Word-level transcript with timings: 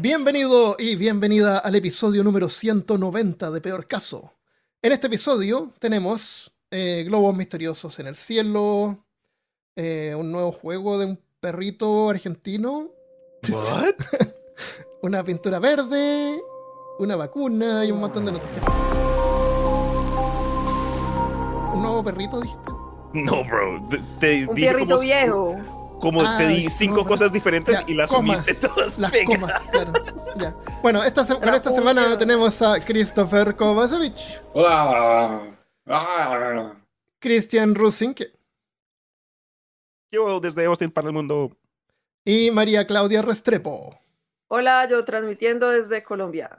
Bienvenido 0.00 0.74
y 0.76 0.96
bienvenida 0.96 1.58
al 1.58 1.76
episodio 1.76 2.24
número 2.24 2.48
190 2.48 3.50
de 3.52 3.60
Peor 3.60 3.86
Caso. 3.86 4.32
En 4.82 4.90
este 4.90 5.06
episodio 5.06 5.72
tenemos 5.78 6.52
eh, 6.70 7.04
globos 7.06 7.34
misteriosos 7.36 7.98
en 8.00 8.08
el 8.08 8.16
cielo, 8.16 9.04
eh, 9.76 10.12
un 10.18 10.32
nuevo 10.32 10.50
juego 10.50 10.98
de 10.98 11.06
un 11.06 11.20
perrito 11.40 12.10
argentino, 12.10 12.90
What? 13.48 13.94
una 15.02 15.22
pintura 15.22 15.60
verde, 15.60 16.40
una 16.98 17.14
vacuna 17.14 17.84
y 17.84 17.92
un 17.92 18.00
montón 18.00 18.24
de 18.24 18.32
noticias. 18.32 18.64
¿Un 21.72 21.82
nuevo 21.82 22.02
perrito, 22.02 22.40
dijiste? 22.40 22.72
No, 23.12 23.44
bro. 23.44 23.88
Te, 23.88 23.98
te 24.18 24.48
Un 24.48 24.54
dije 24.56 24.68
perrito 24.72 24.96
como, 24.96 25.00
viejo. 25.00 25.73
Como 26.04 26.36
te 26.36 26.46
di 26.48 26.68
cinco 26.70 26.98
no, 26.98 27.06
cosas 27.06 27.32
diferentes 27.32 27.78
Ya, 27.80 27.84
y 27.86 27.94
las 27.94 28.10
comas, 28.10 28.44
sumiste 28.44 28.68
todas 28.68 28.98
Las 28.98 29.10
pegadas. 29.10 29.40
comas, 29.40 29.60
claro. 29.70 29.92
Ya. 30.36 30.54
Bueno, 30.82 31.02
esta, 31.02 31.24
se- 31.24 31.34
esta 31.42 31.72
semana 31.72 32.04
obvio. 32.06 32.18
tenemos 32.18 32.60
a 32.62 32.78
Christopher 32.84 33.56
Kovacevic, 33.56 34.16
Hola. 34.52 35.40
Ah. 35.86 36.72
Christian 37.20 37.74
Rusink 37.74 38.20
Yo 40.12 40.40
desde 40.40 40.64
Austin 40.66 40.90
para 40.90 41.08
el 41.08 41.12
mundo. 41.14 41.50
y 42.24 42.50
María 42.50 42.86
Claudia 42.86 43.22
Restrepo. 43.22 43.98
Hola, 44.48 44.86
yo 44.88 45.04
transmitiendo 45.04 45.70
desde 45.70 46.02
Colombia. 46.02 46.50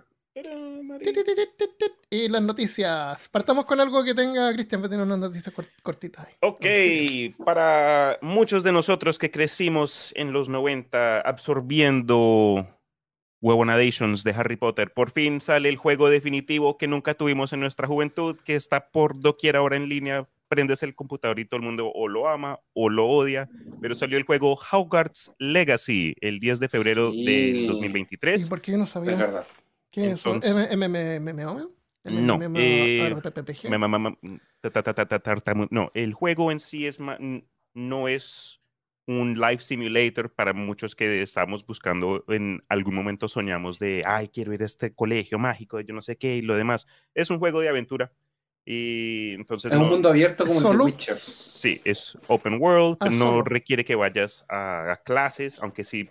Y 2.09 2.29
las 2.29 2.41
noticias. 2.41 3.27
Partamos 3.29 3.65
con 3.65 3.79
algo 3.79 4.03
que 4.03 4.13
tenga 4.13 4.53
Cristian, 4.53 4.81
que 4.81 4.87
tiene 4.87 5.03
unas 5.03 5.19
noticias 5.19 5.53
cort- 5.53 5.69
cortitas. 5.83 6.25
ahí. 6.27 6.33
Ok, 7.37 7.43
para 7.45 8.17
muchos 8.21 8.63
de 8.63 8.71
nosotros 8.71 9.17
que 9.19 9.31
crecimos 9.31 10.13
en 10.15 10.31
los 10.31 10.47
90 10.49 11.21
absorbiendo 11.21 12.67
Huevonadations 13.41 14.23
de 14.23 14.31
Harry 14.31 14.55
Potter, 14.55 14.91
por 14.93 15.11
fin 15.11 15.41
sale 15.41 15.69
el 15.69 15.77
juego 15.77 16.09
definitivo 16.09 16.77
que 16.77 16.87
nunca 16.87 17.13
tuvimos 17.15 17.51
en 17.53 17.59
nuestra 17.59 17.87
juventud, 17.87 18.37
que 18.45 18.55
está 18.55 18.89
por 18.89 19.19
doquier 19.19 19.55
ahora 19.57 19.75
en 19.77 19.89
línea. 19.89 20.27
Prendes 20.47 20.83
el 20.83 20.93
computador 20.93 21.39
y 21.39 21.45
todo 21.45 21.57
el 21.59 21.65
mundo 21.65 21.91
o 21.93 22.07
lo 22.07 22.29
ama 22.29 22.59
o 22.73 22.89
lo 22.89 23.07
odia, 23.07 23.49
pero 23.81 23.95
salió 23.95 24.17
el 24.17 24.23
juego 24.23 24.57
Hogwarts 24.71 25.31
Legacy 25.39 26.15
el 26.21 26.39
10 26.39 26.59
de 26.59 26.69
febrero 26.69 27.11
Sí. 27.11 27.25
del 27.25 27.55
¿Y 27.55 27.67
2023. 27.67 28.47
por 28.47 28.61
qué 28.61 28.71
yo 28.73 28.77
no 28.77 28.83
Es 28.83 28.91
sabía? 28.91 29.43
¿Qué 29.95 30.11
es 30.11 30.25
eso? 30.25 30.41
MMO? 30.43 31.71
No, 32.03 32.37
No, 35.71 35.91
el 35.93 36.13
juego 36.13 36.51
en 36.51 36.59
sí 36.59 36.85
es 36.85 36.99
no 37.73 38.07
es 38.07 38.59
un 39.07 39.39
life 39.39 39.63
simulator 39.63 40.33
para 40.33 40.51
muchos 40.51 40.95
que 40.95 41.21
estamos 41.21 41.65
buscando 41.65 42.25
en 42.27 42.61
algún 42.67 42.95
momento 42.95 43.27
soñamos 43.29 43.79
de, 43.79 44.01
ay, 44.05 44.27
quiero 44.27 44.53
ir 44.53 44.63
a 44.63 44.65
este 44.65 44.93
colegio 44.93 45.39
mágico, 45.39 45.79
yo 45.79 45.93
no 45.93 46.01
sé 46.01 46.17
qué 46.17 46.35
y 46.37 46.41
lo 46.41 46.55
demás. 46.57 46.85
Es 47.13 47.29
un 47.29 47.39
juego 47.39 47.61
de 47.61 47.69
aventura. 47.69 48.11
Y 48.65 49.33
entonces 49.35 49.71
Es 49.71 49.77
un 49.77 49.83
no- 49.85 49.89
mundo 49.91 50.09
abierto 50.09 50.43
como 50.45 50.57
el 50.57 50.63
¿Solo? 50.63 50.79
de 50.85 50.91
Witcher. 50.91 51.19
sí, 51.19 51.79
es 51.85 52.17
open 52.27 52.59
world, 52.59 52.97
Ah, 52.99 53.05
no 53.09 53.25
solo. 53.27 53.43
requiere 53.43 53.85
que 53.85 53.95
vayas 53.95 54.43
a, 54.49 54.91
a 54.91 54.97
clases, 54.97 55.59
aunque 55.61 55.83
sí 55.83 56.09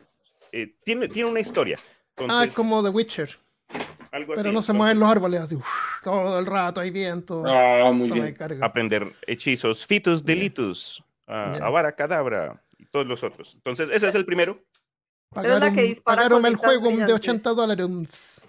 eh, 0.52 0.74
tiene, 0.84 1.08
tiene 1.08 1.28
una 1.28 1.40
historia. 1.40 1.78
Ah, 1.82 1.90
Entonces, 2.16 2.54
como 2.54 2.82
The 2.82 2.90
Witcher. 2.90 3.36
Algo 4.14 4.34
Pero 4.34 4.48
así. 4.48 4.54
no 4.54 4.62
se 4.62 4.72
Entonces, 4.72 4.74
mueven 4.76 4.98
los 5.00 5.10
árboles 5.10 5.40
así. 5.40 5.54
uf, 5.56 5.66
todo 6.02 6.38
el 6.38 6.46
rato 6.46 6.80
hay 6.80 6.90
viento. 6.90 7.42
Ah, 7.46 7.90
muy 7.92 8.10
bien. 8.10 8.36
aprender 8.62 9.12
hechizos, 9.26 9.84
fitus 9.86 10.24
delitus, 10.24 11.02
Ya. 11.26 11.54
avara 11.64 11.94
cadabra 11.94 12.62
y 12.78 12.86
todos 12.86 13.06
los 13.06 13.22
otros. 13.22 13.54
Entonces, 13.54 13.90
ese 13.90 14.08
es 14.08 14.14
el 14.14 14.24
primero. 14.24 14.58
Pero 15.34 15.54
es 15.54 15.60
la 15.60 15.72
que 15.72 16.00
Pagaron, 16.02 16.02
pagaron 16.04 16.46
el 16.46 16.56
juego 16.56 16.82
de 16.84 16.88
brillantes. 16.90 17.14
80 17.16 17.50
dólares. 17.54 17.86
Sí, 18.40 18.46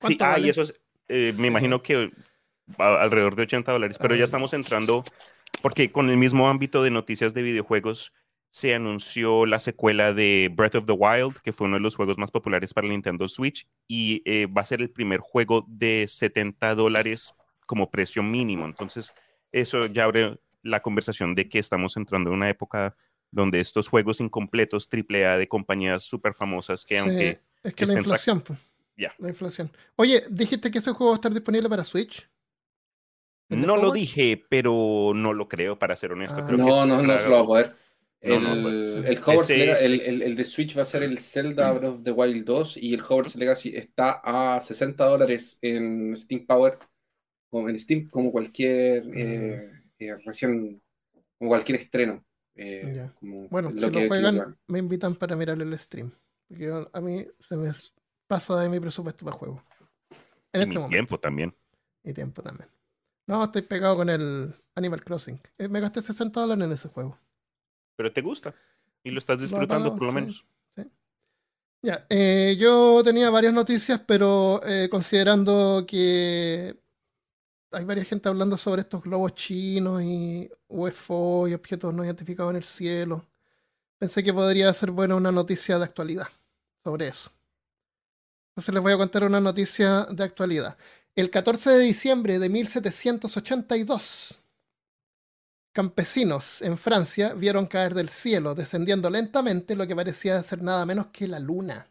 ¿Cuánto 0.00 0.24
ah, 0.24 0.28
vale? 0.30 0.46
y 0.46 0.50
eso 0.50 0.62
es, 0.62 0.74
eh, 1.08 1.32
Sí. 1.34 1.40
me 1.42 1.48
imagino 1.48 1.82
que 1.82 2.10
a- 2.78 3.02
alrededor 3.02 3.36
de 3.36 3.42
80 3.42 3.72
dólares, 3.72 3.96
pero 4.00 4.14
Ah. 4.14 4.16
ya 4.18 4.24
estamos 4.24 4.54
entrando, 4.54 5.04
porque 5.62 5.92
con 5.92 6.08
el 6.10 6.16
mismo 6.16 6.48
ámbito 6.48 6.82
de 6.82 6.90
noticias 6.90 7.34
de 7.34 7.42
videojuegos, 7.42 8.12
se 8.56 8.74
anunció 8.74 9.44
la 9.44 9.58
secuela 9.58 10.14
de 10.14 10.50
Breath 10.50 10.76
of 10.76 10.86
the 10.86 10.92
Wild, 10.94 11.40
que 11.42 11.52
fue 11.52 11.66
uno 11.66 11.76
de 11.76 11.82
los 11.82 11.94
juegos 11.94 12.16
más 12.16 12.30
populares 12.30 12.72
para 12.72 12.88
Nintendo 12.88 13.28
Switch, 13.28 13.68
y 13.86 14.22
eh, 14.24 14.46
va 14.46 14.62
a 14.62 14.64
ser 14.64 14.80
el 14.80 14.88
primer 14.88 15.20
juego 15.20 15.66
de 15.68 16.06
70 16.08 16.74
dólares 16.74 17.34
como 17.66 17.90
precio 17.90 18.22
mínimo. 18.22 18.64
Entonces, 18.64 19.12
eso 19.52 19.84
ya 19.84 20.04
abre 20.04 20.40
la 20.62 20.80
conversación 20.80 21.34
de 21.34 21.50
que 21.50 21.58
estamos 21.58 21.98
entrando 21.98 22.30
en 22.30 22.36
una 22.36 22.48
época 22.48 22.96
donde 23.30 23.60
estos 23.60 23.88
juegos 23.88 24.22
incompletos 24.22 24.88
AAA 24.90 25.36
de 25.36 25.48
compañías 25.48 26.04
súper 26.04 26.32
famosas 26.32 26.86
que 26.86 26.94
Sí, 26.94 27.00
aunque 27.00 27.40
es 27.62 27.74
que 27.74 27.84
la 27.84 27.98
inflación. 27.98 28.40
pues. 28.40 28.58
Ya. 28.96 29.12
La 29.18 29.28
inflación. 29.28 29.70
Oye, 29.96 30.24
dijiste 30.30 30.70
que 30.70 30.78
ese 30.78 30.92
juego 30.92 31.10
va 31.10 31.16
a 31.16 31.18
estar 31.18 31.34
disponible 31.34 31.68
para 31.68 31.84
Switch. 31.84 32.26
¿El 33.50 33.60
de 33.60 33.66
no 33.66 33.76
lo 33.76 33.92
dije, 33.92 34.42
pero 34.48 35.12
no 35.14 35.34
lo 35.34 35.46
creo, 35.46 35.78
para 35.78 35.94
ser 35.94 36.12
honesto. 36.12 36.40
Ah. 36.40 36.46
Creo 36.46 36.56
que 36.56 36.64
No, 36.64 36.86
no, 36.86 37.02
no 37.02 37.08
raro. 37.08 37.22
se 37.22 37.28
lo 37.28 37.34
va 37.34 37.42
a 37.42 37.46
poder. 37.46 37.85
El, 38.20 38.42
no, 38.42 38.62
pues, 38.62 38.74
el, 39.04 39.18
Hogwarts 39.18 39.44
Ese- 39.50 39.56
Lega- 39.58 39.78
el, 39.80 40.00
el- 40.00 40.22
el 40.22 40.36
de 40.36 40.44
Switch 40.44 40.76
va 40.76 40.82
a 40.82 40.86
ser 40.86 41.02
el 41.02 41.18
Zelda 41.18 41.72
Breath 41.72 41.92
of 41.94 42.02
the 42.02 42.10
Wild 42.12 42.44
2 42.44 42.76
y 42.78 42.94
el 42.94 43.00
Hogwarts 43.02 43.36
Legacy 43.36 43.76
está 43.76 44.20
a 44.24 44.60
60 44.60 45.04
dólares 45.04 45.58
en 45.62 46.16
Steam 46.16 46.46
Power, 46.46 46.78
como 47.50 47.68
en 47.68 47.78
Steam, 47.78 48.08
como 48.08 48.32
cualquier 48.32 49.04
eh, 49.16 49.70
eh, 49.98 50.16
recién, 50.24 50.82
como 51.38 51.50
cualquier 51.50 51.78
estreno. 51.80 52.24
eh, 52.58 53.10
como 53.20 53.48
Bueno, 53.48 53.70
lo 53.70 53.80
si 53.82 53.90
que- 53.92 54.00
lo 54.02 54.08
juegan, 54.08 54.36
lo 54.36 54.56
me 54.68 54.78
invitan 54.78 55.14
para 55.14 55.36
mirar 55.36 55.60
el 55.60 55.78
stream. 55.78 56.10
Porque 56.48 56.64
yo- 56.64 56.90
a 56.92 57.00
mí 57.02 57.26
se 57.38 57.54
me 57.56 57.70
pasa 58.26 58.58
de 58.60 58.68
mi 58.70 58.80
presupuesto 58.80 59.24
para 59.26 59.36
juego. 59.36 59.62
En 60.54 60.60
Y 60.60 60.62
este 60.62 60.66
mi 60.68 60.74
momento. 60.76 60.88
tiempo 60.90 61.20
también. 61.20 61.54
Y 62.02 62.12
tiempo 62.14 62.42
también. 62.42 62.68
No, 63.26 63.44
estoy 63.44 63.60
pegado 63.62 63.96
con 63.96 64.08
el 64.08 64.54
Animal 64.74 65.04
Crossing. 65.04 65.38
Eh, 65.58 65.68
Me 65.68 65.80
gasté 65.80 66.00
60 66.00 66.40
dólares 66.40 66.64
en 66.64 66.72
ese 66.72 66.88
juego. 66.88 67.18
Pero 67.96 68.12
te 68.12 68.22
gusta 68.22 68.54
y 69.02 69.10
lo 69.10 69.18
estás 69.18 69.40
disfrutando 69.40 69.94
por 69.94 70.06
lo 70.06 70.12
sí, 70.12 70.14
menos. 70.14 70.46
sí. 70.74 70.82
Ya, 71.82 72.06
eh, 72.10 72.56
yo 72.58 73.02
tenía 73.04 73.30
varias 73.30 73.54
noticias, 73.54 74.00
pero 74.06 74.60
eh, 74.64 74.88
considerando 74.90 75.84
que 75.86 76.76
hay 77.70 77.84
varias 77.84 78.08
gente 78.08 78.28
hablando 78.28 78.56
sobre 78.56 78.82
estos 78.82 79.02
globos 79.02 79.34
chinos 79.34 80.02
y 80.02 80.50
UFO 80.68 81.48
y 81.48 81.54
objetos 81.54 81.94
no 81.94 82.04
identificados 82.04 82.50
en 82.50 82.56
el 82.56 82.64
cielo, 82.64 83.26
pensé 83.98 84.24
que 84.24 84.32
podría 84.34 84.72
ser 84.74 84.90
buena 84.90 85.16
una 85.16 85.32
noticia 85.32 85.78
de 85.78 85.84
actualidad 85.84 86.28
sobre 86.84 87.08
eso. 87.08 87.30
Entonces 88.50 88.74
les 88.74 88.82
voy 88.82 88.92
a 88.94 88.96
contar 88.96 89.24
una 89.24 89.40
noticia 89.40 90.06
de 90.10 90.24
actualidad. 90.24 90.78
El 91.14 91.30
14 91.30 91.70
de 91.70 91.80
diciembre 91.84 92.38
de 92.38 92.48
1782, 92.48 94.42
campesinos 95.76 96.62
en 96.62 96.78
Francia 96.78 97.34
vieron 97.34 97.66
caer 97.66 97.92
del 97.92 98.08
cielo, 98.08 98.54
descendiendo 98.54 99.10
lentamente, 99.10 99.76
lo 99.76 99.86
que 99.86 99.94
parecía 99.94 100.42
ser 100.42 100.62
nada 100.62 100.86
menos 100.86 101.08
que 101.12 101.28
la 101.28 101.38
luna. 101.38 101.86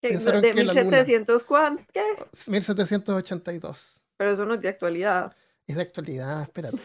Pensaron 0.00 0.40
¿De 0.40 0.52
que 0.52 0.64
la 0.64 0.72
luna- 0.72 0.82
1700 0.82 1.44
cuánto? 1.44 1.84
¿Qué? 1.92 2.02
1782. 2.46 4.00
Pero 4.16 4.32
eso 4.32 4.44
no 4.46 4.54
es 4.54 4.60
de 4.62 4.68
actualidad. 4.70 5.36
Es 5.66 5.76
de 5.76 5.82
actualidad, 5.82 6.42
espérate. 6.42 6.78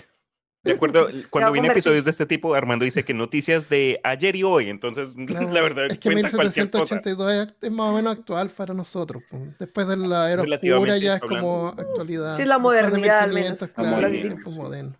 De 0.62 0.74
acuerdo, 0.74 1.08
cuando 1.30 1.54
viene 1.54 1.70
episodios 1.70 2.04
de 2.04 2.12
este 2.12 2.26
tipo, 2.26 2.54
Armando 2.54 2.84
dice 2.84 3.04
que 3.06 3.14
noticias 3.14 3.70
de 3.70 3.98
ayer 4.04 4.36
y 4.36 4.44
hoy, 4.44 4.70
entonces 4.70 5.08
Claro, 5.26 5.54
la 5.54 5.62
verdad 5.62 5.86
es 5.90 6.00
que 6.00 6.12
cuenta 6.12 6.30
cualquier 6.32 6.70
cosa. 6.70 6.96
1782 6.96 7.32
es, 7.32 7.54
es 7.62 7.72
más 7.72 7.90
o 7.92 7.94
menos 7.94 8.18
actual 8.18 8.50
para 8.50 8.74
nosotros. 8.74 9.24
Después 9.58 9.88
de 9.88 9.96
la 9.96 10.30
era 10.30 10.42
oscura 10.42 10.98
ya 10.98 11.16
es 11.16 11.22
hablando. 11.24 11.48
como 11.48 11.68
actualidad. 11.70 12.36
Sí, 12.36 12.44
la 12.44 12.56
Después 12.58 12.76
de 12.76 12.82
modernidad, 12.84 13.20
al 13.22 13.30
1500, 13.30 13.62
menos, 13.62 13.74
claro, 13.74 13.90
la 13.90 13.96
es 13.96 14.02
moderna, 14.14 14.22
tiempo 14.36 14.50
sí. 14.52 14.58
moderno. 14.60 14.96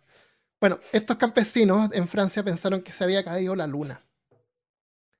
Bueno, 0.60 0.80
estos 0.92 1.18
campesinos 1.18 1.90
en 1.94 2.08
Francia 2.08 2.44
pensaron 2.44 2.82
que 2.82 2.92
se 2.92 3.04
había 3.04 3.24
caído 3.24 3.56
la 3.56 3.68
luna. 3.68 4.02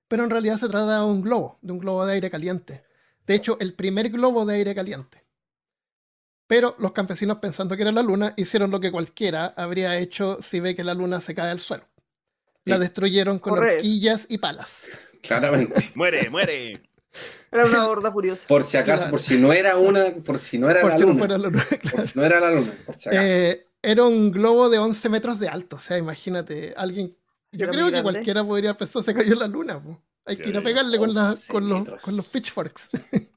Pero 0.08 0.24
en 0.24 0.30
realidad 0.30 0.58
se 0.58 0.68
trata 0.68 1.00
de 1.00 1.06
un 1.06 1.22
globo, 1.22 1.60
de 1.62 1.72
un 1.72 1.80
globo 1.80 2.06
de 2.06 2.14
aire 2.14 2.30
caliente. 2.30 2.84
De 3.26 3.36
hecho, 3.36 3.58
el 3.60 3.74
primer 3.74 4.10
globo 4.10 4.46
de 4.46 4.56
aire 4.56 4.74
caliente. 4.76 5.24
Pero 6.48 6.76
los 6.80 6.94
campesinos, 6.94 7.38
pensando 7.38 7.76
que 7.76 7.84
era 7.84 7.92
la 7.92 8.02
luna, 8.02 8.34
hicieron 8.36 8.72
lo 8.72 8.80
que 8.80 8.92
cualquiera 8.92 9.54
habría 9.56 9.98
hecho 10.00 10.40
si 10.42 10.60
ve 10.60 10.76
que 10.76 10.84
la 10.84 10.96
luna 10.96 11.22
se 11.22 11.36
cae 11.36 11.52
al 11.52 11.60
suelo. 11.60 11.88
La 12.66 12.76
Sí. 12.76 12.82
destruyeron 12.82 13.38
con 13.40 13.54
Correr. 13.54 13.76
horquillas 13.76 14.26
y 14.30 14.40
palas. 14.40 14.90
Claramente. 15.22 15.76
Muere, 15.96 16.30
muere. 16.30 16.82
Era 17.52 17.66
una 17.66 17.86
gorda 17.86 18.12
furiosa. 18.12 18.48
Por 18.48 18.64
si 18.64 18.78
acaso, 18.78 19.04
Claro. 19.04 19.12
por 19.12 19.22
si 19.22 19.38
no 19.38 19.54
era 19.54 19.78
una, 19.78 20.12
por 20.24 20.38
si 20.40 20.58
no 20.58 20.70
era 20.70 20.82
Por 20.82 20.92
la 20.92 20.96
si 20.98 21.02
no 21.02 21.08
luna. 21.08 21.20
fuera 21.20 21.38
la 21.38 21.50
luna. 21.50 21.66
Por 21.92 22.02
si 22.02 22.20
no 22.20 22.26
era 22.26 22.40
la 22.40 22.52
luna, 22.52 22.74
por 22.86 22.96
si 22.96 23.10
acaso. 23.10 23.24
Eh, 23.26 23.68
era 23.82 24.04
un 24.06 24.32
globo 24.32 24.70
de 24.70 24.78
11 24.80 25.10
metros 25.10 25.40
de 25.40 25.48
alto. 25.48 25.76
O 25.78 25.80
sea, 25.80 25.98
imagínate, 25.98 26.74
alguien. 26.78 27.16
Yo 27.52 27.68
creo 27.70 27.86
que 27.86 27.92
grande. 27.92 28.04
cualquiera 28.04 28.44
podría 28.44 28.76
pensar 28.78 29.04
se 29.04 29.14
cayó 29.14 29.36
la 29.36 29.48
luna. 29.48 29.82
po. 29.82 30.02
Hay 30.26 30.38
que 30.38 30.50
ir 30.50 30.58
a 30.58 30.62
pegarle 30.62 30.98
con, 31.00 31.14
la- 31.14 31.32
11 31.32 31.52
con, 31.52 31.68
los, 31.68 31.80
metros. 31.80 32.04
con 32.04 32.16
los 32.18 32.28
pitchforks. 32.28 32.92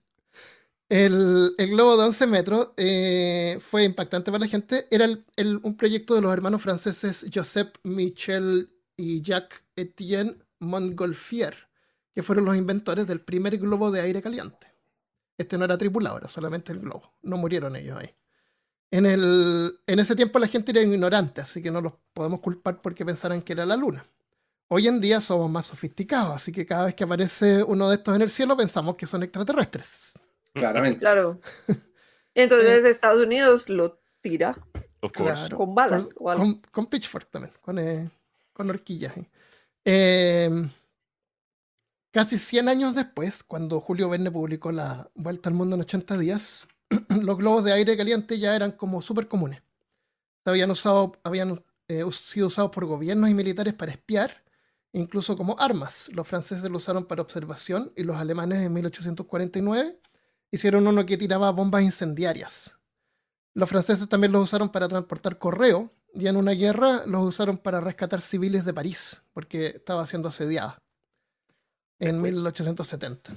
el, 0.89 1.55
el 1.57 1.71
globo 1.71 1.97
de 1.97 2.05
11 2.05 2.27
metros 2.27 2.69
eh, 2.77 3.59
fue 3.61 3.85
impactante 3.85 4.31
para 4.31 4.41
la 4.45 4.49
gente. 4.49 4.87
Era 4.91 5.05
el- 5.07 5.25
el- 5.37 5.61
un 5.63 5.77
proyecto 5.77 6.15
de 6.15 6.21
los 6.23 6.33
hermanos 6.33 6.61
franceses 6.63 7.27
Joseph 7.33 7.71
Michel 7.85 8.71
y 8.97 9.23
Jacques 9.23 9.63
Etienne 9.77 10.37
Montgolfier, 10.61 11.55
que 12.15 12.23
fueron 12.23 12.45
los 12.45 12.57
inventores 12.57 13.07
del 13.07 13.21
primer 13.23 13.57
globo 13.59 13.91
de 13.91 14.03
aire 14.03 14.21
caliente. 14.23 14.67
Este 15.39 15.57
no 15.57 15.65
era 15.65 15.79
tripulado, 15.79 16.19
era 16.19 16.29
solamente 16.29 16.73
el 16.73 16.81
globo. 16.81 17.15
No 17.23 17.39
murieron 17.39 17.75
ellos 17.75 17.99
ahí. 17.99 18.15
En, 18.93 19.07
el, 19.07 19.81
en 19.87 19.99
ese 19.99 20.15
tiempo 20.15 20.39
la 20.39 20.47
gente 20.47 20.71
era 20.71 20.83
ignorante, 20.83 21.41
así 21.41 21.61
que 21.63 21.71
no 21.71 21.81
los 21.81 21.95
podemos 22.13 22.41
culpar 22.41 22.81
porque 22.81 23.05
pensaran 23.07 23.41
que 23.43 23.55
era 23.55 23.65
la 23.67 23.75
luna. 23.75 24.05
Hoy 24.69 24.87
en 24.87 25.01
día 25.01 25.21
somos 25.21 25.51
más 25.51 25.67
sofisticados, 25.67 26.37
así 26.37 26.53
que 26.53 26.65
cada 26.67 26.85
vez 26.85 26.95
que 26.95 27.05
aparece 27.05 27.63
uno 27.63 27.89
de 27.89 27.97
estos 27.97 28.15
en 28.15 28.23
el 28.23 28.31
cielo 28.31 28.57
pensamos 28.57 28.97
que 28.97 29.07
son 29.07 29.23
extraterrestres. 29.23 30.13
Claramente. 30.53 31.01
Claro. 31.01 31.41
Entonces 32.35 32.85
Estados 32.85 33.25
Unidos 33.25 33.69
lo 33.69 33.99
tira 34.21 34.57
Of 35.01 35.13
course. 35.13 35.35
Claro. 35.35 35.57
con 35.57 35.75
balas 35.75 36.05
Con- 36.05 36.13
o 36.19 36.31
algo. 36.31 36.45
Con, 36.45 36.63
con 36.71 36.87
pitchfork 36.87 37.31
también, 37.31 37.53
con, 37.61 37.79
eh, 37.79 38.11
con 38.53 38.69
horquillas. 38.71 39.17
eh. 39.17 39.27
Eh, 39.85 40.51
casi 42.13 42.39
100 42.39 42.69
años 42.69 42.95
después, 42.95 43.43
cuando 43.43 43.81
Julio 43.81 44.09
Verne 44.09 44.31
publicó 44.31 44.71
La 44.71 45.11
Vuelta 45.15 45.49
al 45.49 45.55
Mundo 45.55 45.75
en 45.77 45.83
80 45.83 46.19
días, 46.19 46.69
los 47.23 47.37
globos 47.37 47.65
de 47.65 47.73
aire 47.73 47.97
caliente 47.97 48.39
ya 48.39 48.55
eran 48.55 48.73
como 48.73 49.03
súper 49.03 49.29
comunes. 49.29 49.63
Habían, 50.45 50.71
usado, 50.71 51.13
habían 51.23 51.65
eh, 51.89 52.05
sido 52.13 52.49
usados 52.49 52.71
por 52.71 52.87
gobiernos 52.87 53.31
y 53.31 53.35
militares 53.35 53.75
para 53.75 53.93
espiar, 53.93 54.45
incluso 54.93 55.37
como 55.37 55.59
armas. 55.59 56.09
Los 56.13 56.27
franceses 56.27 56.69
lo 56.71 56.79
usaron 56.79 57.05
para 57.05 57.23
observación 57.23 57.93
y 57.97 58.03
los 58.03 58.17
alemanes 58.17 58.59
en 58.65 58.73
1849 58.73 60.01
hicieron 60.51 60.87
uno 60.87 61.07
que 61.07 61.17
tiraba 61.17 61.51
bombas 61.51 61.83
incendiarias. 61.83 62.77
Los 63.55 63.69
franceses 63.69 64.09
también 64.09 64.33
los 64.33 64.43
usaron 64.43 64.71
para 64.71 64.89
transportar 64.89 65.39
correo 65.39 65.91
y 66.15 66.27
en 66.27 66.37
una 66.37 66.53
guerra 66.53 67.05
los 67.07 67.27
usaron 67.27 67.59
para 67.59 67.81
rescatar 67.81 68.21
civiles 68.21 68.65
de 68.65 68.75
París, 68.75 69.23
porque 69.33 69.67
estaba 69.67 70.07
siendo 70.07 70.29
asediada 70.29 70.79
en 71.99 72.21
Pues. 72.21 72.35
1870. 72.35 73.37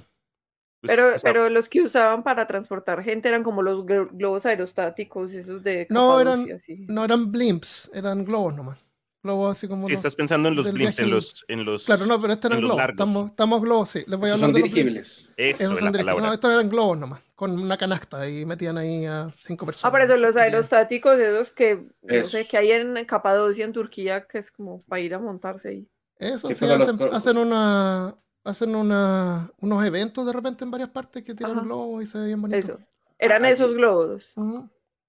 Pues, 0.80 0.94
Pero, 0.94 1.14
o 1.14 1.18
sea, 1.18 1.32
pero 1.32 1.48
los 1.48 1.68
que 1.68 1.82
usaban 1.82 2.22
para 2.22 2.46
transportar 2.46 3.02
gente 3.02 3.28
eran 3.28 3.42
como 3.42 3.62
los 3.62 3.84
glo- 3.84 4.08
globos 4.12 4.44
aerostáticos, 4.46 5.32
esos 5.32 5.62
de 5.62 5.86
No, 5.90 6.20
eran- 6.20 6.50
así. 6.52 6.84
No 6.88 7.04
eran 7.04 7.32
blimps, 7.32 7.90
eran 7.94 8.24
globos 8.24 8.54
nomás. 8.54 8.78
Globos 9.22 9.56
así 9.56 9.66
como 9.66 9.86
si 9.86 9.92
los- 9.94 9.98
estás 9.98 10.14
pensando 10.14 10.48
en 10.48 10.54
los 10.54 10.70
blimps, 10.70 10.98
en 11.00 11.10
los, 11.10 11.44
en 11.48 11.64
los. 11.64 11.84
Claro, 11.86 12.06
no, 12.06 12.20
pero 12.20 12.34
estos 12.34 12.48
eran 12.50 12.60
globos. 12.62 12.84
Estamos, 12.90 13.30
estamos 13.30 13.60
globos, 13.62 13.88
sí. 13.90 14.04
Les 14.06 14.20
voy 14.20 14.30
a 14.30 14.34
Esos 14.34 14.42
hablar 14.44 14.48
son 14.48 14.52
de 14.54 14.62
dirigibles. 14.68 15.08
Eso 15.08 15.30
Esos 15.36 15.60
es 15.60 15.66
son 15.66 15.74
la 15.74 15.74
dirigibles. 15.90 16.04
palabra. 16.04 16.26
No, 16.28 16.34
estos 16.34 16.52
eran 16.52 16.68
globos 16.68 16.98
nomás, 16.98 17.20
con 17.34 17.58
una 17.58 17.76
canasta 17.76 18.28
y 18.28 18.44
metían 18.46 18.78
ahí 18.78 19.04
a 19.06 19.32
cinco 19.36 19.66
personas. 19.66 19.84
Ah, 19.84 19.90
pero 19.98 20.04
eso, 20.14 20.22
los 20.24 20.36
aerostáticos, 20.36 21.18
esos 21.18 21.50
que, 21.50 21.74
no 21.74 22.14
Eso. 22.14 22.30
sé, 22.30 22.46
que 22.46 22.56
hay 22.58 22.70
en 22.70 23.04
Capadocia, 23.06 23.64
en 23.64 23.72
Turquía, 23.72 24.26
que 24.28 24.38
es 24.38 24.52
como 24.52 24.82
para 24.84 25.00
ir 25.00 25.14
a 25.14 25.18
montarse 25.18 25.70
ahí. 25.70 25.88
Eso, 26.18 26.48
sí, 26.54 26.64
los 26.64 27.12
hacen 27.12 27.36
una, 27.38 28.14
hacen 28.46 28.74
una, 28.74 29.50
unos 29.60 29.84
eventos 29.84 30.24
de 30.26 30.32
repente 30.32 30.64
en 30.64 30.70
varias 30.70 30.90
partes 30.90 31.22
que 31.24 31.34
tiran 31.34 31.52
Ajá. 31.52 31.62
globos 31.62 32.02
y 32.04 32.06
se 32.06 32.18
ve 32.18 32.26
bien 32.26 32.40
bonito. 32.42 32.58
Eso. 32.58 32.78
Eran 33.18 33.44
Ah, 33.44 33.50
esos 33.50 33.74
globos. 33.74 34.24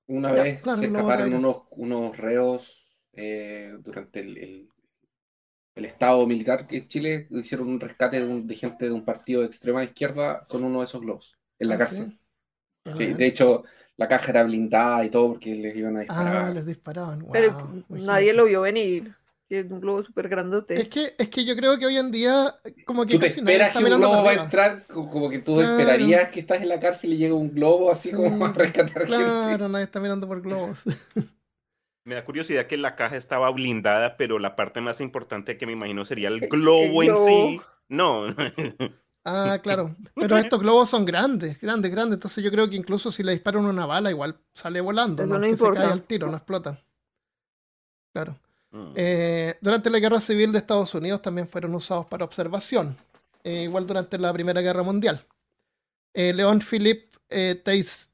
Una 0.07 0.31
vez 0.31 0.61
claro, 0.61 0.79
se 0.79 0.85
escaparon 0.87 1.33
unos, 1.33 1.63
unos 1.71 2.17
reos 2.17 2.85
eh, 3.13 3.73
durante 3.79 4.19
el, 4.21 4.37
el- 4.37 4.69
el 5.75 5.85
estado 5.85 6.25
militar 6.25 6.67
que 6.67 6.77
en 6.77 6.87
Chile 6.87 7.27
hicieron 7.29 7.67
un 7.69 7.79
rescate 7.79 8.19
de, 8.19 8.25
un- 8.25 8.47
de 8.47 8.55
gente 8.55 8.85
de 8.85 8.91
un 8.91 9.05
partido 9.05 9.41
de 9.41 9.47
extrema 9.47 9.83
izquierda 9.83 10.45
con 10.47 10.63
uno 10.63 10.79
de 10.79 10.85
esos 10.85 11.01
globos 11.01 11.37
en 11.59 11.69
la 11.69 11.75
Ah, 11.75 11.77
cárcel. 11.77 12.19
sí. 12.93 13.13
De 13.13 13.25
hecho, 13.25 13.63
la 13.97 14.07
caja 14.07 14.31
era 14.31 14.43
blindada 14.43 15.05
y 15.05 15.09
todo 15.09 15.29
porque 15.33 15.53
les 15.55 15.75
iban 15.75 15.97
a 15.97 16.01
Ah, 16.01 16.03
disparar. 16.03 16.53
les 16.53 16.65
disparaban. 16.65 17.25
Pero 17.31 17.49
nadie 17.89 18.33
lo 18.33 18.45
vio 18.45 18.61
venir. 18.61 19.15
Y 19.49 19.55
es 19.55 19.71
un 19.71 19.79
globo 19.79 20.03
súper 20.03 20.27
grandote. 20.27 20.79
Es 20.81 20.89
que, 20.89 21.15
es 21.17 21.29
que 21.29 21.45
yo 21.45 21.55
creo 21.55 21.79
que 21.79 21.85
hoy 21.85 21.95
en 21.97 22.11
día, 22.11 22.55
como 22.85 23.05
que 23.05 23.13
Tú 23.13 23.19
te 23.19 23.27
casi 23.29 23.41
nadie 23.41 23.53
esperas 23.55 23.67
está 23.69 23.79
que 23.79 23.93
un 23.93 23.99
globo 24.01 24.23
va 24.23 24.31
a 24.31 24.33
entrar, 24.43 24.83
co- 24.87 25.09
como 25.09 25.29
que 25.29 25.39
tú 25.39 25.55
Claro. 25.55 25.77
esperarías 25.79 26.29
que 26.31 26.41
estás 26.41 26.61
en 26.61 26.67
la 26.67 26.79
cárcel 26.81 27.13
y 27.13 27.17
llega 27.17 27.33
un 27.33 27.53
globo 27.53 27.89
así 27.89 28.09
Sí, 28.09 28.15
como 28.15 28.45
a 28.45 28.51
rescatar 28.51 28.93
gente. 28.93 29.05
Claro, 29.07 29.69
nadie 29.69 29.85
está 29.85 29.99
mirando 30.01 30.27
por 30.27 30.41
globos. 30.41 30.83
Me 32.03 32.15
da 32.15 32.23
curiosidad 32.25 32.67
que 32.67 32.77
la 32.77 32.95
caja 32.95 33.17
estaba 33.17 33.49
blindada, 33.51 34.15
pero 34.17 34.39
la 34.39 34.55
parte 34.55 34.79
más 34.81 35.01
importante 35.01 35.57
que 35.57 35.65
me 35.65 35.73
imagino 35.73 36.05
sería 36.05 36.29
el 36.29 36.39
globo 36.47 37.03
en 37.03 37.15
sí. 37.15 37.61
No. 37.89 38.23
Ah, 39.29 39.59
claro. 39.61 39.93
Pero 40.15 40.37
estos 40.37 40.61
globos 40.61 40.89
son 40.89 41.03
grandes, 41.03 41.59
grandes, 41.59 41.91
grandes. 41.91 42.13
Entonces 42.15 42.41
yo 42.41 42.49
creo 42.49 42.69
que 42.69 42.77
incluso 42.77 43.11
si 43.11 43.23
le 43.23 43.33
disparan 43.33 43.65
una 43.65 43.85
bala, 43.85 44.09
igual 44.09 44.37
sale 44.53 44.79
volando, 44.79 45.23
Eso 45.23 45.33
¿no? 45.33 45.37
no 45.39 45.41
que 45.41 45.57
se 45.57 45.63
importa. 45.65 45.81
cae 45.81 45.91
al 45.91 46.03
tiro, 46.03 46.27
no 46.31 46.37
explota. 46.37 46.81
Claro. 48.13 48.39
Mm. 48.71 48.93
Eh, 48.95 49.57
durante 49.61 49.89
la 49.89 49.99
Guerra 49.99 50.19
Civil 50.19 50.51
de 50.51 50.57
Estados 50.59 50.93
Unidos 50.93 51.21
también 51.21 51.47
fueron 51.47 51.73
usados 51.75 52.05
para 52.05 52.25
observación, 52.25 52.97
eh, 53.43 53.63
igual 53.63 53.87
durante 53.87 54.17
la 54.17 54.31
Primera 54.33 54.61
Guerra 54.61 54.83
Mundial. 54.83 55.21
Eh, 56.13 56.33
León 56.33 56.61
Philipp 56.61 57.13
eh, 57.29 57.61
Teis- 57.63 58.09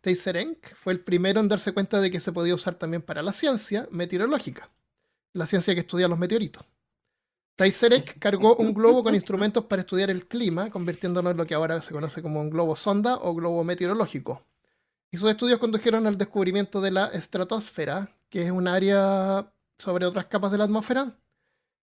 Teyserenk 0.00 0.74
fue 0.74 0.92
el 0.92 1.00
primero 1.00 1.40
en 1.40 1.48
darse 1.48 1.72
cuenta 1.72 2.00
de 2.00 2.10
que 2.10 2.20
se 2.20 2.32
podía 2.32 2.54
usar 2.54 2.74
también 2.76 3.02
para 3.02 3.22
la 3.22 3.32
ciencia 3.32 3.88
meteorológica, 3.90 4.70
la 5.32 5.46
ciencia 5.46 5.74
que 5.74 5.80
estudia 5.80 6.08
los 6.08 6.18
meteoritos. 6.18 6.64
Teyserenk 7.56 8.18
cargó 8.20 8.56
un 8.56 8.72
globo 8.72 9.02
con 9.02 9.14
instrumentos 9.14 9.64
para 9.64 9.82
estudiar 9.82 10.10
el 10.10 10.26
clima, 10.28 10.70
convirtiéndolo 10.70 11.30
en 11.30 11.36
lo 11.36 11.46
que 11.46 11.54
ahora 11.54 11.82
se 11.82 11.92
conoce 11.92 12.22
como 12.22 12.40
un 12.40 12.50
globo 12.50 12.76
sonda 12.76 13.16
o 13.16 13.34
globo 13.34 13.64
meteorológico. 13.64 14.42
Y 15.10 15.18
sus 15.18 15.28
estudios 15.28 15.58
condujeron 15.58 16.06
al 16.06 16.16
descubrimiento 16.16 16.80
de 16.80 16.92
la 16.92 17.06
estratosfera, 17.08 18.08
que 18.30 18.46
es 18.46 18.50
un 18.50 18.66
área 18.66 19.52
sobre 19.76 20.06
otras 20.06 20.26
capas 20.26 20.52
de 20.52 20.58
la 20.58 20.64
atmósfera, 20.64 21.14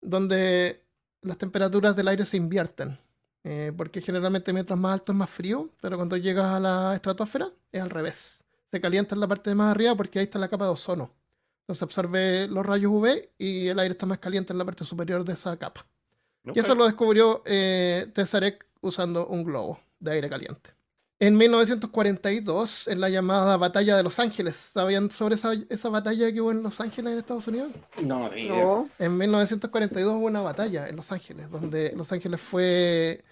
donde 0.01 0.85
las 1.23 1.37
temperaturas 1.37 1.95
del 1.97 2.09
aire 2.09 2.25
se 2.25 2.37
invierten. 2.37 2.99
Eh, 3.45 3.73
porque 3.77 4.01
generalmente 4.01 4.53
mientras 4.53 4.79
más 4.79 4.95
alto 4.95 5.13
es 5.13 5.19
más 5.19 5.31
frío, 5.31 5.71
pero 5.81 5.97
cuando 5.97 6.17
llegas 6.17 6.47
a 6.47 6.61
la 6.61 6.95
estratosfera 6.95 7.51
es 7.73 7.81
al 7.81 7.91
revés. 7.91 8.43
Se 8.71 8.81
calienta 8.81 9.15
en 9.15 9.21
la 9.21 9.29
parte 9.29 9.51
de 9.51 9.57
más 9.57 9.71
arriba 9.71 9.95
porque 9.95 10.19
ahí 10.19 10.25
está 10.25 10.39
la 10.39 10.49
capa 10.49 10.65
de 10.65 10.71
ozono. 10.71 11.13
Entonces 11.63 11.83
absorbe 11.83 12.47
los 12.49 12.65
rayos 12.65 12.93
UV 12.93 13.31
y 13.39 13.69
el 13.69 13.79
aire 13.79 13.93
está 13.93 14.07
más 14.07 14.19
caliente 14.19 14.53
en 14.53 14.59
la 14.59 14.65
parte 14.65 14.85
superior 14.85 15.25
de 15.25 15.35
esa 15.35 15.57
capa. 15.57 15.87
Y 16.55 16.59
eso 16.59 16.75
lo 16.75 16.87
descubrió 16.87 17.43
eh, 17.45 18.11
Tesarek 18.15 18.67
usando 18.81 19.27
un 19.27 19.45
globo 19.45 19.79
de 20.01 20.13
aire 20.13 20.31
caliente. 20.31 20.78
En 21.21 21.37
1942, 21.37 22.87
en 22.87 23.01
la 23.01 23.09
llamada 23.09 23.57
Batalla 23.57 23.97
de 23.97 24.05
Los 24.05 24.21
Ángeles, 24.21 24.57
¿sabían 24.57 25.11
sobre 25.11 25.35
esa, 25.35 25.53
esa 25.69 25.89
batalla 25.89 26.33
que 26.33 26.41
hubo 26.41 26.53
en 26.53 26.63
Los 26.63 26.81
Ángeles, 26.81 27.13
en 27.13 27.19
Estados 27.19 27.49
Unidos? 27.49 27.73
No. 28.05 28.31
No. 28.31 28.89
En 29.01 29.19
1942 29.19 30.15
hubo 30.15 30.27
una 30.27 30.43
batalla 30.43 30.89
en 30.89 30.95
Los 30.95 31.11
Ángeles, 31.11 31.51
donde 31.51 31.93
Los 31.97 32.13
Ángeles 32.13 32.41
fue, 32.41 33.25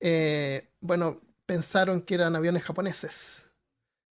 eh, 0.00 0.68
bueno, 0.80 1.20
pensaron 1.46 2.02
que 2.02 2.16
eran 2.16 2.34
aviones 2.34 2.64
japoneses 2.64 3.44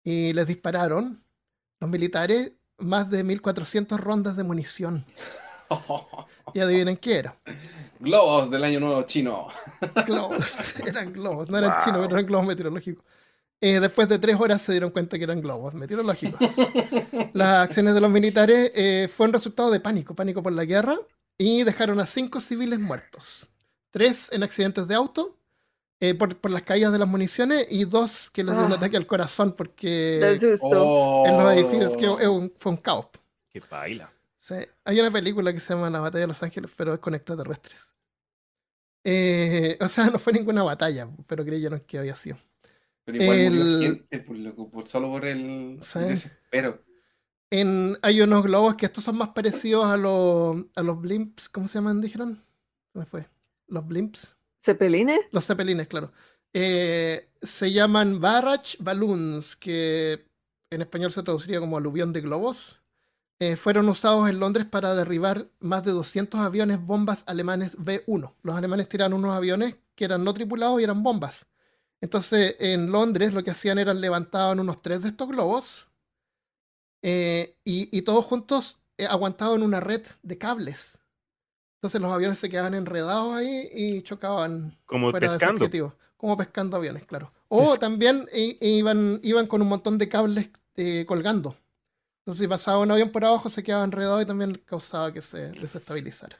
y 0.02 0.32
les 0.32 0.46
dispararon 0.46 1.22
los 1.78 1.90
militares 1.90 2.52
más 2.78 3.10
de 3.10 3.22
1400 3.22 4.00
rondas 4.00 4.36
de 4.36 4.44
munición. 4.44 5.04
Y 6.54 6.60
adivinen 6.60 6.96
qué 6.96 7.16
era. 7.16 7.36
Globos 7.98 8.50
del 8.50 8.64
año 8.64 8.80
nuevo 8.80 9.02
chino. 9.02 9.48
globos. 10.06 10.74
Eran 10.86 11.12
globos, 11.12 11.48
no 11.48 11.58
eran 11.58 11.70
Wow. 11.72 11.80
chinos, 11.84 12.00
pero 12.02 12.14
eran 12.16 12.26
globos 12.26 12.46
meteorológicos. 12.46 13.04
Eh, 13.60 13.78
después 13.78 14.08
de 14.08 14.18
tres 14.18 14.36
horas 14.40 14.62
se 14.62 14.72
dieron 14.72 14.90
cuenta 14.90 15.18
que 15.18 15.24
eran 15.24 15.40
globos 15.40 15.74
meteorológicos. 15.74 16.40
Las 17.34 17.64
acciones 17.68 17.94
de 17.94 18.00
los 18.00 18.10
militares 18.10 18.72
eh, 18.74 19.08
fueron 19.14 19.34
resultado 19.34 19.70
de 19.70 19.80
pánico, 19.80 20.14
pánico 20.14 20.42
por 20.42 20.52
la 20.52 20.64
guerra, 20.64 20.96
y 21.36 21.62
dejaron 21.62 22.00
a 22.00 22.06
cinco 22.06 22.40
civiles 22.40 22.78
muertos. 22.80 23.50
Tres 23.90 24.28
en 24.32 24.42
accidentes 24.42 24.88
de 24.88 24.94
auto, 24.94 25.36
eh, 26.00 26.14
por, 26.14 26.34
por 26.38 26.50
las 26.50 26.62
caídas 26.62 26.92
de 26.92 26.98
las 26.98 27.08
municiones, 27.08 27.66
y 27.70 27.84
dos 27.84 28.30
que 28.30 28.42
les 28.44 28.54
dio 28.56 28.64
un 28.64 28.72
Ah. 28.72 28.76
ataque 28.76 28.96
al 28.96 29.06
corazón 29.06 29.52
porque 29.52 30.18
Del 30.18 30.40
susto. 30.40 30.68
Oh. 30.72 31.26
en 31.26 31.36
los 31.36 31.52
edificios 31.52 31.96
que 31.98 32.06
es 32.06 32.28
un- 32.28 32.52
fue 32.56 32.72
un 32.72 32.78
caos. 32.78 33.06
Qué 33.50 33.60
baila. 33.70 34.10
Sí, 34.42 34.54
Hay 34.84 34.98
una 34.98 35.10
película 35.10 35.52
que 35.52 35.60
se 35.60 35.74
llama 35.74 35.90
La 35.90 36.00
Batalla 36.00 36.22
de 36.22 36.28
Los 36.28 36.42
Ángeles, 36.42 36.70
pero 36.74 36.94
es 36.94 37.00
con 37.00 37.14
extraterrestres. 37.14 37.94
Eh, 39.04 39.76
o 39.80 39.88
sea, 39.88 40.06
no 40.10 40.18
fue 40.18 40.32
ninguna 40.32 40.62
batalla, 40.62 41.08
pero 41.26 41.44
creyeron 41.44 41.80
que 41.80 41.98
había 41.98 42.14
sido. 42.14 42.38
Pero 43.04 43.22
igual 43.22 43.38
murió 43.50 43.62
el- 43.62 43.82
gente, 43.82 44.20
por 44.20 44.36
loco, 44.38 44.70
por- 44.70 44.88
solo 44.88 45.08
por 45.10 45.24
el, 45.26 45.78
Sí. 45.82 45.98
el 45.98 46.08
desespero. 46.08 46.82
En, 47.50 47.98
hay 48.02 48.20
unos 48.22 48.44
globos 48.44 48.76
que 48.76 48.86
estos 48.86 49.04
son 49.04 49.18
más 49.18 49.30
parecidos 49.30 49.84
a 49.86 49.96
los, 49.96 50.64
a 50.76 50.82
los 50.82 51.00
blimps. 51.00 51.48
¿Cómo 51.48 51.68
se 51.68 51.74
llaman? 51.74 52.00
Dijeron. 52.00 52.42
¿Cómo 52.92 53.04
fue? 53.06 53.26
Los 53.66 53.86
blimps. 53.86 54.36
¿Cepelines? 54.64 55.20
Los 55.32 55.46
zeppelines, 55.46 55.86
claro. 55.88 56.12
Eh, 56.52 57.28
se 57.42 57.72
llaman 57.72 58.20
Barrage 58.20 58.76
Balloons, 58.80 59.56
que 59.56 60.26
en 60.70 60.82
español 60.82 61.10
se 61.12 61.22
traduciría 61.22 61.60
como 61.60 61.76
aluvión 61.76 62.12
de 62.12 62.20
globos. 62.20 62.79
Eh, 63.42 63.56
fueron 63.56 63.88
usados 63.88 64.28
en 64.28 64.38
Londres 64.38 64.66
para 64.66 64.94
derribar 64.94 65.48
más 65.60 65.82
de 65.82 65.92
200 65.92 66.40
aviones 66.40 66.84
bombas 66.84 67.24
alemanes 67.26 67.74
B-1. 67.78 68.34
Los 68.42 68.54
alemanes 68.54 68.86
tiraron 68.88 69.14
unos 69.14 69.34
aviones 69.34 69.76
que 69.94 70.04
eran 70.04 70.24
no 70.24 70.34
tripulados 70.34 70.78
y 70.78 70.84
eran 70.84 71.02
bombas. 71.02 71.46
Entonces, 72.02 72.56
en 72.58 72.92
Londres 72.92 73.32
lo 73.32 73.42
que 73.42 73.50
hacían 73.50 73.78
era 73.78 73.94
levantaban 73.94 74.60
unos 74.60 74.82
tres 74.82 75.02
de 75.02 75.08
estos 75.08 75.26
globos 75.28 75.88
eh, 77.02 77.56
y, 77.64 77.88
y 77.96 78.02
todos 78.02 78.26
juntos 78.26 78.78
eh, 78.98 79.06
aguantaban 79.06 79.62
una 79.62 79.80
red 79.80 80.02
de 80.22 80.36
cables. 80.36 80.98
Entonces 81.78 81.98
los 82.02 82.12
aviones 82.12 82.38
se 82.38 82.50
quedaban 82.50 82.74
enredados 82.74 83.34
ahí 83.34 83.70
y 83.72 84.02
chocaban 84.02 84.76
Como 84.84 85.10
fuera 85.10 85.24
de 85.26 85.32
su 85.32 85.38
pescando. 85.38 85.64
objetivo. 85.64 85.94
Como 86.18 86.36
pescando 86.36 86.76
aviones, 86.76 87.06
claro. 87.06 87.32
O 87.48 87.78
también 87.78 88.28
iban, 88.60 89.18
iban 89.22 89.46
con 89.46 89.62
un 89.62 89.68
montón 89.68 89.96
de 89.96 90.10
cables 90.10 90.50
colgando. 91.06 91.56
Entonces 92.30 92.44
si 92.44 92.48
pasaba 92.48 92.78
un 92.78 92.88
avión 92.92 93.10
por 93.10 93.24
abajo 93.24 93.50
se 93.50 93.60
quedaba 93.64 93.82
enredado 93.82 94.20
y 94.20 94.24
también 94.24 94.52
causaba 94.64 95.12
que 95.12 95.20
se 95.20 95.50
desestabilizara. 95.50 96.36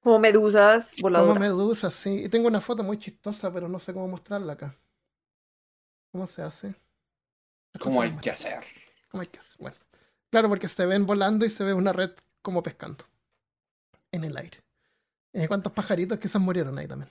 Como 0.00 0.20
medusas 0.20 0.92
Como 1.00 1.02
voladoras. 1.02 1.40
medusas, 1.40 1.92
sí. 1.92 2.22
Y 2.26 2.28
tengo 2.28 2.46
una 2.46 2.60
foto 2.60 2.84
muy 2.84 3.00
chistosa, 3.00 3.52
pero 3.52 3.68
no 3.68 3.80
sé 3.80 3.92
cómo 3.92 4.06
mostrarla 4.06 4.52
acá. 4.52 4.72
¿Cómo 6.12 6.28
se 6.28 6.42
hace? 6.42 6.76
¿Cómo 7.80 8.00
hay 8.00 8.16
que 8.18 8.30
hacer? 8.30 8.62
¿Cómo 9.10 9.22
hay 9.22 9.26
que 9.26 9.40
hacer? 9.40 9.56
Bueno, 9.58 9.76
claro, 10.30 10.48
porque 10.48 10.68
se 10.68 10.86
ven 10.86 11.04
volando 11.04 11.44
y 11.44 11.50
se 11.50 11.64
ve 11.64 11.74
una 11.74 11.92
red 11.92 12.12
como 12.40 12.62
pescando 12.62 13.04
en 14.12 14.22
el 14.22 14.36
aire. 14.36 14.62
Eh, 15.32 15.48
¿Cuántos 15.48 15.72
pajaritos 15.72 16.20
quizás 16.20 16.40
murieron 16.40 16.78
ahí 16.78 16.86
también? 16.86 17.10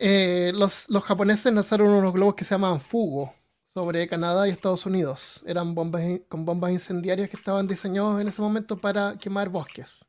Eh, 0.00 0.50
los, 0.56 0.90
los 0.90 1.04
japoneses 1.04 1.54
lanzaron 1.54 1.88
unos 1.88 2.12
globos 2.12 2.34
que 2.34 2.44
se 2.44 2.56
llamaban 2.56 2.80
Fugo 2.80 3.32
sobre 3.76 4.08
Canadá 4.08 4.48
y 4.48 4.52
Estados 4.52 4.86
Unidos. 4.86 5.42
Eran 5.44 5.74
bombas 5.74 6.02
con 6.30 6.46
bombas 6.46 6.72
incendiarias 6.72 7.28
que 7.28 7.36
estaban 7.36 7.66
diseñados 7.66 8.18
en 8.22 8.28
ese 8.28 8.40
momento 8.40 8.78
para 8.78 9.18
quemar 9.18 9.50
bosques. 9.50 10.02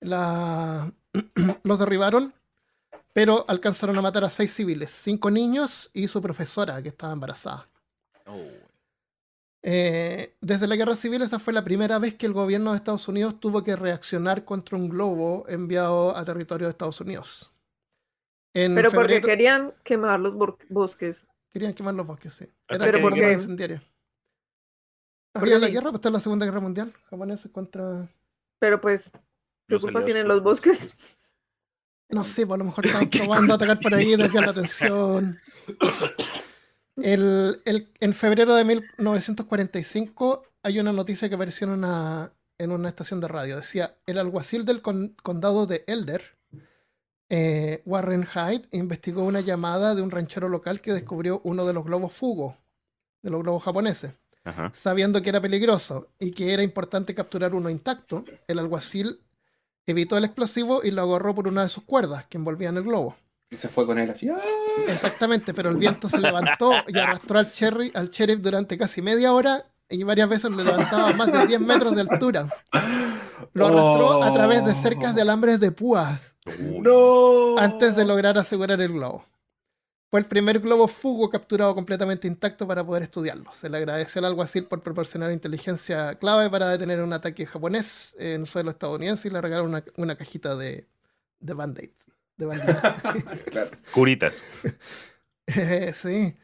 La- 0.00 0.92
los 1.62 1.78
derribaron, 1.78 2.34
pero 3.14 3.46
alcanzaron 3.48 3.96
a 3.96 4.02
matar 4.02 4.24
a 4.24 4.28
seis 4.28 4.52
civiles, 4.52 4.90
cinco 4.90 5.30
niños 5.30 5.88
y 5.94 6.08
su 6.08 6.20
profesora 6.20 6.82
que 6.82 6.90
estaba 6.90 7.14
embarazada. 7.14 7.70
Eh, 9.62 10.34
desde 10.42 10.66
la 10.66 10.76
guerra 10.76 10.94
civil, 10.94 11.22
esta 11.22 11.38
fue 11.38 11.54
la 11.54 11.64
primera 11.64 11.98
vez 11.98 12.16
que 12.16 12.26
el 12.26 12.34
gobierno 12.34 12.72
de 12.72 12.76
Estados 12.76 13.08
Unidos 13.08 13.40
tuvo 13.40 13.64
que 13.64 13.76
reaccionar 13.76 14.44
contra 14.44 14.76
un 14.76 14.90
globo 14.90 15.46
enviado 15.48 16.14
a 16.14 16.22
territorio 16.22 16.66
de 16.66 16.72
Estados 16.72 17.00
Unidos. 17.00 17.50
En 18.52 18.74
Pero 18.74 18.90
porque 18.90 19.22
querían 19.22 19.72
quemar 19.84 20.20
los 20.20 20.34
bosques. 20.68 21.24
Querían 21.54 21.72
quemar 21.72 21.94
los 21.94 22.06
bosques, 22.06 22.32
sí. 22.34 22.46
Pero 22.66 22.84
Era 22.84 23.00
¿por 23.00 23.14
guerra 23.14 23.28
qué? 23.28 23.32
incendiaria. 23.34 23.82
Porque 25.32 25.54
Había 25.54 25.58
la 25.66 25.68
guerra, 25.72 25.84
pues 25.90 25.94
está 25.94 26.10
la 26.10 26.20
Segunda 26.20 26.44
Guerra 26.46 26.60
Mundial, 26.60 26.92
japoneses 27.08 27.50
contra... 27.50 28.08
Pero 28.58 28.80
pues, 28.80 29.04
¿qué 29.68 29.74
Los 29.74 29.82
culpa 29.82 30.04
tienen 30.04 30.26
los 30.28 30.42
bosques? 30.42 30.96
No 32.10 32.24
sé, 32.24 32.46
pues 32.46 32.56
a 32.56 32.58
lo 32.58 32.64
mejor 32.64 32.86
estaban 32.86 33.08
probando 33.08 33.52
a 33.52 33.56
atacar 33.56 33.78
por 33.80 33.94
ahí, 33.94 34.16
desviar 34.16 34.44
la 34.44 34.50
atención. 34.50 35.38
El, 36.96 37.62
el- 37.64 37.92
en 38.00 38.12
febrero 38.12 38.54
de 38.54 38.64
1945 38.64 40.44
hay 40.62 40.78
una 40.80 40.92
noticia 40.92 41.28
que 41.28 41.34
apareció 41.34 41.66
en 41.66 41.72
una, 41.74 42.32
en 42.58 42.70
una 42.72 42.88
estación 42.88 43.20
de 43.20 43.28
radio. 43.28 43.56
Decía, 43.56 43.96
el 44.06 44.18
alguacil 44.18 44.64
del 44.64 44.82
con- 44.82 45.14
condado 45.22 45.66
de 45.66 45.84
Elder, 45.86 46.36
eh, 47.28 47.82
Warren 47.84 48.26
Hyde, 48.26 48.68
investigó 48.72 49.22
una 49.22 49.40
llamada 49.40 49.94
de 49.94 50.02
un 50.02 50.10
ranchero 50.10 50.48
local 50.48 50.80
que 50.80 50.92
descubrió 50.92 51.40
uno 51.44 51.64
de 51.66 51.72
los 51.72 51.84
globos 51.84 52.12
Fugo, 52.12 52.56
de 53.22 53.30
los 53.30 53.42
globos 53.42 53.62
japoneses. 53.62 54.12
Ajá. 54.44 54.70
Sabiendo 54.74 55.22
que 55.22 55.30
era 55.30 55.40
peligroso 55.40 56.08
y 56.18 56.30
que 56.30 56.52
era 56.52 56.62
importante 56.62 57.14
capturar 57.14 57.54
uno 57.54 57.70
intacto, 57.70 58.24
el 58.46 58.58
alguacil 58.58 59.20
evitó 59.86 60.16
el 60.18 60.24
explosivo 60.24 60.82
y 60.84 60.90
lo 60.90 61.02
agarró 61.02 61.34
por 61.34 61.48
una 61.48 61.62
de 61.62 61.68
sus 61.68 61.84
cuerdas 61.84 62.26
que 62.26 62.36
envolvían 62.36 62.76
el 62.76 62.84
globo. 62.84 63.16
Y 63.50 63.56
se 63.56 63.68
fue 63.68 63.86
con 63.86 63.98
él 63.98 64.10
así. 64.10 64.28
¡ah! 64.28 64.40
Exactamente, 64.88 65.54
pero 65.54 65.70
el 65.70 65.76
viento 65.76 66.08
se 66.08 66.18
levantó 66.18 66.72
y 66.88 66.98
arrastró 66.98 67.38
al, 67.38 67.52
cherry, 67.52 67.90
al 67.94 68.10
sheriff 68.10 68.40
durante 68.40 68.76
casi 68.76 69.00
media 69.00 69.32
hora 69.32 69.64
y 69.88 70.02
varias 70.02 70.28
veces 70.28 70.50
le 70.52 70.64
levantaba 70.64 71.10
a 71.10 71.12
más 71.12 71.30
de 71.30 71.46
10 71.46 71.60
metros 71.60 71.94
de 71.94 72.02
altura. 72.02 72.48
Lo 73.52 73.66
arrastró 73.66 74.22
a 74.22 74.32
través 74.32 74.64
de 74.64 74.74
cercas 74.74 75.14
de 75.14 75.22
alambres 75.22 75.60
de 75.60 75.70
púas 75.70 76.34
¡No! 76.60 77.58
antes 77.58 77.96
de 77.96 78.04
lograr 78.04 78.38
asegurar 78.38 78.80
el 78.80 78.92
globo. 78.92 79.24
Fue 80.10 80.20
el 80.20 80.26
primer 80.26 80.60
globo 80.60 80.86
fugo 80.86 81.28
capturado 81.28 81.74
completamente 81.74 82.28
intacto 82.28 82.68
para 82.68 82.84
poder 82.84 83.02
estudiarlo. 83.02 83.52
Se 83.52 83.68
le 83.68 83.78
agradeció 83.78 84.20
al 84.20 84.26
alguacil 84.26 84.64
por 84.64 84.80
proporcionar 84.80 85.32
inteligencia 85.32 86.14
clave 86.16 86.48
para 86.48 86.68
detener 86.68 87.00
un 87.00 87.12
ataque 87.12 87.46
japonés 87.46 88.14
en 88.18 88.46
suelo 88.46 88.70
estadounidense 88.70 89.26
y 89.26 89.32
le 89.32 89.40
regalaron 89.40 89.70
una, 89.70 89.84
una 89.96 90.16
cajita 90.16 90.54
de, 90.54 90.86
de 91.40 91.54
band-aid. 91.54 91.90
De 92.36 92.46
Band-Aid. 92.46 93.44
Claro. 93.50 93.70
Curitas. 93.92 94.42
Eh, 95.46 95.92
sí. 95.92 96.34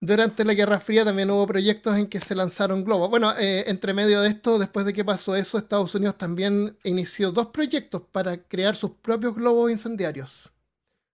Durante 0.00 0.44
la 0.44 0.54
Guerra 0.54 0.78
Fría 0.78 1.04
también 1.04 1.30
hubo 1.30 1.44
proyectos 1.46 1.96
en 1.96 2.06
que 2.06 2.20
se 2.20 2.36
lanzaron 2.36 2.84
globos. 2.84 3.10
Bueno, 3.10 3.36
eh, 3.36 3.64
entre 3.66 3.92
medio 3.92 4.20
de 4.20 4.28
esto, 4.28 4.58
después 4.58 4.86
de 4.86 4.92
que 4.92 5.04
pasó 5.04 5.34
eso, 5.34 5.58
Estados 5.58 5.92
Unidos 5.94 6.16
también 6.16 6.76
inició 6.84 7.32
dos 7.32 7.48
proyectos 7.48 8.02
para 8.12 8.36
crear 8.44 8.76
sus 8.76 8.92
propios 8.92 9.34
globos 9.34 9.72
incendiarios. 9.72 10.52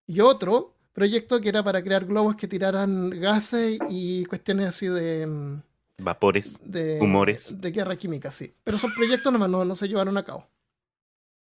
Y 0.07 0.21
otro 0.21 0.75
proyecto 0.93 1.41
que 1.41 1.49
era 1.49 1.63
para 1.65 1.83
crear 1.83 2.05
globos 2.05 2.37
que 2.37 2.47
tiraran 2.47 3.09
gases 3.09 3.79
y 3.89 4.27
cuestiones 4.27 4.69
así 4.69 4.87
de, 4.87 5.27
mm, 5.27 5.63
Vapores. 6.05 6.59
de, 6.63 7.01
Humores. 7.01 7.59
de 7.59 7.71
guerra 7.71 7.97
química, 7.97 8.31
sí. 8.31 8.53
Pero 8.65 8.77
son 8.77 8.93
proyectos 8.95 9.33
nomás, 9.33 9.49
no, 9.49 9.65
no 9.65 9.77
se 9.77 9.89
llevaron 9.89 10.17
a 10.19 10.25
cabo. 10.25 10.47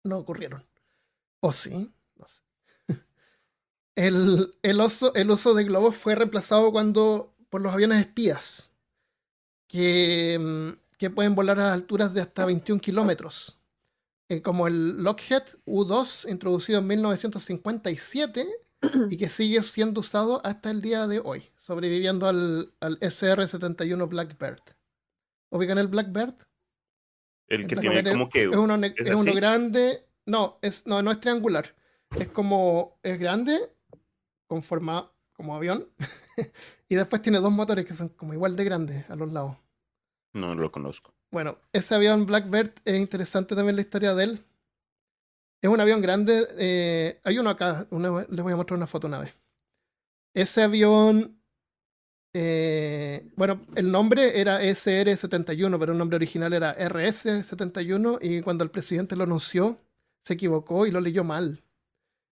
No 0.04 0.18
ocurrieron. 0.18 0.66
¿O 1.40 1.54
sí? 1.54 1.92
El, 3.96 4.54
el, 4.62 4.80
oso- 4.80 5.12
el 5.16 5.30
uso 5.32 5.54
de 5.54 5.64
globos 5.66 5.96
fue 5.96 6.16
reemplazado 6.16 6.72
cuando 6.72 7.36
por 7.50 7.62
los 7.62 7.74
aviones 7.74 8.00
espías, 8.00 8.72
que, 9.68 10.38
mm, 10.40 10.98
que 10.98 11.10
pueden 11.10 11.36
volar 11.36 11.60
a 11.60 11.74
alturas 11.74 12.14
de 12.14 12.22
hasta 12.22 12.46
21 12.46 12.80
kilómetros. 12.82 13.58
Eh, 14.30 14.42
como 14.42 14.68
el 14.68 15.04
Lockheed 15.04 15.44
U-2, 15.66 16.30
introducido 16.30 16.80
en 16.80 16.88
1957 16.88 18.48
y 19.10 19.18
que 19.18 19.30
sigue 19.30 19.62
siendo 19.62 20.00
usado 20.00 20.42
hasta 20.46 20.72
el 20.72 20.82
día 20.82 21.06
de 21.08 21.20
hoy, 21.20 21.50
sobreviviendo 21.58 22.28
al, 22.28 22.74
al 22.80 22.98
SR-71 23.02 24.08
Blackbird. 24.08 24.62
¿Ubican 25.52 25.78
el 25.78 25.90
Blackbird? 25.90 26.36
El 27.50 27.68
que 27.68 27.76
Blackbird 27.76 27.94
tiene 27.94 28.10
es- 28.10 28.16
como 28.16 28.30
que. 28.30 28.44
es 28.46 28.56
uno, 28.56 28.76
¿es 28.86 28.94
es 28.98 29.16
uno 29.16 29.34
grande. 29.34 30.06
No, 30.26 30.60
es, 30.62 30.88
no, 30.88 31.02
no 31.02 31.12
es 31.12 31.20
triangular. 31.20 31.76
Es 32.18 32.30
como. 32.30 32.98
Es 33.04 33.20
grande, 33.20 33.60
con 34.52 34.64
forma 34.64 35.10
como 35.32 35.56
avión. 35.56 35.88
y 36.90 36.96
después 36.96 37.22
tiene 37.22 37.40
dos 37.40 37.54
motores 37.54 37.86
que 37.86 37.94
son 37.94 38.10
como 38.10 38.34
igual 38.34 38.58
de 38.58 38.66
grandes 38.66 39.10
a 39.10 39.16
los 39.16 39.32
lados. 39.32 39.56
No, 40.34 40.54
lo 40.54 40.70
conozco. 40.74 41.14
Bueno, 41.32 41.58
ese 41.72 41.96
avión 41.96 42.26
Blackbird 42.26 42.74
es 42.84 43.00
interesante 43.00 43.56
también 43.56 43.78
la 43.78 43.82
historia 43.84 44.14
de 44.14 44.26
él. 44.26 44.46
Es 45.62 45.70
un 45.70 45.80
avión 45.80 46.02
grande. 46.02 46.46
eh, 46.58 47.22
hay 47.24 47.40
uno 47.40 47.50
acá. 47.50 47.88
una 47.92 48.26
les 48.30 48.42
voy 48.42 48.52
a 48.52 48.58
mostrar 48.58 48.76
una 48.76 48.88
foto 48.88 49.08
una 49.08 49.20
vez. 49.20 49.34
Ese 50.34 50.64
avión. 50.64 51.42
eh, 52.34 53.32
bueno, 53.38 53.62
el 53.76 53.90
nombre 53.90 54.38
era 54.42 54.62
SR-71, 54.62 55.80
pero 55.80 55.94
el 55.94 55.98
nombre 55.98 56.18
original 56.18 56.52
era 56.52 56.76
RS-71. 56.78 58.18
Y 58.22 58.42
cuando 58.42 58.66
el 58.66 58.70
presidente 58.70 59.16
lo 59.16 59.24
anunció, 59.24 59.80
se 60.26 60.34
equivocó 60.34 60.86
y 60.86 60.92
lo 60.92 61.00
leyó 61.00 61.24
mal. 61.24 61.64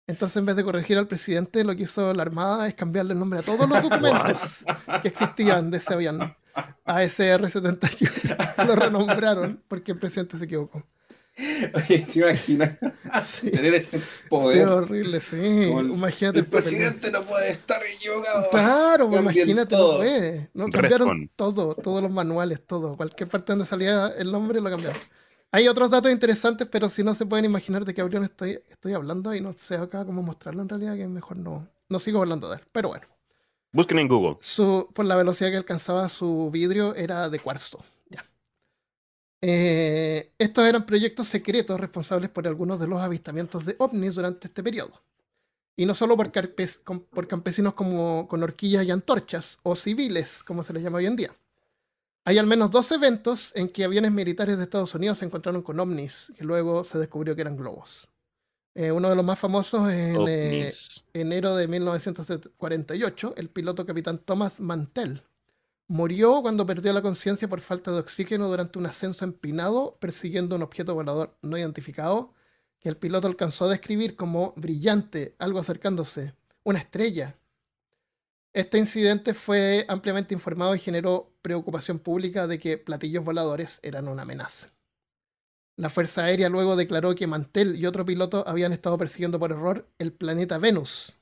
Entonces, 0.09 0.37
en 0.37 0.45
vez 0.45 0.55
de 0.55 0.63
corregir 0.63 0.97
al 0.97 1.07
presidente, 1.07 1.63
lo 1.63 1.75
que 1.75 1.83
hizo 1.83 2.13
la 2.13 2.23
Armada 2.23 2.67
es 2.67 2.73
cambiarle 2.73 3.13
el 3.13 3.19
nombre 3.19 3.39
a 3.39 3.41
todos 3.43 3.69
los 3.69 3.81
documentos 3.83 4.65
que 5.01 5.07
existían 5.07 5.69
de 5.69 5.77
ese 5.77 5.93
avión. 5.93 6.35
A 6.83 7.03
SR-71. 7.03 8.65
Lo 8.67 8.75
renombraron 8.75 9.61
porque 9.67 9.91
el 9.93 9.99
presidente 9.99 10.37
se 10.37 10.45
equivocó. 10.45 10.83
Oye, 11.73 11.99
¿te 12.11 12.19
imaginas 12.19 12.71
Sí. 13.23 13.49
tener 13.51 13.73
ese 13.75 13.99
Qué 13.99 14.05
poder? 14.29 14.67
horrible, 14.67 15.21
sí. 15.21 15.37
El- 15.37 15.91
Imagínate 15.91 16.39
El 16.39 16.47
presidente 16.47 17.11
no 17.11 17.21
puede 17.23 17.51
estar 17.51 17.81
equivocado. 17.85 18.49
Claro, 18.49 19.07
pues 19.09 19.21
imagínate, 19.21 19.73
todo. 19.75 19.91
no 19.93 19.97
puede. 19.99 20.49
No, 20.53 20.65
cambiaron 20.69 21.29
todo, 21.35 21.75
todos 21.75 22.01
los 22.03 22.11
manuales, 22.11 22.65
todo. 22.65 22.97
Cualquier 22.97 23.29
parte 23.29 23.53
donde 23.53 23.65
salía 23.65 24.07
el 24.17 24.31
nombre 24.31 24.59
lo 24.59 24.69
cambiaron. 24.69 24.99
Hay 25.51 25.67
otros 25.67 25.89
datos 25.89 26.11
interesantes, 26.11 26.67
pero 26.71 26.89
si 26.89 27.03
no 27.03 27.13
se 27.15 27.25
pueden 27.25 27.45
imaginar 27.45 27.83
de 27.83 27.93
qué 27.93 28.01
avión 28.01 28.23
estoy, 28.23 28.61
estoy 28.69 28.93
hablando 28.93 29.33
y 29.33 29.41
no 29.41 29.53
sé 29.53 29.75
acá 29.75 30.05
cómo 30.05 30.21
mostrarlo 30.21 30.61
en 30.61 30.69
realidad, 30.69 30.95
que 30.95 31.07
mejor 31.07 31.37
no, 31.37 31.67
no 31.89 31.99
sigo 31.99 32.19
hablando 32.19 32.49
de 32.49 32.57
él. 32.57 32.61
Pero 32.71 32.89
bueno, 32.89 33.07
Busquen 33.71 33.99
en 33.99 34.07
Google. 34.07 34.37
su, 34.41 34.87
por 34.93 35.05
la 35.05 35.15
velocidad 35.15 35.49
que 35.49 35.57
alcanzaba 35.57 36.07
su 36.09 36.49
vidrio 36.51 36.93
era 36.95 37.29
de 37.29 37.39
cuarzo. 37.39 37.83
Ya. 38.09 38.23
Eh, 39.41 40.33
estos 40.37 40.65
eran 40.65 40.85
proyectos 40.85 41.27
secretos 41.27 41.79
responsables 41.79 42.29
por 42.29 42.47
algunos 42.47 42.79
de 42.79 42.87
los 42.87 43.01
avistamientos 43.01 43.65
de 43.65 43.75
ovnis 43.79 44.15
durante 44.15 44.47
este 44.47 44.61
periodo. 44.61 45.01
Y 45.75 45.85
no 45.85 45.93
solo 45.93 46.15
por, 46.17 46.31
carpes- 46.31 46.81
por 47.09 47.27
campesinos 47.27 47.73
como, 47.73 48.27
con 48.27 48.43
horquillas 48.43 48.85
y 48.85 48.91
antorchas, 48.91 49.57
o 49.63 49.75
civiles, 49.75 50.43
como 50.43 50.63
se 50.63 50.73
les 50.73 50.83
llama 50.83 50.97
hoy 50.97 51.05
en 51.07 51.15
día. 51.15 51.31
Hay 52.29 52.37
al 52.37 52.45
menos 52.45 52.69
dos 52.69 52.91
eventos 52.91 53.51
en 53.55 53.69
que 53.69 53.83
aviones 53.83 54.11
militares 54.11 54.55
de 54.55 54.63
Estados 54.63 54.93
Unidos 54.93 55.17
se 55.17 55.25
encontraron 55.25 55.63
con 55.63 55.79
ovnis, 55.79 56.31
que 56.37 56.43
luego 56.43 56.83
se 56.83 56.99
descubrió 56.99 57.33
que 57.33 57.41
eran 57.41 57.57
globos. 57.57 58.07
Eh, 58.75 58.91
uno 58.91 59.09
de 59.09 59.15
los 59.15 59.25
más 59.25 59.39
famosos 59.39 59.91
es 59.91 60.15
en 60.15 60.27
eh, 60.27 60.71
enero 61.13 61.55
de 61.55 61.67
1948, 61.67 63.33
el 63.35 63.49
piloto 63.49 63.83
capitán 63.83 64.19
Thomas 64.19 64.59
Mantell 64.59 65.23
murió 65.87 66.43
cuando 66.43 66.67
perdió 66.67 66.93
la 66.93 67.01
conciencia 67.01 67.47
por 67.47 67.61
falta 67.61 67.91
de 67.91 67.97
oxígeno 67.97 68.47
durante 68.47 68.77
un 68.77 68.85
ascenso 68.85 69.25
empinado 69.25 69.97
persiguiendo 69.99 70.55
un 70.55 70.61
objeto 70.61 70.93
volador 70.93 71.35
no 71.41 71.57
identificado 71.57 72.35
que 72.79 72.89
el 72.89 72.97
piloto 72.97 73.25
alcanzó 73.25 73.65
a 73.65 73.69
describir 73.71 74.15
como 74.15 74.53
brillante, 74.55 75.35
algo 75.39 75.57
acercándose, 75.57 76.35
una 76.61 76.77
estrella. 76.77 77.39
Este 78.53 78.77
incidente 78.77 79.33
fue 79.33 79.87
ampliamente 79.89 80.35
informado 80.35 80.75
y 80.75 80.79
generó 80.79 81.28
preocupación 81.41 81.99
pública 81.99 82.47
de 82.47 82.59
que 82.59 82.77
platillos 82.77 83.23
voladores 83.23 83.79
eran 83.83 84.07
una 84.07 84.23
amenaza. 84.23 84.69
La 85.75 85.89
Fuerza 85.89 86.25
Aérea 86.25 86.49
luego 86.49 86.75
declaró 86.75 87.15
que 87.15 87.27
Mantel 87.27 87.77
y 87.77 87.85
otro 87.85 88.05
piloto 88.05 88.43
habían 88.45 88.73
estado 88.73 88.97
persiguiendo 88.97 89.39
por 89.39 89.51
error 89.51 89.87
el 89.97 90.11
planeta 90.11 90.57
Venus. 90.57 91.15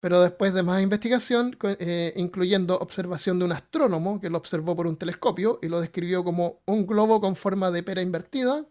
Pero 0.00 0.22
después 0.22 0.54
de 0.54 0.62
más 0.62 0.80
investigación, 0.80 1.56
eh, 1.62 2.14
incluyendo 2.16 2.78
observación 2.78 3.38
de 3.38 3.44
un 3.44 3.52
astrónomo 3.52 4.20
que 4.20 4.30
lo 4.30 4.38
observó 4.38 4.74
por 4.74 4.86
un 4.86 4.96
telescopio 4.96 5.58
y 5.60 5.68
lo 5.68 5.80
describió 5.80 6.24
como 6.24 6.62
un 6.66 6.86
globo 6.86 7.20
con 7.20 7.36
forma 7.36 7.70
de 7.70 7.82
pera 7.82 8.00
invertida, 8.00 8.64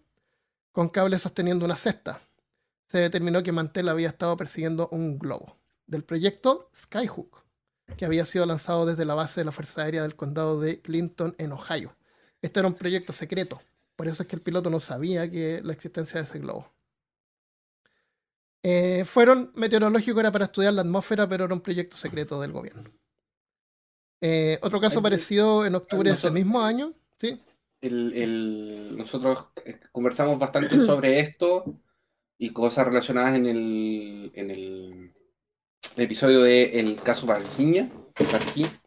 con 0.71 0.89
cables 0.89 1.21
sosteniendo 1.21 1.65
una 1.65 1.75
cesta, 1.75 2.19
se 2.87 2.99
determinó 2.99 3.43
que 3.43 3.51
Mantel 3.51 3.89
había 3.89 4.09
estado 4.09 4.37
persiguiendo 4.37 4.87
un 4.91 5.19
globo 5.19 5.57
del 5.85 6.03
proyecto 6.03 6.69
Skyhook, 6.75 7.43
que 7.95 8.05
había 8.05 8.25
sido 8.25 8.45
lanzado 8.45 8.85
desde 8.85 9.05
la 9.05 9.15
base 9.15 9.41
de 9.41 9.45
la 9.45 9.51
Fuerza 9.51 9.83
Aérea 9.83 10.01
del 10.01 10.15
condado 10.15 10.59
de 10.59 10.81
Clinton 10.81 11.35
en 11.37 11.51
Ohio. 11.51 11.95
Este 12.41 12.59
era 12.59 12.67
un 12.67 12.75
proyecto 12.75 13.13
secreto, 13.13 13.61
por 13.95 14.07
eso 14.07 14.23
es 14.23 14.29
que 14.29 14.35
el 14.35 14.41
piloto 14.41 14.69
no 14.69 14.79
sabía 14.79 15.29
que 15.29 15.61
la 15.63 15.73
existencia 15.73 16.19
de 16.19 16.25
ese 16.25 16.39
globo. 16.39 16.71
Eh, 18.63 19.05
fueron 19.05 19.51
meteorológico, 19.55 20.19
era 20.19 20.31
para 20.31 20.45
estudiar 20.45 20.73
la 20.73 20.81
atmósfera, 20.81 21.27
pero 21.29 21.45
era 21.45 21.53
un 21.53 21.61
proyecto 21.61 21.95
secreto 21.95 22.41
del 22.41 22.51
gobierno. 22.51 22.89
Eh, 24.19 24.59
otro 24.61 24.81
caso 24.81 25.01
parecido 25.01 25.65
en 25.65 25.75
octubre 25.75 26.09
de 26.09 26.15
ese 26.15 26.31
mismo 26.31 26.61
año, 26.61 26.93
¿sí? 27.19 27.39
El, 27.81 28.13
el- 28.13 28.97
nosotros 28.97 29.49
eh, 29.63 29.79
conversamos 29.91 30.39
bastante 30.39 30.79
sobre 30.79 31.19
esto 31.19 31.79
y 32.37 32.51
cosas 32.51 32.87
relacionadas 32.87 33.35
en 33.35 33.45
el, 33.45 34.31
en 34.33 34.51
el, 34.51 35.13
el 35.95 36.03
episodio 36.03 36.43
de 36.43 36.79
El 36.79 37.01
caso 37.01 37.25
Varginha, 37.25 37.89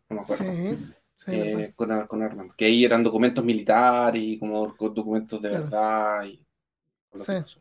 no 0.09 0.17
me 0.17 0.23
acuerdo, 0.23 0.45
Sí, 0.45 0.77
sí, 1.17 1.31
eh, 1.33 1.73
con, 1.77 2.07
con 2.07 2.23
Armand, 2.23 2.53
que 2.55 2.65
ahí 2.67 2.85
eran 2.85 3.03
documentos 3.03 3.45
militares 3.45 4.23
y 4.23 4.39
como 4.39 4.77
co- 4.77 4.91
documentos 4.91 5.41
de 5.43 5.49
Claro. 5.51 5.65
verdad. 5.65 6.25
Y, 6.25 6.47
Sí. 7.27 7.61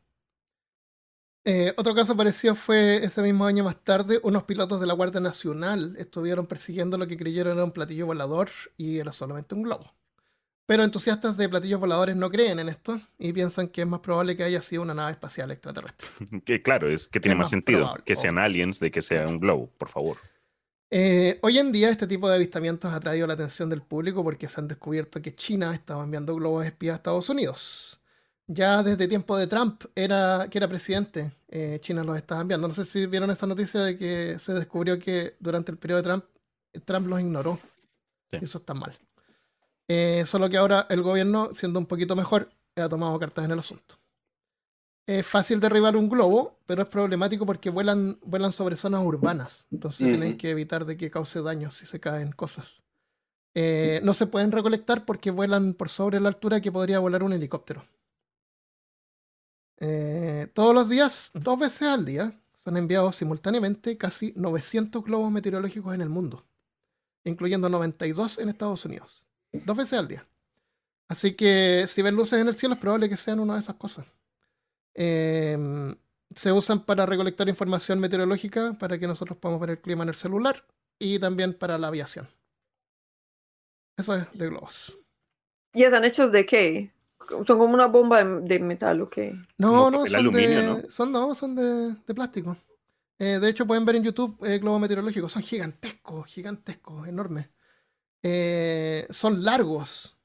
Eh, 1.45 1.73
otro 1.77 1.95
caso 1.95 2.15
parecido 2.15 2.53
fue 2.53 3.03
ese 3.03 3.21
mismo 3.23 3.45
año 3.45 3.63
más 3.63 3.83
tarde, 3.83 4.19
unos 4.23 4.43
pilotos 4.43 4.79
de 4.79 4.85
la 4.87 4.93
Guardia 4.93 5.19
Nacional 5.19 5.95
estuvieron 5.97 6.45
persiguiendo 6.45 6.97
lo 6.97 7.07
que 7.07 7.17
creyeron 7.17 7.53
era 7.53 7.63
un 7.63 7.71
platillo 7.71 8.05
volador 8.05 8.49
y 8.77 8.99
era 8.99 9.11
solamente 9.11 9.55
un 9.55 9.63
globo. 9.63 9.91
Pero 10.69 10.83
entusiastas 10.83 11.35
de 11.35 11.49
platillos 11.49 11.79
voladores 11.79 12.15
no 12.15 12.29
creen 12.29 12.59
en 12.59 12.69
esto 12.69 13.01
y 13.17 13.33
piensan 13.33 13.69
que 13.69 13.81
es 13.81 13.87
más 13.87 14.01
probable 14.01 14.37
que 14.37 14.43
haya 14.43 14.61
sido 14.61 14.83
una 14.83 14.93
nave 14.93 15.13
espacial 15.13 15.49
extraterrestre. 15.49 16.07
Que 16.45 16.59
claro, 16.59 16.91
es 16.91 17.07
que 17.07 17.19
tiene 17.19 17.33
Es 17.33 17.37
más 17.39 17.45
más 17.45 17.49
sentido 17.49 17.79
probable, 17.79 18.03
que 18.05 18.15
sean 18.15 18.37
aliens 18.37 18.79
de 18.79 18.91
que 18.91 19.01
sea 19.01 19.25
un 19.25 19.39
globo, 19.39 19.71
por 19.79 19.89
favor. 19.89 20.17
Eh, 20.91 21.39
hoy 21.41 21.57
en 21.57 21.71
día 21.71 21.89
este 21.89 22.05
tipo 22.05 22.29
de 22.29 22.35
avistamientos 22.35 22.93
ha 22.93 22.99
traído 22.99 23.25
la 23.25 23.33
atención 23.33 23.67
del 23.67 23.81
público 23.81 24.23
porque 24.23 24.47
se 24.47 24.61
han 24.61 24.67
descubierto 24.67 25.19
que 25.23 25.33
China 25.33 25.73
estaba 25.73 26.03
enviando 26.03 26.35
globos 26.35 26.67
espías 26.67 26.93
a 26.93 26.97
Estados 26.97 27.27
Unidos. 27.31 27.99
Ya 28.45 28.83
desde 28.83 29.07
tiempo 29.07 29.37
de 29.37 29.47
Trump, 29.47 29.85
era, 29.95 30.49
que 30.51 30.59
era 30.59 30.67
presidente, 30.67 31.31
eh, 31.47 31.79
China 31.81 32.03
los 32.03 32.15
estaba 32.15 32.41
enviando. 32.41 32.67
No 32.67 32.75
sé 32.75 32.85
si 32.85 33.07
vieron 33.07 33.31
esa 33.31 33.47
noticia 33.47 33.81
de 33.81 33.97
que 33.97 34.37
se 34.37 34.53
descubrió 34.53 34.99
que 34.99 35.35
durante 35.39 35.71
el 35.71 35.79
periodo 35.79 36.03
de 36.03 36.07
Trump, 36.07 36.25
Trump 36.85 37.07
los 37.07 37.19
ignoró. 37.19 37.59
Sí. 38.29 38.37
Y 38.39 38.45
eso 38.45 38.59
está 38.59 38.75
mal. 38.75 38.95
Eh, 39.91 40.23
solo 40.27 40.49
que 40.51 40.57
ahora 40.57 40.85
el 40.89 41.01
gobierno, 41.01 41.49
siendo 41.55 41.79
un 41.79 41.87
poquito 41.87 42.15
mejor, 42.15 42.51
ha 42.75 42.87
tomado 42.87 43.17
cartas 43.17 43.45
en 43.45 43.51
el 43.51 43.59
asunto. 43.59 43.95
Es 45.07 45.25
fácil 45.25 45.59
derribar 45.59 45.97
un 45.97 46.07
globo, 46.07 46.59
pero 46.67 46.83
es 46.83 46.87
problemático 46.87 47.43
porque 47.43 47.71
vuelan, 47.71 48.19
vuelan 48.23 48.51
sobre 48.51 48.75
zonas 48.75 49.03
urbanas. 49.03 49.65
Entonces 49.71 50.07
tienen 50.07 50.37
que 50.37 50.51
evitar 50.51 50.85
de 50.85 50.95
que 50.95 51.09
cause 51.09 51.41
daños 51.41 51.73
si 51.73 51.87
se 51.87 51.99
caen 51.99 52.31
cosas. 52.31 52.83
Eh, 53.55 53.99
no 54.03 54.13
se 54.13 54.27
pueden 54.27 54.51
recolectar 54.51 55.05
porque 55.05 55.31
vuelan 55.31 55.73
por 55.73 55.89
sobre 55.89 56.19
la 56.19 56.29
altura 56.29 56.61
que 56.61 56.71
podría 56.71 56.99
volar 56.99 57.23
un 57.23 57.33
helicóptero. 57.33 57.83
Eh, 59.79 60.51
todos 60.53 60.75
los 60.75 60.87
días, 60.87 61.31
dos 61.33 61.57
veces 61.57 61.81
al 61.81 62.05
día, 62.05 62.39
son 62.63 62.77
enviados 62.77 63.15
simultáneamente 63.15 63.97
casi 63.97 64.33
900 64.35 65.03
globos 65.03 65.31
meteorológicos 65.31 65.95
en 65.95 66.01
el 66.01 66.09
mundo, 66.09 66.45
incluyendo 67.23 67.69
92 67.69 68.37
en 68.37 68.49
Estados 68.49 68.85
Unidos. 68.85 69.25
Dos 69.51 69.77
veces 69.77 69.99
al 69.99 70.07
día. 70.07 70.27
Así 71.07 71.35
que 71.35 71.85
si 71.87 72.01
ven 72.01 72.15
luces 72.15 72.39
en 72.39 72.47
el 72.47 72.55
cielo 72.55 72.75
es 72.75 72.81
probable 72.81 73.09
que 73.09 73.17
sean 73.17 73.39
una 73.39 73.55
de 73.55 73.61
esas 73.61 73.75
cosas. 73.75 74.05
Em, 74.93 75.95
se 76.35 76.51
usan 76.51 76.85
para 76.85 77.05
recolectar 77.05 77.49
información 77.49 77.99
meteorológica 77.99 78.73
para 78.79 78.99
que 78.99 79.07
nosotros 79.07 79.37
podamos 79.39 79.61
ver 79.61 79.71
el 79.71 79.81
clima 79.81 80.03
en 80.03 80.09
el 80.09 80.15
celular 80.15 80.65
y 80.99 81.19
también 81.19 81.53
para 81.53 81.77
la 81.77 81.87
aviación. 81.87 82.27
Eso 83.97 84.15
es 84.15 84.25
de 84.33 84.47
globos. 84.49 84.97
¿Y 85.73 85.83
están 85.83 86.05
hechos 86.05 86.31
de 86.31 86.45
qué? 86.45 86.93
Son 87.27 87.45
como 87.45 87.73
una 87.73 87.87
bomba 87.87 88.23
de, 88.23 88.41
de 88.41 88.59
metal, 88.59 89.01
¿o 89.01 89.09
qué? 89.09 89.33
No, 89.57 89.89
Como 89.89 89.91
no, 89.91 90.07
son 90.07 90.19
aluminio, 90.19 90.61
de, 90.61 90.63
¿no? 90.63 90.83
son, 90.89 91.11
no, 91.11 91.35
son 91.35 91.55
de, 91.55 91.95
de 92.07 92.13
plástico. 92.15 92.57
Eh, 93.19 93.39
de 93.39 93.49
hecho, 93.49 93.67
pueden 93.67 93.85
ver 93.85 93.97
en 93.97 94.03
YouTube 94.03 94.37
eh, 94.45 94.59
globos 94.59 94.81
meteorológicos. 94.81 95.31
Son 95.31 95.43
gigantescos, 95.43 96.25
gigantescos, 96.27 97.07
enormes. 97.07 97.49
Eh, 98.23 99.07
son 99.09 99.43
largos. 99.43 100.17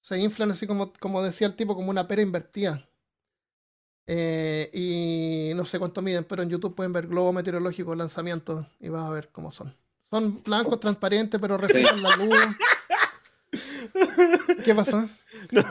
Se 0.00 0.18
inflan 0.18 0.50
así 0.50 0.66
como, 0.66 0.92
como 0.94 1.22
decía 1.22 1.46
el 1.46 1.56
tipo, 1.56 1.74
como 1.74 1.90
una 1.90 2.06
pera 2.06 2.22
invertida. 2.22 2.88
Eh, 4.06 4.70
y 4.72 5.52
no 5.54 5.64
sé 5.64 5.78
cuánto 5.78 6.00
miden, 6.00 6.24
pero 6.24 6.42
en 6.42 6.48
YouTube 6.48 6.76
pueden 6.76 6.92
ver 6.92 7.08
globos 7.08 7.34
meteorológicos 7.34 7.96
lanzamientos 7.96 8.66
y 8.78 8.88
vas 8.88 9.04
a 9.04 9.10
ver 9.10 9.30
cómo 9.32 9.50
son. 9.50 9.74
Son 10.08 10.42
blancos, 10.44 10.78
transparentes, 10.78 11.40
pero 11.40 11.58
reflejan 11.58 12.02
la 12.02 12.16
luz. 12.16 12.36
¿Qué 14.64 14.74
pasó? 14.74 15.08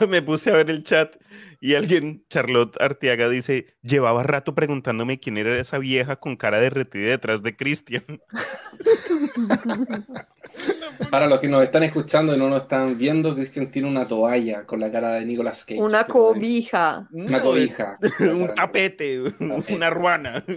Me 0.08 0.20
puse 0.20 0.50
a 0.50 0.54
ver 0.54 0.70
el 0.70 0.82
chat 0.82 1.16
y 1.60 1.74
alguien, 1.74 2.24
Charlotte 2.28 2.80
Arteaga, 2.80 3.28
dice: 3.28 3.74
Llevaba 3.82 4.22
rato 4.22 4.54
preguntándome 4.54 5.18
quién 5.18 5.38
era 5.38 5.58
esa 5.58 5.78
vieja 5.78 6.16
con 6.16 6.36
cara 6.36 6.60
derretida 6.60 7.08
detrás 7.08 7.42
de 7.42 7.56
Christian. 7.56 8.04
Para 11.10 11.26
los 11.26 11.38
que 11.40 11.48
nos 11.48 11.62
están 11.62 11.82
escuchando 11.82 12.34
y 12.34 12.38
no 12.38 12.48
nos 12.48 12.62
están 12.62 12.96
viendo, 12.96 13.34
Cristian 13.34 13.70
tiene 13.70 13.88
una 13.88 14.06
toalla 14.08 14.64
con 14.64 14.80
la 14.80 14.90
cara 14.90 15.12
de 15.14 15.26
Nicolas 15.26 15.64
Cage. 15.64 15.80
Una 15.80 16.00
es 16.00 16.06
cobija. 16.06 17.06
Una 17.12 17.40
cobija. 17.40 17.98
un 18.20 18.54
tapete, 18.54 19.20
una 19.68 19.90
ruana. 19.90 20.42
Sí, 20.48 20.54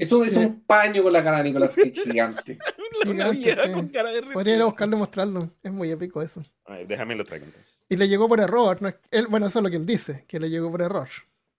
Es 0.00 0.12
un, 0.12 0.24
es 0.24 0.32
sí, 0.34 0.38
un 0.38 0.60
paño 0.62 1.02
con 1.02 1.12
la 1.12 1.22
cara 1.24 1.38
de 1.38 1.44
Nicolas 1.44 1.74
Cage 1.74 1.92
gigante. 1.92 2.58
Una 3.06 3.12
Gigante, 3.30 3.36
vieja 3.36 3.66
sí. 3.66 3.72
con 3.72 3.88
cara 3.88 4.10
Podría 4.32 4.56
ir 4.56 4.62
a 4.62 4.64
buscarlo 4.64 4.96
y 4.96 4.98
mostrarlo. 4.98 5.50
Es 5.62 5.72
muy 5.72 5.90
épico 5.90 6.20
eso. 6.22 6.42
A 6.66 6.74
ver, 6.74 6.86
déjame 6.88 7.14
lo 7.14 7.24
traigo 7.24 7.46
entonces. 7.46 7.84
Y 7.88 7.96
le 7.96 8.08
llegó 8.08 8.28
por 8.28 8.40
error. 8.40 8.80
no 8.80 8.88
es- 8.88 8.96
él, 9.10 9.26
bueno, 9.28 9.46
eso 9.46 9.58
es 9.60 9.62
lo 9.64 9.70
que 9.70 9.76
él 9.76 9.86
dice, 9.86 10.24
que 10.28 10.38
le 10.40 10.50
llegó 10.50 10.70
por 10.70 10.82
error. 10.82 11.08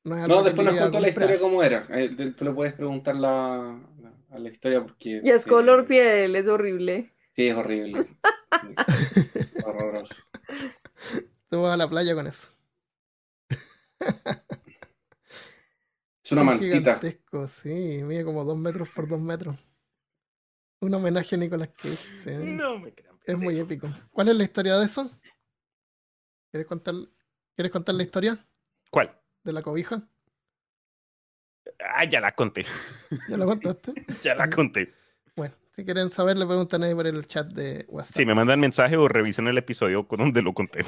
No, 0.03 0.15
es 0.39 0.45
después 0.45 0.65
le 0.67 0.73
nos 0.73 0.81
contó 0.81 0.99
la 0.99 1.09
historia 1.09 1.37
cómo 1.39 1.61
era. 1.63 1.85
Eh, 1.89 2.09
Tú 2.35 2.43
le 2.45 2.51
puedes 2.51 2.73
preguntar 2.73 3.15
la, 3.15 3.77
la- 4.01 4.35
a 4.35 4.37
la 4.39 4.49
historia 4.49 4.81
porque... 4.81 5.21
Y 5.23 5.29
es 5.29 5.43
sí, 5.43 5.49
color 5.49 5.85
piel, 5.85 6.35
es 6.35 6.47
horrible. 6.47 7.11
Sí, 7.35 7.47
es 7.47 7.55
horrible. 7.57 8.05
Sí, 8.61 8.75
horroroso. 9.65 10.15
Te 11.49 11.55
vas 11.55 11.73
a 11.73 11.77
la 11.77 11.89
playa 11.89 12.13
con 12.15 12.27
eso. 12.27 12.49
Es 16.23 16.31
una 16.31 16.41
Es 16.41 16.47
mantita. 16.47 16.75
Gigantesco, 16.77 17.47
sí. 17.47 18.01
Mide 18.03 18.23
como 18.25 18.43
dos 18.45 18.57
metros 18.57 18.89
por 18.91 19.07
dos 19.07 19.19
metros. 19.21 19.55
Un 20.81 20.93
homenaje 20.93 21.35
a 21.35 21.39
Nicolas 21.39 21.69
Cage. 21.69 21.95
sí. 21.95 22.31
No 22.35 22.79
me 22.79 22.93
crean. 22.93 23.17
Es 23.25 23.37
muy 23.37 23.57
épico. 23.59 23.87
¿Cuál 24.11 24.29
es 24.29 24.35
la 24.35 24.43
historia 24.43 24.77
de 24.79 24.85
eso? 24.85 25.09
¿Quieres 26.51 26.67
contar, 26.67 26.95
¿Quieres 27.55 27.71
contar 27.71 27.95
la 27.95 28.03
historia 28.03 28.45
¿Cuál? 28.89 29.15
de 29.43 29.53
la 29.53 29.61
cobija? 29.61 30.01
Ah, 31.95 32.03
ya 32.05 32.19
la 32.19 32.33
conté. 32.35 32.65
¿Ya 33.29 33.37
la 33.37 33.45
contaste? 33.45 33.93
Ya 34.23 34.35
la 34.35 34.49
conté. 34.49 34.93
Bueno, 35.35 35.53
si 35.81 35.85
quieren 35.85 36.11
saber, 36.11 36.37
le 36.37 36.45
preguntan 36.45 36.83
ahí 36.83 36.93
por 36.93 37.07
el 37.07 37.27
chat 37.27 37.47
de 37.47 37.85
WhatsApp. 37.89 38.15
Si 38.17 38.25
me 38.25 38.35
mandan 38.35 38.59
mensaje 38.59 38.97
o 38.97 39.07
revisen 39.07 39.47
el 39.47 39.57
episodio 39.57 40.07
con 40.07 40.19
donde 40.19 40.41
lo 40.41 40.53
conté. 40.53 40.81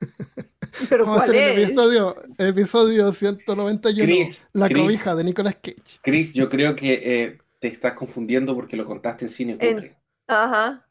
Pero 0.88 1.04
Vamos 1.04 1.22
a 1.22 1.26
¿cuál 1.26 1.36
hacer 1.36 1.52
el 1.52 1.58
es? 1.58 1.64
episodio, 1.64 2.16
episodio 2.38 3.12
191. 3.12 4.04
Chris, 4.06 4.48
la 4.52 4.68
Chris. 4.68 4.82
cobija 4.82 5.14
de 5.14 5.24
Nicolas 5.24 5.54
Cage. 5.56 6.00
Chris, 6.02 6.32
yo 6.32 6.48
creo 6.48 6.74
que 6.74 6.92
eh, 7.24 7.38
te 7.60 7.68
estás 7.68 7.92
confundiendo 7.92 8.54
porque 8.54 8.76
lo 8.76 8.84
contaste 8.84 9.26
en 9.26 9.28
cine 9.30 9.56
En- 9.60 9.74
cutre. 9.74 9.96
Ajá. 10.26 10.86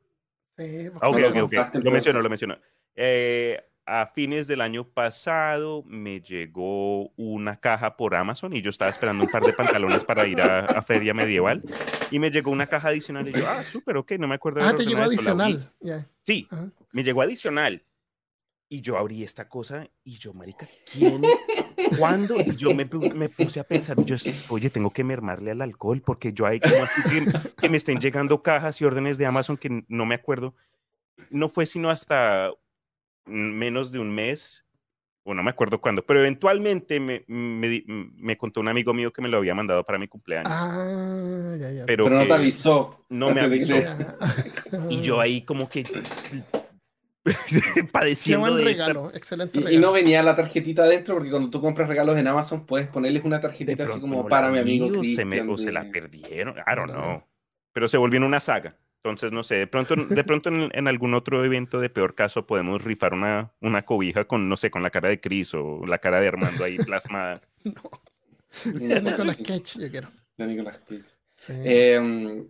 Sí, 0.57 0.89
pues, 0.89 0.93
Ah, 1.01 1.09
ok, 1.09 1.15
No 1.15 1.19
lo 1.19 1.27
ok, 1.29 1.33
ok. 1.35 1.39
contaste 1.41 1.77
en 1.79 1.83
Lo 1.83 1.91
menciono, 1.91 2.21
lo 2.21 2.29
menciono. 2.29 2.57
Eh, 2.95 3.59
a 3.91 4.07
fines 4.07 4.47
del 4.47 4.61
año 4.61 4.87
pasado 4.87 5.83
me 5.85 6.21
llegó 6.21 7.09
una 7.17 7.57
caja 7.57 7.97
por 7.97 8.15
Amazon 8.15 8.55
y 8.55 8.61
yo 8.61 8.69
estaba 8.69 8.89
esperando 8.89 9.25
un 9.25 9.29
par 9.29 9.43
de 9.43 9.51
pantalones 9.51 10.05
para 10.05 10.25
ir 10.25 10.41
a, 10.41 10.61
a 10.61 10.81
Feria 10.81 11.13
Medieval. 11.13 11.61
Y 12.09 12.17
me 12.17 12.31
llegó 12.31 12.51
una 12.51 12.67
caja 12.67 12.87
adicional 12.87 13.27
y 13.27 13.33
yo, 13.33 13.45
ah, 13.45 13.61
súper, 13.63 13.97
ok, 13.97 14.13
no 14.13 14.29
me 14.29 14.35
acuerdo. 14.35 14.61
Ah, 14.63 14.73
te 14.73 14.85
llegó 14.85 15.01
adicional. 15.01 15.73
Sí, 16.21 16.47
me 16.93 17.03
llegó 17.03 17.21
adicional. 17.21 17.83
Y 18.69 18.79
yo 18.79 18.97
abrí 18.97 19.25
esta 19.25 19.49
cosa 19.49 19.89
y 20.05 20.17
yo, 20.17 20.33
marica, 20.33 20.65
¿quién? 20.89 21.21
¿Cuándo? 21.99 22.39
Y 22.39 22.55
yo 22.55 22.73
me, 22.73 22.85
me 23.13 23.27
puse 23.27 23.59
a 23.59 23.65
pensar, 23.65 24.01
yo, 24.05 24.15
oye, 24.47 24.69
tengo 24.69 24.91
que 24.91 25.03
mermarle 25.03 25.51
al 25.51 25.61
alcohol 25.61 26.01
porque 26.01 26.31
yo 26.31 26.45
hay 26.45 26.61
que, 26.61 26.71
que 27.59 27.67
me 27.67 27.75
estén 27.75 27.99
llegando 27.99 28.41
cajas 28.41 28.79
y 28.79 28.85
órdenes 28.85 29.17
de 29.17 29.25
Amazon 29.25 29.57
que 29.57 29.83
no 29.89 30.05
me 30.05 30.15
acuerdo. 30.15 30.55
No 31.29 31.49
fue 31.49 31.65
sino 31.65 31.89
hasta 31.89 32.51
menos 33.25 33.91
de 33.91 33.99
un 33.99 34.11
mes, 34.13 34.65
o 35.23 35.33
no 35.33 35.43
me 35.43 35.51
acuerdo 35.51 35.79
cuándo, 35.79 36.03
pero 36.05 36.19
eventualmente 36.19 36.99
me, 36.99 37.23
me, 37.27 37.83
me 37.87 38.37
contó 38.37 38.59
un 38.59 38.67
amigo 38.67 38.93
mío 38.93 39.13
que 39.13 39.21
me 39.21 39.29
lo 39.29 39.37
había 39.37 39.53
mandado 39.55 39.83
para 39.83 39.99
mi 39.99 40.07
cumpleaños. 40.07 40.51
Ah, 40.55 41.55
ya, 41.59 41.71
ya. 41.71 41.85
pero 41.85 42.05
Pero 42.05 42.19
no 42.19 42.25
te 42.27 42.33
avisó. 42.33 43.05
no 43.09 43.31
me 43.33 43.41
avisó. 43.41 43.75
Y 44.89 45.01
yo 45.01 45.19
ahí 45.19 45.41
como 45.43 45.67
que 45.69 45.83
Qué 47.23 47.83
padeciendo 47.91 48.51
buen 48.51 48.65
de 48.65 48.71
esta 48.71 48.87
regalo, 48.87 49.11
excelente 49.13 49.59
Y, 49.59 49.61
y 49.61 49.65
regalo. 49.65 49.81
no 49.87 49.91
venía 49.93 50.23
la 50.23 50.35
tarjetita 50.35 50.83
adentro, 50.83 51.15
porque 51.15 51.29
cuando 51.29 51.49
tú 51.49 51.61
compras 51.61 51.87
regalos 51.87 52.17
en 52.17 52.27
Amazon 52.27 52.65
puedes 52.65 52.87
ponerles 52.87 53.23
una 53.23 53.39
tarjetita 53.39 53.83
así 53.83 53.99
como 53.99 54.27
para 54.27 54.49
mi 54.49 54.57
amigo 54.59 55.03
se, 55.03 55.23
me- 55.25 55.41
o 55.41 55.57
se 55.57 55.71
la 55.71 55.89
perdieron, 55.91 56.55
I 56.57 56.75
don't 56.75 56.91
No. 56.91 57.01
know. 57.01 57.23
Pero 57.73 57.87
se 57.87 57.97
volvió 57.97 58.17
en 58.17 58.23
una 58.23 58.39
saga. 58.39 58.75
Entonces, 59.03 59.31
no 59.31 59.41
sé, 59.43 59.55
de 59.55 59.65
pronto, 59.67 59.95
de 59.95 60.23
pronto 60.23 60.49
en, 60.49 60.69
en 60.73 60.87
algún 60.87 61.15
otro 61.15 61.43
evento 61.43 61.79
de 61.79 61.89
peor 61.89 62.13
caso 62.13 62.45
podemos 62.45 62.83
rifar 62.83 63.13
una, 63.15 63.51
una 63.59 63.83
cobija 63.83 64.25
con, 64.25 64.47
no 64.47 64.55
sé, 64.57 64.69
con 64.69 64.83
la 64.83 64.91
cara 64.91 65.09
de 65.09 65.19
Chris 65.19 65.55
o 65.55 65.83
la 65.87 65.97
cara 65.97 66.21
de 66.21 66.27
Armando 66.27 66.63
ahí 66.63 66.77
plasmada. 66.77 67.41
Es 68.63 68.79
Nicolas 69.03 69.37
Sí, 69.37 69.43
Cage, 69.43 69.79
yo 69.79 69.89
quiero. 69.89 70.09
de 70.37 70.45
Nicolas 70.47 70.77
Cage. 70.87 71.03
Sí. 71.35 71.53
Eh, 71.65 72.45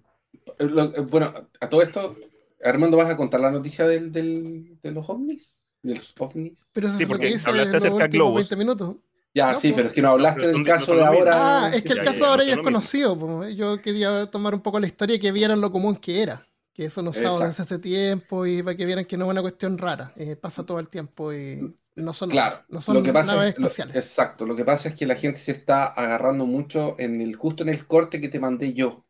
lo- 0.60 0.96
eh, 0.96 1.02
bueno, 1.10 1.34
a 1.62 1.70
todo 1.70 1.82
esto, 1.84 2.18
Armando, 2.64 2.98
¿vas 2.98 3.10
a 3.10 3.16
contar 3.16 3.40
la 3.40 3.52
noticia 3.52 3.88
del, 3.88 4.12
del- 4.12 4.78
de 4.82 4.92
los 4.92 5.08
ovnis? 5.10 5.56
¿De 5.82 5.96
los 5.96 6.14
ovnis? 6.20 6.60
pero 6.74 6.88
eso 6.88 6.98
sí, 6.98 7.06
porque 7.06 7.34
hablaste 7.46 7.78
acerca 7.78 8.04
de 8.04 8.10
globos. 8.10 8.50
20 8.50 8.56
minutos. 8.58 8.96
Ya, 9.34 9.54
No, 9.54 9.60
sí, 9.62 9.70
pues. 9.70 9.76
pero 9.76 9.88
es 9.88 9.94
que 9.94 10.02
no 10.02 10.10
hablaste 10.10 10.48
del 10.48 10.63
caso 10.63 10.96
de 10.96 11.04
ahora. 11.06 11.65
Ah, 11.65 11.72
es 11.74 11.84
que 11.84 11.94
el 11.94 12.02
caso 12.02 12.26
ya, 12.26 12.30
ahora 12.30 12.44
ya 12.44 12.54
es 12.56 12.60
conocido. 12.60 13.17
po. 13.17 13.46
Yo 13.48 13.82
quería 13.82 14.30
tomar 14.30 14.54
un 14.54 14.62
poco 14.62 14.80
la 14.80 14.88
historia 14.88 15.15
y 15.15 15.20
que 15.20 15.32
vieran 15.32 15.62
lo 15.62 15.72
común 15.72 15.96
que 15.96 16.22
era. 16.22 16.46
Que 16.74 16.86
eso 16.86 17.02
no 17.02 17.10
usamos 17.12 17.44
desde 17.46 17.63
hace 17.63 17.80
tiempo 17.80 18.46
y 18.46 18.63
para 18.63 18.76
que 18.78 18.86
vieran 18.86 19.06
que 19.06 19.17
no 19.17 19.26
es 19.26 19.32
una 19.32 19.41
cuestión 19.41 19.78
rara. 19.78 20.13
eh, 20.15 20.36
pasa 20.36 20.65
todo 20.65 20.80
el 20.80 20.89
tiempo 20.89 21.34
y 21.34 21.74
no 21.96 22.13
son, 22.13 22.30
Claro, 22.30 22.65
no 22.70 22.82
son 22.82 22.96
lo 22.96 23.04
que 23.04 23.12
pasa 23.13 23.36
naves 23.36 23.56
es, 23.56 23.60
lo- 23.60 23.70
exacto, 23.94 24.46
lo 24.46 24.56
que 24.56 24.63
pasa 24.65 24.89
es 24.89 24.96
que 24.96 25.06
la 25.06 25.15
gente 25.15 25.39
se 25.39 25.52
está 25.52 25.86
agarrando 25.88 26.46
mucho 26.46 26.96
en 27.00 27.20
el, 27.22 27.36
justo 27.36 27.63
en 27.63 27.70
el 27.70 27.86
corte 27.88 28.22
que 28.22 28.30
te 28.30 28.39
mandé 28.39 28.74
yo. 28.74 29.06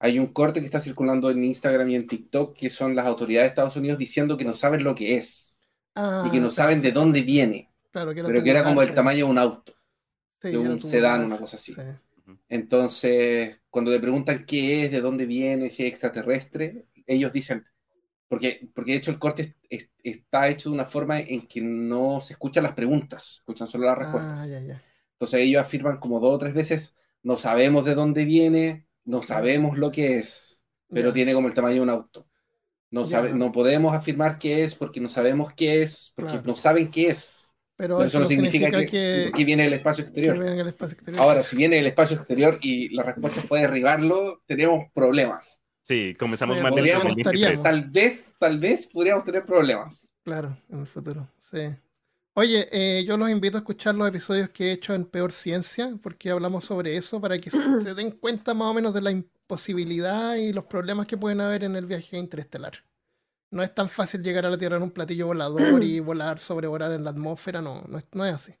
Hay 0.00 0.18
un 0.18 0.28
corte 0.28 0.60
que 0.60 0.66
está 0.66 0.80
circulando 0.80 1.30
en 1.30 1.44
Instagram 1.44 1.88
y 1.90 1.96
en 1.96 2.06
TikTok 2.08 2.56
que 2.56 2.70
son 2.70 2.96
las 2.96 3.06
autoridades 3.06 3.46
de 3.46 3.50
Estados 3.50 3.76
Unidos 3.76 3.98
diciendo 3.98 4.36
que 4.38 4.44
no 4.44 4.54
saben 4.54 4.84
lo 4.84 4.94
que 4.94 5.16
es 5.18 5.60
Ah, 5.94 6.22
y 6.22 6.30
que 6.30 6.40
no 6.40 6.50
claro, 6.50 6.50
saben 6.50 6.82
de 6.82 6.92
dónde 6.92 7.22
viene, 7.22 7.72
claro, 7.96 8.14
que 8.14 8.20
era 8.20 8.28
pero 8.28 8.42
que 8.42 8.50
era 8.50 8.64
como 8.64 8.82
el 8.82 8.94
tamaño 8.94 9.26
de 9.26 9.30
un 9.32 9.38
auto, 9.38 9.74
sí, 10.42 10.48
de 10.50 10.58
un 10.58 10.80
sedán, 10.82 11.24
una 11.24 11.38
cosa 11.38 11.56
así. 11.56 11.74
sí. 11.74 11.82
Entonces, 12.48 13.62
cuando 13.70 13.92
te 13.92 14.00
preguntan 14.00 14.46
qué 14.46 14.84
es, 14.84 14.90
de 14.92 15.00
dónde 15.00 15.26
viene, 15.26 15.70
si 15.70 15.84
es 15.84 15.90
extraterrestre, 15.90 16.86
ellos 17.06 17.32
dicen, 17.32 17.64
porque, 18.28 18.68
porque 18.74 18.92
de 18.92 18.98
hecho 18.98 19.10
el 19.12 19.18
corte 19.20 19.56
es- 19.70 19.86
es- 19.86 19.90
está 20.04 20.48
hecho 20.48 20.70
de 20.70 20.74
una 20.76 20.86
forma 20.86 21.20
en 21.20 21.46
que 21.46 21.60
no 21.62 22.20
se 22.20 22.34
escuchan 22.34 22.64
las 22.64 22.74
preguntas, 22.74 23.36
escuchan 23.38 23.68
solo 23.68 23.86
las 23.86 23.98
respuestas. 23.98 24.40
Ah, 24.40 24.46
ya, 24.46 24.60
ya. 24.60 24.80
Entonces 25.14 25.40
ellos 25.40 25.62
afirman 25.62 25.98
como 25.98 26.20
dos 26.20 26.34
o 26.34 26.38
tres 26.38 26.54
veces, 26.54 26.96
no 27.22 27.36
sabemos 27.38 27.84
de 27.84 27.94
dónde 27.94 28.24
viene, 28.24 28.88
no 29.04 29.22
sabemos 29.22 29.78
lo 29.78 29.90
que 29.90 30.18
es, 30.18 30.64
pero 30.92 31.10
Ya. 31.10 31.14
tiene 31.14 31.34
como 31.34 31.48
el 31.48 31.54
tamaño 31.54 31.76
de 31.76 31.80
un 31.82 31.90
auto. 31.90 32.28
No, 32.90 33.04
sabe, 33.04 33.32
no 33.34 33.52
podemos 33.52 33.94
afirmar 33.94 34.38
qué 34.38 34.64
es 34.64 34.74
porque 34.74 35.00
no 35.00 35.08
sabemos 35.08 35.52
qué 35.54 35.82
es, 35.82 36.12
porque 36.16 36.38
Claro. 36.38 36.44
no 36.44 36.56
saben 36.56 36.90
qué 36.90 37.08
es. 37.10 37.45
Pero, 37.76 37.98
Pero 37.98 38.08
eso 38.08 38.20
no 38.20 38.26
significa, 38.26 38.70
que, 38.70 38.86
que, 38.86 39.32
que 39.34 39.44
viene 39.44 39.66
espacio 39.66 40.04
exterior. 40.04 40.36
el 40.42 40.66
espacio 40.68 40.94
exterior. 40.96 41.22
Ahora, 41.22 41.42
si 41.42 41.56
viene 41.56 41.76
del 41.76 41.86
espacio 41.86 42.16
exterior 42.16 42.58
y 42.62 42.88
la 42.94 43.02
respuesta 43.02 43.42
fue 43.42 43.60
derribarlo, 43.60 44.40
tenemos 44.46 44.86
problemas. 44.94 45.62
Sí, 45.82 46.16
comenzamos 46.18 46.56
Sí, 46.56 46.62
mal 46.62 46.72
del 46.74 46.80
podríamos- 46.80 47.04
2023. 47.08 47.62
Tal 47.62 47.82
vez, 47.90 48.32
tal 48.38 48.58
vez 48.58 48.86
podríamos 48.86 49.24
tener 49.24 49.44
problemas. 49.44 50.08
Claro, 50.24 50.56
en 50.70 50.80
el 50.80 50.86
futuro, 50.86 51.28
sí. 51.38 51.58
Oye, 52.32 52.68
eh, 52.72 53.04
yo 53.06 53.16
los 53.16 53.30
invito 53.30 53.56
a 53.56 53.60
escuchar 53.60 53.94
los 53.94 54.08
episodios 54.08 54.48
que 54.50 54.68
he 54.68 54.72
hecho 54.72 54.94
en 54.94 55.04
Peor 55.04 55.30
Ciencia, 55.32 55.96
porque 56.02 56.30
hablamos 56.30 56.64
sobre 56.64 56.96
eso, 56.96 57.20
para 57.20 57.38
que 57.38 57.50
se 57.50 57.58
se 57.82 57.94
den 57.94 58.10
cuenta 58.10 58.52
más 58.54 58.68
o 58.68 58.74
menos 58.74 58.94
de 58.94 59.00
la 59.02 59.10
imposibilidad 59.10 60.34
y 60.36 60.52
los 60.52 60.64
problemas 60.64 61.06
que 61.06 61.16
pueden 61.16 61.40
haber 61.40 61.62
en 61.64 61.76
el 61.76 61.86
viaje 61.86 62.18
interestelar. 62.18 62.72
No 63.50 63.62
es 63.62 63.74
tan 63.74 63.88
fácil 63.88 64.22
llegar 64.22 64.44
a 64.46 64.50
la 64.50 64.58
Tierra 64.58 64.76
en 64.76 64.82
un 64.82 64.90
platillo 64.90 65.26
volador 65.26 65.82
y 65.82 66.00
volar, 66.00 66.38
sobrevolar 66.38 66.92
en 66.92 67.04
la 67.04 67.10
atmósfera, 67.10 67.62
no, 67.62 67.82
no 67.88 67.98
es, 67.98 68.08
no 68.12 68.24
es 68.24 68.34
así. 68.34 68.54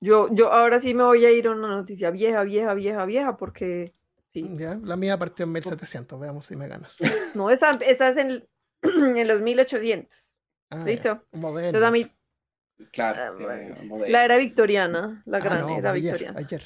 Yo, 0.00 0.28
yo 0.30 0.52
ahora 0.52 0.78
sí 0.80 0.92
me 0.94 1.04
voy 1.04 1.24
a 1.24 1.30
ir 1.30 1.46
a 1.46 1.52
una 1.52 1.68
noticia 1.68 2.10
vieja, 2.10 2.42
vieja, 2.42 2.74
vieja, 2.74 3.04
vieja, 3.06 3.36
porque 3.38 3.92
sí. 4.32 4.46
¿ya? 4.56 4.78
La 4.82 4.96
mía 4.96 5.18
partió 5.18 5.44
en 5.46 5.52
1700, 5.52 6.20
veamos 6.20 6.44
si 6.46 6.54
me 6.56 6.68
ganas. 6.68 6.98
No, 7.34 7.50
esa, 7.50 7.70
esa 7.72 8.10
es 8.10 8.16
en, 8.18 8.46
en 8.82 9.26
los 9.28 9.40
1800. 9.40 10.14
Ah, 10.70 10.84
¿Listo? 10.84 11.22
moderno. 11.32 11.68
Entonces 11.68 11.88
a 11.88 11.90
mí, 11.90 12.06
Claro. 12.92 13.22
Ah, 13.22 13.30
bueno. 13.88 14.04
la 14.06 14.24
era 14.24 14.36
victoriana, 14.36 15.22
la 15.24 15.38
Ah, 15.38 15.40
gran 15.40 15.60
no, 15.62 15.78
era 15.78 15.92
ayer, 15.92 16.02
victoriana. 16.12 16.38
ayer. 16.38 16.62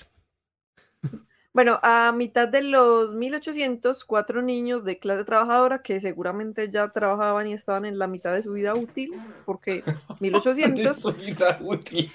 Bueno, 1.52 1.80
a 1.82 2.12
mitad 2.12 2.46
de 2.46 2.62
los 2.62 3.12
1800, 3.12 4.04
cuatro 4.04 4.40
niños 4.40 4.84
de 4.84 5.00
clase 5.00 5.24
trabajadora 5.24 5.82
que 5.82 5.98
seguramente 5.98 6.70
ya 6.70 6.88
trabajaban 6.90 7.48
y 7.48 7.54
estaban 7.54 7.84
en 7.86 7.98
la 7.98 8.06
mitad 8.06 8.32
de 8.34 8.42
su 8.44 8.52
vida 8.52 8.74
útil, 8.74 9.12
porque 9.44 9.82
1800 10.20 10.84
De 10.96 11.02
su 11.02 11.12
vida 11.12 11.58
útil. 11.60 12.08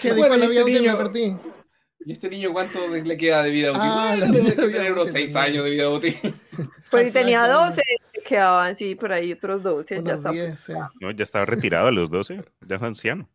¿Qué 0.00 0.12
dijo 0.14 0.16
Bueno, 0.16 0.36
la 0.36 0.44
y 0.44 0.48
vida 0.48 0.60
este 0.60 0.62
útil? 0.62 0.82
Me 0.82 0.88
niño- 0.88 0.98
perdí. 0.98 1.36
¿Y 2.06 2.12
este 2.12 2.28
niño 2.28 2.52
cuánto 2.52 2.86
le 2.88 3.16
queda 3.16 3.42
de 3.42 3.50
vida 3.50 3.70
útil? 3.70 3.82
Ah, 3.84 4.14
Bueno, 4.18 4.32
debe 4.34 4.50
tener 4.52 4.92
unos 4.92 5.10
útil, 5.10 5.22
6 5.22 5.32
¿no? 5.32 5.40
años 5.40 5.64
de 5.64 5.70
vida 5.70 5.88
útil. 5.88 6.18
Pues 6.90 7.06
si 7.06 7.12
tenía 7.12 7.44
Half-Life 7.44 7.68
12, 7.70 7.82
le 7.88 8.03
quedaban, 8.24 8.76
sí, 8.76 8.94
por 8.94 9.12
ahí 9.12 9.32
otros 9.32 9.62
12, 9.62 9.94
ya 9.96 10.00
Unos 10.00 10.16
está. 10.16 10.30
10, 10.30 10.60
sí. 10.60 10.72
No, 11.00 11.10
ya 11.12 11.22
estaba 11.24 11.44
retirado 11.44 11.88
a 11.88 11.92
los 11.92 12.10
12, 12.10 12.40
ya 12.66 12.76
es 12.76 12.82
anciano. 12.82 13.28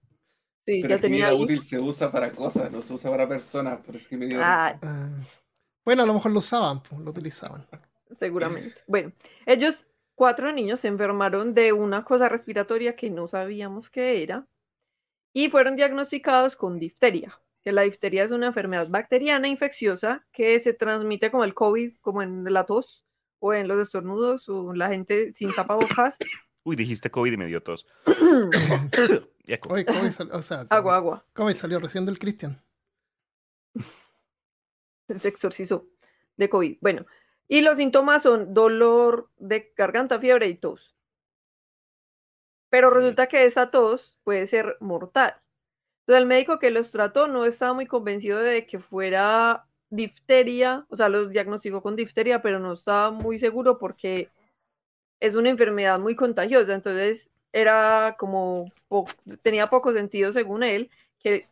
Sí, 0.65 0.81
Pero 0.81 0.95
ya 0.95 1.01
tenía 1.01 1.33
útil 1.33 1.61
se 1.61 1.79
usa 1.79 2.11
para 2.11 2.31
cosas, 2.31 2.71
no 2.71 2.81
se 2.81 2.93
usa 2.93 3.09
para 3.09 3.27
personas. 3.27 3.79
Por 3.79 3.95
eso 3.95 4.09
que 4.09 4.17
me 4.17 4.27
dio 4.27 4.39
Ah. 4.41 4.77
Ah, 4.81 5.09
bueno, 5.85 6.03
a 6.03 6.05
lo 6.05 6.13
mejor 6.13 6.31
lo 6.31 6.39
usaban, 6.39 6.83
pues, 6.83 7.01
lo 7.01 7.09
utilizaban. 7.11 7.65
seguramente. 8.19 8.75
Bueno, 8.85 9.11
ellos, 9.45 9.87
cuatro 10.13 10.51
niños, 10.51 10.81
se 10.81 10.87
enfermaron 10.87 11.53
de 11.53 11.73
una 11.73 12.03
cosa 12.03 12.29
respiratoria 12.29 12.95
que 12.95 13.09
no 13.09 13.27
sabíamos 13.27 13.89
qué 13.89 14.21
era 14.21 14.47
y 15.33 15.49
fueron 15.49 15.75
diagnosticados 15.75 16.55
con 16.55 16.77
difteria. 16.77 17.39
Que 17.61 17.71
la 17.71 17.81
difteria 17.81 18.23
es 18.23 18.31
una 18.31 18.47
enfermedad 18.47 18.87
bacteriana 18.89 19.47
infecciosa 19.47 20.25
que 20.31 20.59
se 20.59 20.73
transmite 20.73 21.31
como 21.31 21.43
el 21.43 21.53
COVID, 21.53 21.97
como 22.01 22.21
en 22.21 22.43
la 22.53 22.65
tos 22.65 23.05
o 23.39 23.53
en 23.53 23.67
los 23.67 23.79
estornudos 23.79 24.47
o 24.49 24.73
la 24.73 24.89
gente 24.89 25.33
sin 25.33 25.53
tapabocas. 25.53 26.17
Uy, 26.63 26.75
dijiste 26.75 27.09
COVID 27.09 27.33
y 27.33 27.37
me 27.37 27.47
dio 27.47 27.63
tos. 27.63 27.85
Y 29.45 29.53
eco. 29.53 29.73
Oye, 29.73 29.83
COVID 29.85 30.11
sal- 30.11 30.29
o 30.31 30.43
sea, 30.43 30.67
agua, 30.69 30.95
agua. 30.97 31.25
COVID 31.33 31.55
salió 31.55 31.79
recién 31.79 32.05
del 32.05 32.19
Cristian. 32.19 32.61
se 35.17 35.27
exorcizó 35.27 35.87
de 36.37 36.49
COVID. 36.49 36.77
Bueno, 36.81 37.05
y 37.47 37.61
los 37.61 37.77
síntomas 37.77 38.21
son 38.21 38.53
dolor 38.53 39.31
de 39.37 39.73
garganta, 39.75 40.19
fiebre 40.19 40.47
y 40.47 40.55
tos. 40.55 40.95
Pero 42.69 42.91
resulta 42.91 43.27
que 43.27 43.45
esa 43.45 43.71
tos 43.71 44.15
puede 44.23 44.45
ser 44.45 44.77
mortal. 44.79 45.41
Entonces 46.01 46.21
el 46.21 46.27
médico 46.27 46.59
que 46.59 46.69
los 46.69 46.91
trató 46.91 47.27
no 47.27 47.45
estaba 47.45 47.73
muy 47.73 47.87
convencido 47.87 48.37
de 48.39 48.67
que 48.67 48.77
fuera 48.79 49.67
difteria, 49.89 50.85
o 50.89 50.97
sea, 50.97 51.09
los 51.09 51.29
diagnosticó 51.31 51.81
con 51.81 51.95
difteria, 51.95 52.41
pero 52.41 52.59
no 52.59 52.73
estaba 52.73 53.11
muy 53.11 53.39
seguro 53.39 53.77
porque 53.79 54.29
es 55.19 55.35
una 55.35 55.49
enfermedad 55.49 55.99
muy 55.99 56.15
contagiosa. 56.15 56.73
Entonces 56.73 57.29
era 57.51 58.15
como, 58.19 58.71
po- 58.87 59.07
tenía 59.41 59.67
poco 59.67 59.93
sentido 59.93 60.33
según 60.33 60.63
él 60.63 60.89
que 61.19 61.47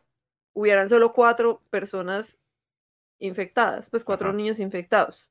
hubieran 0.54 0.88
solo 0.88 1.12
cuatro 1.12 1.62
personas 1.70 2.38
infectadas, 3.18 3.90
pues 3.90 4.04
cuatro 4.04 4.28
Ajá. 4.28 4.36
niños 4.36 4.58
infectados. 4.60 5.30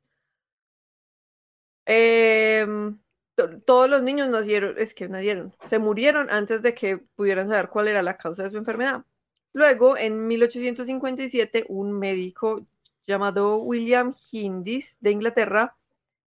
Em, 1.85 2.99
to- 3.35 3.61
todos 3.61 3.89
los 3.89 4.03
niños 4.03 4.29
nacieron, 4.29 4.75
es 4.77 4.93
que 4.93 5.07
nacieron, 5.07 5.53
se 5.67 5.79
murieron 5.79 6.29
antes 6.29 6.61
de 6.61 6.73
que 6.73 6.97
pudieran 6.97 7.47
saber 7.49 7.69
cuál 7.69 7.87
era 7.87 8.01
la 8.03 8.17
causa 8.17 8.43
de 8.43 8.49
su 8.51 8.57
enfermedad. 8.57 9.05
Luego, 9.53 9.97
en 9.97 10.27
1857, 10.27 11.65
un 11.69 11.93
médico 11.97 12.65
llamado 13.07 13.57
William 13.57 14.13
Hindis 14.31 14.97
de 14.99 15.11
Inglaterra 15.11 15.75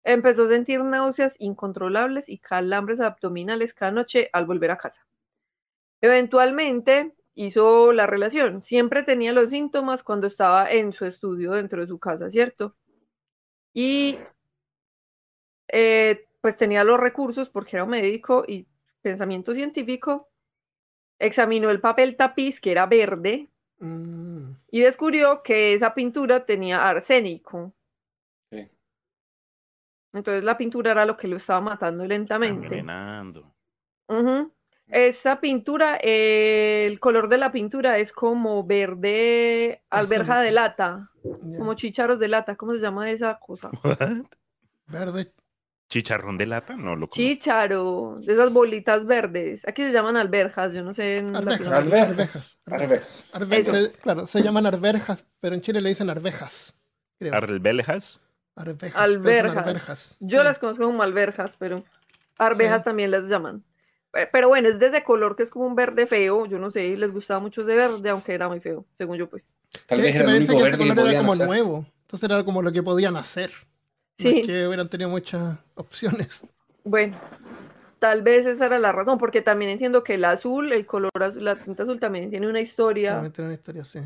empezó 0.03 0.45
a 0.45 0.49
sentir 0.49 0.83
náuseas 0.83 1.35
incontrolables 1.39 2.29
y 2.29 2.37
calambres 2.37 3.01
abdominales 3.01 3.73
cada 3.73 3.91
noche 3.91 4.29
al 4.31 4.45
volver 4.45 4.71
a 4.71 4.77
casa. 4.77 5.05
Eventualmente 5.99 7.13
hizo 7.35 7.91
la 7.91 8.07
relación. 8.07 8.63
Siempre 8.63 9.03
tenía 9.03 9.33
los 9.33 9.49
síntomas 9.49 10.03
cuando 10.03 10.27
estaba 10.27 10.71
en 10.71 10.93
su 10.93 11.05
estudio 11.05 11.51
dentro 11.51 11.81
de 11.81 11.87
su 11.87 11.99
casa, 11.99 12.29
¿cierto? 12.29 12.75
y 13.77 14.17
eh, 15.67 16.25
pues 16.41 16.57
tenía 16.57 16.83
los 16.83 16.99
recursos 16.99 17.47
porque 17.47 17.75
era 17.75 17.83
un 17.83 17.91
médico 17.91 18.43
y 18.47 18.65
pensamiento 19.03 19.53
científico, 19.53 20.29
examinó 21.19 21.69
el 21.69 21.79
papel 21.79 22.15
tapiz 22.15 22.59
que 22.59 22.71
era 22.71 22.87
verde 22.87 23.51
Mm, 23.79 24.53
y 24.71 24.81
descubrió 24.81 25.43
que 25.43 25.73
esa 25.73 25.93
pintura 25.93 26.45
tenía 26.45 26.87
arsénico. 26.87 27.73
Sí. 28.51 28.67
Entonces 30.13 30.43
la 30.43 30.57
pintura 30.57 30.91
era 30.91 31.05
lo 31.05 31.15
que 31.17 31.27
lo 31.27 31.37
estaba 31.37 31.61
matando 31.61 32.05
lentamente. 32.05 32.65
Envenenando. 32.65 33.53
Ujú. 34.07 34.51
Esa 34.87 35.41
pintura, 35.41 35.99
eh, 36.01 36.85
el 36.87 36.99
color 36.99 37.27
de 37.27 37.37
la 37.37 37.51
pintura 37.51 37.97
es 37.97 38.13
como 38.13 38.63
verde 38.63 39.83
alberja 39.89 40.41
de 40.41 40.51
lata, 40.51 41.11
como 41.21 41.73
chícharos 41.73 42.19
de 42.19 42.29
lata, 42.29 42.55
¿cómo 42.55 42.73
se 42.73 42.79
llama 42.79 43.11
esa 43.11 43.37
cosa? 43.37 43.69
Verde. 44.87 45.33
¿Chicharrón 45.89 46.37
de 46.37 46.45
lata? 46.47 46.75
No 46.75 46.95
lo 46.95 47.07
conozco. 47.07 47.15
Chícharo, 47.15 48.17
de 48.21 48.33
esas 48.33 48.51
bolitas 48.51 49.05
verdes. 49.05 49.65
Aquí 49.67 49.83
se 49.83 49.91
llaman 49.93 50.17
alberjas, 50.17 50.73
yo 50.73 50.83
no 50.83 50.93
sé 50.93 51.17
en 51.19 51.33
Arvejas. 51.35 51.67
Arvejas. 51.71 52.59
Arvejas. 52.65 53.23
Arve- 53.31 53.57
Eso. 53.59 53.71
se- 53.73 53.91
claro, 53.93 54.27
se 54.27 54.41
llaman 54.43 54.65
arvejas, 54.65 55.25
pero 55.39 55.55
en 55.55 55.61
Chile 55.61 55.79
le 55.81 55.89
dicen 55.89 56.09
arvejas. 56.09 56.73
creo. 57.19 57.33
¿Arbelejas? 57.33 58.19
Arvejas. 58.55 58.99
Alberjas. 59.01 59.57
arvejas. 59.67 60.17
Yo 60.19 60.39
Sí. 60.39 60.43
las 60.43 60.59
conozco 60.59 60.83
como 60.83 61.01
alberjas, 61.03 61.55
pero 61.57 61.83
arvejas 62.37 62.79
Sí. 62.79 62.83
también 62.85 63.09
las 63.11 63.23
llaman. 63.29 63.63
Pe- 64.11 64.27
Pero 64.27 64.49
bueno, 64.49 64.67
es 64.67 64.77
de 64.79 64.87
ese 64.87 65.03
color 65.03 65.35
que 65.35 65.43
es 65.43 65.49
como 65.49 65.65
un 65.67 65.75
verde 65.75 66.05
feo. 66.05 66.45
Yo 66.47 66.59
no 66.59 66.69
sé, 66.69 66.95
les 66.97 67.11
gustaba 67.11 67.39
mucho 67.39 67.61
ese 67.61 67.75
verde, 67.75 68.09
aunque 68.09 68.33
era 68.33 68.47
muy 68.49 68.59
feo, 68.59 68.85
según 68.97 69.17
yo, 69.17 69.29
pues. 69.29 69.47
Tal 69.85 69.99
Eh, 69.99 70.03
vez 70.03 70.11
que 70.13 70.19
era 70.19 70.29
el 70.31 70.37
único 70.37 70.57
que 70.57 70.63
verde 70.63 70.77
que 70.83 70.89
color 70.89 71.09
era 71.09 71.19
como 71.19 71.33
hacer. 71.33 71.45
nuevo. 71.47 71.85
Entonces 72.01 72.29
era 72.29 72.43
como 72.43 72.61
lo 72.61 72.71
que 72.71 72.83
podían 72.83 73.15
hacer. 73.17 73.51
No 74.19 74.23
Sí. 74.31 74.39
es 74.39 74.47
que 74.47 74.67
hubieran 74.67 74.89
tenido 74.89 75.09
muchas 75.09 75.59
opciones. 75.75 76.45
Bueno, 76.83 77.17
tal 77.99 78.21
vez 78.23 78.45
esa 78.45 78.65
era 78.65 78.79
la 78.79 78.91
razón, 78.91 79.17
porque 79.17 79.41
también 79.41 79.71
entiendo 79.71 80.03
que 80.03 80.15
el 80.15 80.25
azul, 80.25 80.71
el 80.73 80.85
color 80.85 81.11
azul, 81.21 81.43
la 81.45 81.55
tinta 81.61 81.83
azul 81.83 81.99
también 81.99 82.29
tiene 82.29 82.47
una 82.47 82.61
historia. 82.61 83.11
También 83.13 83.33
tiene 83.33 83.47
una 83.49 83.55
historia 83.55 83.81
así. 83.83 83.99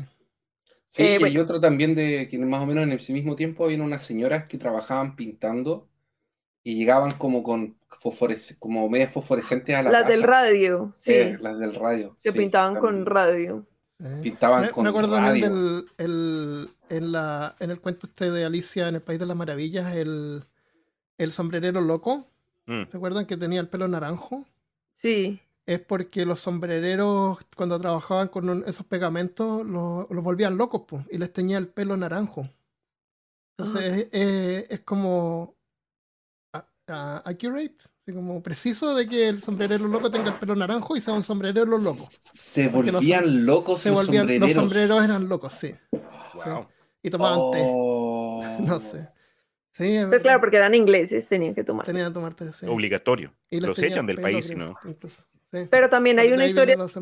Sí, 0.90 1.02
Eh, 1.02 1.06
y 1.06 1.12
hay 1.14 1.18
bueno. 1.20 1.42
otro 1.42 1.60
también 1.60 1.94
de 1.94 2.28
que 2.28 2.38
más 2.38 2.60
o 2.62 2.66
menos 2.66 2.84
en 2.84 2.92
ese 2.92 3.12
mismo 3.14 3.34
tiempo 3.36 3.64
había 3.64 3.82
unas 3.82 4.02
señoras 4.02 4.44
que 4.44 4.58
trabajaban 4.58 5.16
pintando 5.16 5.88
y 6.62 6.74
llegaban 6.76 7.12
como 7.12 7.42
con 7.42 7.78
fosforesc- 7.88 8.58
como 8.58 8.88
medias 8.90 9.10
fosforescentes 9.10 9.74
a 9.74 9.82
la 9.82 9.90
Las 9.90 10.06
del 10.06 10.20
casa. 10.20 10.26
radio, 10.42 10.92
sí, 10.98 11.12
Eh, 11.14 11.38
las 11.40 11.58
del 11.58 11.74
radio. 11.74 12.16
que 12.22 12.30
sí, 12.32 12.38
pintaban 12.38 12.74
con 12.74 12.82
también. 13.04 13.06
radio. 13.06 13.66
Sí. 14.02 14.22
Pintaban 14.22 14.62
me, 14.62 14.70
con 14.70 14.82
me 14.84 14.90
acuerdo 14.90 15.16
radio. 15.16 15.44
del 15.48 15.84
el, 15.98 16.68
en, 16.88 17.12
la, 17.12 17.54
en 17.60 17.70
el 17.70 17.80
cuento 17.80 18.06
este 18.08 18.30
de 18.32 18.44
Alicia 18.44 18.88
en 18.88 18.96
el 18.96 19.00
País 19.02 19.20
de 19.20 19.26
las 19.26 19.36
Maravillas, 19.36 19.94
el, 19.94 20.42
el 21.18 21.32
sombrerero 21.32 21.80
loco. 21.80 22.26
Mm. 22.66 22.82
¿Se 22.90 22.96
acuerdan 22.96 23.26
que 23.26 23.36
tenía 23.36 23.60
el 23.60 23.68
pelo 23.68 23.86
naranjo? 23.88 24.44
Sí, 24.96 25.40
Es 25.66 25.78
porque 25.80 26.26
los 26.26 26.40
sombrereros, 26.40 27.38
cuando 27.56 27.78
trabajaban 27.80 28.26
con 28.26 28.48
un- 28.48 28.64
esos 28.66 28.84
pegamentos, 28.86 29.64
lo- 29.64 30.08
los 30.10 30.24
volvían 30.24 30.56
locos 30.56 30.82
po, 30.82 31.04
y 31.10 31.18
les 31.18 31.32
teñía 31.32 31.58
el 31.58 31.68
pelo 31.68 31.96
naranjo. 31.96 32.48
Entonces 33.56 34.08
es, 34.12 34.20
es- 34.20 34.70
es 34.70 34.80
como 34.80 35.54
a- 36.52 36.66
a- 36.88 37.22
accurate, 37.24 37.76
así 38.02 38.12
como 38.12 38.42
preciso 38.42 38.94
de 38.94 39.06
que 39.08 39.28
el 39.28 39.42
sombrerero 39.42 39.86
loco 39.86 40.10
tenga 40.10 40.28
el 40.28 40.34
pelo 40.34 40.56
naranjo 40.56 40.96
y 40.96 41.00
sea 41.00 41.14
un 41.14 41.22
sombrerero 41.22 41.78
loco. 41.78 42.08
Se 42.10 42.68
Porque 42.68 42.90
los 42.90 43.00
volvían 43.00 43.46
locos 43.46 43.80
Se 43.80 43.90
los 43.90 44.06
volvían, 44.06 44.26
los 44.26 44.34
sombrereros. 44.36 44.62
sombreros 44.62 45.04
eran 45.04 45.28
locos, 45.28 45.52
sí. 45.54 45.74
Wow. 46.34 46.66
Y 47.02 47.10
tomaban 47.10 47.38
té. 47.52 47.58
Oh. 47.64 48.42
No 48.60 48.80
sé. 48.80 49.08
Sí, 49.70 49.84
es 49.84 50.00
pues 50.00 50.10
verdad. 50.10 50.22
claro, 50.22 50.40
porque 50.40 50.56
eran 50.58 50.74
ingleses, 50.74 51.26
tenían 51.28 51.54
que 51.54 51.64
tomar. 51.64 51.86
Tenían 51.86 52.08
que 52.08 52.14
tomar 52.14 52.34
té, 52.34 52.52
sí. 52.52 52.66
Obligatorio. 52.66 53.32
Y 53.48 53.60
Los 53.60 53.78
echan 53.82 54.06
del 54.06 54.20
país, 54.20 54.54
no. 54.54 54.76
incluso. 54.84 55.24
Sí. 55.52 55.66
Pero 55.70 55.88
también 55.88 56.18
hay 56.18 56.32
una 56.32 56.46
historia 56.46 56.76
los 56.76 56.92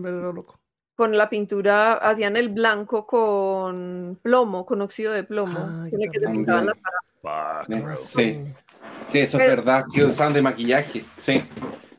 con 0.95 1.17
la 1.17 1.31
pintura, 1.31 1.95
hacían 1.95 2.37
el 2.37 2.51
blanco 2.51 3.07
con 3.07 4.19
plomo, 4.21 4.67
con 4.67 4.83
óxido 4.83 5.13
de 5.15 5.25
plomo, 5.25 5.59
Ah, 5.59 5.87
con 5.91 6.03
el 6.03 6.11
qué 6.11 6.19
que 6.19 6.27
se 6.27 6.31
pintaban 6.31 6.67
la 6.67 6.75
cara. 6.75 7.67
Fuck, 7.97 7.99
Sí. 8.07 8.45
Sí. 9.05 9.19
Eso 9.21 9.39
es 9.41 9.49
verdad, 9.49 9.85
que 9.93 10.05
usaban 10.05 10.33
de 10.33 10.43
maquillaje. 10.43 11.05
Sí, 11.17 11.43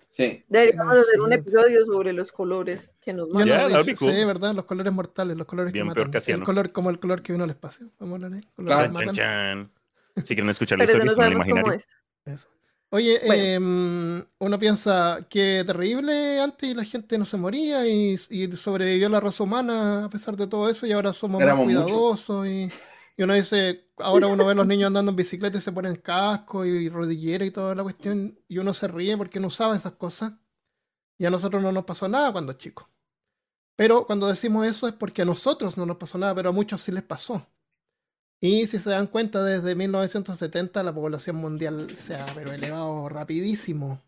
sí. 0.08 0.44
Deberíamos 0.48 0.94
hacer 0.98 1.20
un 1.22 1.34
episodio 1.34 1.86
sobre 1.86 2.14
los 2.14 2.32
colores 2.32 2.96
que 3.02 3.14
nos 3.14 3.30
mandan. 3.30 3.70
Yeah, 3.70 3.78
no 3.78 3.84
cool. 3.84 4.14
Sí, 4.14 4.26
¿verdad? 4.26 4.54
Los 4.56 4.66
colores 4.66 4.94
mortales, 4.94 5.36
los 5.38 5.48
colores 5.48 5.74
Bien 5.74 5.88
que 5.90 5.94
peor 5.96 6.08
matan. 6.08 6.22
que 6.22 6.32
el 6.32 6.44
color, 6.44 6.72
como 6.72 6.90
el 6.90 7.00
color 7.00 7.22
que 7.22 7.34
vino 7.34 7.44
al 7.44 7.50
espacio. 7.50 7.88
Vamos 8.00 8.22
a 8.22 8.26
hablar 8.26 8.34
ahí. 8.40 8.48
Ah. 8.70 8.88
que 8.88 9.06
Chan, 9.06 9.14
chan. 9.16 9.72
Si 10.18 10.36
quieren 10.36 10.50
escuchar 10.50 10.78
la 10.78 10.84
historia, 10.86 11.06
no 11.06 11.32
imaginario. 11.32 11.74
es. 11.74 11.88
Eso. 12.26 12.48
Oye, 12.94 13.22
Bueno. 13.26 13.44
em, 14.20 14.26
uno 14.40 14.60
piensa 14.60 15.26
que 15.30 15.64
terrible 15.66 16.42
antes 16.42 16.70
y 16.70 16.74
la 16.76 16.84
gente 16.84 17.18
no 17.18 17.24
se 17.24 17.38
moría 17.38 17.88
y, 17.88 18.20
y 18.30 18.56
sobrevivió 18.58 19.08
la 19.08 19.22
raza 19.22 19.44
humana 19.44 20.06
a 20.06 20.10
pesar 20.10 20.36
de 20.36 20.46
todo 20.48 20.70
eso 20.70 20.86
y 20.86 20.92
ahora 20.92 21.14
somos 21.14 21.42
Éramos 21.42 21.66
más 21.68 21.74
cuidadosos 21.86 22.48
y, 22.48 22.70
y 23.22 23.24
uno 23.24 23.36
dice, 23.36 23.92
ahora 23.98 24.26
uno 24.26 24.44
ve 24.44 24.54
a 24.54 24.56
los 24.56 24.66
niños 24.66 24.88
andando 24.88 25.12
en 25.12 25.16
bicicleta 25.16 25.60
y 25.60 25.62
se 25.62 25.72
ponen 25.72 25.98
casco 25.98 26.66
y 26.66 26.90
rodillera 26.90 27.46
y 27.46 27.52
toda 27.52 27.76
la 27.76 27.84
cuestión 27.84 28.40
y 28.48 28.58
uno 28.58 28.74
se 28.74 28.88
ríe 28.88 29.16
porque 29.16 29.40
no 29.40 29.46
usaba 29.46 29.76
esas 29.76 29.94
cosas 29.94 30.34
y 31.20 31.26
a 31.28 31.30
nosotros 31.30 31.62
no 31.62 31.72
nos 31.72 31.86
pasó 31.86 32.08
nada 32.08 32.32
cuando 32.32 32.54
chicos. 32.54 32.88
Pero 33.76 34.08
cuando 34.08 34.26
decimos 34.26 34.66
eso 34.66 34.88
es 34.88 34.96
porque 34.96 35.22
a 35.22 35.26
nosotros 35.26 35.78
no 35.78 35.86
nos 35.86 35.98
pasó 35.98 36.18
nada, 36.18 36.34
pero 36.34 36.50
a 36.50 36.52
muchos 36.52 36.82
sí 36.82 36.92
les 36.92 37.04
pasó. 37.04 37.46
Y 38.40 38.66
si 38.66 38.80
se 38.80 38.90
dan 38.90 39.06
cuenta, 39.06 39.44
desde 39.44 39.76
1970 39.76 40.82
la 40.82 40.92
población 40.92 41.36
mundial 41.36 41.96
se 42.00 42.16
ha 42.16 42.26
elevado 42.26 43.08
rapidísimo. 43.08 44.02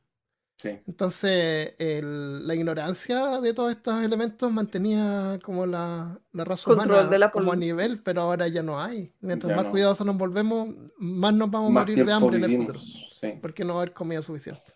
Sí. 0.63 0.79
Entonces, 0.87 1.73
el- 1.77 2.47
la 2.47 2.55
ignorancia 2.55 3.41
de 3.41 3.53
todos 3.53 3.71
estos 3.71 4.01
elementos 4.03 4.51
mantenía 4.51 5.37
como 5.43 5.65
la, 5.65 6.17
la 6.31 6.43
raza 6.45 6.63
Control 6.63 6.87
humana 6.89 7.09
de 7.09 7.19
la 7.19 7.31
como 7.31 7.51
a 7.51 7.55
nivel, 7.55 8.01
pero 8.01 8.21
ahora 8.21 8.47
ya 8.47 8.63
no 8.63 8.81
hay. 8.81 9.11
Mientras 9.19 9.49
Ya 9.49 9.55
más 9.57 9.65
no. 9.65 9.71
cuidadosos 9.71 10.07
nos 10.07 10.17
volvemos, 10.17 10.69
más 10.97 11.33
nos 11.33 11.51
vamos 11.51 11.69
a 11.69 11.73
morir 11.73 12.05
de 12.05 12.11
hambre 12.13 12.37
en 12.37 12.43
el 12.45 12.49
vivimos. 12.49 12.77
futuro, 12.77 13.09
Sí. 13.11 13.37
porque 13.41 13.63
no 13.65 13.73
va 13.75 13.81
a 13.81 13.83
haber 13.83 13.93
comida 13.93 14.21
suficiente. 14.21 14.71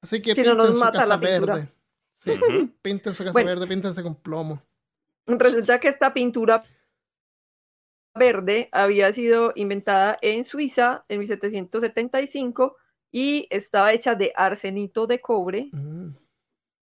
Así 0.00 0.22
que 0.22 0.34
Si 0.34 0.42
no 0.42 0.54
nos 0.54 0.66
pinten 0.66 0.74
su 0.74 0.80
mata 0.84 0.98
casa 0.98 1.08
la 1.08 1.16
verde. 1.16 1.68
Sí, 2.14 2.30
Ujú. 2.30 2.70
pinten 2.82 3.12
su 3.14 3.22
casa 3.24 3.32
Bueno. 3.32 3.50
verde, 3.50 3.66
píntense 3.66 4.02
con 4.02 4.14
plomo. 4.14 4.62
Resulta 5.26 5.78
que 5.80 5.88
esta 5.88 6.14
pintura 6.14 6.64
verde 8.14 8.68
había 8.72 9.12
sido 9.12 9.52
inventada 9.54 10.18
en 10.22 10.44
Suiza 10.44 11.04
en 11.08 11.18
1775 11.20 12.76
y 13.10 13.46
estaba 13.50 13.92
hecha 13.92 14.14
de 14.14 14.32
arsenito 14.36 15.06
de 15.06 15.20
cobre 15.20 15.68
Mm. 15.72 16.10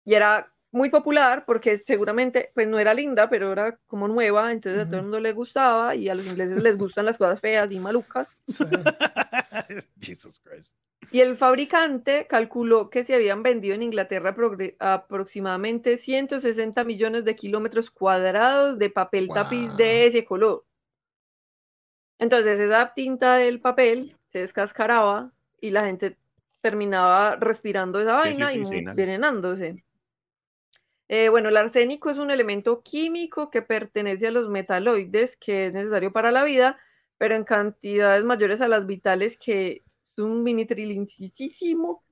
y 0.05 0.15
era 0.15 0.53
muy 0.71 0.89
popular 0.89 1.45
porque 1.45 1.77
seguramente 1.79 2.51
pues 2.55 2.67
no 2.67 2.79
era 2.79 2.95
linda, 2.95 3.29
pero 3.29 3.53
era 3.53 3.79
como 3.87 4.09
nueva, 4.09 4.53
entonces 4.53 4.83
a 4.83 4.87
todo 4.87 4.97
el 4.97 5.03
mundo 5.03 5.21
le 5.21 5.33
gustaba 5.33 5.95
y 5.95 6.09
a 6.09 6.15
los 6.15 6.27
ingleses 6.27 6.63
les 6.63 6.79
gustan 6.79 7.05
las 7.05 7.19
cosas 7.19 7.41
feas 7.41 7.71
y 7.71 7.79
malucas. 7.79 8.43
Sí. 8.49 8.65
Jesus 10.01 10.41
Christ. 10.41 10.75
Y 11.11 11.21
el 11.21 11.37
fabricante 11.37 12.27
calculó 12.27 12.89
que 12.89 13.05
se 13.05 13.15
habían 13.15 13.43
vendido 13.43 13.75
en 13.75 13.83
Inglaterra 13.83 14.35
aproximadamente 14.79 15.99
160 15.99 16.85
millones 16.85 17.25
de 17.25 17.37
kilómetros 17.37 17.91
cuadrados 17.91 18.79
de 18.79 18.89
papel 18.89 19.29
tapiz 19.29 19.77
de 19.77 20.07
ese 20.07 20.25
color. 20.25 20.65
Entonces 22.19 22.59
esa 22.59 22.95
tinta 22.95 23.37
del 23.37 23.61
papel 23.61 24.17
se 24.31 24.39
descascaraba 24.39 25.33
y 25.62 25.72
la 25.72 25.87
gente 25.87 26.18
terminaba 26.62 27.37
respirando 27.37 28.01
esa 28.01 28.14
Sí, 28.16 28.35
vaina 28.35 28.48
sí, 28.48 28.55
y 28.55 28.59
envenenándose. 28.79 29.85
Eh, 31.09 31.29
bueno, 31.29 31.48
el 31.51 31.57
arsénico 31.57 32.11
es 32.11 32.18
un 32.18 32.31
elemento 32.31 32.83
químico 32.83 33.51
que 33.51 33.61
pertenece 33.62 34.29
a 34.29 34.31
los 34.31 34.48
metaloides 34.48 35.37
que 35.37 35.66
es 35.66 35.72
necesario 35.72 36.12
para 36.12 36.33
la 36.33 36.44
vida, 36.44 36.79
pero 37.18 37.35
en 37.35 37.44
cantidades 37.44 38.25
mayores 38.25 38.61
a 38.62 38.68
las 38.68 38.87
vitales 38.87 39.37
que 39.37 39.85
es 40.16 40.25
un 40.25 40.42
minitrilincísimo, 40.42 42.03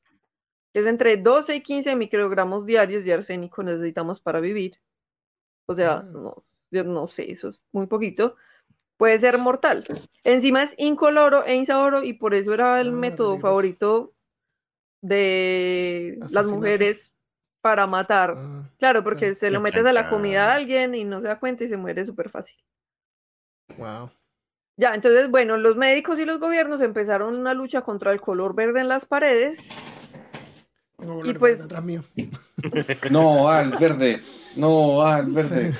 que 0.72 0.80
es 0.80 0.86
entre 0.86 1.16
12 1.18 1.56
y 1.56 1.62
15 1.62 1.96
microgramos 1.96 2.66
diarios 2.66 3.04
de 3.04 3.14
arsénico 3.14 3.62
necesitamos 3.64 4.20
para 4.20 4.40
vivir. 4.40 4.78
O 5.66 5.74
sea, 5.74 5.98
Ah. 5.98 6.02
no, 6.02 6.44
yo 6.70 6.84
no 6.84 7.08
sé, 7.08 7.30
eso 7.32 7.48
es 7.50 7.62
muy 7.72 7.86
poquito. 7.86 8.36
Puede 9.00 9.18
ser 9.18 9.38
mortal. 9.38 9.82
Encima 10.24 10.62
es 10.62 10.74
incoloro 10.76 11.46
e 11.46 11.54
insaboro 11.54 12.04
y 12.04 12.12
por 12.12 12.34
eso 12.34 12.52
era 12.52 12.82
el 12.82 12.88
Ah, 12.88 12.92
método 12.92 13.30
peligroso. 13.30 13.40
favorito 13.48 14.12
de 15.00 16.18
las 16.30 16.46
mujeres 16.46 17.10
para 17.62 17.86
matar. 17.86 18.34
Ah, 18.36 18.68
Claro, 18.78 19.02
porque 19.02 19.34
se 19.34 19.50
lo 19.50 19.58
metes 19.62 19.86
a 19.86 19.94
la 19.94 20.10
comida 20.10 20.50
a 20.52 20.54
alguien 20.56 20.94
y 20.94 21.04
no 21.04 21.22
se 21.22 21.28
da 21.28 21.38
cuenta 21.40 21.64
y 21.64 21.68
se 21.68 21.78
muere 21.78 22.04
súper 22.04 22.28
fácil. 22.28 22.56
wow. 23.78 24.10
Ya, 24.76 24.94
entonces, 24.94 25.30
bueno, 25.30 25.56
los 25.56 25.76
médicos 25.76 26.18
y 26.18 26.24
los 26.26 26.38
gobiernos 26.38 26.80
empezaron 26.82 27.36
una 27.38 27.52
lucha 27.54 27.80
contra 27.82 28.12
el 28.12 28.20
color 28.20 28.54
verde 28.54 28.80
en 28.80 28.88
las 28.88 29.04
paredes. 29.06 29.58
Y 31.24 31.32
pues- 31.34 31.66
mío. 31.82 32.02
No, 33.10 33.48
al 33.48 33.70
verde. 33.78 34.20
No, 34.56 35.02
al 35.02 35.26
verde. 35.30 35.72
Sí, 35.72 35.78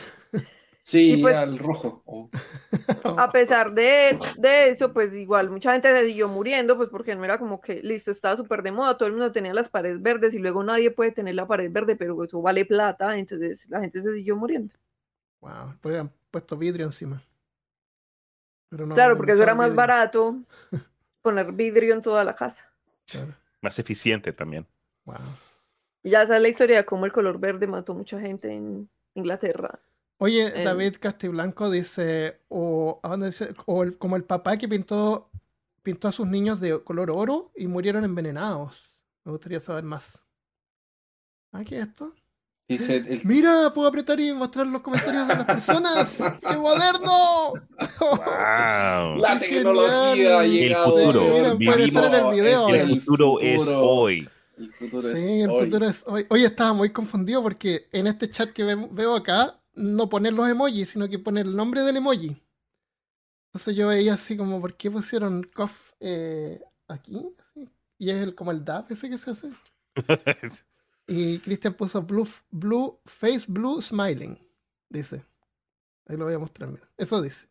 Y 0.93 1.23
pues- 1.23 1.37
al 1.37 1.59
rojo. 1.59 2.03
Oh. 2.07 2.31
A 3.19 3.31
pesar 3.31 3.73
de, 3.75 4.19
de 4.39 4.71
eso, 4.71 4.93
pues 4.93 5.15
igual 5.15 5.51
mucha 5.51 5.73
gente 5.73 5.91
se 5.93 6.05
siguió 6.07 6.29
muriendo, 6.29 6.77
pues 6.77 6.89
porque 6.89 7.15
no 7.15 7.25
era 7.25 7.39
como 7.39 7.61
que, 7.61 7.83
listo, 7.83 8.11
estaba 8.11 8.37
súper 8.37 8.63
de 8.63 8.73
moda, 8.73 8.97
todo 8.97 9.07
el 9.09 9.15
mundo 9.15 9.33
tenía 9.33 9.55
las 9.55 9.69
paredes 9.69 10.01
verdes 10.03 10.35
y 10.35 10.39
luego 10.39 10.63
nadie 10.63 10.91
puede 10.91 11.13
tener 11.13 11.35
la 11.35 11.47
pared 11.47 11.71
verde, 11.71 11.97
pero 11.97 12.23
eso 12.25 12.41
vale 12.43 12.65
plata, 12.65 13.17
entonces 13.17 13.69
la 13.69 13.81
gente 13.81 14.01
se 14.01 14.13
siguió 14.15 14.37
muriendo. 14.37 14.75
Wow, 15.41 15.75
pues 15.81 16.01
han 16.01 16.13
puesto 16.31 16.57
vidrio 16.57 16.87
encima. 16.87 17.23
Pero 18.69 18.87
no 18.87 18.95
claro, 18.95 19.17
porque 19.17 19.33
eso 19.33 19.43
era 19.43 19.55
más 19.55 19.69
vidrio. 19.71 19.77
barato 19.77 20.37
poner 21.23 21.53
vidrio 21.53 21.95
en 21.95 22.03
toda 22.03 22.25
la 22.25 22.35
casa. 22.35 22.71
Claro. 23.11 23.35
Más 23.61 23.79
eficiente 23.79 24.33
también. 24.33 24.67
Wow. 25.05 25.17
Y 26.03 26.11
ya 26.11 26.23
esa 26.23 26.37
es 26.37 26.43
la 26.43 26.49
historia 26.49 26.79
de 26.79 26.85
cómo 26.85 27.05
el 27.05 27.13
color 27.13 27.39
verde 27.39 27.67
mató 27.67 27.95
mucha 27.95 28.21
gente 28.21 28.53
en 28.53 28.89
Inglaterra. 29.15 29.81
Oye, 30.23 30.49
Eh. 30.55 30.65
David 30.65 30.97
Castiblanco 31.01 31.71
dice, 31.71 32.41
o, 32.49 33.01
¿a 33.03 33.09
dónde 33.09 33.27
dice? 33.31 33.55
O 33.67 33.83
el- 33.83 33.97
como 33.97 34.17
el 34.17 34.25
papá 34.25 34.59
que 34.59 34.69
pintó, 34.69 35.31
pintó 35.83 36.09
a 36.09 36.13
sus 36.13 36.27
niños 36.27 36.61
de 36.61 36.79
color 36.85 37.11
oro 37.11 37.51
y 37.57 37.67
murieron 37.67 38.05
envenenados. 38.05 39.01
Me 39.25 39.33
gustaría 39.33 39.61
saber 39.61 39.85
más. 39.85 40.23
¿Ah, 41.53 41.65
qué 41.65 41.79
es 41.81 41.87
esto? 41.87 42.15
Dice 42.69 42.97
el, 42.97 43.21
Mira, 43.25 43.73
puedo 43.75 43.89
apretar 43.89 44.21
y 44.21 44.33
mostrar 44.33 44.67
los 44.67 44.83
comentarios 44.83 45.27
de 45.27 45.35
las 45.37 45.47
personas. 45.47 46.19
¡Qué 46.49 46.57
moderno! 46.57 47.55
¡Wow! 48.01 49.17
la 49.19 49.39
qué 49.41 49.49
tecnología 49.49 50.15
genial. 50.15 50.35
ha 50.39 50.45
El 50.45 50.51
llegado. 50.53 50.97
futuro. 50.97 51.57
Mira, 51.59 51.73
puede 51.73 51.91
ser 51.91 52.05
en 52.05 52.15
el 52.27 52.33
video. 52.35 52.69
El 52.69 52.75
El 52.77 53.01
futuro 53.01 53.41
es 53.41 53.59
futuro. 53.59 53.81
hoy. 53.87 54.29
El 54.59 54.73
futuro 54.75 55.03
Sí, 55.03 55.09
es 55.41 55.45
el 55.45 55.51
hoy. 55.51 55.65
futuro 55.65 55.87
es 55.87 56.05
hoy. 56.07 56.27
Oye, 56.29 56.45
estaba 56.45 56.73
muy 56.75 56.91
confundido 56.91 57.43
porque 57.43 57.89
en 57.93 58.07
este 58.07 58.31
chat 58.31 58.51
que 58.51 58.65
ve- 58.65 58.89
veo 58.93 59.15
acá, 59.17 59.59
no 59.75 60.09
ponen 60.09 60.37
los 60.37 60.49
emojis, 60.49 60.91
sino 60.91 61.09
que 61.09 61.19
pone 61.19 61.41
el 61.41 61.55
nombre 61.57 61.83
del 61.83 61.97
emoji. 61.97 62.41
Entonces 63.49 63.77
yo 63.77 63.89
veía 63.89 64.15
así 64.15 64.37
como, 64.37 64.61
¿por 64.61 64.77
qué 64.77 64.91
pusieron 64.91 65.43
cough 65.55 65.95
eh, 66.01 66.63
aquí? 66.89 67.21
Así. 67.39 67.69
Y 67.99 68.11
es 68.11 68.23
el, 68.23 68.35
como 68.35 68.53
el 68.53 68.65
DAP 68.65 68.93
ese 68.93 69.11
que 69.11 69.19
se 69.19 69.31
hace. 69.31 69.51
Y 71.07 71.41
Cristian 71.41 71.75
puso 71.75 72.03
blue, 72.03 72.29
blue, 72.53 73.01
face 73.05 73.47
blue 73.49 73.83
smiling. 73.83 74.39
Dice. 74.89 75.25
Ahí 76.07 76.17
lo 76.17 76.25
voy 76.25 76.35
a 76.35 76.39
mostrar, 76.39 76.71
mira. 76.71 76.89
Eso 76.97 77.21
dice. 77.21 77.49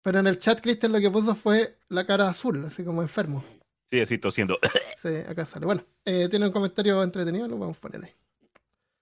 Pero 0.00 0.20
en 0.20 0.26
el 0.26 0.38
chat 0.38 0.62
Cristian 0.62 0.92
lo 0.92 0.98
que 0.98 1.10
puso 1.10 1.34
fue 1.34 1.76
la 1.90 2.06
cara 2.06 2.30
azul, 2.30 2.64
así 2.64 2.84
como 2.84 3.02
enfermo. 3.02 3.44
Sí, 3.90 4.00
así 4.00 4.16
tosiendo. 4.16 4.58
Sí, 4.96 5.14
acá 5.16 5.44
sale. 5.44 5.66
Bueno, 5.66 5.84
eh, 6.04 6.28
tiene 6.30 6.46
un 6.46 6.52
comentario 6.52 7.02
entretenido, 7.02 7.46
lo 7.46 7.58
vamos 7.58 7.76
a 7.76 7.80
poner 7.80 8.04
ahí. 8.04 8.10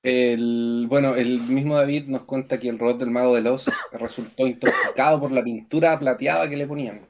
El, 0.08 0.86
bueno, 0.88 1.14
el 1.16 1.40
mismo 1.40 1.76
David 1.76 2.06
nos 2.06 2.22
cuenta 2.22 2.58
que 2.58 2.68
el 2.68 2.78
robot 2.78 2.98
del 3.00 3.10
mago 3.10 3.40
de 3.40 3.48
Oz 3.50 3.66
resultó 3.92 4.46
intoxicado 4.46 5.18
por 5.20 5.32
la 5.32 5.42
pintura 5.42 5.98
plateada 5.98 6.48
que 6.48 6.56
le 6.56 6.66
ponían. 6.66 7.08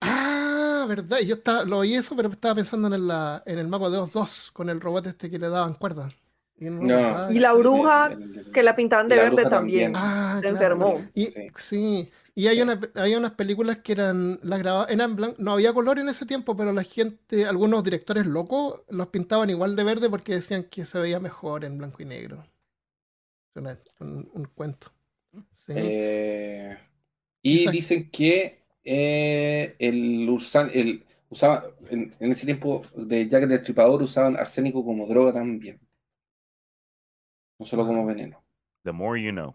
Ah, 0.00 0.84
verdad. 0.88 1.18
y 1.20 1.26
Yo 1.26 1.34
estaba, 1.36 1.64
lo 1.64 1.78
oí 1.78 1.94
eso, 1.94 2.14
pero 2.16 2.28
estaba 2.28 2.54
pensando 2.54 2.88
en 2.88 2.94
el, 2.94 3.08
la- 3.08 3.42
en 3.46 3.58
el 3.58 3.68
Mago 3.68 3.90
de 3.90 3.98
Oz 3.98 4.12
2 4.12 4.50
con 4.52 4.68
el 4.70 4.80
robot 4.80 5.06
este 5.08 5.30
que 5.30 5.38
le 5.38 5.48
daban 5.48 5.74
cuerda. 5.74 6.08
Y, 6.56 6.64
no, 6.66 6.82
No. 6.82 6.96
ah, 6.98 7.28
Y 7.30 7.38
la 7.38 7.52
bruja 7.52 8.06
El- 8.12 8.22
el- 8.22 8.38
el- 8.38 8.52
que 8.52 8.62
la 8.62 8.76
pintaban 8.76 9.08
de 9.08 9.16
verde 9.16 9.44
también. 9.48 9.92
también. 9.92 9.96
ah, 9.96 10.34
se 10.40 10.48
claro. 10.48 10.56
enfermó. 10.56 11.04
Y, 11.14 11.26
Sí. 11.26 11.48
sí. 11.56 12.10
Y 12.40 12.48
hay, 12.48 12.60
Sí. 12.60 12.62
una, 12.62 12.80
hay 12.94 13.14
unas 13.16 13.32
películas 13.32 13.78
que 13.78 13.92
eran 13.92 14.38
las 14.42 14.58
grabadas, 14.60 14.90
eran 14.90 15.16
blan- 15.16 15.36
no 15.38 15.52
había 15.52 15.72
color 15.74 15.98
en 15.98 16.08
ese 16.08 16.26
tiempo, 16.26 16.56
pero 16.56 16.72
la 16.72 16.84
gente, 16.84 17.46
algunos 17.46 17.84
directores 17.84 18.26
locos 18.26 18.82
los 18.88 19.08
pintaban 19.08 19.50
igual 19.50 19.76
de 19.76 19.84
verde 19.84 20.08
porque 20.10 20.34
decían 20.34 20.64
que 20.64 20.86
se 20.86 20.98
veía 21.00 21.20
mejor 21.20 21.64
en 21.64 21.78
blanco 21.78 22.02
y 22.02 22.06
negro. 22.06 22.44
Es 23.54 23.78
un, 24.00 24.30
un 24.32 24.44
cuento. 24.54 24.92
Sí. 25.66 25.74
Eh, 25.74 26.76
y 27.42 27.54
Exacto. 27.58 27.70
dicen 27.70 28.10
que 28.10 28.64
eh, 28.84 29.76
el, 29.78 30.28
Ursan, 30.28 30.70
el 30.74 31.04
usaba 31.30 31.66
en, 31.90 32.14
en 32.20 32.32
ese 32.32 32.46
tiempo 32.46 32.82
de 32.96 33.28
Jack 33.28 33.44
el 33.44 33.48
Destripador 33.50 34.02
usaban 34.02 34.36
arsénico 34.36 34.84
como 34.84 35.06
droga 35.06 35.32
también. 35.32 35.80
No 37.60 37.66
solo 37.66 37.86
como 37.86 38.04
veneno. 38.06 38.42
The 38.84 38.92
more 38.92 39.16
you 39.22 39.30
know. 39.32 39.54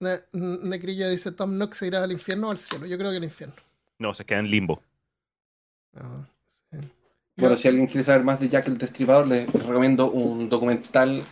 Ne- 0.00 0.22
Necrillo 0.32 1.08
dice, 1.08 1.32
Tom 1.32 1.56
Nook 1.56 1.74
se 1.74 1.86
irá 1.86 2.02
al 2.02 2.12
infierno 2.12 2.48
o 2.48 2.50
al 2.50 2.58
cielo. 2.58 2.86
Yo 2.86 2.98
creo 2.98 3.10
que 3.10 3.16
al 3.18 3.24
infierno. 3.24 3.54
No, 3.98 4.12
se 4.14 4.24
queda 4.24 4.40
en 4.40 4.50
limbo. 4.50 4.82
Ah, 5.94 6.26
sí. 6.70 6.78
Bueno, 7.36 7.54
Yo- 7.54 7.56
si 7.56 7.68
alguien 7.68 7.86
quiere 7.86 8.04
saber 8.04 8.24
más 8.24 8.40
de 8.40 8.48
Jack 8.48 8.66
el 8.68 8.78
Destripador, 8.78 9.26
les 9.26 9.50
recomiendo 9.52 10.10
un 10.10 10.48
documental 10.48 11.22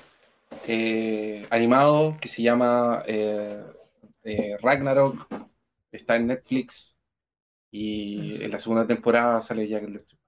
eh, 0.67 1.47
animado 1.51 2.17
que 2.21 2.29
se 2.29 2.43
llama 2.43 3.03
eh, 3.07 3.63
eh, 4.25 4.57
Ragnarok. 4.63 5.27
Está 5.91 6.17
en 6.17 6.29
Netflix. 6.29 6.97
Y 7.71 8.43
en 8.45 8.51
la 8.51 8.59
segunda 8.59 8.87
temporada 8.87 9.41
sale 9.41 9.67
Jack 9.67 9.85
el 9.85 9.93
Destripador. 9.95 10.23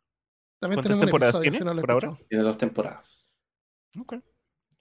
También 0.61 0.77
¿Cuántas 0.83 1.01
temporadas 1.01 1.41
tiene 1.41 1.59
por 1.81 1.91
ahora? 1.91 2.19
Tiene 2.29 2.43
dos 2.45 2.57
temporadas. 2.59 3.27
Ok. 4.01 4.15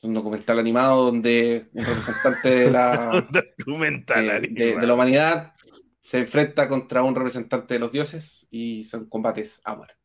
Un 0.04 0.14
documental 0.14 0.60
animado 0.60 1.06
donde 1.06 1.70
un 1.74 1.86
representante 1.86 2.50
de 2.50 2.72
la, 2.72 3.28
Documental. 3.58 4.42
de, 4.54 4.76
de- 4.76 4.86
la 4.88 4.94
humanidad 4.94 5.54
se 6.02 6.20
enfrenta 6.20 6.68
contra 6.68 7.04
un 7.04 7.16
representante 7.16 7.74
de 7.76 7.80
los 7.80 7.92
dioses 7.92 8.46
y 8.52 8.84
son 8.84 9.08
combates 9.08 9.62
a 9.64 9.76
muerte. 9.76 9.96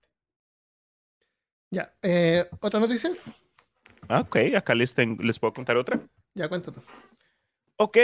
Ya, 1.70 1.92
eh, 2.02 2.46
¿otra 2.60 2.80
noticia? 2.80 3.10
Ah, 4.08 4.20
ok, 4.20 4.36
acá 4.56 4.74
les, 4.74 4.94
tengo- 4.94 5.22
les 5.22 5.38
puedo 5.38 5.52
contar 5.52 5.76
otra. 5.76 6.00
Ya, 6.34 6.48
cuéntate. 6.48 6.80
Ok, 7.76 7.96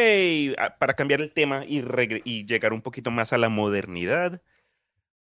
ah, 0.59 0.76
para 0.78 0.94
cambiar 0.94 1.20
el 1.20 1.33
tema 1.33 1.64
y, 1.64 1.80
regre- 1.80 2.22
y 2.24 2.44
llegar 2.44 2.72
un 2.72 2.83
poquito 2.83 3.11
más 3.11 3.33
a 3.33 3.38
la 3.38 3.48
modernidad, 3.48 4.42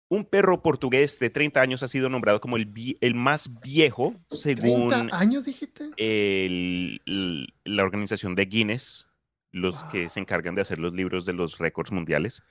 un 0.09 0.25
perro 0.25 0.61
portugués 0.61 1.19
de 1.19 1.29
30 1.29 1.61
años 1.61 1.83
ha 1.83 1.87
sido 1.87 2.09
nombrado 2.09 2.41
como 2.41 2.57
el, 2.57 2.97
el 2.99 3.15
más 3.15 3.59
viejo 3.61 4.15
según 4.29 4.89
¿30 4.89 5.09
años 5.13 5.45
dijiste? 5.45 5.91
el- 5.97 7.01
l- 7.05 7.47
la 7.63 7.83
organización 7.83 8.33
de 8.35 8.45
Guinness, 8.45 9.07
los 9.51 9.75
que 9.85 10.01
Wow. 10.01 10.09
se 10.09 10.19
encargan 10.19 10.55
de 10.55 10.61
hacer 10.61 10.79
los 10.79 10.93
libros 10.93 11.25
de 11.25 11.33
los 11.33 11.57
récords 11.59 11.91
mundiales. 11.91 12.41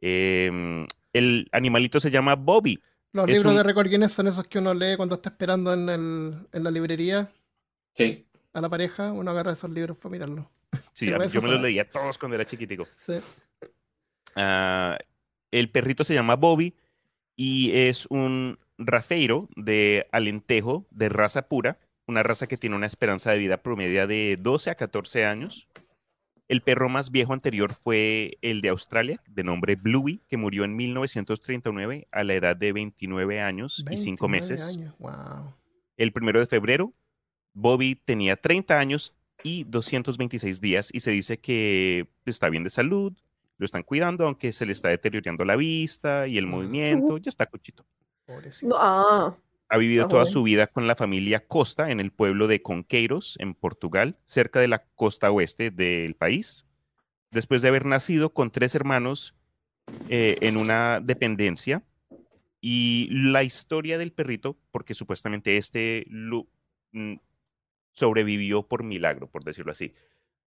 Em, 0.00 0.86
el 1.12 1.48
animalito 1.52 2.00
se 2.00 2.10
llama 2.10 2.34
Bobby. 2.36 2.80
Los 3.12 3.28
es 3.28 3.34
libros 3.34 3.50
un- 3.52 3.56
de 3.58 3.62
récord 3.64 3.88
Guinness 3.88 4.12
son 4.12 4.28
esos 4.28 4.44
que 4.44 4.58
uno 4.60 4.72
lee 4.72 4.96
cuando 4.96 5.16
está 5.16 5.30
esperando 5.30 5.72
en, 5.74 5.88
el, 5.88 6.46
en 6.52 6.64
la 6.64 6.70
librería 6.70 7.30
Sí. 7.94 8.26
a 8.52 8.60
la 8.60 8.68
pareja. 8.68 9.12
Uno 9.12 9.30
agarra 9.32 9.52
esos 9.52 9.70
libros 9.70 9.96
para 9.98 10.12
mirarlos. 10.12 10.46
Sí, 10.92 11.06
mí- 11.18 11.28
yo 11.32 11.42
me 11.42 11.48
los 11.48 11.60
leía 11.60 11.90
todos 11.90 12.16
cuando 12.18 12.36
era 12.36 12.44
chiquitico. 12.44 12.86
Sí. 12.96 13.14
Ah, 14.36 14.96
el 15.50 15.70
perrito 15.70 16.04
se 16.04 16.14
llama 16.14 16.36
Bobby 16.36 16.74
y 17.36 17.72
es 17.72 18.06
un 18.06 18.58
rafeiro 18.78 19.48
de 19.56 20.06
Alentejo 20.12 20.86
de 20.90 21.08
raza 21.08 21.48
pura, 21.48 21.78
una 22.06 22.22
raza 22.22 22.46
que 22.46 22.56
tiene 22.56 22.76
una 22.76 22.86
esperanza 22.86 23.30
de 23.30 23.38
vida 23.38 23.58
promedia 23.58 24.06
de 24.06 24.36
12 24.40 24.70
a 24.70 24.74
14 24.74 25.26
años. 25.26 25.68
El 26.48 26.62
perro 26.62 26.88
más 26.88 27.12
viejo 27.12 27.32
anterior 27.32 27.74
fue 27.74 28.38
el 28.42 28.60
de 28.60 28.70
Australia, 28.70 29.22
de 29.28 29.44
nombre 29.44 29.76
Bluey, 29.76 30.20
que 30.26 30.36
murió 30.36 30.64
en 30.64 30.74
1939 30.74 32.08
a 32.10 32.24
la 32.24 32.34
edad 32.34 32.56
de 32.56 32.72
29 32.72 33.40
años 33.40 33.84
y 33.88 33.98
5 33.98 34.28
29 34.28 34.28
meses. 34.28 34.76
años. 34.76 34.94
Wow. 34.98 35.54
El 35.96 36.12
primero 36.12 36.40
de 36.40 36.46
febrero, 36.46 36.92
Bobby 37.52 37.94
tenía 37.94 38.36
30 38.36 38.78
años 38.78 39.14
y 39.44 39.64
226 39.64 40.60
días 40.60 40.90
y 40.92 41.00
se 41.00 41.12
dice 41.12 41.38
que 41.38 42.08
está 42.24 42.48
bien 42.48 42.64
de 42.64 42.70
salud, 42.70 43.16
lo 43.60 43.66
están 43.66 43.82
cuidando, 43.82 44.24
aunque 44.26 44.52
se 44.54 44.64
le 44.64 44.72
está 44.72 44.88
deteriorando 44.88 45.44
la 45.44 45.54
vista 45.54 46.26
y 46.26 46.38
el 46.38 46.46
Ujú. 46.46 46.56
movimiento, 46.56 47.18
ya 47.18 47.28
está 47.28 47.44
cuchito. 47.44 47.84
Pobrecito. 48.24 48.74
Ah, 48.78 49.36
Ha 49.68 49.76
vivido 49.76 50.08
toda 50.08 50.22
joven. 50.22 50.32
su 50.32 50.42
vida 50.42 50.66
con 50.66 50.86
la 50.86 50.96
familia 50.96 51.46
Costa 51.46 51.90
en 51.90 52.00
el 52.00 52.10
pueblo 52.10 52.48
de 52.48 52.62
Conqueiros, 52.62 53.36
en 53.38 53.52
Portugal, 53.54 54.16
cerca 54.24 54.60
de 54.60 54.68
la 54.68 54.84
costa 54.94 55.30
oeste 55.30 55.70
del 55.70 56.14
país. 56.14 56.66
Después 57.30 57.60
de 57.60 57.68
haber 57.68 57.84
nacido 57.84 58.32
con 58.32 58.50
tres 58.50 58.74
hermanos 58.74 59.34
eh, 60.08 60.38
en 60.40 60.56
una 60.56 61.00
dependencia. 61.00 61.84
Y 62.62 63.08
la 63.10 63.42
historia 63.42 63.98
del 63.98 64.12
perrito, 64.12 64.58
porque 64.70 64.94
supuestamente 64.94 65.56
este 65.58 66.06
mm, 66.10 67.14
sobrevivió 67.92 68.66
por 68.66 68.82
milagro, 68.84 69.28
por 69.28 69.44
decirlo 69.44 69.72
así. 69.72 69.94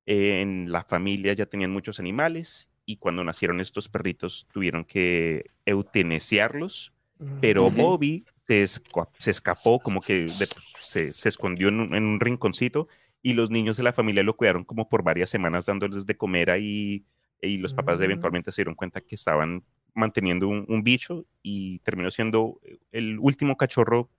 Eh, 0.06 0.42
en 0.42 0.72
la 0.72 0.84
familia 0.84 1.34
ya 1.34 1.46
tenían 1.46 1.72
muchos 1.72 2.00
animales 2.00 2.70
y 2.86 2.98
cuando 2.98 3.24
nacieron 3.24 3.60
estos 3.62 3.88
perritos 3.90 4.48
tuvieron 4.52 4.84
que 4.86 5.46
eutanasiarlos 5.66 6.94
Ujú. 7.20 7.38
pero. 7.42 7.70
Bobby 7.72 8.26
se, 8.46 8.64
esca- 8.64 9.08
se 9.18 9.32
escapó, 9.32 9.80
como 9.80 10.02
que 10.02 10.26
de- 10.26 10.48
se, 10.82 11.14
se 11.14 11.30
escondió 11.30 11.70
en 11.70 11.80
un, 11.80 11.96
en 11.96 12.04
un 12.06 12.20
rinconcito 12.20 12.88
y 13.22 13.34
los 13.34 13.50
niños 13.50 13.78
de 13.78 13.84
la 13.84 13.94
familia 13.94 14.22
lo 14.24 14.36
cuidaron 14.36 14.66
como 14.66 14.90
por 14.90 15.02
varias 15.04 15.30
semanas 15.30 15.66
dándoles 15.66 16.06
de 16.06 16.18
comer 16.18 16.50
ahí 16.52 17.06
y 17.42 17.58
los 17.58 17.74
papás 17.74 18.00
Mm. 18.00 18.04
eventualmente 18.04 18.52
se 18.52 18.62
dieron 18.62 18.76
cuenta 18.76 19.00
que 19.02 19.16
estaban 19.16 19.64
manteniendo 19.94 20.48
un, 20.50 20.66
un 20.68 20.84
bicho 20.84 21.26
y 21.42 21.80
terminó 21.80 22.10
siendo 22.12 22.60
el 22.92 23.18
último 23.20 23.56
cachorro 23.56 24.10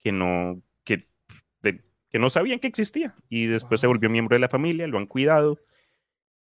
que 0.00 0.12
no, 0.12 0.62
que, 0.84 1.06
de- 1.60 1.82
que 2.08 2.18
no 2.18 2.30
sabían 2.30 2.58
que 2.58 2.68
existía 2.68 3.14
y 3.28 3.46
después 3.46 3.80
se 3.82 3.86
volvió 3.86 4.08
miembro 4.08 4.34
de 4.34 4.40
la 4.40 4.48
familia, 4.48 4.86
lo 4.86 4.96
han 4.98 5.06
cuidado 5.06 5.58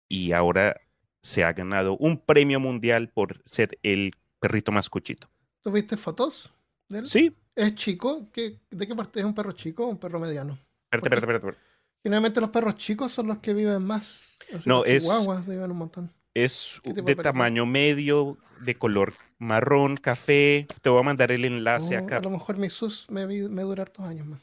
y 0.07 0.31
ahora 0.33 0.79
se 1.21 1.43
ha 1.43 1.53
ganado 1.53 1.95
un 1.97 2.17
premio 2.19 2.59
mundial 2.59 3.09
por 3.09 3.41
ser 3.45 3.77
el 3.83 4.13
perrito 4.39 4.71
más 4.71 4.89
cuchito. 4.89 5.29
¿Tuviste 5.61 5.97
fotos 5.97 6.53
de 6.87 6.99
él? 6.99 7.07
Sí. 7.07 7.35
¿Es 7.55 7.75
chico? 7.75 8.29
¿Qué- 8.31 8.59
¿De 8.69 8.87
qué 8.87 8.95
parte 8.95 9.19
es 9.19 9.25
un 9.25 9.33
perro 9.35 9.51
chico 9.51 9.85
o 9.85 9.89
un 9.89 9.97
perro 9.97 10.19
mediano? 10.19 10.53
Espérate, 10.91 11.07
espérate, 11.15 11.25
espérate, 11.25 11.47
espérate. 11.47 11.69
Generalmente 12.03 12.39
los 12.41 12.49
perros 12.49 12.75
chicos 12.75 13.11
son 13.11 13.27
los 13.27 13.39
que 13.39 13.53
viven 13.53 13.83
más. 13.83 14.37
Así 14.53 14.67
No, 14.69 14.77
los 14.79 14.87
es- 14.87 15.03
Chihuahuas 15.03 15.45
viven 15.45 15.69
un 15.71 15.77
montón. 15.77 16.13
Es 16.33 16.79
¿Qué 16.83 16.93
tipo 16.93 17.05
de 17.07 17.15
tamaño 17.17 17.65
medio, 17.65 18.37
de 18.61 18.75
color 18.75 19.13
marrón, 19.39 19.97
café. 19.97 20.67
Te 20.81 20.89
voy 20.89 20.99
a 20.99 21.03
mandar 21.03 21.31
el 21.31 21.43
enlace 21.43 21.97
Oh, 21.97 22.03
acá. 22.03 22.17
a 22.17 22.21
lo 22.21 22.29
mejor 22.29 22.57
mi 22.57 22.69
sus 22.69 23.09
me, 23.09 23.25
me 23.25 23.61
dura 23.63 23.83
hartos 23.83 24.05
años 24.05 24.25
más. 24.27 24.39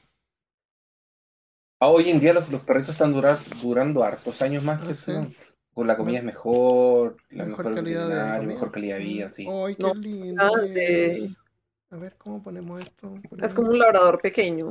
Ah, 1.81 1.89
hoy 1.89 2.11
en 2.11 2.21
día 2.21 2.33
los, 2.33 2.49
los 2.51 2.63
perritos 2.63 2.91
están 2.91 3.13
durar- 3.13 3.39
durando 3.61 4.03
hartos 4.03 4.41
años 4.43 4.63
más 4.65 4.81
que 4.85 4.93
Ah, 4.93 4.95
sí. 4.95 5.37
Con 5.77 5.87
la 5.87 5.95
comida 5.99 6.17
es 6.21 6.25
mejor, 6.25 7.19
la 7.29 7.45
mejor 7.45 7.67
mejor, 7.67 7.75
calidad 7.85 8.09
de 8.09 8.39
comida. 8.39 8.55
mejor 8.55 8.73
calidad 8.73 8.97
de 8.97 9.05
vida, 9.05 9.29
sí. 9.29 9.47
¡Ay, 9.47 9.77
qué 9.77 9.83
No, 9.83 9.95
lindo! 9.95 10.57
es! 10.65 11.37
A 11.91 11.97
ver, 11.97 12.15
¿cómo 12.17 12.43
ponemos 12.43 12.81
esto? 12.81 13.15
Es 13.23 13.29
Ponemos- 13.31 13.55
como 13.55 13.69
un 13.69 13.79
labrador 13.79 14.19
pequeño. 14.23 14.71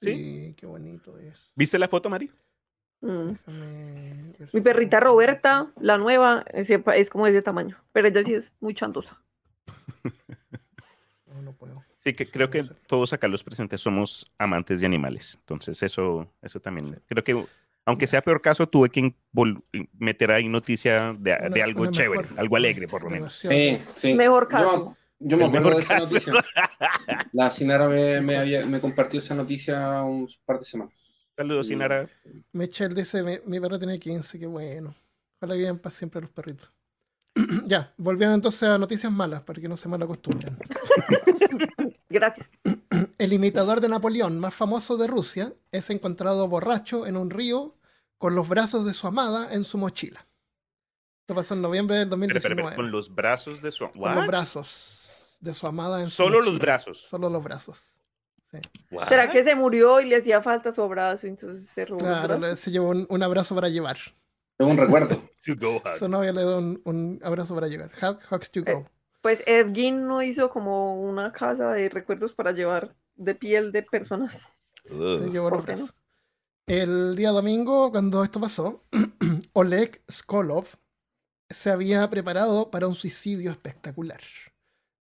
Sí, 0.00 0.54
qué 0.56 0.64
bonito 0.66 1.18
es. 1.18 1.50
¿Viste 1.56 1.80
la 1.80 1.88
foto, 1.88 2.08
Mari? 2.08 2.30
Mm. 3.00 3.30
Mi 4.52 4.60
perrita 4.60 5.00
Roberta, 5.00 5.72
la 5.80 5.98
nueva, 5.98 6.44
es, 6.52 6.70
es 6.70 7.10
como 7.10 7.24
de 7.26 7.32
ese 7.32 7.42
tamaño. 7.42 7.76
Pero 7.90 8.06
ella 8.06 8.22
sí 8.22 8.34
es 8.34 8.54
muy 8.60 8.72
chandosa. 8.72 9.20
No, 11.26 11.42
no 11.42 11.52
puedo. 11.52 11.84
Sí, 11.98 12.14
que 12.14 12.24
Sí, 12.24 12.30
creo 12.30 12.46
no 12.46 12.50
que 12.52 12.62
todos 12.86 13.12
acá 13.12 13.28
los 13.28 13.42
presentes 13.44 13.80
somos 13.80 14.30
amantes 14.38 14.80
de 14.80 14.86
animales. 14.86 15.36
Entonces, 15.40 15.82
eso, 15.82 16.32
eso 16.40 16.60
también. 16.60 17.02
Creo 17.08 17.24
que, 17.24 17.46
aunque 17.86 18.06
sea 18.06 18.20
peor 18.20 18.42
caso, 18.42 18.68
tuve 18.68 18.90
que 18.90 19.14
meter 19.98 20.32
ahí 20.32 20.48
noticia 20.48 21.14
de, 21.18 21.32
algo 21.62 21.86
chévere, 21.90 22.22
mejor- 22.24 22.40
algo 22.40 22.56
alegre, 22.56 22.88
por 22.88 23.02
lo 23.04 23.10
menos. 23.10 23.34
Sí, 23.38 23.78
sí. 23.94 24.14
Mejor 24.14 24.44
Yo- 24.44 24.48
caso. 24.48 24.96
Yo, 25.18 25.38
me 25.38 25.44
El 25.44 25.48
acuerdo 25.48 25.70
mejor 25.70 25.76
de 25.76 25.82
esa 25.82 25.94
caso. 25.98 26.12
noticia. 26.14 26.32
La 27.32 27.50
Sinara 27.50 27.88
me, 27.88 28.20
me, 28.20 28.36
había- 28.36 28.66
me 28.66 28.80
compartió 28.80 29.18
esa 29.18 29.34
noticia 29.34 30.02
un 30.02 30.28
par 30.44 30.58
de 30.58 30.64
semanas. 30.66 30.92
Saludos, 31.36 31.68
Sinara. 31.68 32.08
Michelle 32.52 32.94
dice, 32.94 33.22
mi, 33.22 33.38
mi 33.46 33.60
perro 33.60 33.78
tiene 33.78 33.98
15, 33.98 34.38
qué 34.38 34.46
bueno. 34.46 34.94
Ojalá 35.40 35.54
vivan 35.54 35.78
para 35.78 35.94
siempre 35.94 36.20
los 36.20 36.30
perritos. 36.30 36.70
ya, 37.66 37.92
volviendo 37.96 38.34
entonces 38.34 38.62
a 38.64 38.78
noticias 38.78 39.12
malas, 39.12 39.42
para 39.42 39.60
que 39.60 39.68
no 39.68 39.76
se 39.76 39.88
mal 39.88 40.02
acostumbren. 40.02 40.56
Gracias. 42.08 42.50
El 43.18 43.32
imitador 43.32 43.80
de 43.80 43.88
Napoleón 43.88 44.38
más 44.40 44.54
famoso 44.54 44.96
de 44.96 45.06
Rusia 45.06 45.52
es 45.72 45.90
encontrado 45.90 46.48
borracho 46.48 47.06
en 47.06 47.16
un 47.16 47.30
río 47.30 47.74
con 48.18 48.34
los 48.34 48.48
brazos 48.48 48.84
de 48.86 48.94
su 48.94 49.06
amada 49.06 49.52
en 49.52 49.64
su 49.64 49.78
mochila. 49.78 50.26
Esto 51.20 51.34
pasó 51.34 51.54
en 51.54 51.62
noviembre 51.62 51.96
del 51.96 52.06
Espera, 52.06 52.36
espera, 52.36 52.54
2019. 52.54 52.60
espera, 52.62 52.76
Con 52.76 52.90
los 52.90 53.14
brazos 53.14 53.60
de 53.60 53.72
su. 53.72 53.90
Con 53.90 54.14
los 54.14 54.26
brazos 54.26 55.36
de 55.40 55.54
su 55.54 55.66
amada 55.66 56.00
en 56.00 56.08
su 56.08 56.14
Solo 56.16 56.38
los 56.38 56.54
mochila. 56.54 56.62
brazos. 56.62 57.00
Solo 57.02 57.28
los 57.28 57.42
brazos. 57.42 58.00
Sí. 58.50 58.58
¿Será 59.08 59.28
que 59.28 59.42
se 59.42 59.54
murió 59.56 60.00
y 60.00 60.06
le 60.06 60.16
hacía 60.16 60.40
falta 60.40 60.70
su 60.70 60.80
abrazo? 60.82 61.26
Entonces 61.26 61.68
se 61.68 61.84
robó 61.84 61.98
Claro, 61.98 62.56
se 62.56 62.70
llevó 62.70 62.90
un, 62.90 63.06
un 63.10 63.22
abrazo 63.22 63.54
para 63.56 63.68
llevar. 63.68 63.96
Es 64.58 64.66
un 64.66 64.76
recuerdo. 64.76 65.16
To 65.44 65.54
go 65.56 65.76
hug. 65.76 65.98
Su 65.98 66.08
novia 66.08 66.32
le 66.32 66.42
dio 66.42 66.58
un, 66.58 66.80
un 66.84 67.20
abrazo 67.22 67.54
para 67.54 67.68
llevar. 67.68 67.90
Hug, 68.00 68.18
hugs 68.30 68.50
to 68.50 68.62
go. 68.62 68.86
Pues 69.22 69.42
Edgin 69.46 70.06
no 70.06 70.22
hizo 70.22 70.48
como 70.48 71.00
una 71.02 71.32
casa 71.32 71.72
de 71.72 71.88
recuerdos 71.88 72.32
para 72.32 72.52
llevar 72.52 72.94
de 73.16 73.34
piel 73.34 73.72
de 73.72 73.82
personas. 73.82 74.48
Se 74.84 75.30
llevó 75.30 75.50
los 75.50 75.64
¿por 75.64 75.74
qué 75.74 75.80
no? 75.80 75.88
El 76.66 77.16
día 77.16 77.30
domingo, 77.30 77.90
cuando 77.90 78.24
esto 78.24 78.40
pasó, 78.40 78.84
Oleg 79.52 80.02
Skolov 80.10 80.66
se 81.48 81.70
había 81.70 82.08
preparado 82.10 82.70
para 82.70 82.88
un 82.88 82.94
suicidio 82.94 83.50
espectacular. 83.50 84.20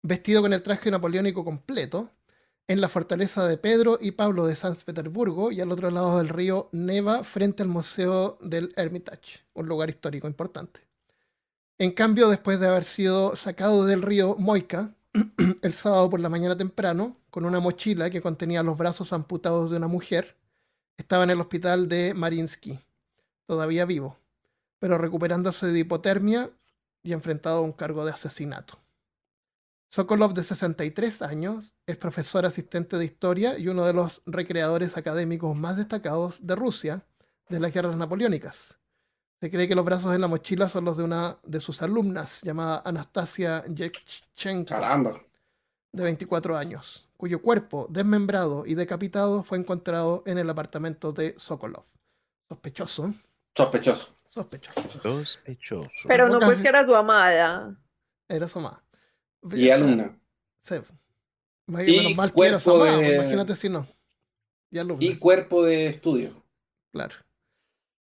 Vestido 0.03 0.41
con 0.41 0.53
el 0.53 0.61
traje 0.61 0.91
napoleónico 0.91 1.43
completo, 1.43 2.11
en 2.67 2.81
la 2.81 2.89
fortaleza 2.89 3.47
de 3.47 3.57
Pedro 3.57 3.99
y 4.01 4.11
Pablo 4.11 4.45
de 4.45 4.55
San 4.55 4.75
Petersburgo 4.75 5.51
y 5.51 5.61
al 5.61 5.71
otro 5.71 5.91
lado 5.91 6.17
del 6.17 6.29
río 6.29 6.69
Neva, 6.71 7.23
frente 7.23 7.61
al 7.61 7.69
Museo 7.69 8.37
del 8.41 8.73
Hermitage, 8.75 9.45
un 9.53 9.67
lugar 9.67 9.89
histórico 9.89 10.27
importante. 10.27 10.79
En 11.77 11.91
cambio, 11.91 12.29
después 12.29 12.59
de 12.59 12.67
haber 12.67 12.85
sido 12.85 13.35
sacado 13.35 13.85
del 13.85 14.01
río 14.01 14.35
Moika, 14.39 14.95
el 15.61 15.73
sábado 15.73 16.09
por 16.09 16.19
la 16.19 16.29
mañana 16.29 16.57
temprano, 16.57 17.17
con 17.29 17.45
una 17.45 17.59
mochila 17.59 18.09
que 18.09 18.21
contenía 18.21 18.63
los 18.63 18.77
brazos 18.77 19.13
amputados 19.13 19.69
de 19.69 19.77
una 19.77 19.87
mujer, 19.87 20.35
estaba 20.97 21.23
en 21.25 21.29
el 21.31 21.41
hospital 21.41 21.87
de 21.87 22.13
Marinsky, 22.13 22.79
todavía 23.45 23.85
vivo, 23.85 24.17
pero 24.79 24.97
recuperándose 24.97 25.67
de 25.67 25.79
hipotermia 25.79 26.49
y 27.03 27.13
enfrentado 27.13 27.57
a 27.57 27.61
un 27.61 27.73
cargo 27.73 28.05
de 28.05 28.11
asesinato. 28.11 28.79
Sokolov, 29.95 30.33
de 30.33 30.43
63 30.43 31.21
años, 31.21 31.73
es 31.85 31.95
profesor 31.95 32.45
asistente 32.45 32.97
de 32.97 33.05
historia 33.05 33.57
y 33.57 33.69
uno 33.69 33.85
de 33.85 33.93
los 33.93 34.21
recreadores 34.25 34.97
académicos 34.97 35.55
más 35.55 35.77
destacados 35.77 36.45
de 36.45 36.53
Rusia 36.53 37.05
de 37.47 37.61
las 37.61 37.73
guerras 37.73 37.95
napoleónicas. 37.95 38.77
Se 39.39 39.49
cree 39.49 39.69
que 39.69 39.75
los 39.75 39.85
brazos 39.85 40.13
en 40.13 40.19
la 40.19 40.27
mochila 40.27 40.67
son 40.67 40.83
los 40.83 40.97
de 40.97 41.03
una 41.03 41.37
de 41.43 41.61
sus 41.61 41.81
alumnas, 41.81 42.41
llamada 42.41 42.81
Anastasia 42.83 43.63
Yevchenko 43.67 44.67
Caramba. 44.67 45.17
de 45.93 46.03
24 46.03 46.57
años, 46.57 47.07
cuyo 47.15 47.41
cuerpo 47.41 47.87
desmembrado 47.89 48.65
y 48.65 48.75
decapitado 48.75 49.43
fue 49.43 49.57
encontrado 49.59 50.23
en 50.25 50.37
el 50.37 50.49
apartamento 50.49 51.13
de 51.13 51.35
Sokolov. 51.37 51.85
Sospechoso, 52.49 53.13
Sospechoso. 53.55 54.13
sospechoso. 54.27 55.01
Sospechoso. 55.01 55.89
Pero 56.05 56.27
no 56.27 56.41
pues 56.41 56.61
que 56.61 56.67
era 56.67 56.83
su 56.83 56.93
amada. 56.93 57.77
Era 58.27 58.49
su 58.49 58.59
mamá. 58.59 58.84
Y 59.53 59.69
alumna. 59.69 60.17
Sí. 60.61 60.75
Y 61.67 61.71
Menos 61.71 62.15
mal 62.15 62.29
que 62.29 62.33
cuerpo 62.33 62.77
mamá, 62.77 62.97
de- 62.97 63.15
imagínate 63.15 63.55
si 63.55 63.69
no. 63.69 63.87
Y 64.71 64.77
alumna, 64.77 65.03
Y 65.05 65.15
cuerpo 65.17 65.63
de 65.63 65.87
estudio. 65.87 66.43
claro. 66.91 67.15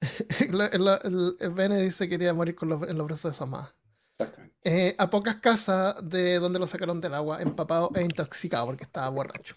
Bene 1.55 1.81
dice 1.81 2.05
que 2.09 2.17
quería 2.17 2.33
morir 2.33 2.55
con 2.55 2.69
los- 2.69 2.87
en 2.87 2.97
los 2.97 3.07
brazos 3.07 3.31
de 3.31 3.37
su 3.37 3.45
mamá. 3.47 3.73
Exactamente. 4.19 4.55
Eh, 4.63 4.95
a 4.97 5.09
pocas 5.09 5.37
casas 5.37 5.95
de 6.01 6.39
donde 6.39 6.59
lo 6.59 6.67
sacaron 6.67 7.01
del 7.01 7.13
agua, 7.13 7.41
empapado 7.41 7.91
e 7.95 8.01
intoxicado 8.01 8.65
porque 8.67 8.83
estaba 8.83 9.09
borracho. 9.09 9.55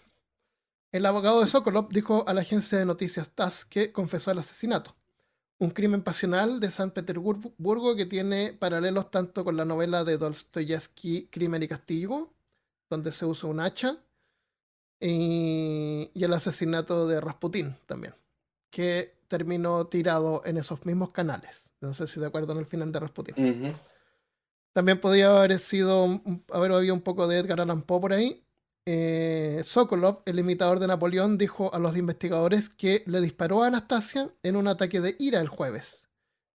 El 0.91 1.05
abogado 1.05 1.41
de 1.41 1.47
Sokolov 1.47 1.89
dijo 1.89 2.23
a 2.27 2.33
la 2.33 2.41
agencia 2.41 2.77
de 2.77 2.85
noticias 2.85 3.29
TASS 3.29 3.65
que 3.65 3.91
confesó 3.91 4.31
el 4.31 4.39
asesinato. 4.39 4.95
Un 5.59 5.71
crimen 5.71 6.03
pasional 6.03 6.59
de 6.59 6.69
San 6.69 6.91
Petersburgo 6.91 7.95
que 7.95 8.05
tiene 8.05 8.53
paralelos 8.53 9.09
tanto 9.09 9.43
con 9.43 9.57
la 9.57 9.65
novela 9.65 10.03
de 10.03 10.17
Dostoyevsky 10.17 11.29
Crimen 11.31 11.63
y 11.63 11.67
Castigo, 11.67 12.33
donde 12.89 13.11
se 13.11 13.25
usa 13.25 13.49
un 13.49 13.59
hacha, 13.59 13.97
y, 14.99 16.09
y 16.13 16.23
el 16.23 16.33
asesinato 16.33 17.07
de 17.07 17.21
Rasputín 17.21 17.75
también, 17.85 18.15
que 18.69 19.17
terminó 19.27 19.87
tirado 19.87 20.41
en 20.45 20.57
esos 20.57 20.85
mismos 20.85 21.11
canales. 21.11 21.71
No 21.81 21.93
sé 21.93 22.07
si 22.07 22.19
de 22.19 22.27
acuerdo 22.27 22.53
en 22.53 22.59
el 22.59 22.65
final 22.65 22.91
de 22.91 22.99
Rasputín. 22.99 23.35
Ujú. 23.37 23.73
También 24.73 24.99
podría 24.99 25.35
haber 25.35 25.57
sido, 25.59 26.21
haber 26.51 26.71
habido 26.71 26.93
un 26.93 27.01
poco 27.01 27.27
de 27.27 27.39
Edgar 27.39 27.61
Allan 27.61 27.81
Poe 27.81 27.99
por 27.99 28.13
ahí. 28.13 28.43
Eh, 28.89 29.63
Sokolov, 29.65 30.21
el 30.23 30.39
imitador 30.39 30.79
de 30.79 30.87
Napoleón, 30.87 31.37
dijo 31.37 31.73
a 31.73 31.77
los 31.77 31.97
investigadores 31.97 32.69
que 32.69 33.03
le 33.05 33.19
disparó 33.19 33.61
a 33.61 33.67
Anastasia 33.67 34.29
en 34.43 34.55
un 34.55 34.69
ataque 34.69 35.01
de 35.01 35.17
ira 35.19 35.41
el 35.41 35.49
jueves. 35.49 36.07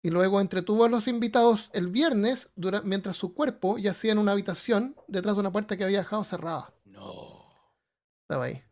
Y 0.02 0.12
luego 0.12 0.40
entretuvo 0.40 0.86
a 0.86 0.90
los 0.90 1.10
invitados 1.10 1.70
el 1.74 1.88
viernes 1.88 2.50
mientras 2.86 3.18
su 3.18 3.34
cuerpo 3.34 3.78
yacía 3.78 4.14
en 4.14 4.18
una 4.18 4.32
habitación 4.32 4.96
detrás 5.10 5.36
de 5.36 5.42
una 5.42 5.52
puerta 5.52 5.76
que 5.76 5.84
había 5.84 6.00
dejado 6.00 6.24
cerrada. 6.24 6.74
No. 6.86 7.50
Estaba 8.22 8.46
ahí. 8.46 8.64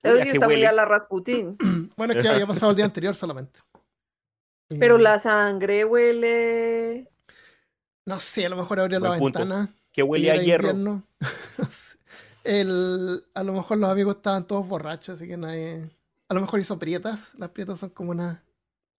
Eso 0.00 0.14
Uy, 0.14 0.20
¿a 0.20 0.22
sí 0.22 0.30
qué 0.30 0.36
está 0.36 0.46
muy 0.46 0.64
a 0.64 0.70
la 0.70 0.84
Rasputín. 0.84 1.56
Bueno, 1.96 2.14
es 2.14 2.22
que 2.22 2.28
había 2.28 2.46
pasado 2.46 2.70
el 2.70 2.76
día 2.76 2.84
anterior 2.84 3.16
solamente. 3.16 3.58
Y- 4.70 4.78
Pero 4.78 4.96
la 4.96 5.18
sangre 5.18 5.84
huele. 5.84 7.10
No 8.06 8.20
sé, 8.20 8.46
a 8.46 8.48
lo 8.48 8.56
mejor 8.56 8.78
abrió 8.78 9.00
la 9.00 9.18
punto. 9.18 9.40
ventana. 9.40 9.68
Que 9.90 10.04
huele 10.04 10.30
a 10.30 10.36
hierro. 10.36 10.72
No 11.58 11.66
sé. 11.68 11.97
El, 12.48 13.24
a 13.34 13.42
lo 13.42 13.52
mejor 13.52 13.76
los 13.76 13.90
amigos 13.90 14.16
estaban 14.16 14.46
todos 14.46 14.66
borrachos, 14.66 15.16
así 15.16 15.28
que 15.28 15.36
nadie. 15.36 15.90
A 16.28 16.34
lo 16.34 16.40
mejor 16.40 16.58
hizo 16.60 16.78
prietas. 16.78 17.34
Las 17.34 17.50
prietas 17.50 17.78
son 17.78 17.90
como 17.90 18.10
una. 18.12 18.42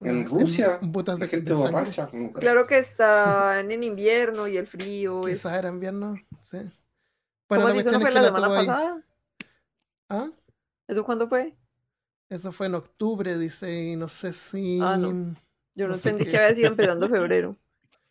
En 0.01 0.17
una- 0.19 0.29
Rusia, 0.29 0.77
en 0.81 0.91
de, 0.91 1.27
gente 1.27 1.53
borracha. 1.53 2.09
Claro 2.35 2.67
que 2.67 2.77
están 2.77 3.71
en 3.71 3.83
invierno 3.83 4.47
y 4.47 4.55
el 4.55 4.67
frío. 4.67 5.27
es- 5.27 5.39
Quizás 5.39 5.53
era 5.53 5.69
invierno. 5.69 6.15
Sí. 6.43 6.57
Bueno, 7.49 7.63
¿Cómo 7.63 7.67
la 7.69 7.73
cuestión 7.73 7.93
no 7.93 7.97
es 7.97 8.01
fue 8.03 8.09
que 8.09 8.15
la 8.15 8.21
la 8.21 8.27
semana 8.27 8.55
pasada? 8.55 9.03
¿Ah? 10.09 10.29
¿Eso 10.87 11.03
cuándo 11.03 11.27
fue? 11.27 11.55
Eso 12.29 12.51
fue 12.51 12.67
en 12.67 12.75
octubre, 12.75 13.35
dice, 13.39 13.73
y 13.83 13.95
no 13.95 14.07
sé 14.09 14.31
si. 14.33 14.79
Ah, 14.79 14.95
no. 14.95 15.35
Yo 15.73 15.87
no, 15.87 15.95
entendí 15.95 16.25
qué. 16.25 16.31
que 16.31 16.37
había 16.37 16.53
sido 16.55 16.67
empezando 16.67 17.09
febrero. 17.09 17.57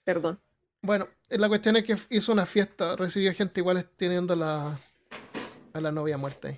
Perdón. 0.02 0.40
Bueno, 0.82 1.06
la 1.28 1.48
cuestión 1.48 1.76
es 1.76 1.84
que 1.84 1.96
hizo 2.10 2.32
una 2.32 2.44
fiesta, 2.44 2.96
recibió 2.96 3.32
gente 3.32 3.60
igual 3.60 3.88
teniendo 3.96 4.34
la, 4.34 4.78
la 5.80 5.92
novia 5.92 6.16
muerta. 6.16 6.54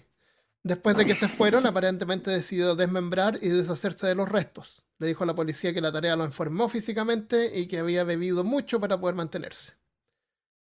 Después 0.62 0.96
de 0.96 1.06
que 1.06 1.14
se 1.14 1.28
fueron, 1.28 1.66
aparentemente 1.66 2.30
decidió 2.30 2.74
desmembrar 2.74 3.38
y 3.40 3.48
deshacerse 3.48 4.06
de 4.06 4.14
los 4.14 4.28
restos. 4.28 4.84
Le 4.98 5.06
dijo 5.06 5.24
a 5.24 5.26
la 5.26 5.34
policía 5.34 5.72
que 5.72 5.80
la 5.80 5.90
tarea 5.90 6.16
lo 6.16 6.24
enfermó 6.24 6.68
físicamente 6.68 7.58
y 7.58 7.66
que 7.66 7.78
había 7.78 8.04
bebido 8.04 8.44
mucho 8.44 8.78
para 8.78 9.00
poder 9.00 9.14
mantenerse. 9.14 9.72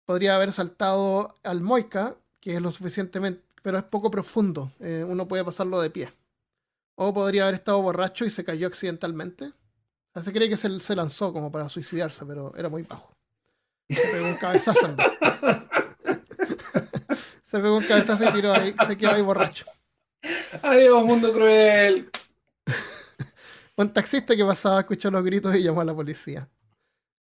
Podría 0.04 0.36
haber 0.36 0.52
saltado 0.52 1.34
al 1.42 1.60
Moica, 1.60 2.16
que 2.40 2.54
es 2.54 2.62
lo 2.62 2.70
suficientemente, 2.70 3.42
pero 3.62 3.78
es 3.78 3.84
poco 3.84 4.10
profundo. 4.10 4.70
eh, 4.78 5.04
uno 5.06 5.26
puede 5.26 5.44
pasarlo 5.44 5.80
de 5.80 5.90
pie. 5.90 6.12
O 6.94 7.12
podría 7.12 7.42
haber 7.44 7.54
estado 7.56 7.82
borracho 7.82 8.24
y 8.24 8.30
se 8.30 8.44
cayó 8.44 8.68
accidentalmente. 8.68 9.52
Se 10.22 10.32
cree 10.32 10.48
que 10.48 10.56
se, 10.56 10.78
se 10.78 10.96
lanzó 10.96 11.32
como 11.32 11.50
para 11.50 11.68
suicidarse, 11.68 12.24
pero 12.26 12.54
era 12.56 12.68
muy 12.68 12.82
bajo. 12.82 13.12
Pegó 13.88 14.26
un 14.26 14.34
cabezazo. 14.34 14.94
se 17.50 17.58
pegó 17.58 17.78
un 17.78 17.84
cabezazo 17.84 18.24
y 18.28 18.32
tiró 18.32 18.52
ahí, 18.52 18.74
se 18.86 18.96
quedó 18.96 19.10
ahí 19.12 19.22
borracho. 19.22 19.66
Adiós, 20.62 21.04
mundo 21.04 21.32
cruel. 21.32 22.08
Un 23.76 23.92
taxista 23.92 24.36
que 24.36 24.44
pasaba 24.44 24.80
escuchó 24.80 25.10
los 25.10 25.24
gritos 25.24 25.56
y 25.56 25.62
llamó 25.62 25.80
a 25.80 25.84
la 25.84 25.94
policía. 25.94 26.48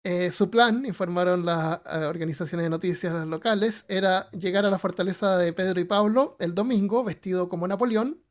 Eh, 0.03 0.32
su 0.32 0.49
plan, 0.49 0.86
informaron 0.86 1.45
las 1.45 1.80
eh, 1.86 2.05
organizaciones 2.05 2.65
de 2.65 2.69
noticias 2.69 3.13
locales, 3.28 3.86
era 3.88 4.30
llegar 4.32 4.65
a 4.65 4.69
la 4.69 4.78
fortaleza 4.78 5.38
de 5.38 5.51
Pedro 5.53 5.80
y 5.80 5.86
Pablo 5.86 6.36
el 6.39 6.53
domingo 6.53 7.03
vestido 7.03 7.49
como 7.49 7.67
Napoleón 7.67 8.21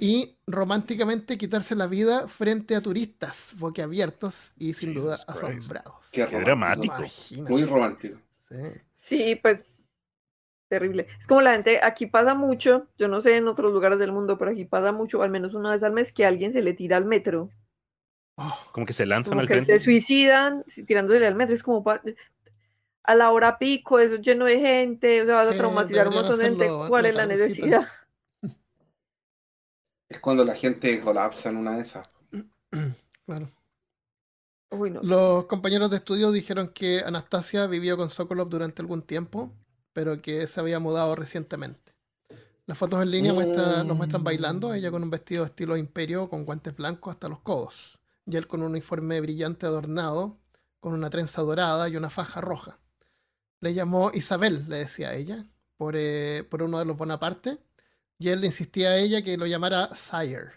y 0.00 0.36
románticamente 0.46 1.38
quitarse 1.38 1.76
la 1.76 1.86
vida 1.86 2.28
frente 2.28 2.74
a 2.76 2.80
turistas 2.82 3.54
boquiabiertos 3.56 4.52
y 4.58 4.74
sin 4.74 4.94
duda 4.94 5.16
Jesus 5.16 5.26
Christ. 5.26 5.70
asombrados. 5.70 5.94
Qué 6.12 6.26
Qué 6.28 6.40
romántico. 6.40 6.44
dramático. 6.44 7.12
Imagínate, 7.30 7.52
Muy 7.52 7.64
romántico. 7.64 8.18
sí. 8.48 8.54
Sí, 8.94 9.36
pues 9.36 9.60
terrible. 10.78 11.06
Es 11.18 11.26
como 11.26 11.40
la 11.42 11.52
gente, 11.52 11.80
aquí 11.82 12.06
pasa 12.06 12.34
mucho, 12.34 12.86
yo 12.98 13.08
no 13.08 13.20
sé 13.20 13.36
en 13.36 13.48
otros 13.48 13.72
lugares 13.72 13.98
del 13.98 14.12
mundo, 14.12 14.36
pero 14.38 14.50
aquí 14.50 14.64
pasa 14.64 14.92
mucho, 14.92 15.22
al 15.22 15.30
menos 15.30 15.54
una 15.54 15.70
vez 15.70 15.82
al 15.82 15.92
mes, 15.92 16.12
que 16.12 16.26
alguien 16.26 16.52
se 16.52 16.62
le 16.62 16.74
tira 16.74 16.96
al 16.96 17.04
metro. 17.04 17.50
Oh, 18.38 18.54
Como 18.72 18.84
que 18.86 18.92
se 18.92 19.06
lanzan 19.06 19.32
Como 19.32 19.40
al 19.40 19.48
que 19.48 19.54
tren. 19.54 19.64
se 19.64 19.78
suicidan 19.78 20.64
tirándose 20.86 21.26
al 21.26 21.34
metro. 21.34 21.54
Es 21.54 21.62
como 21.62 21.82
a 23.08 23.14
la 23.14 23.30
hora 23.30 23.58
pico, 23.58 23.98
eso 23.98 24.16
lleno 24.16 24.44
de 24.44 24.60
gente, 24.60 25.22
o 25.22 25.26
sea, 25.26 25.36
vas 25.36 25.48
Sí, 25.48 25.54
a 25.54 25.58
traumatizar 25.58 26.06
a 26.06 26.08
un 26.10 26.14
montón 26.16 26.38
de 26.38 26.44
gente. 26.44 26.68
¿Cuál 26.88 27.06
es 27.06 27.14
la 27.14 27.26
tardecita. 27.26 27.66
necesidad? 27.66 27.88
Es 30.08 30.20
cuando 30.20 30.44
la 30.44 30.54
gente 30.54 31.00
colapsa 31.00 31.48
en 31.50 31.56
una 31.56 31.76
de 31.76 31.82
esas. 31.82 32.08
claro. 33.26 33.50
Uy, 34.70 34.90
no. 34.90 35.00
Los 35.02 35.46
compañeros 35.46 35.90
de 35.90 35.96
estudio 35.98 36.30
dijeron 36.32 36.68
que 36.68 37.00
Anastasia 37.00 37.66
vivió 37.66 37.96
con 37.96 38.10
Sokolov 38.10 38.48
durante 38.48 38.82
algún 38.82 39.02
tiempo, 39.02 39.52
pero 39.96 40.14
que 40.18 40.46
se 40.46 40.60
había 40.60 40.78
mudado 40.78 41.16
recientemente. 41.16 41.94
Las 42.66 42.76
fotos 42.76 43.00
en 43.00 43.10
línea 43.10 43.32
muestra- 43.32 43.82
los 43.82 43.96
muestran 43.96 44.22
bailando, 44.22 44.74
ella 44.74 44.90
con 44.90 45.02
un 45.02 45.08
vestido 45.08 45.46
estilo 45.46 45.74
imperio 45.74 46.28
con 46.28 46.44
guantes 46.44 46.76
blancos 46.76 47.14
hasta 47.14 47.30
los 47.30 47.40
codos, 47.40 47.98
y 48.26 48.36
él 48.36 48.46
con 48.46 48.60
un 48.60 48.72
uniforme 48.72 49.22
brillante 49.22 49.64
adornado, 49.64 50.36
con 50.80 50.92
una 50.92 51.08
trenza 51.08 51.40
dorada 51.40 51.88
y 51.88 51.96
una 51.96 52.10
faja 52.10 52.42
roja. 52.42 52.78
Le 53.60 53.72
llamó 53.72 54.10
Isabel, 54.12 54.68
le 54.68 54.76
decía 54.76 55.14
ella, 55.14 55.46
por, 55.78 55.94
eh, 55.96 56.44
por 56.50 56.62
uno 56.62 56.78
de 56.78 56.84
los 56.84 56.98
Bonaparte, 56.98 57.56
y 58.18 58.28
él 58.28 58.42
le 58.42 58.48
insistía 58.48 58.90
a 58.90 58.98
ella 58.98 59.22
que 59.22 59.38
lo 59.38 59.46
llamara 59.46 59.94
Sire. 59.94 60.50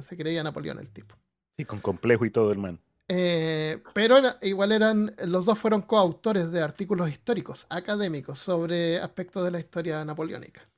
Se 0.00 0.16
creía 0.16 0.42
Napoleón 0.42 0.78
el 0.78 0.90
tipo. 0.90 1.14
Sí, 1.58 1.66
con 1.66 1.80
complejo 1.80 2.24
y 2.24 2.30
todo, 2.30 2.50
hermano. 2.50 2.78
Eh, 3.08 3.82
pero 3.92 4.18
igual 4.42 4.72
eran, 4.72 5.14
los 5.26 5.44
dos 5.44 5.58
fueron 5.58 5.82
coautores 5.82 6.50
de 6.50 6.62
artículos 6.62 7.10
históricos, 7.10 7.66
académicos, 7.68 8.38
sobre 8.38 8.98
aspectos 8.98 9.44
de 9.44 9.50
la 9.50 9.60
historia 9.60 10.04
napoleónica. 10.04 10.68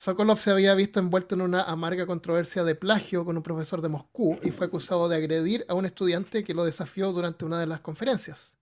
Sokolov 0.00 0.38
se 0.38 0.50
había 0.50 0.74
visto 0.74 0.98
envuelto 0.98 1.34
en 1.34 1.42
una 1.42 1.62
amarga 1.62 2.06
controversia 2.06 2.64
de 2.64 2.74
plagio 2.74 3.24
con 3.26 3.36
un 3.36 3.42
profesor 3.42 3.82
de 3.82 3.90
Moscú 3.90 4.38
y 4.42 4.50
fue 4.50 4.66
acusado 4.66 5.10
de 5.10 5.16
agredir 5.16 5.66
a 5.68 5.74
un 5.74 5.84
estudiante 5.84 6.42
que 6.42 6.54
lo 6.54 6.64
desafió 6.64 7.12
durante 7.12 7.44
una 7.44 7.60
de 7.60 7.66
las 7.66 7.80
conferencias. 7.80 8.56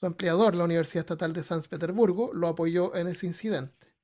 Su 0.00 0.06
empleador, 0.06 0.54
la 0.56 0.64
Universidad 0.64 1.02
Estatal 1.02 1.34
de 1.34 1.42
San 1.42 1.60
Petersburgo, 1.60 2.32
lo 2.32 2.48
apoyó 2.48 2.96
en 2.96 3.08
ese 3.08 3.26
incidente. 3.26 3.94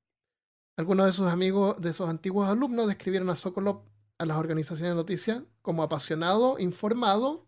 Algunos 0.77 1.07
de 1.07 1.13
sus 1.13 1.27
amigos, 1.29 1.81
de 1.81 1.95
sus 1.95 2.07
antiguos 2.11 2.47
alumnos, 2.47 2.87
describieron 2.87 3.31
a 3.31 3.37
Sokolov 3.37 3.81
a 4.19 4.27
las 4.27 4.37
organizaciones 4.37 4.93
de 4.93 4.97
noticias 4.97 5.43
como 5.63 5.83
apasionado, 5.83 6.59
informado, 6.59 7.46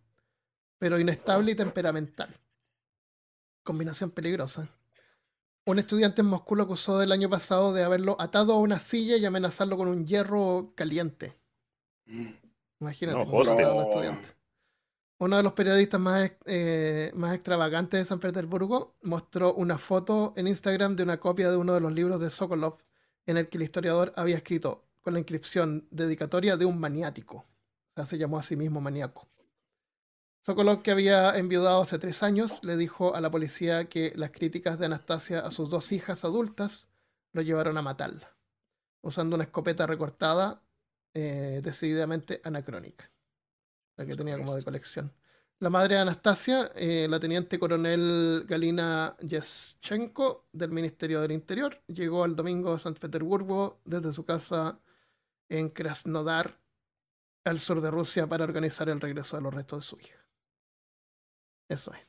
pero 0.79 0.99
inestable 0.99 1.53
y 1.53 1.55
temperamental. 1.55 2.35
Combinación 3.62 4.11
peligrosa. 4.11 4.68
Un 5.66 5.79
estudiante 5.79 6.22
en 6.22 6.29
Moscú 6.29 6.57
lo 6.57 6.62
acusó 6.62 6.99
del 6.99 7.12
año 7.12 7.29
pasado 7.29 7.74
de 7.74 7.85
haberlo 7.85 8.16
atado 8.18 8.55
a 8.55 8.59
una 8.59 8.79
silla 8.79 9.16
y 9.16 9.26
amenazarlo 9.26 9.76
con 9.76 9.89
un 9.89 10.07
hierro 10.07 10.72
caliente. 10.74 11.35
Imagínate. 12.81 13.18
No, 13.18 13.24
los 13.24 13.87
estudiantes. 13.89 14.35
Uno 15.18 15.37
de 15.37 15.43
los 15.43 15.53
periodistas 15.53 16.01
más, 16.01 16.31
eh, 16.47 17.11
más 17.14 17.35
extravagantes 17.35 17.99
de 17.99 18.05
San 18.05 18.20
Petersburgo 18.20 18.97
mostró 19.03 19.53
una 19.55 19.76
foto 19.76 20.33
en 20.37 20.47
Instagram 20.47 20.95
de 20.95 21.03
una 21.03 21.18
copia 21.18 21.51
de 21.51 21.57
uno 21.57 21.74
de 21.74 21.81
los 21.81 21.93
libros 21.93 22.20
de 22.20 22.31
Sokolov 22.31 22.79
en 23.26 23.37
el 23.37 23.49
que 23.49 23.59
el 23.59 23.64
historiador 23.64 24.12
había 24.16 24.37
escrito 24.37 24.85
con 25.03 25.12
la 25.12 25.18
inscripción 25.18 25.89
dedicatoria 25.91 26.57
de 26.57 26.64
un 26.64 26.79
maniático. 26.79 27.39
O 27.39 27.95
sea, 27.97 28.07
se 28.07 28.16
llamó 28.16 28.39
a 28.39 28.43
sí 28.43 28.57
mismo 28.57 28.81
maníaco. 28.81 29.29
Sokolov, 30.45 30.82
que 30.82 30.91
había 30.91 31.36
enviudado 31.36 31.82
hace 31.82 31.99
tres 31.99 32.22
años, 32.22 32.64
le 32.64 32.76
dijo 32.76 33.14
a 33.14 33.20
la 33.20 33.30
policía 33.30 33.89
que 33.89 34.12
las 34.16 34.30
críticas 34.30 34.78
de 34.78 34.86
Anastasia 34.86 35.41
a 35.41 35.51
sus 35.51 35.68
dos 35.68 35.93
hijas 35.93 36.24
adultas 36.24 36.89
lo 37.32 37.43
llevaron 37.43 37.76
a 37.76 37.82
matarla, 37.82 38.34
usando 39.03 39.34
una 39.36 39.45
escopeta 39.45 39.86
recortada 39.86 40.62
eh, 41.14 41.61
decididamente 41.62 42.41
anacrónica, 42.45 43.11
la 43.97 44.07
que 44.07 44.16
tenía 44.16 44.39
como 44.39 44.55
de 44.55 44.64
colección. 44.64 45.12
La 45.61 45.70
madre 45.70 45.97
de 45.97 46.03
Anastasia, 46.03 46.70
eh, 46.76 47.09
la 47.11 47.18
teniente 47.18 47.59
coronel 47.59 48.45
Galina 48.47 49.16
Yeschenko 49.18 50.47
del 50.53 50.70
Ministerio 50.70 51.20
del 51.20 51.32
Interior, 51.32 51.82
llegó 51.89 52.24
el 52.24 52.36
domingo 52.36 52.72
a 52.72 52.78
San 52.78 52.95
Petersburgo 52.95 53.80
desde 53.84 54.12
su 54.12 54.24
casa 54.24 54.78
en 55.49 55.70
Krasnodar, 55.70 56.61
al 57.45 57.59
sur 57.59 57.80
de 57.80 57.91
Rusia, 57.91 58.28
para 58.28 58.45
organizar 58.45 58.89
el 58.89 59.01
regreso 59.01 59.36
de 59.36 59.43
los 59.43 59.53
restos 59.53 59.80
de 59.80 59.86
su 59.89 59.99
hija. 59.99 60.17
Eso 61.68 61.92
es. 61.92 62.00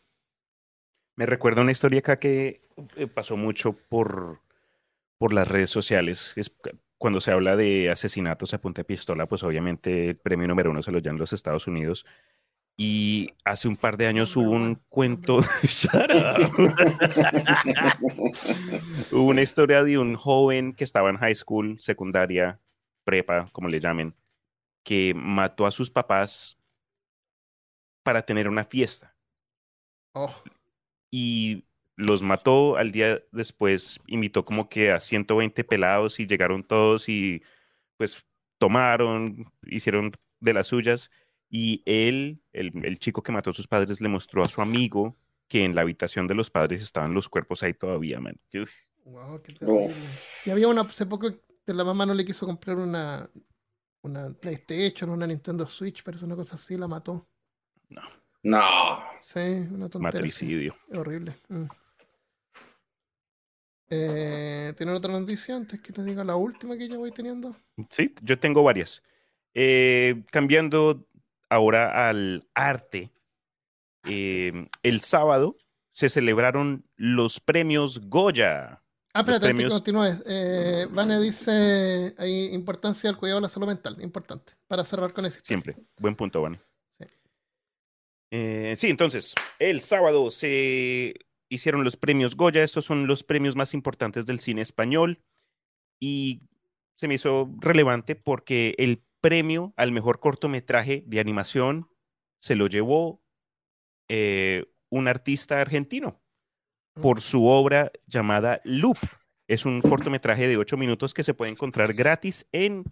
Me 1.16 1.26
recuerda 1.26 1.62
una 1.62 1.72
historia 1.72 2.00
acá 2.00 2.20
que 2.20 2.62
eh, 2.96 3.08
pasó 3.08 3.36
mucho 3.36 3.74
por, 3.74 4.40
por 5.18 5.34
las 5.34 5.48
redes 5.48 5.70
sociales. 5.70 6.34
Es 6.38 6.50
cu- 6.50 6.70
cuando 6.98 7.20
se 7.22 7.32
habla 7.32 7.56
de 7.56 7.90
asesinatos 7.90 8.54
a 8.54 8.62
punta 8.62 8.82
de 8.82 8.86
pistola, 8.86 9.26
pues 9.28 9.44
obviamente 9.44 10.10
el 10.10 10.18
premio 10.18 10.48
número 10.48 10.72
uno 10.72 10.82
se 10.82 10.92
lo 10.92 11.02
dan 11.02 11.18
los 11.18 11.34
Estados 11.34 11.68
Unidos. 11.68 12.06
Y 12.78 13.32
hace 13.44 13.68
un 13.68 13.76
par 13.76 13.98
de 13.98 14.08
años 14.08 14.38
hubo 14.38 14.52
un 14.52 14.76
cuento. 14.88 15.40
Hubo 19.12 19.24
una 19.30 19.42
historia 19.42 19.84
de 19.84 19.98
un 19.98 20.16
joven 20.16 20.74
que 20.74 20.84
estaba 20.86 21.10
en 21.10 21.18
high 21.18 21.36
school, 21.36 21.78
secundaria, 21.80 22.60
prepa, 23.04 23.48
como 23.52 23.68
le 23.68 23.80
llamen, 23.82 24.16
que 24.84 25.14
mató 25.14 25.66
a 25.66 25.72
sus 25.72 25.90
papás 25.92 26.58
para 28.04 28.22
tener 28.22 28.48
una 28.48 28.64
fiesta 28.64 29.16
Oh, 30.14 30.34
y 31.12 31.66
los 31.96 32.22
mató. 32.22 32.78
Al 32.78 32.92
día 32.92 33.22
después 33.32 34.00
invitó 34.08 34.46
como 34.46 34.70
que 34.70 34.92
a 34.92 35.00
120 35.00 35.64
pelados 35.64 36.20
y 36.20 36.28
llegaron 36.28 36.64
todos 36.64 37.10
y 37.10 37.44
pues 37.98 38.26
tomaron, 38.58 39.52
hicieron 39.64 40.12
de 40.40 40.54
las 40.54 40.68
suyas. 40.68 41.12
Y 41.50 41.82
él, 41.86 42.42
el, 42.54 42.86
el 42.86 43.00
chico 43.00 43.24
que 43.24 43.32
mató 43.32 43.50
a 43.50 43.54
sus 43.54 43.68
padres, 43.68 44.02
le 44.02 44.10
mostró 44.10 44.44
a 44.44 44.50
su 44.50 44.62
amigo 44.62 45.18
que 45.48 45.66
en 45.66 45.76
la 45.76 45.82
habitación 45.82 46.28
de 46.28 46.36
los 46.36 46.50
padres 46.50 46.82
estaban 46.82 47.14
los 47.14 47.28
cuerpos 47.28 47.64
ahí 47.64 47.74
todavía, 47.74 48.20
man. 48.20 48.40
Uf, 48.54 48.72
wow, 49.04 49.42
qué 49.42 49.54
terrible. 49.54 49.94
Y 50.46 50.52
había 50.52 50.68
una, 50.68 50.82
hace 50.82 51.08
poco 51.08 51.32
que 51.66 51.74
la 51.74 51.84
mamá 51.84 52.06
no 52.06 52.14
le 52.14 52.24
quiso 52.24 52.46
comprar 52.46 52.78
una, 52.78 53.30
una 54.04 54.32
PlayStation, 54.32 55.10
una 55.10 55.26
Nintendo 55.26 55.66
Switch, 55.66 56.04
pero 56.04 56.18
es 56.18 56.24
una 56.24 56.36
cosa 56.36 56.56
así, 56.56 56.78
la 56.78 56.88
mató. 56.88 57.28
No. 57.90 58.02
Sí, 58.42 59.40
una 59.40 59.90
tontería. 59.90 59.90
así. 59.90 60.00
matricidio. 60.02 60.76
Horrible. 60.94 61.36
Mm. 61.50 61.66
Eh, 63.92 64.74
¿Tienen 64.78 64.96
otra 64.96 65.12
noticia 65.12 65.56
antes 65.56 65.82
que 65.82 65.92
les 65.94 66.06
diga 66.06 66.24
la 66.24 66.36
última 66.36 66.78
que 66.78 66.88
ya 66.88 66.98
voy 66.98 67.12
teniendo? 67.12 67.56
Sí, 67.90 68.14
yo 68.22 68.38
tengo 68.40 68.62
varias. 68.64 69.02
Eh, 69.56 70.24
cambiando 70.32 71.08
ahora 71.50 72.08
al 72.10 72.48
arte, 72.54 73.12
eh, 74.04 74.68
el 74.84 75.02
sábado 75.02 75.58
se 75.92 76.08
celebraron 76.10 76.86
los 76.96 77.40
premios 77.40 78.00
Goya. 78.08 78.82
Ah, 79.12 79.22
espérate, 79.22 79.32
antes 79.32 79.40
que 79.40 79.54
premios- 79.56 79.74
continúes. 79.74 80.22
Eh, 80.28 80.88
Vane 80.92 81.20
dice 81.20 82.14
ahí 82.20 82.54
importancia 82.54 83.10
del 83.10 83.18
cuidado 83.18 83.40
de 83.40 83.44
la 83.44 83.50
salud 83.50 83.68
mental. 83.68 83.98
Importante. 84.02 84.54
Para 84.68 84.86
cerrar 84.86 85.12
con 85.14 85.26
eso. 85.26 85.40
Siempre. 85.42 85.76
Buen 85.98 86.16
punto, 86.16 86.44
Vane. 86.44 86.62
Sí. 88.32 88.38
Eh, 88.38 88.76
sí, 88.78 88.90
entonces, 88.90 89.36
el 89.60 89.82
sábado 89.82 90.32
se 90.32 91.16
hicieron 91.50 91.84
los 91.84 91.98
premios 91.98 92.36
Goya. 92.36 92.64
Estos 92.64 92.86
son 92.86 93.08
los 93.08 93.24
premios 93.24 93.56
más 93.56 93.74
importantes 93.74 94.26
del 94.26 94.40
cine 94.40 94.62
español. 94.62 95.22
Y 96.00 96.42
se 96.96 97.08
me 97.08 97.16
hizo 97.16 97.50
relevante 97.60 98.16
porque 98.16 98.76
el 98.78 99.04
premio 99.22 99.74
al 99.76 99.92
mejor 99.92 100.20
cortometraje 100.20 101.04
de 101.06 101.20
animación 101.20 101.90
se 102.42 102.56
lo 102.56 102.68
llevó 102.68 103.22
eh, 104.08 104.66
un 104.90 105.08
artista 105.08 105.60
argentino 105.60 106.22
por 106.94 107.22
su 107.22 107.46
obra 107.46 107.92
llamada 108.08 108.62
Loop. 108.64 108.98
Es 109.48 109.66
un 109.66 109.82
cortometraje 109.82 110.48
de 110.48 110.58
ocho 110.58 110.78
minutos 110.78 111.14
que 111.14 111.24
se 111.24 111.34
puede 111.34 111.52
encontrar 111.52 111.94
gratis 111.94 112.48
en 112.52 112.84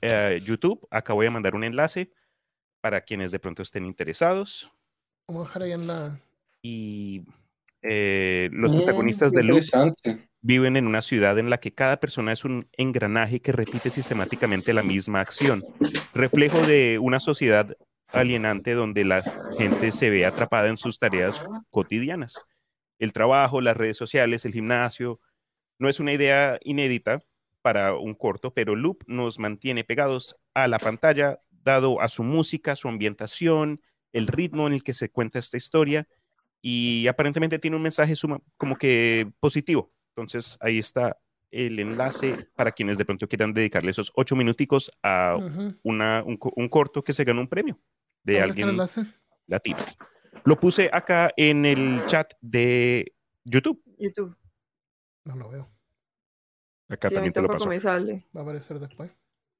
eh, 0.00 0.40
YouTube. 0.44 0.86
Acá 0.90 1.12
voy 1.12 1.26
a 1.26 1.30
mandar 1.30 1.54
un 1.54 1.64
enlace 1.64 2.12
para 2.84 3.00
quienes 3.00 3.32
de 3.32 3.38
pronto 3.38 3.62
estén 3.62 3.86
interesados. 3.86 4.70
Vamos 5.26 5.46
a 5.46 5.48
dejar 5.48 5.62
ahí 5.62 5.72
en 5.72 5.86
la. 5.86 6.20
Y 6.60 7.22
eh, 7.80 8.50
los 8.52 8.70
Mm, 8.72 8.76
protagonistas 8.76 9.32
de 9.32 9.42
Loop 9.42 9.62
interesante. 9.62 10.28
viven 10.42 10.76
en 10.76 10.86
una 10.86 11.00
ciudad 11.00 11.38
en 11.38 11.48
la 11.48 11.60
que 11.60 11.72
cada 11.72 11.98
persona 11.98 12.30
es 12.34 12.44
un 12.44 12.68
engranaje 12.76 13.40
que 13.40 13.52
repite 13.52 13.88
sistemáticamente 13.88 14.74
la 14.74 14.82
misma 14.82 15.22
acción, 15.22 15.64
reflejo 16.12 16.58
de 16.66 16.98
una 16.98 17.20
sociedad 17.20 17.74
alienante 18.08 18.74
donde 18.74 19.06
la 19.06 19.22
gente 19.56 19.90
se 19.90 20.10
ve 20.10 20.26
atrapada 20.26 20.68
en 20.68 20.76
sus 20.76 20.98
tareas 20.98 21.42
cotidianas. 21.70 22.38
El 22.98 23.14
trabajo, 23.14 23.62
las 23.62 23.78
redes 23.78 23.96
sociales, 23.96 24.44
el 24.44 24.52
gimnasio, 24.52 25.20
no 25.78 25.88
es 25.88 26.00
una 26.00 26.12
idea 26.12 26.58
inédita 26.62 27.20
para 27.62 27.94
un 27.94 28.12
corto, 28.12 28.52
pero 28.52 28.76
Loop 28.76 29.04
nos 29.06 29.38
mantiene 29.38 29.84
pegados 29.84 30.36
a 30.52 30.68
la 30.68 30.78
pantalla, 30.78 31.40
dado 31.64 32.00
a 32.00 32.08
su 32.08 32.22
música, 32.22 32.76
su 32.76 32.88
ambientación, 32.88 33.80
el 34.12 34.26
ritmo 34.28 34.66
en 34.66 34.74
el 34.74 34.82
que 34.84 34.94
se 34.94 35.08
cuenta 35.10 35.38
esta 35.38 35.56
historia, 35.56 36.06
y 36.62 37.06
aparentemente 37.08 37.58
tiene 37.58 37.76
un 37.76 37.82
mensaje 37.82 38.14
suma- 38.16 38.40
como 38.56 38.76
que 38.76 39.30
positivo. 39.40 39.92
Entonces 40.10 40.56
ahí 40.60 40.78
está 40.78 41.18
el 41.50 41.78
enlace 41.78 42.48
para 42.54 42.72
quienes 42.72 42.98
de 42.98 43.04
pronto 43.04 43.28
quieran 43.28 43.52
dedicarle 43.52 43.90
esos 43.90 44.12
ocho 44.14 44.34
minuticos 44.36 44.90
a 45.02 45.36
Ujú. 45.36 45.74
una, 45.82 46.22
un, 46.24 46.38
un 46.40 46.68
corto 46.68 47.02
que 47.02 47.12
se 47.12 47.24
ganó 47.24 47.40
un 47.40 47.48
premio 47.48 47.78
de 48.22 48.34
¿Dónde 48.34 48.48
está 48.48 48.60
el 48.62 48.70
alguien 48.70 48.76
latino. 49.46 49.78
Lo 50.44 50.58
puse 50.58 50.90
acá 50.92 51.30
en 51.36 51.64
el 51.64 52.02
chat 52.06 52.32
de 52.40 53.14
YouTube. 53.44 53.82
YouTube. 53.98 54.36
No 55.24 55.36
lo 55.36 55.48
veo. 55.50 55.70
Acá 56.88 57.08
Sí, 57.08 57.14
también 57.14 57.32
te 57.32 57.40
lo 57.40 57.48
paso. 57.48 57.68
me 57.68 57.80
sale. 57.80 58.26
Va 58.36 58.40
a 58.40 58.44
aparecer 58.44 58.78
después. 58.78 59.10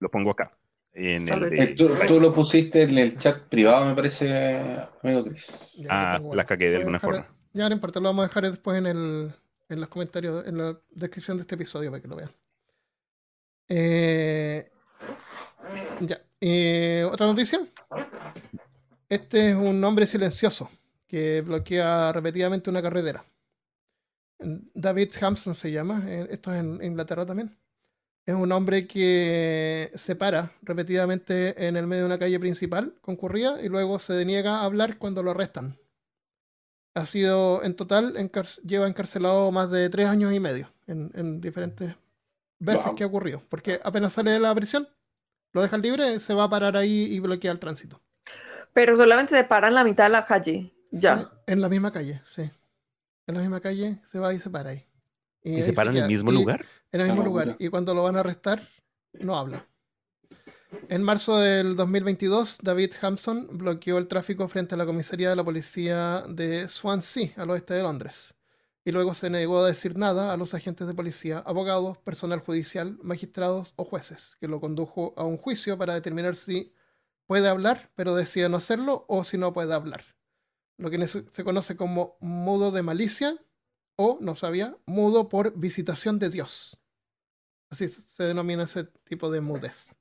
Lo 0.01 0.11
pongo 0.11 0.31
acá. 0.31 0.57
En 0.97 1.27
Tal 1.27 1.43
el 1.45 1.51
vez. 1.51 1.59
de- 1.61 1.67
tú, 1.75 1.91
tú 2.07 2.21
lo 2.21 2.33
pusiste 2.33 2.83
en 2.83 2.97
el 2.99 3.19
chat 3.19 3.43
privado, 3.49 3.85
me 3.85 3.95
parece, 3.95 4.79
amigo 5.03 5.25
Chris. 5.25 5.47
Ya, 5.77 5.89
Ah, 5.91 6.15
lo 6.19 6.23
pongo 6.23 6.35
la 6.37 6.43
ahí. 6.43 6.47
cagué 6.47 6.71
de 6.71 6.77
alguna 6.77 6.99
dejar- 6.99 7.11
forma. 7.11 7.37
Ya 7.53 7.69
no 7.69 7.75
importa, 7.75 8.01
lo 8.01 8.09
vamos 8.09 8.25
a 8.25 8.29
dejar 8.29 8.51
después 8.51 8.79
en, 8.79 8.87
el, 8.87 9.33
en 9.69 9.81
los 9.81 9.89
comentarios, 9.89 10.47
en 10.47 10.59
la 10.59 10.79
descripción 10.91 11.37
de 11.37 11.43
este 11.43 11.55
episodio 11.57 11.91
para 11.91 12.01
que 12.03 12.09
lo 12.09 12.17
vean. 12.17 12.31
Eh, 13.69 14.71
ya. 16.01 16.21
eh, 16.41 17.09
¿Otra 17.11 17.27
noticia? 17.27 17.61
Este 19.09 19.51
es 19.51 19.57
un 19.57 19.83
hombre 19.85 20.07
silencioso 20.07 20.71
que 21.07 21.41
bloquea 21.41 22.13
repetidamente 22.13 22.71
una 22.71 22.83
carretera. 22.83 23.25
David 24.39 25.13
Hampson 25.21 25.55
se 25.55 25.71
llama, 25.71 26.03
eh, 26.07 26.27
esto 26.31 26.53
es 26.53 26.61
en 26.61 26.83
Inglaterra 26.83 27.25
también. 27.25 27.57
Es 28.27 28.35
un 28.35 28.51
hombre 28.53 28.87
que 28.87 29.91
se 29.97 30.17
para 30.17 30.53
repetidamente 30.63 31.67
en 31.69 31.77
el 31.77 31.87
medio 31.87 32.03
de 32.05 32.07
una 32.07 32.19
calle 32.19 32.41
principal 32.41 32.95
concurrida 33.03 33.61
y 33.63 33.69
luego 33.69 33.99
se 33.99 34.15
deniega 34.15 34.61
a 34.61 34.65
hablar 34.65 34.97
cuando 34.97 35.23
lo 35.23 35.33
arrestan. 35.33 35.77
Ha 36.95 37.05
sido 37.07 37.63
en 37.65 37.75
total, 37.77 38.17
encar- 38.17 38.61
lleva 38.63 38.87
encarcelado 38.89 39.51
más 39.53 39.71
de 39.71 39.91
tres 39.91 40.07
años 40.07 40.33
y 40.33 40.41
medio 40.41 40.73
en, 40.87 41.11
en 41.15 41.41
diferentes 41.41 41.95
veces 42.61 42.87
Wow. 42.87 42.95
que 42.95 43.05
ha 43.05 43.09
ocurrido. 43.09 43.43
Porque 43.51 43.81
apenas 43.85 44.15
sale 44.15 44.31
de 44.31 44.39
la 44.41 44.55
prisión, 44.55 44.89
lo 45.53 45.61
dejan 45.61 45.83
libre, 45.83 46.19
se 46.21 46.33
va 46.35 46.45
a 46.45 46.49
parar 46.51 46.77
ahí 46.77 47.05
y 47.13 47.19
bloquea 47.21 47.53
el 47.53 47.59
tránsito. 47.59 48.01
Pero 48.73 48.97
solamente 48.97 49.35
se 49.35 49.45
para 49.45 49.69
en 49.69 49.75
la 49.75 49.85
mitad 49.85 50.05
de 50.05 50.11
la 50.11 50.25
calle. 50.25 50.73
Ya. 50.91 51.19
Sí, 51.19 51.25
en 51.49 51.61
la 51.61 51.69
misma 51.69 51.93
calle, 51.93 52.23
sí. 52.35 52.43
En 53.27 53.35
la 53.35 53.41
misma 53.41 53.61
calle 53.61 53.99
se 54.11 54.19
va 54.19 54.33
y 54.33 54.41
se 54.41 54.49
para 54.51 54.71
ahí. 54.71 54.85
¿Y 55.45 55.63
se 55.63 55.73
para 55.73 55.91
en 55.91 55.99
el 55.99 56.09
mismo 56.09 56.33
Y- 56.33 56.35
lugar? 56.35 56.65
En 56.91 57.01
el 57.03 57.07
mismo 57.09 57.23
Ah, 57.23 57.25
lugar. 57.27 57.47
mira. 57.47 57.57
Y 57.61 57.69
cuando 57.69 57.95
lo 57.95 58.03
van 58.03 58.17
a 58.17 58.21
arrestar, 58.21 58.67
no 59.13 59.37
habla. 59.39 59.67
En 60.89 61.03
marzo 61.03 61.39
del 61.39 61.77
2022, 61.77 62.59
David 62.63 62.93
Hampson 63.01 63.47
bloqueó 63.59 63.99
el 63.99 64.09
tráfico 64.09 64.49
frente 64.49 64.75
a 64.75 64.79
la 64.79 64.87
comisaría 64.87 65.31
de 65.31 65.37
la 65.37 65.45
policía 65.45 66.25
de 66.29 66.69
Swansea, 66.69 67.33
al 67.37 67.51
oeste 67.51 67.75
de 67.75 67.83
Londres. 67.83 68.35
Y 68.85 68.91
luego 68.93 69.15
se 69.15 69.31
negó 69.31 69.61
a 69.61 69.67
decir 69.69 69.97
nada 69.97 70.33
a 70.33 70.37
los 70.37 70.53
agentes 70.53 70.87
de 70.87 70.95
policía, 70.95 71.39
abogados, 71.47 71.99
personal 71.99 72.41
judicial, 72.41 72.99
magistrados 73.03 73.73
o 73.77 73.85
jueces, 73.85 74.37
que 74.41 74.49
lo 74.49 74.61
condujo 74.61 75.15
a 75.17 75.25
un 75.25 75.37
juicio 75.39 75.79
para 75.79 75.95
determinar 75.95 76.35
si 76.37 76.73
puede 77.27 77.49
hablar, 77.49 77.91
pero 77.95 78.15
decide 78.15 78.49
no 78.49 78.59
hacerlo, 78.59 79.05
o 79.09 79.25
si 79.25 79.39
no 79.39 79.53
puede 79.53 79.73
hablar. 79.73 80.05
Lo 80.77 80.91
que 80.91 81.07
se 81.07 81.45
conoce 81.45 81.77
como 81.77 82.17
mudo 82.21 82.73
de 82.73 82.83
malicia, 82.83 83.37
o, 83.97 84.19
no 84.21 84.35
sabía, 84.35 84.77
mudo 84.87 85.29
por 85.29 85.57
visitación 85.59 86.19
de 86.19 86.31
Dios. 86.31 86.79
Así 87.71 87.89
se 87.89 88.23
denomina 88.25 88.65
ese 88.65 88.85
tipo 89.05 89.31
de 89.31 89.41
mudez. 89.41 89.95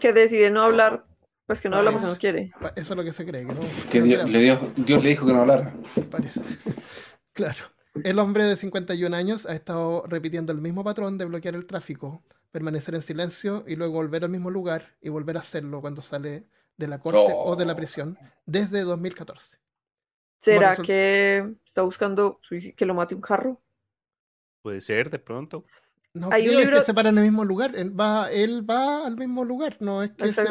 Que 0.00 0.12
decide 0.12 0.50
no 0.50 0.62
hablar, 0.62 1.04
pues 1.46 1.60
que 1.60 1.68
no 1.68 1.76
habla 1.76 1.90
porque 1.92 2.06
no 2.06 2.16
quiere. 2.16 2.52
Eso 2.76 2.92
es 2.94 2.96
lo 2.96 3.04
que 3.04 3.12
se 3.12 3.26
cree, 3.26 3.46
que 3.46 3.52
no, 3.54 3.60
Que 3.90 4.00
no 4.00 4.06
Dios, 4.06 4.30
le 4.30 4.38
dio, 4.38 4.72
Dios 4.76 5.02
le 5.02 5.10
dijo 5.10 5.26
que 5.26 5.32
no 5.32 5.40
hablara. 5.40 5.70
hablar, 5.70 6.08
parece. 6.10 6.40
Claro. 7.32 7.64
El 8.04 8.18
hombre 8.20 8.44
de 8.44 8.54
51 8.56 9.14
años 9.16 9.44
ha 9.46 9.54
estado 9.54 10.04
repitiendo 10.06 10.52
el 10.52 10.60
mismo 10.60 10.84
patrón 10.84 11.18
de 11.18 11.24
bloquear 11.24 11.56
el 11.56 11.66
tráfico, 11.66 12.22
permanecer 12.52 12.94
en 12.94 13.02
silencio 13.02 13.64
y 13.66 13.74
luego 13.76 13.94
volver 13.94 14.22
al 14.24 14.30
mismo 14.30 14.50
lugar 14.50 14.96
y 15.00 15.08
volver 15.08 15.36
a 15.36 15.40
hacerlo 15.40 15.80
cuando 15.80 16.00
sale 16.00 16.46
de 16.76 16.86
la 16.88 16.98
corte 17.00 17.18
o 17.34 17.56
de 17.56 17.64
la 17.66 17.72
Oh. 17.72 17.76
prisión 17.76 18.16
desde 18.46 18.82
2014. 18.82 19.58
¿Será 20.44 20.76
que 20.76 21.54
está 21.64 21.82
buscando 21.82 22.38
que 22.76 22.86
lo 22.86 22.94
mate 22.94 23.14
un 23.14 23.20
carro? 23.20 23.60
Puede 24.62 24.80
ser, 24.80 25.10
de 25.10 25.18
pronto. 25.18 25.64
No, 26.14 26.28
Hay 26.30 26.42
un 26.42 26.48
creo, 26.50 26.58
es 26.60 26.66
libro- 26.66 26.78
que 26.80 26.84
se 26.86 26.94
para 26.94 27.08
en 27.08 27.18
el 27.18 27.24
mismo 27.24 27.44
lugar. 27.44 27.74
Él 27.74 27.98
va, 27.98 28.30
él 28.30 28.68
va 28.68 29.04
al 29.06 29.16
mismo 29.16 29.44
lugar. 29.44 29.76
No 29.80 30.02
es 30.02 30.12
que 30.12 30.32
se, 30.32 30.44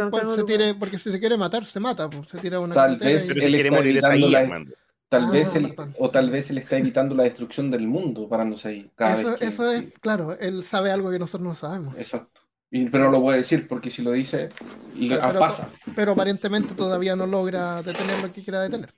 tire, 0.46 0.76
porque 0.76 0.98
si 1.00 1.10
se 1.12 1.20
quiere 1.20 1.38
matar, 1.38 1.64
se 1.66 1.80
mata. 1.80 2.10
pues, 2.10 2.28
se 2.28 2.38
tira 2.39 2.60
una 2.60 2.74
Tal 2.74 2.98
vez 2.98 3.26
y- 3.30 3.34
Pero 3.34 3.46
Él 3.46 3.56
está 3.56 3.80
evitando 4.14 4.26
ahí, 4.28 4.32
la-. 4.32 4.66
Tal 5.10 5.26
Ah, 5.26 5.30
vez 5.30 5.56
él, 5.56 5.76
o 6.00 6.10
tal 6.10 6.32
vez 6.32 6.50
él 6.50 6.58
está 6.58 6.76
evitando 6.78 7.14
la 7.14 7.24
destrucción 7.24 7.70
del 7.70 7.88
mundo 7.88 8.28
parándose 8.28 8.68
ahí. 8.70 8.91
Cada 8.96 9.14
Eso, 9.20 9.30
vez 9.30 9.39
que- 9.39 9.46
eso 9.46 9.72
es, 9.72 9.86
claro, 10.02 10.36
él 10.39 10.64
sabe 10.64 10.91
algo 10.91 11.12
que 11.12 11.20
nosotros 11.20 11.48
no 11.48 11.54
sabemos. 11.56 11.96
Exacto. 12.00 12.41
Y- 12.72 12.89
pero 12.89 13.06
no 13.06 13.12
lo 13.12 13.22
puede 13.22 13.38
decir 13.38 13.68
porque 13.68 13.91
si 13.91 14.02
lo 14.02 14.12
dice, 14.12 14.50
le- 14.96 15.10
Pero- 15.16 15.22
pero- 15.28 15.39
pasa. 15.39 15.70
Pero 15.96 16.14
aparentemente 16.14 16.74
todavía 16.74 17.16
no 17.16 17.28
logra 17.28 17.84
detener 17.84 18.22
lo 18.24 18.34
que 18.34 18.41
quiera 18.41 18.64
detener. 18.64 18.91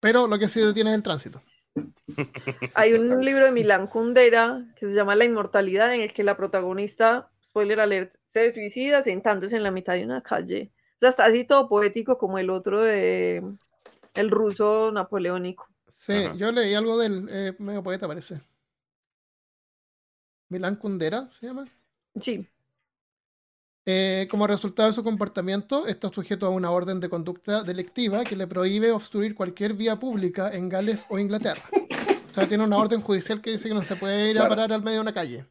Pero 0.00 0.26
lo 0.26 0.38
que 0.38 0.48
sí 0.48 0.60
detiene 0.60 0.90
es 0.90 0.96
el 0.96 1.02
tránsito. 1.02 1.40
Hay 2.74 2.94
un 2.94 3.24
libro 3.24 3.44
de 3.44 3.52
Milán 3.52 3.86
Kundera 3.86 4.64
que 4.76 4.86
se 4.86 4.94
llama 4.94 5.16
La 5.16 5.24
inmortalidad, 5.24 5.94
en 5.94 6.00
el 6.00 6.12
que 6.12 6.24
la 6.24 6.36
protagonista, 6.36 7.30
spoiler 7.44 7.80
alert, 7.80 8.14
se 8.28 8.54
suicida 8.54 9.02
sentándose 9.02 9.56
en 9.56 9.62
la 9.62 9.70
mitad 9.70 9.94
de 9.94 10.04
una 10.04 10.22
calle. 10.22 10.72
O 10.96 10.98
sea, 11.00 11.10
está 11.10 11.26
así 11.26 11.44
todo 11.44 11.68
poético 11.68 12.16
como 12.18 12.38
el 12.38 12.50
otro 12.50 12.82
de 12.82 13.42
el 14.14 14.30
ruso 14.30 14.90
napoleónico. 14.92 15.68
Sí, 15.92 16.12
Ajá. 16.12 16.34
yo 16.36 16.52
leí 16.52 16.74
algo 16.74 16.98
del 16.98 17.28
eh, 17.30 17.54
medio 17.58 17.82
poeta, 17.82 18.06
parece. 18.06 18.40
Milán 20.48 20.76
Kundera 20.76 21.28
se 21.30 21.46
llama. 21.46 21.66
Sí, 22.20 22.48
Eh, 23.88 24.26
como 24.28 24.48
resultado 24.48 24.88
de 24.88 24.94
su 24.94 25.04
comportamiento, 25.04 25.86
está 25.86 26.08
sujeto 26.08 26.44
a 26.46 26.50
una 26.50 26.72
orden 26.72 26.98
de 26.98 27.08
conducta 27.08 27.62
delictiva 27.62 28.24
que 28.24 28.34
le 28.34 28.48
prohíbe 28.48 28.90
obstruir 28.90 29.36
cualquier 29.36 29.74
vía 29.74 29.94
pública 29.94 30.50
en 30.52 30.68
Gales 30.68 31.06
o 31.08 31.20
Inglaterra. 31.20 31.62
O 32.28 32.32
sea, 32.32 32.48
tiene 32.48 32.64
una 32.64 32.78
orden 32.78 33.00
judicial 33.00 33.40
que 33.40 33.52
dice 33.52 33.68
que 33.68 33.74
no 33.74 33.84
se 33.84 33.94
puede 33.94 34.32
ir 34.32 34.40
a 34.40 34.48
parar 34.48 34.72
al 34.72 34.82
medio 34.82 34.96
de 34.96 35.02
una 35.02 35.14
calle. 35.14 35.46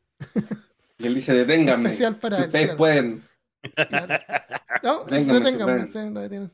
Y 0.98 1.08
él 1.08 1.16
dice, 1.16 1.34
deténganme. 1.34 1.90
Especial 1.90 2.18
para 2.18 2.36
si 2.36 2.42
él, 2.44 2.48
ustedes 2.48 2.66
claro. 2.66 2.78
pueden. 2.78 3.24
Claro. 3.90 4.24
No, 4.84 5.04
deténganme, 5.06 5.88
se 5.88 6.04
sí, 6.04 6.14
lo 6.14 6.20
detienen. 6.20 6.52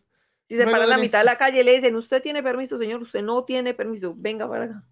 si 0.48 0.56
se 0.56 0.64
Luego 0.64 0.72
para 0.72 0.84
en 0.86 0.90
la 0.92 0.96
de 0.96 1.02
mitad 1.02 1.20
de 1.20 1.26
la 1.26 1.38
calle 1.38 1.64
le 1.64 1.74
dicen, 1.74 1.96
usted 1.96 2.22
tiene 2.22 2.42
permiso, 2.42 2.78
señor, 2.78 3.02
usted 3.02 3.22
no 3.22 3.44
tiene 3.44 3.74
permiso, 3.74 4.14
venga 4.16 4.48
para 4.48 4.66
acá. 4.66 4.84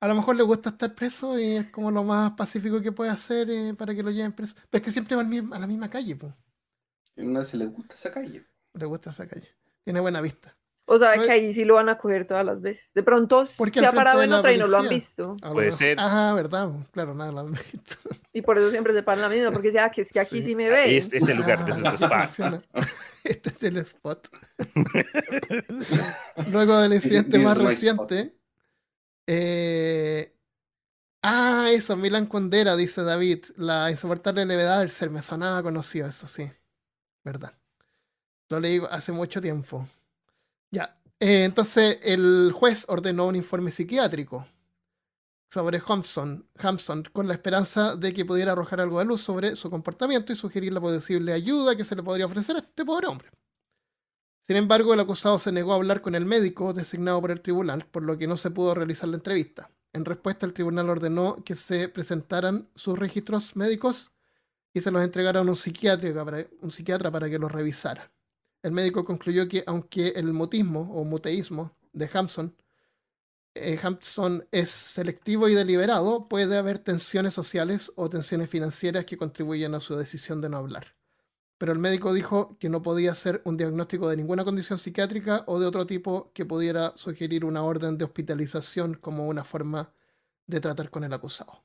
A 0.00 0.08
lo 0.08 0.14
mejor 0.14 0.36
le 0.36 0.42
gusta 0.42 0.70
estar 0.70 0.94
preso 0.94 1.38
y 1.38 1.56
es 1.56 1.70
como 1.70 1.90
lo 1.90 2.04
más 2.04 2.32
pacífico 2.32 2.80
que 2.82 2.92
puede 2.92 3.10
hacer 3.10 3.48
eh, 3.50 3.74
para 3.74 3.94
que 3.94 4.02
lo 4.02 4.10
lleven 4.10 4.32
preso. 4.32 4.54
Pero 4.70 4.80
es 4.80 4.84
que 4.84 4.90
siempre 4.92 5.16
va 5.16 5.22
al 5.22 5.28
mismo- 5.28 5.54
a 5.54 5.58
la 5.58 5.66
misma 5.66 5.88
calle, 5.88 6.16
pues. 6.16 6.32
No 7.16 7.42
se 7.44 7.56
le 7.56 7.66
gusta 7.66 7.94
esa 7.94 8.10
calle. 8.10 8.44
Le 8.74 8.84
gusta 8.84 9.08
esa 9.10 9.26
calle. 9.26 9.48
Tiene 9.84 10.00
buena 10.00 10.20
vista. 10.20 10.54
O 10.88 10.98
sabe 10.98 11.16
Pues- 11.16 11.26
que 11.28 11.32
ahí 11.32 11.54
sí 11.54 11.64
lo 11.64 11.74
van 11.76 11.88
a 11.88 11.96
coger 11.98 12.26
todas 12.26 12.44
las 12.44 12.60
veces. 12.60 12.92
De 12.94 13.02
pronto 13.02 13.44
Porque 13.56 13.80
se 13.80 13.86
ha 13.86 13.92
parado 13.92 14.22
en 14.22 14.32
otra 14.32 14.52
y 14.52 14.58
no 14.58 14.66
lo 14.68 14.76
han 14.76 14.88
visto. 14.88 15.36
Puede 15.40 15.54
mejor- 15.68 15.72
ser. 15.72 15.98
Ajá, 15.98 16.34
verdad. 16.34 16.70
Claro, 16.92 17.14
nada, 17.14 17.32
lo 17.32 17.40
han 17.40 17.52
visto. 17.52 17.94
Y 18.34 18.42
por 18.42 18.58
eso 18.58 18.70
siempre 18.70 18.92
se 18.92 19.02
paran 19.02 19.22
la 19.22 19.28
misma, 19.30 19.50
porque 19.50 19.72
sea 19.72 19.88
que 19.90 20.02
es 20.02 20.12
que 20.12 20.20
aquí 20.20 20.40
Sí. 20.40 20.48
sí, 20.48 20.54
me 20.54 20.68
ve. 20.68 20.94
Este 20.98 21.16
es 21.16 21.26
el 21.28 21.38
lugar, 21.38 21.64
this 21.64 21.78
is 21.78 21.82
the 21.82 21.88
Ah, 22.10 22.24
spot. 22.24 22.62
Este 23.24 23.48
es 23.48 23.62
el 23.62 23.78
spot. 23.78 24.28
Luego 26.52 26.78
del 26.78 26.92
incidente 26.92 27.38
más 27.38 27.56
reciente, 27.58 28.35
eh, 29.26 30.32
Ah, 31.22 31.70
eso, 31.72 31.96
Milan 31.96 32.26
Kundera, 32.26 32.76
dice 32.76 33.02
David. 33.02 33.46
La 33.56 33.90
insoportable 33.90 34.46
levedad 34.46 34.78
del 34.80 34.90
ser. 34.92 35.10
Me 35.10 35.22
sonaba 35.22 35.62
conocido 35.62 36.06
eso, 36.08 36.28
sí. 36.28 36.50
Verdad. 37.24 37.54
Lo 38.48 38.60
leí 38.60 38.80
hace 38.90 39.12
mucho 39.12 39.40
tiempo. 39.40 39.88
Ya. 40.70 40.98
eh, 41.20 41.44
entonces, 41.44 41.98
el 42.02 42.52
juez 42.54 42.86
ordenó 42.88 43.26
un 43.26 43.36
informe 43.36 43.70
psiquiátrico 43.72 44.46
sobre 45.52 45.82
Hampson, 45.86 46.48
Hampson, 46.58 47.04
con 47.12 47.26
la 47.28 47.34
esperanza 47.34 47.96
de 47.96 48.12
que 48.12 48.24
pudiera 48.24 48.52
arrojar 48.52 48.80
algo 48.80 48.98
de 49.00 49.06
luz 49.06 49.22
sobre 49.22 49.56
su 49.56 49.70
comportamiento 49.70 50.32
y 50.32 50.36
sugerir 50.36 50.72
la 50.72 50.80
posible 50.80 51.32
ayuda 51.32 51.76
que 51.76 51.84
se 51.84 51.96
le 51.96 52.02
podría 52.02 52.26
ofrecer 52.26 52.56
a 52.56 52.60
este 52.60 52.84
pobre 52.84 53.08
hombre. 53.08 53.30
Sin 54.46 54.56
embargo, 54.56 54.94
el 54.94 55.00
acusado 55.00 55.40
se 55.40 55.50
negó 55.50 55.72
a 55.72 55.76
hablar 55.76 56.02
con 56.02 56.14
el 56.14 56.24
médico 56.24 56.72
designado 56.72 57.20
por 57.20 57.32
el 57.32 57.40
tribunal, 57.40 57.84
por 57.90 58.04
lo 58.04 58.16
que 58.16 58.28
no 58.28 58.36
se 58.36 58.52
pudo 58.52 58.74
realizar 58.74 59.08
la 59.08 59.16
entrevista. 59.16 59.70
En 59.92 60.04
respuesta, 60.04 60.46
el 60.46 60.52
tribunal 60.52 60.88
ordenó 60.88 61.42
que 61.44 61.56
se 61.56 61.88
presentaran 61.88 62.68
sus 62.76 62.96
registros 62.96 63.56
médicos 63.56 64.12
y 64.72 64.82
se 64.82 64.92
los 64.92 65.02
entregaran 65.02 65.48
a 65.48 65.50
un 65.50 65.56
psiquiatra 65.56 66.24
para, 66.24 66.46
un 66.60 66.70
psiquiatra 66.70 67.10
para 67.10 67.28
que 67.28 67.40
los 67.40 67.50
revisara. 67.50 68.12
El 68.62 68.70
médico 68.70 69.04
concluyó 69.04 69.48
que, 69.48 69.64
aunque 69.66 70.08
el 70.08 70.32
mutismo 70.32 70.92
o 70.94 71.04
muteísmo 71.04 71.76
de 71.92 72.08
Hampson, 72.12 72.54
eh, 73.54 73.80
Hampson 73.82 74.46
es 74.52 74.70
selectivo 74.70 75.48
y 75.48 75.54
deliberado, 75.54 76.28
puede 76.28 76.56
haber 76.56 76.78
tensiones 76.78 77.34
sociales 77.34 77.90
o 77.96 78.10
tensiones 78.10 78.48
financieras 78.48 79.06
que 79.06 79.16
contribuyen 79.16 79.74
a 79.74 79.80
su 79.80 79.96
decisión 79.96 80.40
de 80.40 80.50
no 80.50 80.58
hablar. 80.58 80.94
Pero 81.58 81.72
el 81.72 81.78
médico 81.78 82.12
dijo 82.12 82.56
que 82.58 82.68
no 82.68 82.82
podía 82.82 83.12
hacer 83.12 83.40
un 83.44 83.56
diagnóstico 83.56 84.08
de 84.08 84.16
ninguna 84.16 84.44
condición 84.44 84.78
psiquiátrica 84.78 85.44
o 85.46 85.58
de 85.58 85.66
otro 85.66 85.86
tipo 85.86 86.30
que 86.34 86.44
pudiera 86.44 86.92
sugerir 86.96 87.44
una 87.44 87.62
orden 87.62 87.96
de 87.96 88.04
hospitalización 88.04 88.94
como 88.94 89.26
una 89.26 89.42
forma 89.42 89.90
de 90.46 90.60
tratar 90.60 90.90
con 90.90 91.04
el 91.04 91.12
acusado. 91.12 91.64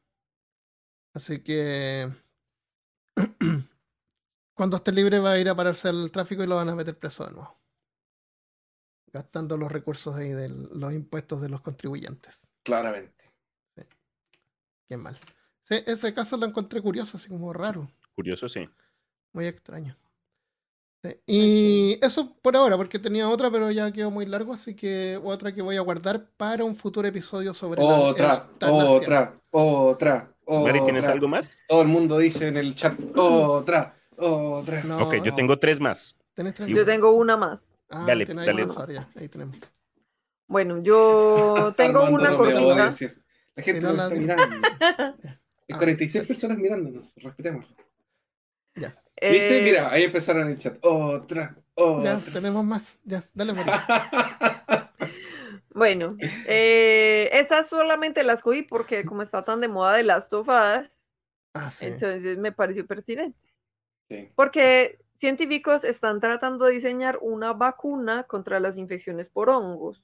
Así 1.13 1.43
que 1.43 2.09
cuando 4.53 4.77
esté 4.77 4.93
libre 4.93 5.19
va 5.19 5.31
a 5.31 5.39
ir 5.39 5.49
a 5.49 5.55
pararse 5.55 5.89
al 5.89 6.09
tráfico 6.09 6.43
y 6.43 6.47
lo 6.47 6.55
van 6.55 6.69
a 6.69 6.75
meter 6.75 6.97
preso 6.97 7.25
de 7.25 7.31
nuevo. 7.33 7.57
Gastando 9.11 9.57
los 9.57 9.69
recursos 9.69 10.15
ahí 10.15 10.29
de 10.29 10.47
los 10.47 10.93
impuestos 10.93 11.41
de 11.41 11.49
los 11.49 11.59
contribuyentes. 11.59 12.47
Claramente. 12.63 13.29
Qué 14.87 14.97
mal. 14.97 15.17
Sí, 15.63 15.75
ese 15.85 16.13
caso 16.13 16.35
lo 16.35 16.45
encontré 16.45 16.81
curioso, 16.81 17.15
así 17.15 17.29
como 17.29 17.53
raro. 17.53 17.89
Curioso, 18.13 18.49
sí. 18.49 18.69
Muy 19.33 19.45
extraño. 19.47 19.97
Sí, 21.03 21.15
Y 21.25 21.99
eso 22.05 22.35
por 22.41 22.55
ahora, 22.55 22.77
porque 22.77 22.99
tenía 22.99 23.27
otra, 23.27 23.49
pero 23.49 23.71
ya 23.71 23.91
quedó 23.91 24.11
muy 24.11 24.25
largo, 24.27 24.53
así 24.53 24.75
que 24.75 25.19
otra 25.23 25.51
que 25.53 25.61
voy 25.63 25.75
a 25.77 25.81
guardar 25.81 26.29
para 26.37 26.63
un 26.63 26.75
futuro 26.75 27.07
episodio 27.07 27.53
sobre 27.55 27.81
la 27.81 27.87
Otra, 27.99 28.35
eutanasia. 28.35 28.91
otra, 28.91 29.33
otra, 29.49 30.35
Mari, 30.47 30.81
¿tienes 30.81 31.03
otra. 31.03 31.13
algo 31.13 31.27
más? 31.27 31.57
Todo 31.67 31.81
el 31.81 31.87
mundo 31.87 32.19
dice 32.19 32.49
en 32.49 32.57
el 32.57 32.75
chat, 32.75 32.99
otra, 33.15 33.95
otra. 34.15 34.83
No, 34.83 35.07
ok, 35.07 35.15
yo 35.23 35.33
tengo 35.33 35.57
tres 35.57 35.79
más. 35.79 36.15
¿Tenés 36.35 36.53
tres? 36.53 36.69
Yo 36.69 36.85
tengo 36.85 37.11
una 37.11 37.35
más. 37.35 37.63
Ah, 37.89 38.05
Dale, 38.05 38.25
dale. 38.25 38.69
sola, 38.69 38.93
ya, 38.93 39.09
ahí 39.15 39.27
tenemos. 39.27 39.57
Bueno, 40.47 40.83
yo 40.83 41.73
tengo 41.77 42.03
Armando 42.03 42.15
una 42.15 42.29
no 42.29 42.37
cortita. 42.37 42.91
La 43.55 43.63
gente 43.63 43.81
Si 43.81 43.85
no 43.85 43.93
nos 43.93 43.97
la 43.97 44.03
está 44.03 44.15
mirando. 44.15 44.67
Hay 45.67 45.75
Ah, 45.75 45.77
46 45.77 46.27
personas 46.27 46.57
mirándonos, 46.57 47.15
respetemos. 47.15 47.65
Ya, 48.75 48.89
¿Viste? 49.21 49.59
Eh, 49.59 49.61
Mira, 49.63 49.91
ahí 49.91 50.03
empezaron 50.03 50.47
el 50.47 50.57
chat. 50.57 50.77
Otra, 50.81 51.55
ya, 51.77 52.17
otra. 52.17 52.33
tenemos 52.33 52.63
más. 52.65 52.97
Ya, 53.03 53.23
dale, 53.33 53.53
María. 53.53 53.83
Bueno, 55.73 56.17
eh, 56.47 57.29
estas 57.31 57.69
solamente 57.69 58.23
las 58.23 58.41
cogí 58.41 58.61
porque 58.61 59.05
como 59.05 59.21
está 59.21 59.45
tan 59.45 59.61
de 59.61 59.69
moda 59.69 59.93
de 59.93 60.03
las 60.03 60.27
tofadas, 60.27 61.01
Ah, 61.53 61.71
sí. 61.71 61.85
entonces 61.85 62.37
me 62.37 62.51
pareció 62.51 62.85
pertinente. 62.85 63.39
Sí. 64.09 64.29
Porque 64.35 64.99
científicos 65.15 65.85
están 65.85 66.19
tratando 66.19 66.65
de 66.65 66.73
diseñar 66.73 67.19
una 67.21 67.53
vacuna 67.53 68.23
contra 68.23 68.59
las 68.59 68.77
infecciones 68.77 69.29
por 69.29 69.49
hongos. 69.49 70.03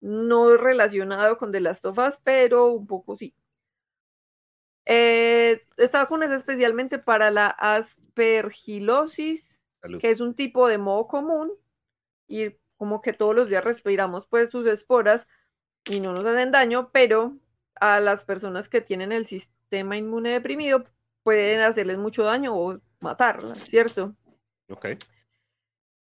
No 0.00 0.56
relacionado 0.56 1.36
con 1.36 1.52
de 1.52 1.60
las 1.60 1.82
tofas, 1.82 2.18
pero 2.24 2.68
un 2.72 2.86
poco 2.86 3.16
sí. 3.18 3.34
Eh, 4.86 5.66
esta 5.76 5.98
vacuna 5.98 6.26
es 6.26 6.32
especialmente 6.32 6.98
para 6.98 7.30
la 7.32 7.48
aspergilosis, 7.48 9.58
Salud. 9.82 10.00
que 10.00 10.10
es 10.10 10.20
un 10.20 10.34
tipo 10.34 10.68
de 10.68 10.78
moho 10.78 11.08
común 11.08 11.52
y 12.28 12.52
como 12.76 13.02
que 13.02 13.12
todos 13.12 13.34
los 13.34 13.48
días 13.48 13.64
respiramos 13.64 14.26
pues 14.28 14.50
sus 14.50 14.66
esporas 14.66 15.26
y 15.84 16.00
no 16.00 16.12
nos 16.12 16.24
hacen 16.24 16.52
daño, 16.52 16.90
pero 16.92 17.36
a 17.74 18.00
las 18.00 18.24
personas 18.24 18.68
que 18.68 18.80
tienen 18.80 19.12
el 19.12 19.26
sistema 19.26 19.96
inmune 19.96 20.30
deprimido 20.30 20.84
pueden 21.22 21.60
hacerles 21.60 21.98
mucho 21.98 22.22
daño 22.22 22.56
o 22.56 22.80
matarlas, 23.00 23.58
¿cierto? 23.64 24.14
Ok. 24.68 24.86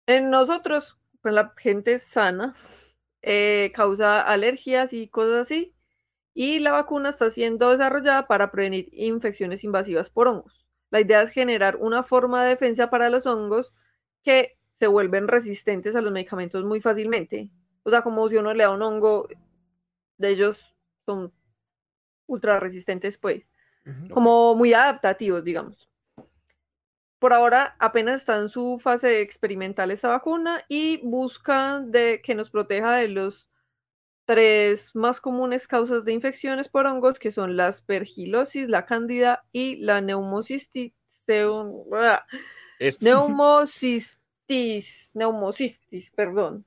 En 0.07 0.31
nosotros, 0.31 0.99
pues 1.21 1.35
la 1.35 1.53
gente 1.57 1.99
sana, 1.99 2.55
eh, 3.23 3.73
causa 3.75 4.21
alergias 4.21 4.93
y 4.93 5.09
cosas 5.09 5.43
así, 5.43 5.75
y 6.35 6.61
la 6.61 6.73
vacuna 6.73 7.11
está 7.11 7.31
siendo 7.31 7.71
desarrollada 7.71 8.27
para 8.27 8.51
prevenir 8.51 8.89
infecciones 8.93 9.65
invasivas 9.65 10.11
por 10.11 10.29
hongos. 10.29 10.71
La 10.91 11.01
idea 11.01 11.23
es 11.23 11.31
generar 11.31 11.77
una 11.77 12.03
forma 12.03 12.43
de 12.43 12.51
defensa 12.51 12.91
para 12.91 13.11
los 13.11 13.27
hongos 13.27 13.75
que 14.23 14.59
se 14.79 14.87
vuelven 14.87 15.29
resistentes 15.29 15.95
a 15.95 16.01
los 16.01 16.13
medicamentos 16.13 16.65
muy 16.65 16.81
fácilmente. 16.81 17.51
O 17.83 17.91
sea, 17.91 18.03
como 18.03 18.29
si 18.29 18.37
uno 18.37 18.55
le 18.55 18.65
da 18.65 18.71
un 18.71 18.83
hongo, 18.83 19.29
de 20.19 20.29
ellos 20.29 20.75
son 21.07 21.33
ultra 22.27 22.61
resistentes, 22.61 23.19
pues 23.19 23.45
como 24.13 24.55
muy 24.55 24.73
adaptativos, 24.73 25.43
digamos. 25.43 25.91
Por 27.19 27.33
ahora 27.33 27.77
apenas 27.79 28.21
está 28.21 28.39
en 28.39 28.49
su 28.49 28.79
fase 28.81 29.21
experimental 29.21 29.91
esta 29.91 30.09
vacuna 30.09 30.63
y 30.69 31.01
buscan 31.03 31.91
de 31.91 32.23
que 32.23 32.35
nos 32.35 32.51
proteja 32.51 32.97
de 32.97 33.09
los 33.09 33.50
tres 34.31 34.95
más 34.95 35.21
comunes 35.21 35.67
causas 35.67 36.05
de 36.05 36.13
infecciones 36.13 36.69
por 36.69 36.87
hongos, 36.87 37.19
que 37.19 37.33
son 37.33 37.57
la 37.57 37.67
aspergilosis, 37.67 38.69
la 38.69 38.87
cándida 38.87 39.43
y 39.51 39.75
la 39.79 40.01
neumocistis, 40.01 40.93
neumocistis, 43.01 45.11
neumocistis, 45.15 46.13
perdón, 46.13 46.65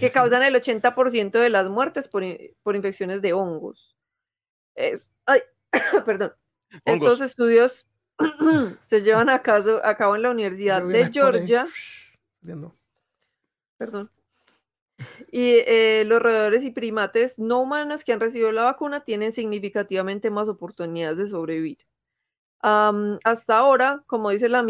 que 0.00 0.10
causan 0.10 0.42
el 0.42 0.56
80% 0.56 1.30
de 1.30 1.48
las 1.48 1.68
muertes 1.68 2.08
por, 2.08 2.24
por 2.64 2.74
infecciones 2.74 3.22
de 3.22 3.34
hongos. 3.34 3.96
Es, 4.74 5.12
ay, 5.26 5.42
perdón. 6.04 6.32
Hongos. 6.86 7.12
Estos 7.12 7.30
estudios 7.30 7.86
se 8.90 9.02
llevan 9.02 9.28
a, 9.28 9.42
caso- 9.42 9.80
a 9.84 9.96
cabo 9.96 10.16
en 10.16 10.22
la 10.22 10.30
Universidad 10.32 10.82
de 10.82 11.08
Georgia, 11.12 11.68
perdón, 13.78 14.10
y 15.30 15.56
eh, 15.66 16.04
los 16.06 16.22
roedores 16.22 16.64
y 16.64 16.70
primates 16.70 17.38
no 17.38 17.60
humanos 17.60 18.04
que 18.04 18.12
han 18.12 18.20
recibido 18.20 18.52
la 18.52 18.64
vacuna 18.64 19.04
tienen 19.04 19.32
significativamente 19.32 20.30
más 20.30 20.48
oportunidades 20.48 21.18
de 21.18 21.28
sobrevivir. 21.28 21.78
Hasta 22.60 23.58
ahora, 23.58 24.02
como 24.06 24.30
dice 24.30 24.48
la, 24.48 24.64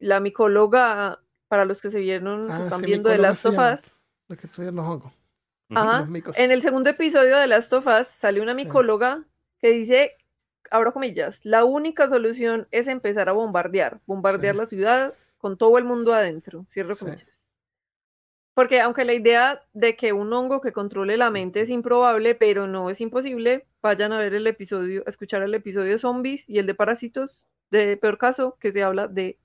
la 0.00 0.20
micóloga, 0.20 1.20
para 1.48 1.64
los 1.64 1.80
que 1.80 1.90
se 1.90 2.00
vieron, 2.00 2.48
se 2.48 2.52
Ah, 2.54 2.64
están 2.64 2.80
sí, 2.80 2.86
viendo 2.86 3.08
de 3.10 3.18
las 3.18 3.38
se 3.38 3.42
sofás, 3.50 4.00
Los 4.28 4.38
que 4.38 4.46
estudian 4.46 4.74
los 4.76 4.84
hongos. 4.86 5.12
Ajá. 5.70 6.06
Los. 6.08 6.38
En 6.38 6.50
el 6.50 6.62
segundo 6.62 6.90
episodio 6.90 7.36
de 7.36 7.46
Last 7.46 7.72
of 7.72 7.86
Us 7.86 8.06
sale 8.08 8.40
una 8.40 8.54
Sí. 8.54 8.64
micóloga 8.64 9.24
que 9.60 9.70
dice, 9.70 10.16
abro 10.70 10.92
comillas, 10.92 11.44
la 11.44 11.64
única 11.64 12.08
solución 12.08 12.66
es 12.70 12.88
empezar 12.88 13.28
a 13.28 13.32
bombardear, 13.32 14.00
bombardear 14.06 14.54
Sí. 14.54 14.60
la 14.60 14.66
ciudad 14.66 15.14
con 15.38 15.56
todo 15.56 15.78
el 15.78 15.84
mundo 15.84 16.12
adentro, 16.14 16.66
cierro 16.72 16.94
Sí. 16.94 17.04
comillas. 17.04 17.37
Porque 18.58 18.80
aunque 18.80 19.04
la 19.04 19.14
idea 19.14 19.62
de 19.72 19.94
que 19.94 20.12
un 20.12 20.32
hongo 20.32 20.60
que 20.60 20.72
controle 20.72 21.16
la 21.16 21.30
mente 21.30 21.60
es 21.60 21.70
improbable, 21.70 22.34
pero 22.34 22.66
no 22.66 22.90
es 22.90 23.00
imposible, 23.00 23.68
vayan 23.82 24.10
a 24.10 24.18
ver 24.18 24.34
el 24.34 24.48
episodio, 24.48 25.04
a 25.06 25.10
escuchar 25.10 25.42
el 25.42 25.54
episodio 25.54 25.92
de 25.92 25.98
zombies 26.00 26.48
y 26.48 26.58
el 26.58 26.66
de 26.66 26.74
parásitos, 26.74 27.44
de 27.70 27.96
peor 27.96 28.18
caso, 28.18 28.56
que 28.58 28.72
se 28.72 28.82
habla 28.82 29.06
de 29.06 29.38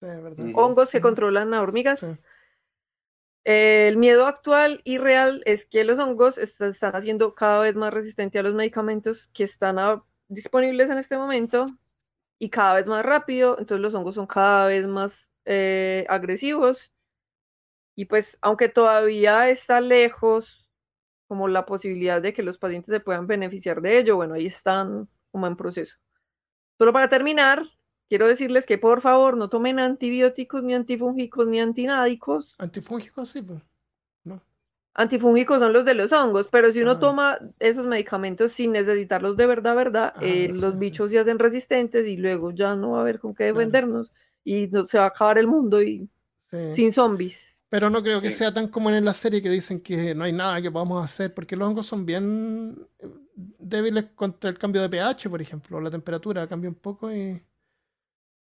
Sí, 0.00 0.52
hongos 0.56 0.90
que 0.90 0.98
Ujú. 0.98 1.02
controlan 1.04 1.54
a 1.54 1.62
hormigas. 1.62 2.00
Sí. 2.00 2.18
El 3.44 3.98
miedo 3.98 4.26
actual 4.26 4.80
y 4.82 4.98
real 4.98 5.40
es 5.46 5.64
que 5.64 5.84
los 5.84 6.00
hongos 6.00 6.36
est- 6.36 6.60
están 6.60 6.96
haciendo 6.96 7.36
cada 7.36 7.60
vez 7.60 7.76
más 7.76 7.94
resistentes 7.94 8.40
a 8.40 8.42
los 8.42 8.54
medicamentos 8.54 9.28
que 9.32 9.44
están 9.44 9.76
disponibles 10.26 10.90
en 10.90 10.98
este 10.98 11.16
momento 11.16 11.68
y 12.40 12.50
cada 12.50 12.74
vez 12.74 12.86
más 12.86 13.04
rápido, 13.04 13.60
entonces 13.60 13.80
los 13.80 13.94
hongos 13.94 14.16
son 14.16 14.26
cada 14.26 14.66
vez 14.66 14.88
más 14.88 15.30
eh, 15.44 16.04
agresivos 16.08 16.90
y 17.96 18.06
pues 18.06 18.38
aunque 18.42 18.68
todavía 18.68 19.48
está 19.50 19.80
lejos 19.80 20.68
como 21.28 21.48
la 21.48 21.66
posibilidad 21.66 22.20
de 22.22 22.32
que 22.34 22.42
los 22.42 22.58
pacientes 22.58 22.92
se 22.92 23.00
puedan 23.00 23.26
beneficiar 23.26 23.80
de 23.82 23.98
ello, 23.98 24.16
bueno, 24.16 24.34
ahí 24.34 24.46
están 24.46 25.08
como 25.32 25.46
en 25.46 25.56
proceso. 25.56 25.96
Solo 26.78 26.92
para 26.92 27.08
terminar, 27.08 27.64
quiero 28.08 28.26
decirles 28.28 28.66
que 28.66 28.78
por 28.78 29.00
favor 29.00 29.36
no 29.36 29.48
tomen 29.48 29.78
antibióticos, 29.80 30.62
ni 30.62 30.74
antifúngicos, 30.74 31.46
ni 31.48 31.60
antinádicos, 31.60 32.54
Antifúngicos, 32.58 33.30
sí, 33.30 33.42
pues. 33.42 33.62
No. 34.24 34.42
Antifúngicos 34.94 35.58
son 35.60 35.72
los 35.72 35.84
de 35.84 35.94
los 35.94 36.12
hongos, 36.12 36.48
pero 36.48 36.72
si 36.72 36.82
uno 36.82 36.92
Ah. 36.92 36.98
toma 37.00 37.38
esos 37.58 37.86
medicamentos 37.86 38.52
sin 38.52 38.72
necesitarlos 38.72 39.36
de 39.36 39.46
verdad, 39.46 39.74
verdad, 39.76 40.12
Ah, 40.16 40.20
eh, 40.22 40.52
sí, 40.54 40.60
los 40.60 40.72
sí. 40.74 40.78
bichos 40.78 41.10
se 41.10 41.18
hacen 41.18 41.38
resistentes 41.38 42.06
y 42.06 42.16
luego 42.16 42.52
ya 42.52 42.76
no 42.76 42.92
va 42.92 42.98
a 42.98 43.00
haber 43.02 43.18
con 43.20 43.34
qué 43.34 43.44
defendernos 43.44 44.12
y 44.44 44.68
no, 44.68 44.86
se 44.86 44.98
va 44.98 45.04
a 45.04 45.08
acabar 45.08 45.38
el 45.38 45.46
mundo 45.48 45.82
y 45.82 46.08
Sí. 46.50 46.72
sin 46.74 46.92
zombies. 46.92 47.53
Pero 47.70 47.90
no 47.90 48.02
creo 48.02 48.20
que 48.20 48.30
Sí. 48.30 48.38
sea 48.38 48.52
tan 48.54 48.68
como 48.68 48.90
en 48.90 49.04
la 49.04 49.14
serie 49.14 49.42
que 49.42 49.50
dicen 49.50 49.80
que 49.80 50.14
no 50.14 50.24
hay 50.24 50.32
nada 50.32 50.62
que 50.62 50.70
podamos 50.70 51.04
hacer, 51.04 51.34
porque 51.34 51.56
los 51.56 51.68
hongos 51.68 51.86
son 51.86 52.06
bien 52.06 52.86
eh, 53.00 53.06
débiles 53.58 54.06
contra 54.14 54.48
el 54.50 54.58
cambio 54.58 54.80
de 54.82 54.88
pH, 54.88 55.28
por 55.28 55.42
ejemplo. 55.42 55.80
La 55.80 55.90
temperatura 55.90 56.46
cambia 56.46 56.70
un 56.70 56.76
poco 56.76 57.10
y. 57.12 57.42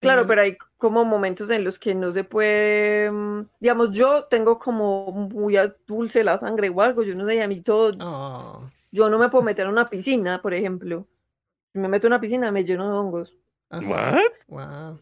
Claro, 0.02 0.26
pero 0.26 0.42
hay 0.42 0.58
como 0.78 1.06
momentos 1.06 1.50
en 1.52 1.64
los 1.64 1.78
que 1.78 1.94
no 1.94 2.12
se 2.12 2.24
puede, 2.24 3.12
mm, 3.12 3.46
digamos, 3.60 3.92
yo 3.92 4.24
tengo 4.26 4.58
como 4.58 5.12
muy 5.12 5.58
a- 5.58 5.76
dulce 5.86 6.24
la 6.24 6.40
sangre 6.40 6.70
o 6.70 6.82
algo, 6.82 7.04
yo 7.04 7.14
no 7.16 7.28
sé, 7.28 7.40
a 7.42 7.48
mí 7.48 7.62
todo, 7.62 7.92
Ah, 8.00 8.60
yo 8.92 9.10
no 9.12 9.20
me 9.20 9.30
puedo 9.30 9.44
meter 9.44 9.66
en 9.68 9.72
una 9.74 9.86
piscina, 9.86 10.42
por 10.42 10.56
ejemplo. 10.56 11.08
Si 11.72 11.80
me 11.80 11.88
meto 11.88 12.08
en 12.08 12.14
una 12.14 12.22
piscina 12.22 12.52
me 12.52 12.64
lleno 12.66 12.86
de 12.90 12.94
hongos. 12.98 13.38
así. 13.70 13.90
What? 13.92 14.20
Guau. 14.48 15.00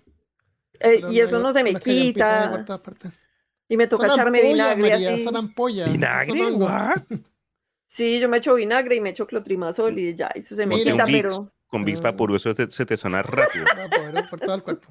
Eh, 0.82 1.02
y 1.10 1.20
eso 1.22 1.40
no 1.40 1.54
se 1.54 1.64
me 1.64 1.76
quita. 1.80 2.66
Y 3.70 3.78
me 3.78 3.88
toca 3.88 4.08
Son 4.08 4.16
echarme 4.16 4.40
ampollas, 4.40 4.76
vinagre 4.76 4.90
María, 4.92 5.14
así. 5.14 5.24
son 5.24 5.36
ampollas. 5.38 5.92
¿Vinagre? 5.92 6.40
son? 6.40 7.06
Sí, 7.92 8.20
yo 8.20 8.30
me 8.30 8.38
echo 8.38 8.54
vinagre 8.54 8.96
y 8.96 9.02
me 9.02 9.10
echo 9.10 9.26
clotrimazol 9.26 9.98
y 9.98 10.14
ya, 10.16 10.28
eso 10.36 10.56
se 10.56 10.66
me 10.68 10.76
Mira. 10.76 10.92
quita, 10.92 11.06
Vicks, 11.06 11.38
pero 11.40 11.52
con 11.68 11.84
Vicks 11.86 12.00
Ah. 12.02 12.04
Vaporú, 12.12 12.36
eso 12.36 12.54
te- 12.54 12.70
se 12.70 12.86
te 12.86 12.96
suena 12.98 13.22
rápido. 13.24 13.66
Por 14.30 14.40
todo 14.40 14.54
el 14.56 14.62
cuerpo. 14.64 14.88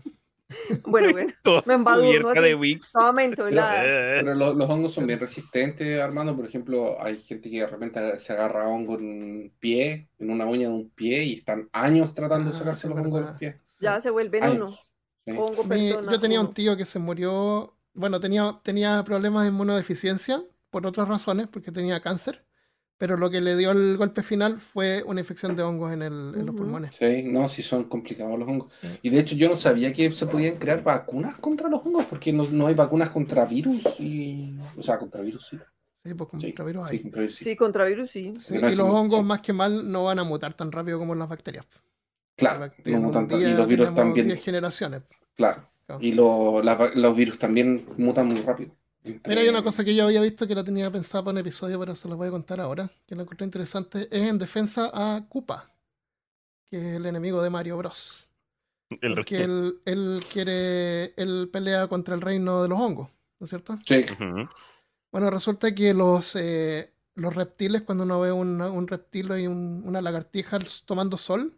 bueno, 0.87 1.13
bueno, 1.13 1.33
Me 1.67 1.75
embadurno 1.75 2.33
de 2.41 2.55
Vicks. 2.57 2.93
Pero 2.95 4.35
lo- 4.35 4.53
los 4.55 4.69
hongos 4.71 4.93
son 4.95 5.07
bien 5.07 5.21
resistentes, 5.21 6.01
Armando. 6.01 6.35
Por 6.35 6.47
ejemplo, 6.47 7.01
hay 7.03 7.19
gente 7.19 7.49
que 7.51 7.61
de 7.61 7.67
repente 7.69 8.19
se 8.19 8.33
agarra 8.33 8.67
hongo 8.69 8.95
en 8.99 9.05
un 9.05 9.53
pie, 9.61 10.09
en 10.19 10.31
una 10.31 10.47
uña 10.47 10.69
de 10.69 10.75
un 10.75 10.91
pie, 10.91 11.23
y 11.23 11.35
están 11.39 11.69
años 11.73 12.13
tratando 12.15 12.51
de 12.51 12.57
Ah, 12.57 12.59
sacarse 12.59 12.89
los 12.89 12.97
hongos 12.99 13.15
de 13.15 13.21
los 13.21 13.21
verdad. 13.21 13.39
pies. 13.39 13.57
Ya 13.81 14.01
se 14.01 14.11
vuelven 14.11 14.43
uno. 14.43 14.51
Años. 14.67 14.87
Sí. 15.25 15.31
Hongo 15.37 15.63
Mi- 15.65 15.69
persona. 15.91 16.13
yo 16.13 16.19
tenía 16.21 16.41
un 16.41 16.53
tío 16.55 16.77
que 16.77 16.85
se 16.85 16.99
murió, 16.99 17.77
bueno, 17.99 18.21
tenía, 18.21 18.59
tenía 18.63 19.03
problemas 19.05 19.43
de 19.45 19.51
inmunodeficiencia 19.51 20.43
por 20.71 20.87
otras 20.87 21.09
razones, 21.09 21.49
porque 21.49 21.73
tenía 21.73 22.01
cáncer, 22.01 22.45
pero 22.97 23.17
lo 23.17 23.31
que 23.31 23.41
le 23.41 23.57
dio 23.57 23.71
el 23.71 23.97
golpe 23.97 24.23
final 24.23 24.61
fue 24.61 25.03
una 25.07 25.21
infección 25.21 25.55
de 25.57 25.63
hongos 25.63 25.93
en, 25.93 26.03
el- 26.03 26.35
en 26.37 26.47
los 26.47 26.55
pulmones. 26.55 26.97
Sí, 26.97 27.23
no, 27.25 27.47
sí 27.49 27.63
son 27.63 27.85
complicados 27.85 28.39
los 28.39 28.49
hongos. 28.49 28.73
Y 29.03 29.11
de 29.11 29.21
hecho 29.21 29.37
yo 29.37 29.49
no 29.49 29.57
sabía 29.57 29.93
que 29.93 30.11
se 30.13 30.27
podían 30.27 30.57
crear 30.57 30.83
vacunas 30.83 31.39
contra 31.39 31.69
los 31.69 31.85
hongos, 31.85 32.05
porque 32.07 32.33
no, 32.33 32.45
no 32.45 32.67
hay 32.67 32.75
vacunas 32.75 33.11
contra 33.11 33.45
virus 33.45 33.83
y... 34.01 34.57
O 34.77 34.83
sea, 34.83 34.99
contra 34.99 35.21
virus 35.21 35.47
sí. 35.49 35.59
Sí, 36.05 36.15
pues 36.15 36.31
con 36.31 36.41
Sí, 36.41 36.55
virus 36.65 36.89
sí, 36.91 37.01
contra 37.01 37.23
virus 37.23 37.35
sí. 37.37 37.45
Sí, 37.45 37.57
contra 37.57 37.85
virus 37.85 38.11
sí. 38.11 38.35
Y 38.51 38.59
los 38.75 38.89
hongos, 38.89 39.21
sí. 39.21 39.27
más 39.27 39.41
que 39.43 39.53
mal, 39.53 39.91
no 39.91 40.05
van 40.05 40.19
a 40.19 40.25
mutar 40.25 40.55
tan 40.55 40.73
rápido 40.73 40.99
como 40.99 41.15
las 41.15 41.29
bacterias. 41.29 41.67
Claro, 42.37 42.61
Las 42.61 42.71
bacterias 42.71 43.01
no 43.01 43.07
mutan 43.09 43.29
tan- 43.29 43.39
día 43.39 43.49
y 43.51 43.55
los 43.55 43.67
virus 43.69 43.95
también, 43.95 44.27
10 44.27 44.43
generaciones. 44.45 45.03
claro. 45.37 45.63
Claro. 45.89 46.05
Y 46.05 46.13
lo- 46.13 46.63
la 46.63 46.75
va- 46.75 46.91
los 46.95 47.17
virus 47.17 47.39
también 47.39 47.87
mutan 47.97 48.27
muy 48.27 48.43
rápido. 48.43 48.77
Entre- 49.05 49.31
Mira, 49.31 49.41
hay 49.41 49.49
una 49.49 49.63
cosa 49.63 49.83
que 49.85 49.95
yo 49.95 50.05
había 50.05 50.21
visto 50.21 50.47
que 50.47 50.55
la 50.55 50.63
tenía 50.63 50.91
pensada 50.91 51.25
para 51.25 51.33
un 51.33 51.39
episodio, 51.39 51.81
pero 51.81 51.97
se 51.97 52.09
la 52.09 52.15
voy 52.15 52.29
a 52.29 52.31
contar 52.31 52.61
ahora, 52.61 52.91
que 53.07 53.15
la 53.15 53.23
encontré 53.23 53.47
interesante, 53.47 54.07
es 54.11 54.29
en 54.29 54.37
defensa 54.37 54.91
a 54.93 55.25
Koopa, 55.27 55.71
que 56.67 56.77
es 56.77 56.97
el 56.97 57.07
enemigo 57.07 57.41
de 57.43 57.49
Mario 57.49 57.79
Bros. 57.79 58.31
El 59.01 59.15
Porque 59.15 59.43
él, 59.45 59.81
él 59.87 60.23
quiere, 60.31 61.15
él 61.17 61.49
pelea 61.51 61.87
contra 61.89 62.15
el 62.15 62.21
reino 62.21 62.63
de 62.63 62.69
los 62.69 62.79
hongos, 62.79 63.09
¿no 63.39 63.45
es 63.45 63.49
cierto? 63.51 63.79
Sí. 63.87 64.05
Bueno, 65.11 65.31
resulta 65.31 65.75
que 65.75 65.95
los, 65.95 66.37
eh, 66.37 66.93
los 67.15 67.35
reptiles, 67.35 67.81
cuando 67.81 68.05
uno 68.05 68.21
ve 68.21 68.31
una- 68.31 68.71
un 68.71 68.87
reptil 68.87 69.31
y 69.39 69.47
un- 69.47 69.83
una 69.87 70.03
lagartija 70.03 70.59
tomando 70.85 71.17
sol, 71.17 71.55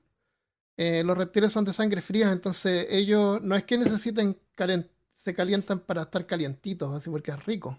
eh, 0.82 1.02
los 1.04 1.16
reptiles 1.18 1.52
son 1.52 1.64
de 1.66 1.72
sangre 1.74 2.00
fría, 2.00 2.32
entonces 2.32 2.86
ellos 2.88 3.42
no 3.42 3.54
es 3.54 3.64
que 3.64 3.76
necesiten 3.76 4.34
calen- 4.56 4.88
se 5.14 5.34
calientan 5.34 5.80
para 5.80 6.02
estar 6.02 6.24
calientitos, 6.26 6.94
así 6.94 7.10
porque 7.10 7.30
es 7.32 7.44
rico. 7.44 7.76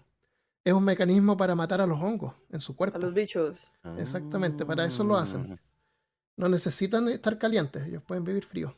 Es 0.64 0.72
un 0.72 0.84
mecanismo 0.84 1.36
para 1.36 1.56
matar 1.56 1.80
a 1.80 1.86
los 1.88 1.98
hongos 2.00 2.34
en 2.50 2.60
su 2.60 2.72
A 2.72 2.76
cuerpo. 2.76 2.98
los 2.98 3.12
bichos. 3.12 3.58
Exactamente, 3.98 4.64
para 4.64 4.84
eso 4.84 5.02
lo 5.02 5.16
hacen. 5.16 5.58
No 6.36 6.48
necesitan 6.48 7.08
estar 7.08 7.36
calientes, 7.38 7.84
ellos 7.88 8.02
pueden 8.04 8.22
vivir 8.22 8.44
fríos. 8.44 8.72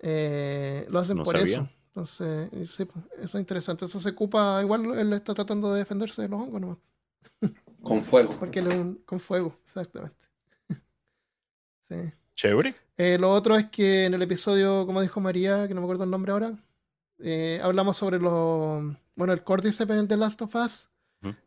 Eh, 0.00 0.86
lo 0.90 0.98
hacen 0.98 1.16
No 1.18 1.22
por 1.22 1.38
sabía. 1.38 1.58
eso. 1.58 1.68
Entonces, 1.88 2.50
sí, 2.70 2.84
pues, 2.84 3.04
eso 3.18 3.38
es 3.38 3.40
interesante. 3.42 3.84
Eso 3.84 4.00
se 4.00 4.10
ocupa, 4.10 4.60
igual 4.62 4.84
él 4.98 5.12
está 5.12 5.32
tratando 5.34 5.72
de 5.72 5.78
defenderse 5.80 6.22
de 6.22 6.28
los 6.28 6.40
hongos 6.40 6.60
nomás. 6.60 6.78
con 7.82 8.02
fuego. 8.02 8.30
Porque 8.38 8.58
él 8.58 8.66
es 8.68 8.74
un, 8.74 8.94
con 9.06 9.20
fuego, 9.20 9.56
exactamente. 9.64 10.26
Sí. 11.88 11.96
Chévere. 12.38 12.76
Eh, 12.96 13.16
lo 13.18 13.30
otro 13.32 13.56
es 13.56 13.66
que 13.68 14.04
en 14.04 14.14
el 14.14 14.22
episodio, 14.22 14.86
como 14.86 15.02
dijo 15.02 15.20
María, 15.20 15.66
que 15.66 15.74
no 15.74 15.80
me 15.80 15.86
acuerdo 15.86 16.04
el 16.04 16.10
nombre 16.10 16.30
ahora, 16.30 16.52
eh, 17.18 17.58
hablamos 17.62 17.96
sobre 17.96 18.20
los. 18.20 18.84
Bueno, 19.16 19.32
el 19.32 19.42
Cordyceps 19.42 19.90
es 19.90 19.96
el 19.98 20.06
de 20.06 20.16
Last 20.16 20.40
of 20.42 20.54
Us. 20.54 20.84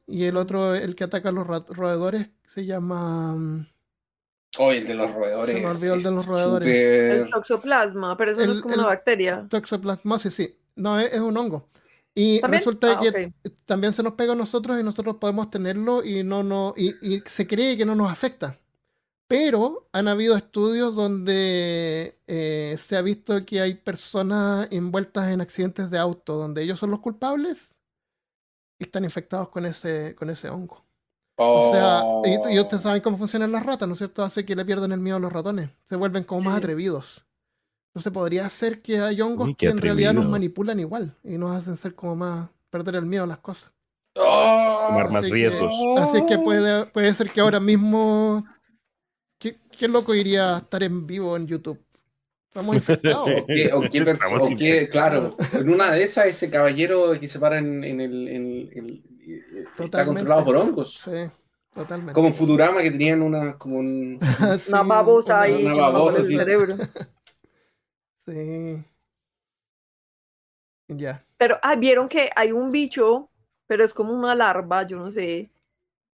Y 0.06 0.26
el 0.26 0.36
otro, 0.36 0.76
el 0.76 0.96
que 0.96 1.06
ataca 1.06 1.30
a 1.30 1.32
los 1.32 1.48
roedores, 1.48 2.30
se 2.50 2.66
llama. 2.66 3.66
Oh, 4.58 4.70
el 4.74 4.86
de 4.86 4.94
los 4.96 5.14
roedores. 5.14 5.56
Se 5.56 5.62
me 5.62 5.68
olvidó 5.70 5.94
el 5.94 6.04
de 6.04 6.12
los 6.12 6.26
roedores. 6.26 6.70
El 6.70 7.20
súper- 7.24 7.30
toxoplasma, 7.32 8.18
pero 8.18 8.32
eso 8.32 8.42
no 8.42 8.52
El- 8.52 8.58
es 8.58 8.62
como 8.62 8.74
el- 8.74 8.80
una 8.82 8.88
bacteria. 8.89 9.48
Toxoplasmosis, 9.50 10.34
sí. 10.34 10.58
No, 10.76 11.00
es, 11.00 11.14
es 11.14 11.22
un 11.22 11.38
hongo. 11.38 11.70
Y 12.14 12.42
¿También? 12.42 12.60
resulta 12.60 12.92
Ah, 12.92 13.00
que 13.00 13.32
también 13.66 13.94
se 13.94 14.04
nos 14.04 14.14
pega 14.16 14.34
a 14.34 14.36
nosotros 14.36 14.78
y 14.78 14.84
nosotros 14.84 15.16
podemos 15.22 15.50
tenerlo 15.50 16.04
y 16.04 16.22
no, 16.26 16.44
no, 16.44 16.74
y, 16.76 16.89
y 17.02 17.24
se 17.26 17.48
cree 17.48 17.78
que 17.78 17.86
no 17.86 17.96
nos 17.96 18.12
afecta. 18.12 18.60
Pero 19.32 19.88
han 19.93 20.07
habido 20.09 20.36
estudios 20.36 20.93
donde 20.95 22.17
eh, 22.27 22.75
se 22.77 22.97
ha 22.97 23.01
visto 23.01 23.45
que 23.45 23.61
hay 23.61 23.75
personas 23.75 24.67
envueltas 24.71 25.29
en 25.29 25.39
accidentes 25.39 25.89
de 25.89 25.97
auto 25.97 26.36
donde 26.38 26.61
ellos 26.63 26.77
son 26.77 26.91
los 26.91 26.99
culpables 26.99 27.71
y 28.77 28.84
están 28.84 29.05
infectados 29.05 29.47
con 29.49 29.65
ese, 29.65 30.15
con 30.15 30.29
ese 30.29 30.49
hongo. 30.49 30.84
O 31.38 31.71
sea, 31.71 32.03
y, 32.25 32.55
y 32.55 32.57
Oh. 32.59 32.61
ustedes 32.63 32.84
saben 32.84 33.01
cómo 33.01 33.17
funcionan 33.17 33.51
las 33.53 33.65
ratas, 33.65 33.88
¿no 33.88 33.93
es 33.93 33.99
cierto? 33.99 34.21
Hace 34.21 34.45
que 34.45 34.55
le 34.55 34.65
pierdan 34.65 34.91
el 34.91 34.99
miedo 34.99 35.15
a 35.15 35.19
los 35.21 35.32
ratones. 35.32 35.69
Se 35.86 35.95
vuelven 35.95 36.23
como 36.25 36.41
más 36.41 36.57
atrevidos. 36.57 37.25
Entonces 37.93 38.11
podría 38.11 38.47
ser 38.49 38.82
que 38.82 38.99
hay 38.99 39.21
hongos 39.21 39.47
Uy, 39.47 39.55
que 39.55 39.67
en 39.67 39.79
realidad 39.79 40.13
nos 40.13 40.27
manipulan 40.27 40.79
igual 40.79 41.15
y 41.23 41.38
nos 41.38 41.57
hacen 41.57 41.77
ser 41.77 41.95
como 41.95 42.15
más 42.17 42.49
perder 42.69 42.95
el 42.95 43.05
miedo 43.05 43.23
a 43.23 43.27
las 43.27 43.39
cosas. 43.39 43.71
Oh, 44.17 44.88
Tomar 44.89 45.05
más 45.09 45.15
Así 45.23 45.29
que- 45.29 45.34
riesgos. 45.36 45.73
Así 45.99 46.25
que 46.25 46.38
puede, 46.38 46.86
puede 46.88 47.13
ser 47.13 47.29
que 47.32 47.39
ahora 47.39 47.61
mismo. 47.61 48.45
¿Qué, 49.78 49.88
loco 49.88 50.13
iría 50.13 50.55
a 50.55 50.57
estar 50.59 50.84
en 50.84 51.05
vivo 51.07 51.36
en 51.38 51.47
YouTube? 51.47 51.80
Estamos 52.47 52.76
infectados. 52.76 53.30
O 53.41 53.45
qué, 53.47 53.72
o 53.74 53.82
qué 53.82 54.01
pers- 54.03 54.13
Estamos 54.13 54.41
o 54.43 54.47
qué- 54.49 54.53
infectados. 54.53 55.36
claro, 55.36 55.59
en 55.61 55.69
una 55.69 55.91
de 55.91 56.03
esas, 56.03 56.26
ese 56.28 56.49
caballero 56.49 57.13
que 57.19 57.28
se 57.28 57.39
para 57.39 57.57
en, 57.57 57.84
en 57.84 58.01
el, 58.01 58.28
en- 58.28 58.69
en- 58.74 59.03
en- 59.26 59.67
está 59.80 60.05
controlado 60.05 60.43
por 60.43 60.55
hongos. 60.57 60.95
Sí, 60.99 61.11
totalmente. 61.74 62.13
Como 62.13 62.28
en 62.28 62.34
Futurama 62.34 62.82
que 62.82 62.91
tenían 62.91 63.22
una, 63.22 63.57
como 63.57 63.78
un, 63.78 64.19
Sí, 64.59 64.72
Una 64.72 64.84
babosa 64.84 65.41
ahí 65.41 65.63
una 65.65 65.76
babosa, 65.76 66.17
el 66.19 66.26
sí. 66.26 66.36
cerebro. 66.36 66.76
Sí. 68.24 68.86
Ya. 70.88 71.26
Pero, 71.38 71.57
ah, 71.63 71.76
vieron 71.76 72.07
que 72.07 72.30
hay 72.36 72.51
un 72.51 72.69
bicho, 72.72 73.30
pero 73.65 73.84
es 73.84 73.93
como 73.93 74.13
una 74.13 74.36
larva, 74.36 74.84
yo 74.86 74.97
no 74.99 75.11
sé, 75.11 75.49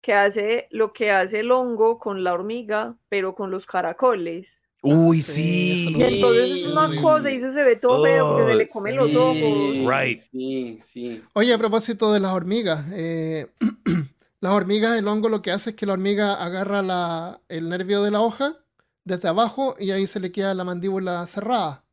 que 0.00 0.14
hace 0.14 0.68
lo 0.70 0.92
que 0.92 1.10
hace 1.10 1.40
el 1.40 1.50
hongo 1.52 1.98
con 1.98 2.22
la 2.24 2.32
hormiga, 2.34 2.96
pero 3.08 3.34
con 3.34 3.50
los 3.50 3.66
caracoles. 3.66 4.48
Uy, 4.82 5.20
Sí, 5.22 5.32
sí. 5.32 5.92
Y 5.98 6.02
entonces 6.04 6.50
es 6.52 6.64
una 6.64 6.94
cosa 6.94 7.30
y 7.30 7.36
eso 7.36 7.52
se 7.52 7.62
ve 7.64 7.76
todo 7.76 8.00
feo 8.02 8.26
porque 8.28 8.44
se 8.44 8.54
le 8.54 8.64
Oh, 8.64 8.70
comen 8.72 8.96
los 8.96 9.10
Sí, 9.10 9.16
ojos. 9.16 9.76
Right. 9.78 10.18
Sí, 10.18 10.78
sí. 10.80 11.22
Oye, 11.34 11.52
a 11.52 11.58
propósito 11.58 12.12
de 12.12 12.20
las 12.20 12.32
hormigas, 12.32 12.84
eh, 12.92 13.50
las 14.40 14.52
hormigas, 14.52 14.96
el 14.98 15.08
hongo 15.08 15.28
lo 15.28 15.42
que 15.42 15.50
hace 15.50 15.70
es 15.70 15.76
que 15.76 15.86
la 15.86 15.94
hormiga 15.94 16.34
agarra 16.34 16.82
la- 16.82 17.40
el 17.48 17.68
nervio 17.68 18.02
de 18.02 18.10
la 18.10 18.20
hoja 18.20 18.56
desde 19.04 19.28
abajo 19.28 19.74
y 19.78 19.90
ahí 19.90 20.06
se 20.06 20.20
le 20.20 20.32
queda 20.32 20.54
la 20.54 20.64
mandíbula 20.64 21.26
cerrada, 21.26 21.84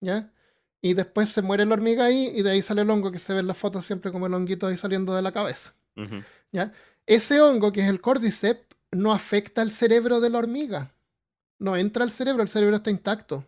¿ya? 0.00 0.32
Y 0.82 0.94
después 0.94 1.30
se 1.30 1.42
muere 1.42 1.66
la 1.66 1.74
hormiga 1.74 2.06
ahí 2.06 2.32
y 2.34 2.42
de 2.42 2.52
ahí 2.52 2.62
sale 2.62 2.82
el 2.82 2.90
hongo 2.90 3.12
que 3.12 3.18
se 3.18 3.32
ve 3.34 3.40
en 3.40 3.48
las 3.48 3.58
fotos 3.58 3.86
siempre 3.86 4.12
como 4.12 4.26
el 4.28 4.34
honguito 4.34 4.66
ahí 4.66 4.76
saliendo 4.76 5.14
de 5.14 5.22
la 5.22 5.32
cabeza. 5.32 5.74
Ujú. 5.96 6.24
Ese 7.08 7.40
hongo, 7.40 7.72
que 7.72 7.80
es 7.80 7.88
el 7.88 8.00
cordyceps, 8.00 8.66
no 8.92 9.12
afecta 9.12 9.62
al 9.62 9.72
cerebro 9.72 10.20
de 10.20 10.30
la 10.30 10.38
hormiga. 10.38 10.92
No 11.58 11.76
entra 11.76 12.04
al 12.04 12.12
cerebro, 12.12 12.42
el 12.42 12.48
cerebro 12.50 12.76
está 12.76 12.90
intacto. 12.90 13.44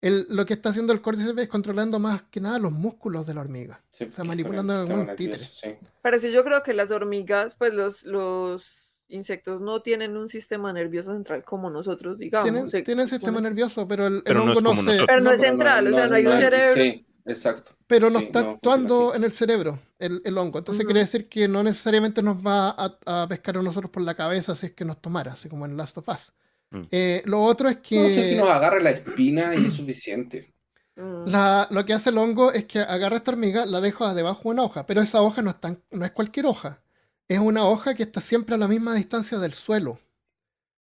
El- 0.00 0.26
lo 0.30 0.44
que 0.46 0.54
está 0.54 0.70
haciendo 0.70 0.92
el 0.92 1.00
cordyceps 1.02 1.38
es 1.42 1.48
controlando 1.48 1.98
más 1.98 2.22
que 2.30 2.40
nada 2.40 2.58
los 2.58 2.72
músculos 2.72 3.26
de 3.26 3.34
la 3.34 3.42
hormiga. 3.42 3.82
Sí, 3.92 4.04
O 4.04 4.10
sea, 4.10 4.24
manipulando 4.24 4.72
con 4.72 4.80
el 4.82 4.86
sistema 4.86 5.00
algún 5.02 5.16
títere. 5.16 5.38
sí. 5.38 5.86
Pero 6.02 6.18
sí, 6.18 6.32
yo 6.32 6.44
creo 6.44 6.62
que 6.62 6.74
las 6.74 6.90
hormigas, 6.90 7.54
pues 7.58 7.72
los, 7.74 8.02
los 8.02 8.64
insectos 9.08 9.60
no 9.60 9.82
tienen 9.82 10.16
un 10.16 10.28
sistema 10.30 10.72
nervioso 10.72 11.12
central 11.12 11.44
como 11.44 11.70
nosotros, 11.70 12.18
digamos. 12.18 12.50
Tienen, 12.50 12.70
se 12.70 12.82
tienen 12.82 13.08
sistema 13.08 13.40
nervioso, 13.40 13.86
pero 13.86 14.06
el, 14.06 14.22
Pero 14.22 14.42
hongo 14.42 14.52
es 14.52 14.62
no 14.62 14.70
se. 14.76 14.82
nosotros. 14.82 15.06
Pero 15.06 15.20
no 15.20 15.30
es 15.30 15.40
central, 15.40 15.86
o 15.86 15.90
sea, 15.90 16.08
no 16.08 16.14
hay 16.16 16.26
un 16.26 16.38
cerebro. 16.38 16.82
sí. 16.82 17.06
Exacto. 17.24 17.76
pero 17.86 18.10
no 18.10 18.18
Sí, 18.18 18.26
está 18.26 18.42
no 18.42 18.50
actuando 18.52 19.14
en 19.14 19.24
el 19.24 19.32
cerebro, 19.32 19.80
el, 19.98 20.22
el 20.24 20.38
hongo. 20.38 20.58
Entonces 20.58 20.84
quiere 20.84 21.00
decir 21.00 21.28
que 21.28 21.48
no 21.48 21.62
necesariamente 21.62 22.22
nos 22.22 22.38
va 22.44 22.70
a, 22.70 22.98
a 23.24 23.28
pescar 23.28 23.58
a 23.58 23.62
nosotros 23.62 23.90
por 23.90 24.02
la 24.02 24.14
cabeza 24.16 24.54
si 24.54 24.66
es 24.66 24.72
que 24.72 24.84
nos 24.84 25.00
tomara, 25.00 25.32
así 25.32 25.48
como 25.48 25.66
en 25.66 25.76
Last 25.76 25.98
of 25.98 26.08
Us. 26.08 26.32
Mm. 26.70 26.82
Eh, 26.90 27.22
lo 27.26 27.42
otro 27.42 27.68
es 27.68 27.78
que, 27.78 27.96
No, 28.02 28.08
si 28.08 28.20
es 28.20 28.26
que 28.34 28.36
nos 28.36 28.48
agarra 28.48 28.80
la 28.80 28.90
espina 28.90 29.54
y 29.54 29.66
es 29.66 29.74
suficiente. 29.74 30.50
Mm. 30.96 31.24
la- 31.24 31.66
lo 31.70 31.84
que 31.84 31.92
hace 31.92 32.10
el 32.10 32.18
hongo 32.18 32.52
es 32.52 32.66
que 32.66 32.78
agarra 32.80 33.16
esta 33.16 33.32
hormiga, 33.32 33.66
la 33.66 33.80
deja 33.80 34.14
debajo 34.14 34.42
de 34.44 34.48
una 34.50 34.62
hoja, 34.64 34.86
pero 34.86 35.02
esa 35.02 35.22
hoja 35.22 35.42
no 35.42 35.50
es, 35.50 35.60
tan- 35.60 35.82
no 35.90 36.04
es 36.04 36.12
cualquier 36.12 36.46
hoja. 36.46 36.82
Es 37.28 37.38
una 37.40 37.66
hoja 37.66 37.94
que 37.94 38.02
está 38.04 38.20
siempre 38.20 38.54
a 38.54 38.58
la 38.58 38.68
misma 38.68 38.94
distancia 38.94 39.38
del 39.38 39.54
suelo. 39.54 39.98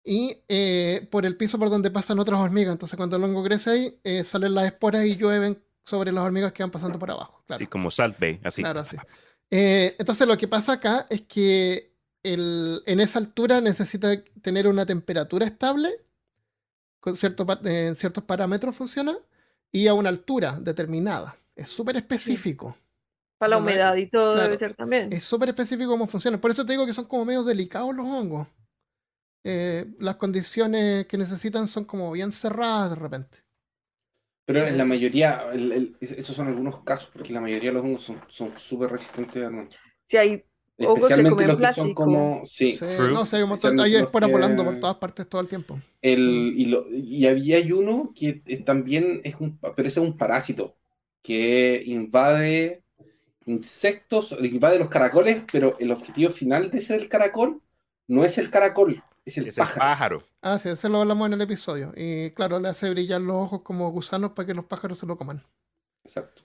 Y 0.05 0.39
eh, 0.49 1.07
por 1.11 1.27
el 1.27 1.37
piso 1.37 1.59
por 1.59 1.69
donde 1.71 1.91
pasan 1.91 2.19
otras 2.19 2.41
hormigas. 2.41 2.73
Entonces 2.73 2.97
cuando 2.97 3.17
el 3.17 3.25
hongo 3.25 3.45
crece 3.45 3.71
ahí, 3.71 4.01
eh, 4.05 4.25
salen 4.25 4.55
las 4.55 4.67
esporas 4.67 5.05
y 5.05 5.17
llueven 5.17 5.63
sobre 5.89 6.13
las 6.13 6.23
hormigas 6.25 6.53
que 6.53 6.63
van 6.63 6.71
pasando 6.71 6.99
por 6.99 7.11
abajo. 7.11 7.43
Claro. 7.47 7.59
Así 7.59 7.67
como 7.67 7.91
Salt 7.91 8.19
Bay, 8.21 8.39
así. 8.45 8.63
Claro, 8.63 8.85
sí. 8.85 8.97
Eh, 9.51 9.97
entonces 9.99 10.29
lo 10.29 10.37
que 10.37 10.47
pasa 10.47 10.73
acá 10.75 11.07
es 11.09 11.23
que 11.23 11.95
el- 12.23 12.83
en 12.85 13.01
esa 13.01 13.19
altura 13.19 13.61
necesita 13.61 14.23
tener 14.43 14.69
una 14.69 14.85
temperatura 14.85 15.47
estable, 15.47 15.89
con 17.01 17.17
cierto, 17.17 17.47
eh, 17.65 17.87
en 17.89 17.97
ciertos 17.97 18.25
parámetros 18.25 18.77
funciona, 18.77 19.17
y 19.73 19.87
a 19.87 19.95
una 19.95 20.11
altura 20.11 20.59
determinada. 20.61 21.37
Es 21.57 21.71
súper 21.71 21.97
específico. 21.97 22.77
Para 23.39 23.51
la 23.51 23.57
humedad 23.59 23.95
y 23.97 24.07
todo 24.07 24.35
claro, 24.35 24.49
debe 24.49 24.59
ser 24.59 24.75
también. 24.75 25.13
Es 25.13 25.25
súper 25.25 25.49
específico 25.51 25.91
cómo 25.91 26.07
funciona. 26.07 26.41
Por 26.41 26.51
eso 26.51 26.67
te 26.67 26.73
digo 26.73 26.85
que 26.85 26.93
son 26.93 27.05
como 27.07 27.25
medio 27.25 27.45
delicados 27.45 27.95
los 27.95 28.05
hongos. 28.07 28.49
Eh, 29.45 29.87
las 30.01 30.17
condiciones 30.17 31.07
que 31.07 31.17
necesitan 31.17 31.69
son 31.69 31.85
como 31.85 32.11
bien 32.13 32.33
cerradas 32.33 32.91
de 32.91 32.97
repente. 32.97 33.39
Pero 34.49 34.67
en 34.67 34.79
la 34.79 34.87
mayoría, 34.87 35.43
el- 35.53 35.73
el- 35.73 35.97
esos 36.01 36.35
son 36.35 36.49
algunos 36.49 36.83
casos, 36.83 37.11
porque 37.13 37.35
la 37.35 37.41
mayoría 37.43 37.69
de 37.69 37.75
los 37.75 37.85
hongos 37.85 38.03
son 38.03 38.19
son 38.29 38.57
súper 38.57 38.91
resistentes 38.91 39.45
al 39.45 39.69
Si 40.09 40.17
hay 40.17 40.31
hongos 40.31 40.45
que 40.79 40.83
Especialmente 40.85 41.31
comen 41.31 41.49
los 41.49 41.57
que 41.59 41.75
son 41.75 41.93
como. 41.93 42.41
Sí. 42.47 42.75
Sí, 42.75 42.87
no, 43.13 43.27
sí, 43.27 43.37
hay 43.37 43.43
un 43.43 43.51
montón, 43.51 43.79
hay 43.79 43.97
esporas 43.97 44.29
que- 44.29 44.33
volando 44.33 44.65
por 44.65 44.81
todas 44.81 44.97
partes 44.97 45.29
todo 45.29 45.43
el 45.43 45.49
tiempo. 45.49 45.79
El, 46.01 46.55
y, 46.57 46.65
lo- 46.65 46.87
y 46.91 47.27
había 47.27 47.59
hay 47.59 47.73
uno 47.73 48.11
que 48.17 48.41
eh, 48.47 48.57
también 48.65 49.21
es 49.23 49.35
un, 49.39 49.59
pero 49.77 49.87
ese 49.87 50.01
es 50.01 50.07
un 50.07 50.17
parásito 50.17 50.77
que 51.23 51.83
invade 51.85 52.85
insectos, 53.45 54.35
invade 54.41 54.79
los 54.79 54.89
caracoles, 54.89 55.43
pero 55.53 55.77
el 55.79 55.93
objetivo 55.93 56.31
final 56.31 56.71
de 56.71 56.79
ese 56.79 56.95
del 56.95 57.11
caracol 57.11 57.61
no 58.07 58.25
es 58.25 58.39
el 58.39 58.49
caracol, 58.49 59.03
es 59.29 59.39
el 59.39 59.47
Es 59.49 59.59
el 59.59 59.71
pájaro. 59.71 59.77
pájaro. 59.77 60.25
Ah, 60.43 60.59
sí, 60.59 60.69
ese 60.71 60.89
lo 60.89 61.01
hablamos 61.01 61.27
en 61.29 61.35
el 61.35 61.41
episodio. 61.43 61.93
Y 61.97 62.33
claro, 62.33 62.61
le 62.61 62.69
hace 62.69 62.91
brillar 62.91 63.21
los 63.21 63.37
ojos 63.37 63.63
como 63.63 63.91
gusanos 63.93 64.33
para 64.33 64.47
que 64.47 64.55
los 64.55 64.67
pájaros 64.67 64.99
se 64.99 65.07
lo 65.07 65.17
coman. 65.19 65.43
Exacto. 66.05 66.43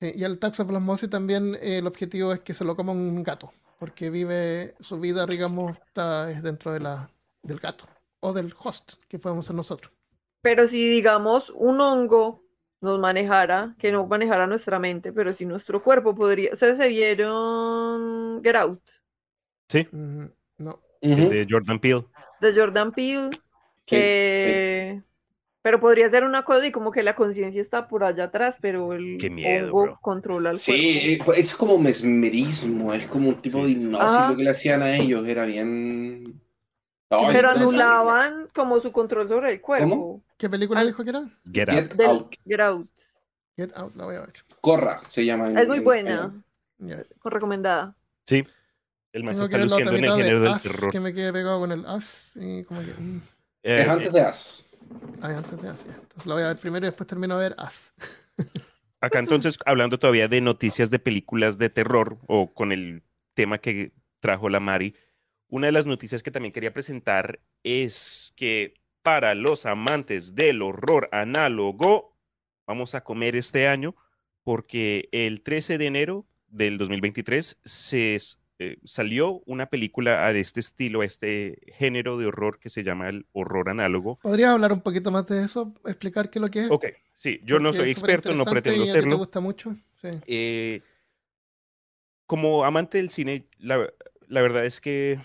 Sí, 0.00 0.12
y 0.14 0.24
el 0.24 0.38
taxoplasmosis 0.38 1.08
también 1.10 1.54
eh, 1.56 1.78
el 1.78 1.86
objetivo 1.86 2.32
es 2.32 2.40
que 2.40 2.54
se 2.54 2.64
lo 2.64 2.76
coma 2.76 2.92
un 2.92 3.22
gato, 3.22 3.52
porque 3.78 4.10
vive, 4.10 4.74
su 4.80 5.00
vida, 5.00 5.26
digamos, 5.26 5.70
está 5.86 6.30
es 6.30 6.42
dentro 6.42 6.72
de 6.72 6.80
la, 6.80 7.10
del 7.42 7.58
gato 7.60 7.86
o 8.20 8.32
del 8.32 8.54
host 8.62 8.94
que 9.08 9.18
podemos 9.18 9.46
ser 9.46 9.56
nosotros. 9.56 9.92
Pero 10.42 10.68
si, 10.68 10.88
digamos, 10.88 11.50
un 11.50 11.80
hongo 11.80 12.42
nos 12.80 12.98
manejara, 12.98 13.74
que 13.78 13.90
no 13.90 14.06
manejara 14.06 14.46
nuestra 14.46 14.78
mente, 14.78 15.12
pero 15.12 15.32
si 15.32 15.44
nuestro 15.46 15.82
cuerpo 15.82 16.14
podría. 16.14 16.52
¿Ustedes 16.52 16.76
se 16.76 16.88
vieron 16.88 18.42
Get 18.44 18.56
Out 18.56 18.82
Sí, 19.68 19.86
Mm, 19.92 20.26
no, 20.58 20.80
el 21.00 21.28
de 21.28 21.46
Jordan 21.48 21.78
Peele. 21.78 22.04
de 22.40 22.54
Jordan 22.54 22.92
Peele? 22.92 23.30
Sí, 23.32 23.40
Que. 23.86 25.02
Pero 25.62 25.80
podría 25.80 26.08
ser 26.10 26.22
una 26.22 26.44
cosa 26.44 26.64
y 26.66 26.70
como 26.70 26.92
que 26.92 27.02
la 27.02 27.16
conciencia 27.16 27.60
está 27.60 27.88
por 27.88 28.04
allá 28.04 28.24
atrás, 28.24 28.56
pero 28.60 28.92
el 28.92 29.16
Qué 29.18 29.28
miedo, 29.30 29.66
hongo 29.66 29.82
bro. 29.82 29.98
controla 30.00 30.50
el 30.50 30.58
Sí, 30.58 31.16
cuerpo. 31.18 31.32
eh, 31.32 31.40
es 31.40 31.54
como 31.56 31.76
mesmerismo, 31.76 32.94
es 32.94 33.08
como 33.08 33.30
un 33.30 33.42
tipo 33.42 33.58
Sí, 33.58 33.64
de 33.64 33.70
hipnosis 33.72 33.98
Ajá. 34.16 34.30
lo 34.30 34.36
que 34.36 34.44
le 34.44 34.50
hacían 34.50 34.82
a 34.82 34.94
ellos, 34.96 35.26
era 35.26 35.44
bien... 35.44 36.40
Ay, 37.10 37.26
Pero 37.32 37.50
anulaban 37.50 38.48
como 38.54 38.78
su 38.78 38.92
control 38.92 39.28
sobre 39.28 39.52
el 39.54 39.60
cuerpo. 39.60 40.22
¿qué 40.36 40.48
película 40.48 40.80
Ah. 40.80 40.84
dijo 40.84 41.02
que 41.02 41.10
era? 41.10 41.24
Get 41.52 41.68
Out. 41.68 41.78
Get 41.96 42.00
Out, 42.06 42.34
Get 42.46 42.60
Out. 42.60 42.88
Get 43.56 43.70
Out, 43.74 43.96
la 43.96 44.04
voy 44.04 44.16
a 44.16 44.20
ver. 44.20 44.32
Corra 44.60 45.00
se 45.08 45.24
llama. 45.24 45.48
en- 45.50 45.58
Es 45.58 45.66
muy 45.66 45.78
en 45.78 45.84
buena. 45.84 46.44
Ya. 46.78 47.02
con 47.18 47.32
recomendada. 47.32 47.96
Sí. 48.26 48.44
El 49.16 49.24
man 49.24 49.34
se 49.34 49.44
está 49.44 49.56
ver 49.56 49.66
la 49.68 49.76
otra 49.76 49.84
luciendo 49.86 49.90
en 49.92 49.96
el 49.96 50.02
mitad 50.02 50.16
de 50.16 50.22
género 50.24 50.40
del 50.42 50.52
Us, 50.52 50.62
terror. 50.62 50.90
que 50.92 51.00
me 51.00 51.14
quedé 51.14 51.32
pegado 51.32 51.58
con 51.60 51.72
el 51.72 51.80
Us 51.86 52.36
y 52.38 52.64
como 52.64 52.80
que... 52.80 52.92
mm, 52.92 53.20
Eh, 53.62 53.80
Es 53.82 53.88
antes 53.88 54.12
de 54.12 54.20
As. 54.20 54.64
ay, 55.22 55.34
antes 55.34 55.62
de 55.62 55.70
Us, 55.70 55.84
ya. 55.84 55.92
Entonces 55.94 56.26
la 56.26 56.34
voy 56.34 56.42
a 56.42 56.46
ver 56.48 56.56
primero 56.58 56.84
y 56.86 56.88
después 56.90 57.06
termino 57.06 57.38
de 57.38 57.48
ver 57.48 57.56
Us. 57.66 57.94
Acá 59.00 59.18
entonces, 59.18 59.58
hablando 59.64 59.98
todavía 59.98 60.28
de 60.28 60.40
noticias 60.40 60.90
de 60.90 60.98
películas 60.98 61.56
de 61.58 61.70
terror 61.70 62.18
o 62.26 62.52
con 62.52 62.72
el 62.72 63.02
tema 63.34 63.58
que 63.58 63.92
trajo 64.20 64.48
la 64.50 64.60
Mari, 64.60 64.94
una 65.48 65.66
de 65.68 65.72
las 65.72 65.86
noticias 65.86 66.22
que 66.22 66.30
también 66.30 66.52
quería 66.52 66.72
presentar 66.74 67.40
es 67.62 68.32
que 68.36 68.74
para 69.02 69.34
los 69.34 69.64
amantes 69.64 70.34
del 70.34 70.60
horror 70.60 71.08
análogo, 71.12 72.16
vamos 72.66 72.94
a 72.94 73.02
comer 73.02 73.34
este 73.36 73.66
año 73.68 73.94
porque 74.42 75.08
el 75.12 75.42
13 75.42 75.78
de 75.78 75.86
enero 75.86 76.26
del 76.48 76.76
2023 76.78 77.58
se 77.64 78.18
eh, 78.58 78.78
salió 78.84 79.42
una 79.46 79.66
película 79.66 80.32
de 80.32 80.40
este 80.40 80.60
estilo, 80.60 81.02
a 81.02 81.04
este 81.04 81.58
género 81.74 82.16
de 82.16 82.26
horror 82.26 82.58
que 82.58 82.70
se 82.70 82.82
llama 82.84 83.08
el 83.08 83.26
horror 83.32 83.68
análogo. 83.68 84.18
¿Podrías 84.22 84.50
hablar 84.50 84.72
un 84.72 84.80
poquito 84.80 85.10
más 85.10 85.26
de 85.26 85.44
eso? 85.44 85.74
¿Explicar 85.84 86.30
qué 86.30 86.38
es 86.38 86.42
lo 86.42 86.50
que 86.50 86.60
es? 86.60 86.70
Ok, 86.70 86.86
sí, 87.14 87.40
yo 87.44 87.58
no 87.58 87.72
soy 87.72 87.90
experto, 87.90 88.32
no 88.32 88.44
pretendo 88.44 88.80
y 88.84 88.88
a 88.88 88.92
ti 88.92 88.92
te 88.92 89.02
serlo. 89.02 89.18
gusta 89.18 89.40
mucho? 89.40 89.76
Sí. 90.00 90.08
Eh, 90.26 90.80
como 92.26 92.64
amante 92.64 92.98
del 92.98 93.10
cine, 93.10 93.46
la, 93.58 93.92
la 94.26 94.42
verdad 94.42 94.64
es 94.64 94.80
que 94.80 95.20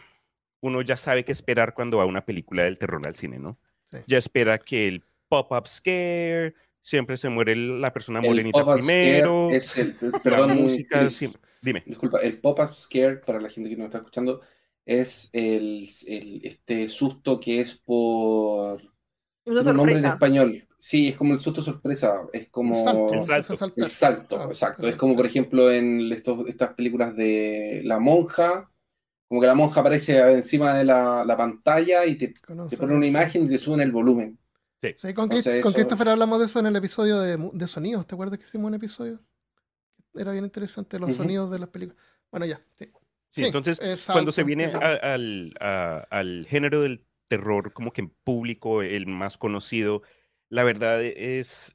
uno 0.60 0.82
ya 0.82 0.96
sabe 0.96 1.26
qué 1.26 1.32
esperar 1.32 1.74
cuando 1.74 1.98
va 1.98 2.04
a 2.04 2.08
una 2.08 2.26
película 2.26 2.64
del 2.64 2.78
terror 2.78 3.02
al 3.08 3.16
cine, 3.16 3.40
¿no? 3.40 3.58
Sí. 3.90 3.98
Ya 4.08 4.18
espera 4.18 4.58
que 4.60 4.88
el 4.88 5.04
pop-up 5.28 5.68
scare, 5.68 6.54
siempre 6.82 7.18
se 7.18 7.30
muere 7.30 7.56
la 7.56 7.92
persona 7.92 8.20
scare 8.22 8.66
primero, 8.76 9.50
es 9.52 9.78
el, 9.78 9.96
la 10.24 10.48
música, 10.48 11.10
sí- 11.10 11.32
dime. 11.62 11.84
disculpa, 11.86 12.20
el 12.20 12.40
pop-up 12.40 12.74
scare, 12.74 13.18
para 13.18 13.40
la 13.40 13.50
gente 13.50 13.70
que 13.70 13.78
no 13.78 13.86
está 13.86 14.00
escuchando, 14.00 14.42
es 14.86 15.30
el, 15.34 15.88
el- 16.08 16.42
este 16.46 16.88
susto 16.90 17.40
que 17.40 17.62
es 17.62 17.76
por 17.78 18.82
Una 19.46 19.62
un 19.62 19.78
nombre 19.78 20.00
en 20.00 20.06
español. 20.06 20.68
Sí, 20.78 21.10
es 21.10 21.18
como 21.18 21.34
el 21.34 21.40
susto 21.40 21.62
sorpresa, 21.62 22.24
es 22.34 22.50
como 22.50 22.76
El 22.76 22.84
salto. 22.84 23.14
El 23.14 23.24
salto. 23.24 23.54
empieza 23.54 23.54
a 23.54 23.58
saltar. 23.58 23.86
el 23.86 23.92
salto, 23.92 24.42
Ah, 24.42 24.46
exacto. 24.48 24.88
Es 24.88 24.96
como, 24.96 25.16
por 25.16 25.26
ejemplo, 25.28 25.72
en 25.72 26.12
estos- 26.12 26.48
estas 26.48 26.74
películas 26.74 27.16
de 27.16 27.82
La 27.86 28.00
Monja, 28.00 28.72
como 29.28 29.42
que 29.42 29.48
la 29.48 29.56
monja 29.56 29.80
aparece 29.82 30.18
encima 30.34 30.76
de 30.78 30.84
la, 30.86 31.24
la 31.26 31.38
pantalla 31.38 32.06
y 32.06 32.18
te, 32.18 32.30
te 32.30 32.78
ponen 32.78 32.98
una 32.98 33.06
sí. 33.06 33.10
imagen 33.10 33.46
y 33.46 33.50
te 33.50 33.58
suben 33.58 33.82
el 33.82 33.92
volumen. 33.92 34.38
Sí, 34.98 35.14
con, 35.14 35.26
Entonces, 35.26 35.62
con 35.62 35.70
eso- 35.72 35.74
Christopher 35.74 36.10
hablamos 36.10 36.40
de 36.40 36.46
eso 36.46 36.60
en 36.60 36.66
el 36.68 36.76
episodio 36.76 37.20
de, 37.20 37.38
de 37.54 37.68
sonidos. 37.68 38.08
¿Te 38.08 38.16
acuerdas 38.16 38.40
que 38.40 38.46
hicimos 38.46 38.68
un 38.70 38.74
episodio? 38.76 39.22
Era 40.14 40.32
bien 40.32 40.44
interesante 40.46 41.00
los 41.00 41.16
sonidos 41.16 41.52
de 41.52 41.60
las 41.60 41.70
películas. 41.70 42.02
Bueno, 42.32 42.46
ya. 42.46 42.62
Sí. 42.76 42.86
Sí, 42.86 42.92
Sí, 43.42 43.46
entonces, 43.46 43.80
cuando 44.12 44.32
se 44.34 44.44
viene 44.44 44.66
a- 44.66 45.14
al, 45.14 45.54
a- 45.62 46.06
al 46.10 46.46
género 46.50 46.82
del 46.82 47.06
terror, 47.30 47.72
como 47.72 47.94
que 47.94 48.02
en 48.02 48.10
público, 48.10 48.82
el 48.82 49.08
más 49.08 49.38
conocido, 49.38 50.02
la 50.50 50.64
verdad 50.64 51.02
es 51.04 51.72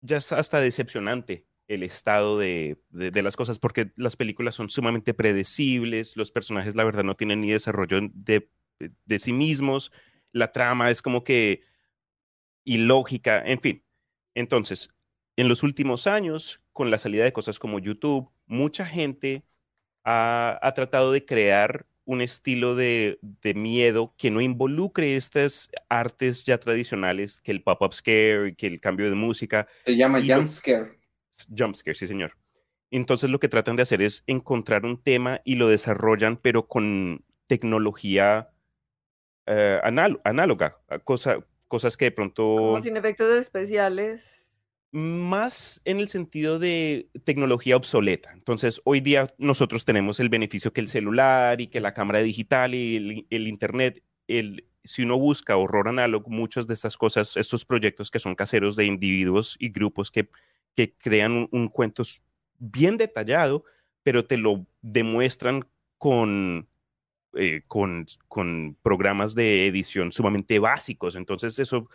ya 0.00 0.16
es 0.18 0.32
hasta 0.32 0.60
decepcionante 0.60 1.46
el 1.68 1.82
estado 1.82 2.38
de, 2.38 2.80
de- 2.90 3.10
de 3.10 3.22
las 3.22 3.36
cosas, 3.36 3.58
porque 3.58 3.90
las 3.96 4.16
películas 4.16 4.54
son 4.54 4.70
sumamente 4.70 5.12
predecibles, 5.14 6.16
los 6.16 6.30
personajes, 6.32 6.74
la 6.74 6.84
verdad, 6.84 7.04
no 7.04 7.14
tienen 7.14 7.40
ni 7.40 7.50
desarrollo 7.50 7.98
de, 8.14 8.48
de 9.04 9.18
sí 9.18 9.32
mismos, 9.32 9.92
la 10.32 10.52
trama 10.52 10.90
es 10.90 11.02
como 11.02 11.24
que 11.24 11.64
ilógica, 12.64 13.42
en 13.44 13.60
fin. 13.60 13.84
Entonces, 14.34 14.90
en 15.36 15.48
los 15.48 15.62
últimos 15.62 16.06
años, 16.06 16.60
con 16.72 16.90
la 16.90 16.98
salida 16.98 17.24
de 17.24 17.32
cosas 17.32 17.58
como 17.58 17.78
YouTube, 17.78 18.30
mucha 18.46 18.86
gente 18.86 19.44
ha, 20.04 20.58
ha 20.62 20.74
tratado 20.74 21.12
de 21.12 21.24
crear 21.24 21.86
un 22.04 22.20
estilo 22.20 22.76
de, 22.76 23.18
de 23.42 23.54
miedo 23.54 24.14
que 24.16 24.30
no 24.30 24.40
involucre 24.40 25.16
estas 25.16 25.68
artes 25.88 26.44
ya 26.44 26.58
tradicionales, 26.58 27.40
que 27.42 27.50
el 27.50 27.62
pop-up 27.62 27.92
scare, 27.92 28.54
que 28.56 28.66
el 28.68 28.80
cambio 28.80 29.10
de 29.10 29.16
música, 29.16 29.66
Se 29.84 29.96
llama 29.96 30.20
Y 30.20 30.26
lo- 30.26 30.36
jump 30.36 30.48
scare. 30.48 30.98
jump 31.56 31.74
scare, 31.74 31.94
sí 31.96 32.06
señor. 32.06 32.36
Entonces 32.92 33.28
lo 33.28 33.40
que 33.40 33.48
tratan 33.48 33.74
de 33.74 33.82
hacer 33.82 34.00
es 34.02 34.22
encontrar 34.28 34.84
un 34.84 35.02
tema 35.02 35.40
y 35.44 35.56
lo 35.56 35.68
desarrollan, 35.68 36.36
pero 36.36 36.68
con 36.68 37.24
tecnología 37.46 38.50
eh, 39.46 39.80
anál- 39.82 40.20
análoga, 40.24 40.78
cosa- 41.04 41.44
cosas 41.68 41.96
que 41.96 42.06
de 42.06 42.10
pronto 42.12 42.42
Como 42.56 42.82
sin 42.82 42.96
efectos 42.96 43.28
especiales. 43.36 44.45
Más 44.92 45.80
en 45.84 45.98
el 45.98 46.08
sentido 46.08 46.58
de 46.58 47.08
tecnología 47.24 47.76
obsoleta. 47.76 48.32
Entonces, 48.32 48.80
hoy 48.84 49.00
día 49.00 49.26
nosotros 49.38 49.84
tenemos 49.84 50.20
el 50.20 50.28
beneficio 50.28 50.72
que 50.72 50.80
el 50.80 50.88
celular 50.88 51.60
y 51.60 51.66
que 51.66 51.80
la 51.80 51.94
cámara 51.94 52.20
digital 52.20 52.74
y 52.74 53.26
el, 53.30 53.46
internet, 53.46 54.02
el, 54.28 54.64
si 54.84 55.02
uno 55.02 55.18
busca 55.18 55.56
horror 55.56 55.88
análogo, 55.88 56.30
muchas 56.30 56.66
de 56.66 56.74
estas 56.74 56.96
cosas, 56.96 57.36
estos 57.36 57.64
proyectos 57.64 58.10
que 58.10 58.18
son 58.18 58.34
caseros 58.34 58.76
de 58.76 58.86
individuos 58.86 59.56
y 59.58 59.70
grupos 59.70 60.10
que, 60.10 60.28
que 60.74 60.94
crean 60.94 61.48
un, 61.50 61.68
cuento 61.68 62.02
bien 62.58 62.96
detallado, 62.96 63.64
pero 64.02 64.24
te 64.24 64.36
lo 64.36 64.66
demuestran 64.82 65.66
con, 65.98 66.68
eh, 67.34 67.62
con, 67.66 68.06
con 68.28 68.76
programas 68.82 69.34
de 69.34 69.66
edición 69.66 70.12
sumamente 70.12 70.58
básicos. 70.58 71.16
Entonces 71.16 71.58
eso 71.58 71.88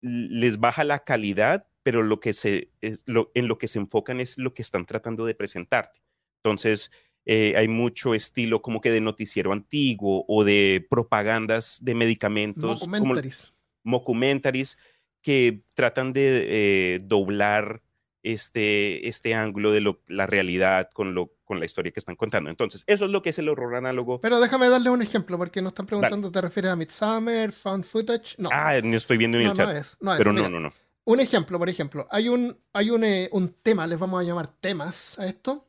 les 0.00 0.58
baja 0.58 0.84
la 0.84 1.00
calidad, 1.00 1.66
pero 1.86 2.02
lo 2.02 2.18
que 2.18 2.34
se, 2.34 2.72
es 2.80 3.00
lo, 3.06 3.30
en 3.36 3.46
lo 3.46 3.58
que 3.58 3.68
se 3.68 3.78
enfocan 3.78 4.18
es 4.18 4.38
lo 4.38 4.52
que 4.54 4.62
están 4.62 4.86
tratando 4.86 5.24
de 5.24 5.36
presentarte. 5.36 6.00
Entonces, 6.42 6.90
eh, 7.26 7.54
hay 7.56 7.68
mucho 7.68 8.12
estilo 8.12 8.60
como 8.60 8.80
que 8.80 8.90
de 8.90 9.00
noticiero 9.00 9.52
antiguo 9.52 10.24
o 10.26 10.42
de 10.42 10.84
propagandas 10.90 11.78
de 11.80 11.94
medicamentos, 11.94 12.80
como 12.80 12.96
Documentaries. 12.96 13.54
mockumentaries, 13.84 14.78
que 15.22 15.62
tratan 15.74 16.12
de 16.12 16.94
eh, 16.94 17.00
doblar 17.04 17.82
este, 18.24 19.06
este 19.06 19.34
ángulo 19.34 19.70
de 19.70 19.80
lo- 19.80 20.02
la 20.08 20.26
realidad 20.26 20.90
con, 20.92 21.14
lo, 21.14 21.34
con 21.44 21.60
la 21.60 21.66
historia 21.66 21.92
que 21.92 22.00
están 22.00 22.16
contando. 22.16 22.50
Entonces, 22.50 22.82
eso 22.88 23.04
es 23.04 23.12
lo 23.12 23.22
que 23.22 23.30
es 23.30 23.38
el 23.38 23.48
horror 23.48 23.76
análogo. 23.76 24.20
Pero 24.20 24.40
déjame 24.40 24.68
darle 24.68 24.90
un 24.90 25.02
ejemplo, 25.02 25.38
porque 25.38 25.62
nos 25.62 25.70
están 25.70 25.86
preguntando, 25.86 26.32
¿te 26.32 26.40
refieres 26.40 26.72
a 26.72 26.74
Midsummer, 26.76 27.52
Found 27.52 27.84
Footage? 27.84 28.34
No, 28.38 28.48
ah, 28.52 28.80
no 28.82 28.96
estoy 28.96 29.18
viendo 29.18 29.38
en 29.38 29.44
no, 29.44 29.50
el 29.52 29.56
no 29.56 29.64
chat, 29.66 29.76
es. 29.76 29.96
No 30.00 30.12
es 30.14 30.18
pero 30.18 30.32
mira, 30.32 30.48
no, 30.48 30.58
no, 30.58 30.68
no. 30.68 30.85
Un 31.08 31.20
ejemplo, 31.20 31.58
por 31.58 31.68
ejemplo, 31.68 32.06
hay 32.10 32.28
un, 32.28 32.58
hay 32.72 32.90
un, 32.90 33.04
eh, 33.04 33.28
un 33.32 33.54
tema, 33.62 33.86
les 33.86 33.98
vamos 33.98 34.20
a 34.20 34.24
llamar 34.24 34.48
temas 34.60 35.16
a 35.18 35.26
esto, 35.26 35.64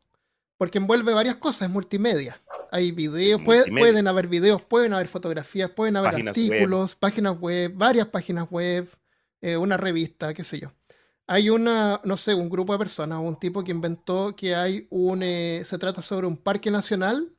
porque 0.58 0.80
envuelve 0.80 1.14
varias 1.14 1.36
cosas, 1.36 1.68
es 1.68 1.70
multimedia. 1.70 2.42
Hay 2.72 2.92
videos, 2.92 3.42
puede- 3.46 3.64
pueden 3.82 4.08
haber 4.08 4.28
videos, 4.28 4.62
pueden 4.64 4.94
haber 4.94 5.08
fotografías, 5.08 5.70
pueden 5.70 5.96
haber 5.96 6.12
Páginas 6.14 6.36
web. 6.38 6.52
artículos, 6.52 6.96
páginas 6.96 7.40
web, 7.40 7.72
varias 7.76 8.08
páginas 8.08 8.48
web, 8.50 8.90
eh, 9.42 9.56
una 9.58 9.78
revista, 9.78 10.34
qué 10.34 10.44
sé 10.44 10.60
yo. 10.60 10.72
Hay 11.28 11.50
una, 11.52 12.02
no 12.04 12.18
sé, 12.18 12.34
un 12.34 12.50
grupo 12.50 12.74
de 12.74 12.80
personas, 12.80 13.20
un 13.22 13.38
tipo 13.40 13.64
que 13.64 13.72
inventó 13.72 14.36
que 14.36 14.56
hay 14.56 14.88
un, 14.90 15.22
eh, 15.22 15.62
se 15.66 15.78
trata 15.78 16.02
sobre 16.02 16.26
un 16.26 16.38
parque 16.38 16.72
nacional 16.72 17.32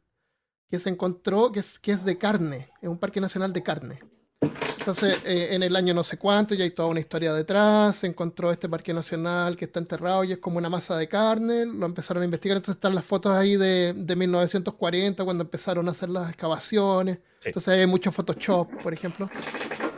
que 0.70 0.78
se 0.78 0.88
encontró, 0.90 1.50
que 1.50 1.60
es, 1.60 1.78
que 1.80 1.92
es 1.92 2.04
de 2.04 2.16
carne, 2.16 2.68
es 2.80 2.88
un 2.88 2.98
parque 2.98 3.20
nacional 3.20 3.52
de 3.52 3.62
carne. 3.62 3.98
Entonces, 4.40 5.20
eh, 5.24 5.48
en 5.50 5.62
el 5.62 5.74
año 5.76 5.92
no 5.92 6.02
sé 6.02 6.16
cuánto, 6.16 6.54
ya 6.54 6.64
hay 6.64 6.70
toda 6.70 6.88
una 6.88 7.00
historia 7.00 7.32
detrás, 7.34 7.96
se 7.96 8.06
encontró 8.06 8.50
este 8.50 8.68
parque 8.68 8.94
nacional 8.94 9.56
que 9.56 9.66
está 9.66 9.80
enterrado 9.80 10.24
y 10.24 10.32
es 10.32 10.38
como 10.38 10.56
una 10.58 10.70
masa 10.70 10.96
de 10.96 11.08
carne, 11.08 11.66
lo 11.66 11.84
empezaron 11.84 12.22
a 12.22 12.24
investigar, 12.24 12.56
entonces 12.56 12.76
están 12.76 12.94
las 12.94 13.04
fotos 13.04 13.32
ahí 13.32 13.56
de, 13.56 13.92
de 13.94 14.16
1940, 14.16 15.24
cuando 15.24 15.42
empezaron 15.44 15.88
a 15.88 15.90
hacer 15.90 16.08
las 16.08 16.28
excavaciones, 16.30 17.18
Sí. 17.40 17.50
entonces 17.50 17.68
hay 17.68 17.86
mucho 17.86 18.10
Photoshop, 18.10 18.82
por 18.82 18.92
ejemplo, 18.92 19.30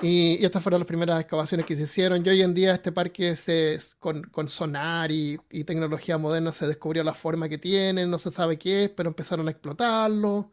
y, 0.03 0.37
y 0.41 0.45
estas 0.45 0.63
fueron 0.63 0.81
las 0.81 0.87
primeras 0.87 1.21
excavaciones 1.21 1.65
que 1.67 1.77
se 1.77 1.83
hicieron, 1.85 2.25
y 2.27 2.29
hoy 2.29 2.43
en 2.43 2.53
día 2.55 2.75
este 2.75 2.93
parque 2.93 3.37
se, 3.37 3.79
con, 3.99 4.23
con 4.25 4.49
sonar 4.49 5.11
y, 5.13 5.39
y 5.51 5.65
tecnología 5.65 6.19
moderna 6.19 6.53
se 6.53 6.67
descubrió 6.67 7.03
la 7.05 7.15
forma 7.15 7.49
que 7.49 7.59
tiene, 7.59 8.07
no 8.07 8.19
se 8.19 8.31
sabe 8.31 8.59
qué 8.59 8.85
es, 8.85 8.91
pero 8.91 9.09
empezaron 9.09 9.47
a 9.49 9.53
explotarlo. 9.53 10.51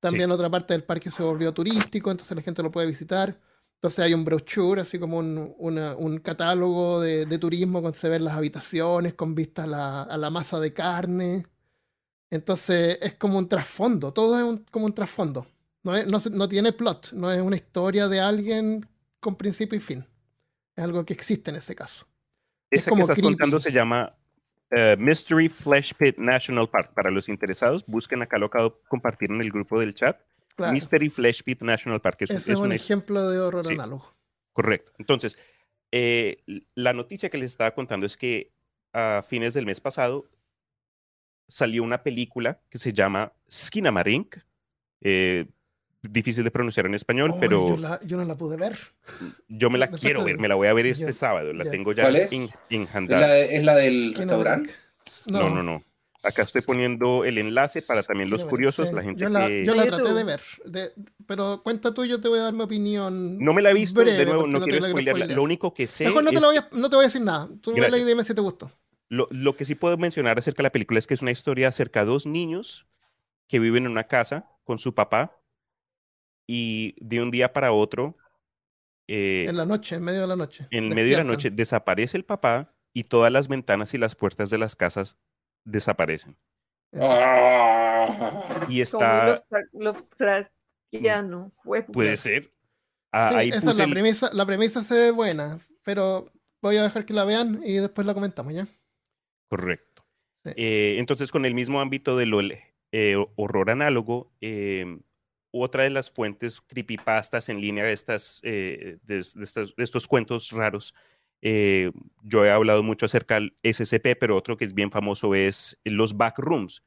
También 0.00 0.30
otra 0.30 0.50
parte 0.50 0.74
del 0.74 0.84
parque 0.84 1.10
se 1.10 1.22
volvió 1.22 1.52
turístico, 1.54 2.10
entonces 2.10 2.34
la 2.36 2.42
gente 2.42 2.62
lo 2.62 2.70
puede 2.72 2.86
visitar. 2.86 3.38
Entonces 3.74 3.98
hay 4.00 4.14
un 4.14 4.24
brochure, 4.24 4.80
así 4.82 4.98
como 4.98 5.18
un, 5.18 5.54
una- 5.58 5.96
un 5.96 6.18
catálogo 6.18 7.00
de, 7.00 7.26
de 7.26 7.38
turismo 7.38 7.82
con 7.82 7.94
se 7.94 8.08
ven 8.08 8.24
las 8.24 8.34
habitaciones, 8.34 9.14
con 9.14 9.34
vista 9.34 9.64
a 9.64 9.66
la, 9.66 10.02
a 10.02 10.18
la 10.18 10.30
masa 10.30 10.58
de 10.60 10.72
carne. 10.74 11.46
Entonces 12.30 12.98
es 13.00 13.14
como 13.14 13.38
un 13.38 13.48
trasfondo, 13.48 14.12
todo 14.12 14.38
es 14.38 14.44
un- 14.44 14.64
como 14.70 14.86
un 14.86 14.94
trasfondo. 14.94 15.46
No, 15.82 15.96
es- 15.96 16.06
no, 16.06 16.18
no 16.36 16.48
tiene 16.48 16.72
plot, 16.72 17.12
no 17.12 17.30
es 17.32 17.40
una 17.42 17.56
historia 17.56 18.08
de 18.08 18.20
alguien 18.20 18.88
con 19.18 19.36
principio 19.36 19.76
y 19.78 19.80
fin. 19.80 20.06
Es 20.76 20.84
algo 20.84 21.04
que 21.04 21.12
existe 21.14 21.50
en 21.50 21.56
ese 21.56 21.74
caso. 21.74 22.06
Es 22.70 22.80
Esa 22.82 22.86
que 22.86 22.90
como 22.90 23.02
estás 23.02 23.20
contando 23.20 23.60
se 23.60 23.72
llama 23.72 24.14
eh, 24.70 24.96
Mystery 24.98 25.48
Flesh 25.48 25.94
Pit 25.94 26.18
National 26.18 26.68
Park. 26.68 26.92
Para 26.94 27.10
los 27.10 27.28
interesados, 27.28 27.84
busquen 27.86 28.22
acá 28.22 28.38
lo 28.38 28.46
acabo 28.46 28.70
de 28.70 28.88
compartir 28.88 29.30
en 29.30 29.40
el 29.40 29.50
grupo 29.50 29.80
del 29.80 29.94
chat. 29.94 30.20
Claro, 30.56 30.72
Mystery 30.72 31.08
Flesh 31.08 31.42
Pit 31.42 31.62
National 31.62 32.00
Park. 32.00 32.18
Es, 32.20 32.30
ese 32.30 32.38
es 32.38 32.48
es 32.48 32.58
un 32.58 32.72
ejemplo 32.72 33.28
de 33.30 33.40
horror 33.40 33.64
sí. 33.64 33.74
análogo. 33.74 34.14
Correcto. 34.52 34.92
Entonces, 34.98 35.38
eh, 35.92 36.42
la 36.74 36.92
noticia 36.92 37.30
que 37.30 37.38
les 37.38 37.52
estaba 37.52 37.72
contando 37.72 38.06
es 38.06 38.16
que 38.16 38.52
a 38.92 39.22
fines 39.26 39.54
del 39.54 39.66
mes 39.66 39.80
pasado 39.80 40.26
salió 41.48 41.82
una 41.82 42.02
película 42.02 42.60
que 42.68 42.78
se 42.78 42.92
llama 42.92 43.32
Skinamarink. 43.50 44.36
eh, 45.02 45.46
difícil 46.02 46.44
de 46.44 46.50
pronunciar 46.50 46.86
en 46.86 46.94
español, 46.94 47.30
Ay, 47.34 47.38
pero 47.40 47.68
yo, 47.68 47.76
la- 47.76 48.00
yo 48.04 48.16
no 48.16 48.24
la 48.24 48.36
pude 48.36 48.56
ver. 48.56 48.78
yo 49.48 49.70
me 49.70 49.78
la 49.78 49.86
después 49.86 50.02
quiero 50.02 50.24
ver, 50.24 50.38
me 50.38 50.48
la 50.48 50.54
voy 50.54 50.68
a 50.68 50.72
ver 50.72 50.86
este 50.86 51.06
Ya, 51.06 51.12
sábado, 51.12 51.52
la 51.52 51.64
ya. 51.64 51.70
tengo 51.70 51.92
ya 51.92 52.04
¿Cuál 52.04 52.16
es? 52.16 52.32
en, 52.32 52.50
¿Es 52.70 53.08
la, 53.08 53.38
es 53.38 53.64
la 53.64 53.74
del 53.76 54.14
restaurante? 54.14 54.70
No, 55.26 55.40
No, 55.40 55.50
no, 55.56 55.62
no. 55.62 55.82
Acá 56.22 56.42
estoy 56.42 56.60
poniendo 56.60 57.24
el 57.24 57.38
enlace 57.38 57.80
para 57.80 58.02
también 58.02 58.28
los 58.28 58.44
curiosos, 58.44 58.90
sí. 58.90 58.94
la 58.94 59.02
gente 59.02 59.22
Yo 59.22 59.30
la, 59.30 59.46
que 59.46 59.64
yo 59.64 59.74
la 59.74 59.84
De 59.84 59.88
traté 59.88 60.12
de 60.12 60.24
ver. 60.24 60.40
de- 60.66 60.92
pero 61.26 61.62
cuenta 61.62 61.94
tú, 61.94 62.04
yo 62.04 62.20
te 62.20 62.28
voy 62.28 62.38
a 62.40 62.42
dar 62.42 62.52
mi 62.52 62.62
opinión. 62.62 63.38
no 63.38 63.54
me 63.54 63.62
la 63.62 63.70
he 63.70 63.74
visto, 63.74 64.00
de 64.00 64.04
breve, 64.04 64.24
nuevo, 64.26 64.42
porque 64.42 64.52
no 64.52 64.58
te 64.60 64.64
quiero 64.70 64.80
la 64.80 64.88
spoilearla. 64.90 65.18
spoilear. 65.24 65.36
Lo 65.38 65.42
único 65.42 65.72
que 65.72 65.86
sé 65.86 66.04
Mejor 66.04 66.24
no 66.24 66.30
te, 66.30 66.36
es 66.36 66.42
lo 66.42 66.48
voy 66.48 66.56
a, 66.58 66.68
no 66.72 66.90
te 66.90 66.96
voy 66.96 67.04
a 67.04 67.08
decir 67.08 67.22
nada. 67.22 67.48
Tú 67.62 67.70
vela 67.72 67.86
y 67.86 67.90
Gracias. 67.90 68.06
dime 68.06 68.24
si 68.24 68.34
te 68.34 68.40
gustó. 68.42 68.70
Lo, 69.08 69.28
lo 69.30 69.56
que 69.56 69.64
sí 69.64 69.74
puedo 69.74 69.96
mencionar 69.96 70.38
acerca 70.38 70.58
de 70.58 70.64
la 70.64 70.72
película 70.72 70.98
es 70.98 71.06
que 71.06 71.14
es 71.14 71.22
una 71.22 71.30
historia 71.30 71.68
acerca 71.68 72.00
de 72.00 72.06
dos 72.06 72.26
niños 72.26 72.86
que 73.48 73.58
viven 73.58 73.86
en 73.86 73.92
una 73.92 74.04
casa 74.04 74.46
con 74.64 74.78
su 74.78 74.94
papá 74.94 75.39
y 76.52 76.96
de 76.98 77.22
un 77.22 77.30
día 77.30 77.52
para 77.52 77.70
otro, 77.72 78.16
eh, 79.06 79.46
En 79.48 79.56
la 79.56 79.64
noche, 79.66 79.94
en 79.94 80.02
medio 80.02 80.22
de 80.22 80.26
la 80.26 80.34
noche. 80.36 80.66
en 80.72 80.88
medio 80.88 81.12
de 81.12 81.18
la 81.18 81.24
noche, 81.24 81.50
desaparece 81.50 82.16
el 82.16 82.24
papá 82.24 82.74
y 82.92 83.04
todas 83.04 83.30
las 83.30 83.46
ventanas 83.46 83.94
y 83.94 83.98
las 83.98 84.16
puertas 84.16 84.50
de 84.50 84.58
las 84.58 84.74
casas 84.74 85.16
desaparecen. 85.64 86.36
Ah. 86.94 88.66
Y 88.68 88.80
está, 88.80 89.44
Lovecraftiano. 89.72 91.52
puede 91.92 92.16
ser. 92.16 92.52
Ah, 93.12 93.28
Sí, 93.30 93.34
ahí 93.36 93.48
esa 93.50 93.70
es 93.70 93.76
la 93.76 93.84
el- 93.84 93.90
premisa. 93.92 94.30
La 94.32 94.46
premisa 94.46 94.82
se 94.82 94.94
ve 94.94 95.10
buena, 95.10 95.58
pero 95.84 96.30
voy 96.62 96.76
a 96.76 96.82
dejar 96.82 97.04
que 97.04 97.14
la 97.14 97.24
vean 97.24 97.60
y 97.64 97.74
después 97.74 98.06
la 98.06 98.14
comentamos, 98.14 98.52
¿ya? 98.54 98.66
Correcto. 99.48 100.04
Sí. 100.44 100.52
Eh, 100.56 100.96
entonces, 100.98 101.30
con 101.30 101.44
el 101.44 101.54
mismo 101.54 101.80
ámbito 101.80 102.16
del 102.16 102.32
horror 103.36 103.70
análogo, 103.70 104.32
eh, 104.40 104.98
otra 105.52 105.84
de 105.84 105.90
las 105.90 106.10
fuentes 106.10 106.60
creepypastas 106.60 107.48
en 107.48 107.60
línea 107.60 107.84
de, 107.84 107.92
estas, 107.92 108.40
eh, 108.44 108.98
de, 109.02 109.18
es- 109.18 109.34
de 109.34 109.44
estas- 109.44 109.74
de 109.76 109.82
estos 109.84 110.06
cuentos 110.06 110.50
raros, 110.52 110.94
eh, 111.42 111.90
yo 112.22 112.44
he 112.44 112.50
hablado 112.50 112.82
mucho 112.82 113.06
acerca 113.06 113.36
del 113.36 113.54
SCP, 113.62 114.14
pero 114.16 114.36
otro 114.36 114.56
que 114.56 114.64
es 114.64 114.74
bien 114.74 114.90
famoso 114.90 115.34
es 115.34 115.76
los 115.84 116.16
backrooms. 116.16 116.82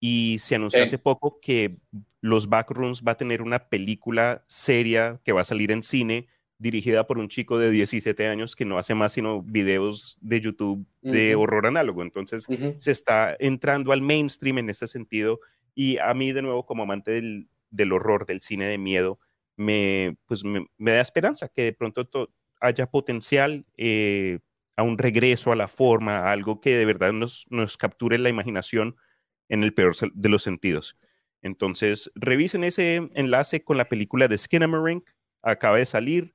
Y 0.00 0.38
se 0.38 0.54
anunció 0.54 0.80
Sí. 0.80 0.84
hace 0.84 0.98
poco 0.98 1.40
que 1.40 1.76
los 2.20 2.48
backrooms 2.48 3.02
va 3.06 3.12
a 3.12 3.16
tener 3.16 3.42
una 3.42 3.68
película 3.68 4.44
seria 4.46 5.20
que 5.24 5.32
va 5.32 5.42
a 5.42 5.44
salir 5.44 5.70
en 5.72 5.82
cine 5.82 6.26
dirigida 6.60 7.06
por 7.06 7.18
un 7.18 7.28
chico 7.28 7.58
de 7.58 7.70
17 7.70 8.26
años 8.26 8.56
que 8.56 8.64
no 8.64 8.78
hace 8.78 8.92
más 8.94 9.12
sino 9.12 9.42
videos 9.42 10.16
de 10.20 10.40
YouTube 10.40 10.84
de 11.02 11.36
horror 11.36 11.66
análogo. 11.66 12.02
Entonces 12.02 12.46
se 12.78 12.90
está 12.90 13.36
entrando 13.38 13.92
al 13.92 14.02
mainstream 14.02 14.58
en 14.58 14.70
este 14.70 14.86
sentido 14.88 15.38
y 15.74 15.98
a 15.98 16.12
mí 16.14 16.32
de 16.32 16.42
nuevo 16.42 16.64
como 16.66 16.82
amante 16.84 17.12
del, 17.12 17.48
del 17.70 17.92
horror, 17.92 18.26
del 18.26 18.40
cine 18.42 18.66
de 18.66 18.78
miedo, 18.78 19.18
me, 19.56 20.16
pues 20.26 20.44
me, 20.44 20.66
me 20.78 20.92
da 20.92 21.00
esperanza 21.00 21.48
que 21.48 21.62
de 21.64 21.72
pronto 21.72 22.06
to- 22.06 22.32
haya 22.60 22.86
potencial 22.90 23.66
eh, 23.76 24.38
a 24.76 24.82
un 24.82 24.98
regreso 24.98 25.52
a 25.52 25.56
la 25.56 25.68
forma, 25.68 26.18
a 26.18 26.32
algo 26.32 26.60
que 26.60 26.76
de 26.76 26.84
verdad 26.86 27.12
nos, 27.12 27.46
nos 27.50 27.76
capture 27.76 28.18
la 28.18 28.28
imaginación 28.28 28.96
en 29.48 29.62
el 29.62 29.74
peor 29.74 29.94
de 30.12 30.28
los 30.28 30.42
sentidos. 30.42 30.96
Entonces, 31.42 32.10
revisen 32.14 32.64
ese 32.64 33.10
enlace 33.14 33.62
con 33.64 33.76
la 33.76 33.88
película 33.88 34.28
de 34.28 34.38
Skinamarink, 34.38 35.08
acaba 35.42 35.78
de 35.78 35.86
salir, 35.86 36.34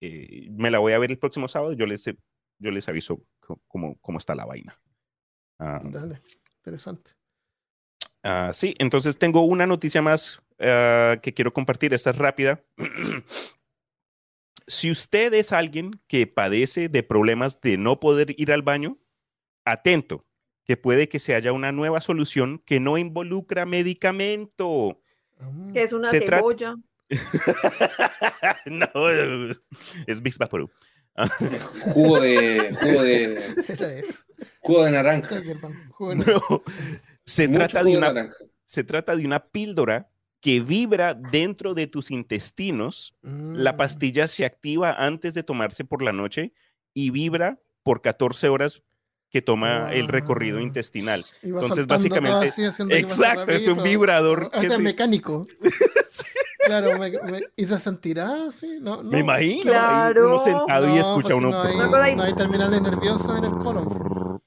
eh, 0.00 0.48
me 0.50 0.70
la 0.70 0.78
voy 0.78 0.92
a 0.94 0.98
ver 0.98 1.10
el 1.10 1.18
próximo 1.18 1.48
sábado, 1.48 1.72
yo 1.74 1.86
les, 1.86 2.04
yo 2.04 2.70
les 2.70 2.88
aviso 2.88 3.22
cómo, 3.68 3.98
cómo 4.00 4.18
está 4.18 4.34
la 4.34 4.44
vaina. 4.46 4.78
Ah, 5.58 5.80
Dale, 5.84 6.20
interesante. 6.56 7.12
ah, 8.22 8.50
sí, 8.52 8.74
entonces 8.78 9.18
tengo 9.18 9.42
una 9.44 9.66
noticia 9.66 10.02
más 10.02 10.40
ah, 10.62 11.18
que 11.22 11.34
quiero 11.34 11.52
compartir, 11.52 11.94
esta 11.94 12.10
es 12.10 12.18
rápida. 12.18 12.62
si 14.66 14.90
usted 14.90 15.34
es 15.34 15.52
alguien 15.52 16.00
que 16.06 16.26
padece 16.26 16.88
de 16.88 17.02
problemas 17.02 17.60
de 17.60 17.76
no 17.76 18.00
poder 18.00 18.34
ir 18.38 18.52
al 18.52 18.62
baño, 18.62 18.98
atento, 19.64 20.24
que 20.64 20.76
puede 20.76 21.08
que 21.08 21.18
se 21.18 21.34
haya 21.34 21.52
una 21.52 21.72
nueva 21.72 22.00
solución 22.00 22.62
que 22.64 22.80
no 22.80 22.98
involucra 22.98 23.66
medicamento. 23.66 25.00
Mm. 25.38 25.72
Que 25.72 25.82
es 25.82 25.92
una 25.92 26.08
Se 26.08 26.20
cebolla. 26.20 26.76
no, 28.66 29.10
es 30.06 30.22
Big 30.22 30.38
Vaporub. 30.38 30.70
Jugo 31.92 32.20
de, 32.20 32.74
jugo 32.80 33.02
de, 33.02 34.04
jugo 34.60 34.84
de 34.84 34.90
naranja. 34.92 35.42
No, 36.00 36.62
se 37.26 37.48
Mucho 37.48 37.58
trata, 37.58 37.84
de 37.84 37.96
una, 37.98 38.12
naranja. 38.14 38.36
se 38.64 38.82
trata 38.82 39.14
de 39.14 39.26
una 39.26 39.44
píldora 39.44 40.10
que 40.42 40.60
vibra 40.60 41.14
dentro 41.14 41.72
de 41.72 41.86
tus 41.86 42.10
intestinos. 42.10 43.14
La 43.22 43.72
Mm. 43.72 43.76
pastilla 43.76 44.26
se 44.28 44.44
activa 44.44 44.92
antes 44.92 45.32
de 45.34 45.42
tomarse 45.44 45.84
por 45.84 46.02
la 46.02 46.12
noche 46.12 46.52
y 46.92 47.10
vibra 47.10 47.58
por 47.84 48.02
14 48.02 48.48
horas 48.50 48.82
que 49.30 49.40
toma 49.40 49.92
el 49.94 50.08
recorrido 50.08 50.58
Wow. 50.58 50.66
intestinal. 50.66 51.24
Y 51.42 51.46
Entonces, 51.46 51.86
todo 51.86 51.86
básicamente- 51.86 52.48
así, 52.48 52.62
que 52.86 52.98
Exacto, 52.98 53.50
es 53.52 53.66
un 53.68 53.82
vibrador 53.82 54.50
O 54.52 54.60
que 54.60 54.66
sea, 54.68 54.76
te- 54.76 54.82
mecánico. 54.82 55.44
Claro, 56.64 56.96
me- 56.96 57.10
me- 57.10 57.40
¿y 57.56 57.64
se 57.66 57.76
sentirá 57.78 58.46
así? 58.46 58.78
No, 58.80 59.02
no. 59.02 59.10
Me 59.10 59.18
imagino, 59.18 59.62
Claro. 59.72 60.26
uno 60.28 60.38
sentado 60.38 60.86
y 60.86 60.94
No, 60.94 61.00
escucha 61.00 61.28
pues, 61.34 61.38
uno. 61.38 61.50
No 61.50 61.96
hay, 61.96 62.14
no 62.14 62.22
hay 62.22 62.34
terminales 62.34 62.80
nerviosos 62.80 63.36
en 63.36 63.44
el 63.44 63.50
colon. 63.52 64.40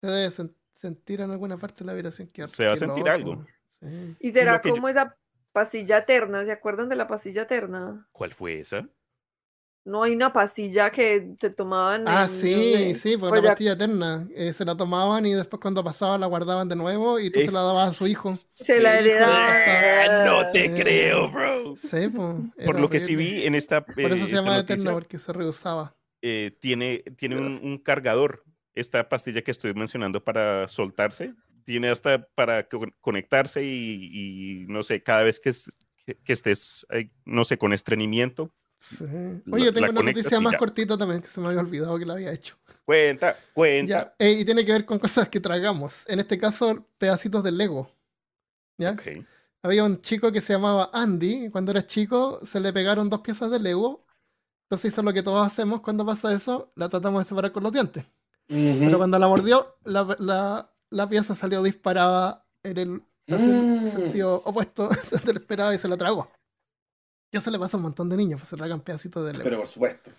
Se 0.00 0.06
debe 0.08 0.28
sen- 0.28 0.52
sentir 0.72 1.20
en 1.20 1.30
alguna 1.30 1.56
parte 1.56 1.84
la 1.84 1.92
vibración. 1.94 2.28
Qué- 2.32 2.48
Se 2.48 2.66
va 2.66 2.72
a 2.72 2.76
sentir 2.76 2.98
loco. 3.04 3.10
algo. 3.10 3.46
Sí. 3.84 4.16
¿Y 4.20 4.32
será 4.32 4.60
yo- 4.62 4.72
como 4.72 4.88
esa 4.88 5.16
pastilla 5.52 5.98
eterna? 5.98 6.44
¿Se 6.44 6.52
acuerdan 6.52 6.88
de 6.88 6.96
la 6.96 7.06
pastilla 7.06 7.42
eterna? 7.42 8.08
¿Cuál 8.12 8.32
fue 8.32 8.60
esa? 8.60 8.88
No 9.86 10.02
hay 10.02 10.14
una 10.14 10.32
pastilla 10.32 10.90
que 10.90 11.34
se 11.38 11.50
tomaban. 11.50 12.04
Ah, 12.08 12.22
en- 12.22 12.28
sí, 12.30 12.94
sí, 12.94 13.18
fue 13.18 13.28
Pues 13.28 13.40
una 13.40 13.42
ya- 13.42 13.48
pastilla 13.50 13.72
eterna. 13.72 14.26
Eh, 14.34 14.54
se 14.54 14.64
la 14.64 14.74
tomaban 14.74 15.26
y 15.26 15.34
después 15.34 15.60
cuando 15.60 15.84
pasaba 15.84 16.16
la 16.16 16.26
guardaban 16.26 16.70
de 16.70 16.76
nuevo 16.76 17.18
y 17.20 17.30
tú 17.30 17.40
Es- 17.40 17.46
se 17.46 17.52
la 17.52 17.60
dabas 17.60 17.90
a 17.90 17.92
su 17.92 18.06
hijo. 18.06 18.34
Se 18.34 18.80
la 18.80 18.92
Sí, 18.92 18.98
heredaban. 19.00 19.52
pasada. 19.52 20.24
no 20.24 20.50
te 20.52 20.62
Sí. 20.74 20.82
creo, 20.82 21.30
bro. 21.30 21.76
Sí, 21.76 22.08
po, 22.08 22.36
Por 22.64 22.80
lo 22.80 22.88
que 22.88 22.98
sí 22.98 23.14
vi 23.14 23.44
en 23.44 23.54
esta, 23.54 23.84
Por 23.84 24.00
eh, 24.00 24.06
eso 24.06 24.16
se 24.16 24.24
esta 24.24 24.36
llama 24.36 24.56
noticia, 24.56 24.74
eterna, 24.76 24.92
porque 24.94 25.18
se 25.18 25.32
rehusaba. 25.34 25.94
eh, 26.22 26.56
tiene, 26.60 27.04
tiene 27.18 27.36
un, 27.36 27.60
un 27.62 27.76
cargador. 27.78 28.42
Esta 28.74 29.08
pastilla 29.10 29.42
que 29.42 29.50
estoy 29.50 29.74
mencionando 29.74 30.24
para 30.24 30.66
soltarse, 30.68 31.34
tiene 31.64 31.90
hasta 31.90 32.26
para 32.34 32.68
co- 32.68 32.86
conectarse 33.00 33.64
y, 33.64 34.10
y, 34.12 34.66
no 34.68 34.82
sé, 34.82 35.02
cada 35.02 35.22
vez 35.22 35.40
que, 35.40 35.50
es- 35.50 35.70
que, 36.04 36.16
que 36.16 36.32
estés, 36.32 36.86
eh, 36.90 37.10
no 37.24 37.44
sé, 37.44 37.58
con 37.58 37.72
estreñimiento, 37.72 38.52
Sí. 38.78 39.06
La- 39.46 39.56
Oye, 39.56 39.72
tengo 39.72 39.86
la 39.86 39.92
una 39.92 40.02
noticia 40.02 40.38
más 40.40 40.52
ya. 40.52 40.58
cortita 40.58 40.98
también 40.98 41.22
que 41.22 41.28
se 41.28 41.40
me 41.40 41.46
había 41.48 41.60
olvidado 41.60 41.98
que 41.98 42.04
la 42.04 42.14
había 42.14 42.30
hecho. 42.32 42.58
cuenta, 42.84 43.34
cuenta. 43.54 43.88
Ya, 43.90 44.14
eh, 44.18 44.32
y 44.40 44.44
tiene 44.44 44.62
que 44.66 44.72
ver 44.72 44.84
con 44.84 44.98
cosas 44.98 45.26
que 45.30 45.40
tragamos. 45.40 46.06
En 46.06 46.20
este 46.20 46.36
caso, 46.36 46.86
pedacitos 46.98 47.42
de 47.42 47.50
Lego. 47.52 47.90
¿Ya? 48.76 48.90
Ok. 48.90 49.24
Había 49.62 49.84
un 49.84 50.02
chico 50.02 50.30
que 50.30 50.42
se 50.42 50.52
llamaba 50.52 50.90
Andy. 50.92 51.48
Cuando 51.48 51.70
era 51.70 51.86
chico, 51.86 52.44
se 52.44 52.60
le 52.60 52.74
pegaron 52.74 53.08
dos 53.08 53.22
piezas 53.22 53.50
de 53.50 53.58
Lego. 53.58 54.04
Entonces 54.66 54.92
hizo 54.92 55.02
lo 55.02 55.14
que 55.14 55.22
todos 55.22 55.46
hacemos 55.46 55.80
cuando 55.80 56.04
pasa 56.04 56.30
eso: 56.34 56.70
la 56.76 56.90
tratamos 56.90 57.24
de 57.24 57.28
separar 57.30 57.52
con 57.52 57.62
los 57.62 57.72
dientes. 57.72 58.04
Pero 58.48 58.86
Ujú. 58.88 58.98
cuando 58.98 59.18
la 59.18 59.28
mordió, 59.28 59.78
la, 59.84 60.14
la- 60.18 60.73
la 60.94 61.08
pieza 61.08 61.34
salió 61.34 61.62
disparada 61.62 62.46
en 62.62 62.78
el 62.78 63.02
Mm. 63.26 63.86
sentido 63.86 64.42
opuesto 64.44 64.88
donde 65.10 65.32
lo 65.32 65.38
esperaba 65.40 65.74
y 65.74 65.78
se 65.78 65.88
la 65.88 65.96
tragó. 65.96 66.30
Y 67.32 67.38
eso 67.38 67.50
le 67.50 67.58
pasa 67.58 67.76
a 67.76 67.78
un 67.78 67.84
montón 67.84 68.08
de 68.10 68.16
niños, 68.18 68.40
pues 68.40 68.50
se 68.50 68.56
tragan 68.56 68.80
pedacitos 68.82 69.24
de 69.26 69.32
Lego. 69.32 69.44
Pero 69.44 69.56
por 69.58 69.66
supuesto. 69.66 70.10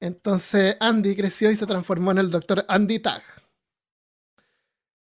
Entonces 0.00 0.76
Andy 0.78 1.16
creció 1.16 1.50
y 1.50 1.56
se 1.56 1.66
transformó 1.66 2.12
en 2.12 2.18
el 2.18 2.30
doctor 2.30 2.64
Andy 2.68 3.00
Tag, 3.00 3.22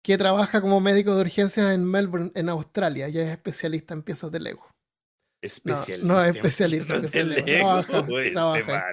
que 0.04 0.18
trabaja 0.18 0.62
como 0.62 0.80
médico 0.80 1.16
de 1.16 1.22
urgencias 1.22 1.74
en 1.74 1.84
Melbourne, 1.84 2.32
en 2.36 2.50
Australia, 2.50 3.10
y 3.10 3.18
es 3.18 3.30
especialista 3.30 3.94
en 3.94 4.04
piezas 4.04 4.32
de 4.32 4.40
Lego. 4.40 4.66
Especialista. 5.42 6.08
no 6.08 6.22
es 6.22 6.28
en 6.28 6.36
especialista 6.38 6.96
en 6.96 7.02
piezas 7.02 7.14
de 7.14 7.24
de 7.24 7.42
Lego, 7.42 7.48
Lego. 7.48 7.84
Trabaja, 7.84 8.08
este 8.22 8.32
trabaja. 8.32 8.92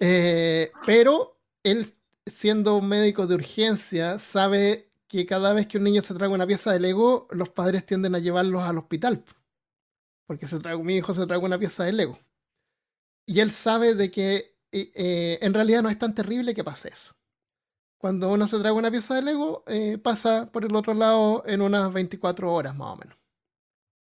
Eh, 0.00 0.72
pero 0.86 1.36
él, 1.64 1.86
siendo 2.24 2.76
un 2.76 2.88
médico 2.88 3.26
de 3.26 3.34
urgencia, 3.34 4.18
sabe 4.18 4.88
que 5.18 5.26
cada 5.26 5.52
vez 5.52 5.66
que 5.66 5.78
un 5.78 5.84
niño 5.84 6.02
se 6.02 6.14
traga 6.14 6.34
una 6.34 6.46
pieza 6.46 6.72
de 6.72 6.80
Lego, 6.80 7.28
los 7.30 7.48
padres 7.48 7.86
tienden 7.86 8.14
a 8.14 8.18
llevarlos 8.18 8.62
al 8.62 8.78
hospital. 8.78 9.24
Porque 10.26 10.46
se 10.46 10.58
traga, 10.58 10.82
mi 10.82 10.96
hijo 10.96 11.14
se 11.14 11.26
traga 11.26 11.44
una 11.44 11.58
pieza 11.58 11.84
de 11.84 11.92
Lego. 11.92 12.18
Y 13.26 13.40
él 13.40 13.50
sabe 13.52 13.94
de 13.94 14.10
que 14.10 14.56
eh, 14.72 14.90
eh, 14.94 15.38
en 15.40 15.54
realidad 15.54 15.82
no 15.82 15.88
es 15.88 15.98
tan 15.98 16.14
terrible 16.14 16.54
que 16.54 16.64
pase 16.64 16.88
eso. 16.88 17.14
Cuando 17.98 18.30
uno 18.32 18.48
se 18.48 18.58
traga 18.58 18.76
una 18.76 18.90
pieza 18.90 19.14
de 19.14 19.22
Lego, 19.22 19.62
eh, 19.66 19.98
pasa 19.98 20.50
por 20.50 20.64
el 20.64 20.74
otro 20.74 20.94
lado 20.94 21.44
en 21.46 21.62
unas 21.62 21.92
24 21.92 22.52
horas 22.52 22.74
más 22.74 22.94
o 22.94 22.96
menos. 22.96 23.16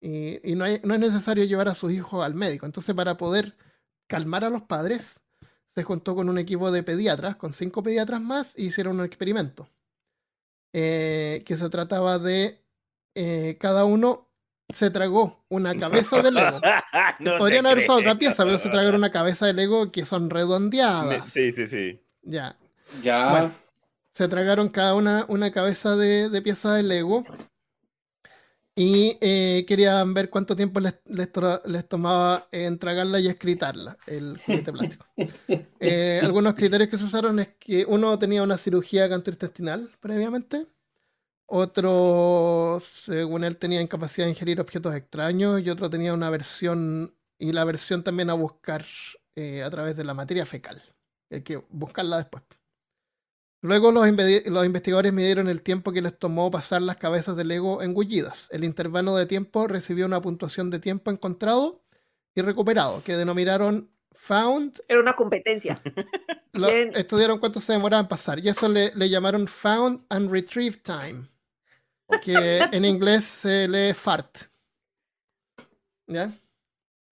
Y, 0.01 0.53
y 0.53 0.55
no, 0.55 0.67
es 0.67 0.83
necesario 0.85 1.45
llevar 1.45 1.69
a 1.69 1.75
sus 1.75 1.93
hijos 1.93 2.25
al 2.25 2.35
médico. 2.35 2.67
Entonces, 2.67 2.95
para 2.95 3.17
poder 3.17 3.57
calmar 4.09 4.45
a 4.45 4.51
los 4.51 4.63
padres, 4.63 5.21
se 5.75 5.85
juntó 5.85 6.15
con 6.15 6.29
un 6.29 6.39
equipo 6.39 6.71
de 6.71 6.83
pediatras, 6.83 7.37
con 7.37 7.53
cinco 7.53 7.83
pediatras 7.83 8.21
más, 8.21 8.55
e 8.57 8.65
hicieron 8.65 8.99
un 8.99 9.07
experimento. 9.07 9.69
Eh, 10.79 11.43
que 11.47 11.57
se 11.57 11.71
trataba 11.71 12.19
de 12.19 12.61
eh, 13.15 13.57
cada 13.59 13.87
uno 13.87 14.29
se 14.69 14.91
tragó 14.91 15.43
una 15.49 15.75
cabeza 15.79 16.21
de 16.21 16.31
Lego. 16.31 16.61
No 17.19 17.39
Podrían 17.39 17.65
haber 17.65 17.79
usado 17.79 18.01
otra 18.01 18.17
pieza, 18.17 18.45
pero 18.45 18.59
se 18.59 18.69
tragaron 18.69 18.97
una 18.97 19.11
cabeza 19.11 19.47
de 19.47 19.55
Lego 19.55 19.91
que 19.91 20.05
son 20.05 20.29
redondeadas. 20.29 21.31
Sí, 21.31 21.51
sí, 21.51 21.67
sí. 21.67 21.99
Ya. 22.21 22.59
Ya. 23.03 23.31
Bueno. 23.31 23.53
Se 24.13 24.29
tragaron 24.29 24.69
cada 24.69 24.93
una 24.93 25.25
una 25.29 25.51
cabeza 25.51 25.97
de, 25.97 26.29
de 26.29 26.43
pieza 26.43 26.75
de 26.75 26.83
Lego. 26.83 27.25
Y 28.79 29.17
eh, 29.23 29.65
querían 29.67 30.13
ver 30.13 30.29
cuánto 30.29 30.55
tiempo 30.55 30.81
les, 30.81 31.01
les 31.07 31.33
to- 31.33 31.63
les 31.65 31.89
tomaba 31.89 32.47
en 32.53 32.79
tragarla 32.79 33.19
y 33.21 33.29
escritarla, 33.29 33.97
el 34.07 34.39
juguete 34.39 34.73
plástico. 34.73 35.07
Eh, 35.79 36.21
algunos 36.25 36.55
criterios 36.55 36.89
que 36.91 36.97
se 36.99 37.05
usaron 37.05 37.39
es 37.39 37.49
que 37.59 37.85
uno 37.87 38.19
tenía 38.19 38.43
una 38.43 38.57
cirugía 38.59 39.07
gastrointestinal 39.09 39.91
previamente, 40.01 40.67
otro, 41.47 42.79
según 42.81 43.45
él, 43.45 43.57
tenía 43.59 43.81
incapacidad 43.83 44.27
de 44.27 44.31
ingerir 44.33 44.61
objetos 44.61 44.95
extraños 44.95 45.61
y 45.63 45.71
otro 45.71 45.91
tenía 45.91 46.15
una 46.15 46.31
versión, 46.31 47.15
y 47.39 47.53
la 47.53 47.65
versión 47.65 48.03
también 48.05 48.31
a 48.31 48.35
buscar 48.35 48.85
eh, 49.37 49.63
a 49.63 49.71
través 49.71 49.97
de 49.97 50.05
la 50.05 50.15
materia 50.15 50.47
fecal. 50.47 50.83
Hay 51.31 51.43
que 51.43 51.57
buscarla 51.71 52.19
después. 52.19 52.45
Luego 53.67 53.91
los, 53.91 54.07
investigadores 54.09 55.13
midieron 55.13 55.49
el 55.49 55.61
tiempo 55.63 55.93
que 55.93 56.01
les 56.01 56.17
tomó 56.19 56.51
pasar 56.51 56.83
las 56.83 56.97
cabezas 56.97 57.37
de 57.37 57.45
Lego 57.45 57.83
engullidas. 57.83 58.49
El 58.53 58.65
intervalo 58.65 59.17
de 59.17 59.27
tiempo 59.27 59.67
recibió 59.67 60.07
una 60.07 60.23
puntuación 60.23 60.71
de 60.71 60.79
tiempo 60.79 61.11
encontrado 61.11 61.83
y 62.35 62.43
recuperado, 62.43 63.03
que 63.03 63.17
denominaron 63.17 63.91
found. 64.13 64.81
Era 64.89 65.01
una 65.01 65.15
competencia. 65.15 65.81
Lo- 66.53 66.69
estudiaron 66.69 67.39
cuánto 67.39 67.61
se 67.61 67.73
demoraba 67.73 68.01
en 68.03 68.09
pasar 68.09 68.39
y 68.39 68.49
eso 68.49 68.69
le, 68.69 68.95
le 68.95 69.09
llamaron 69.09 69.49
found 69.49 70.05
and 70.09 70.31
retrieve 70.31 70.77
time, 70.79 71.27
que 72.23 72.35
en 72.73 72.85
inglés 72.85 73.25
se 73.25 73.67
lee 73.69 73.93
fart. 73.93 74.39
¿Ya? 76.07 76.31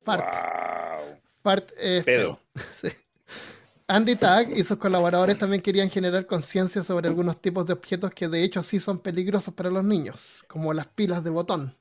Fart. 0.04 0.24
Wow. 0.24 1.18
Fart 1.42 1.72
es. 1.76 2.06
Sí. 2.74 2.88
Andy 3.86 4.16
Tag 4.16 4.50
y 4.56 4.64
sus 4.64 4.78
colaboradores 4.78 5.36
también 5.36 5.60
querían 5.60 5.90
generar 5.90 6.26
conciencia 6.26 6.82
sobre 6.82 7.08
algunos 7.08 7.40
tipos 7.40 7.66
de 7.66 7.74
objetos 7.74 8.10
que 8.12 8.28
de 8.28 8.42
hecho 8.42 8.62
sí 8.62 8.80
son 8.80 8.98
peligrosos 8.98 9.52
para 9.52 9.70
los 9.70 9.84
niños, 9.84 10.44
como 10.48 10.72
las 10.72 10.86
pilas 10.86 11.22
de 11.22 11.30
botón, 11.30 11.76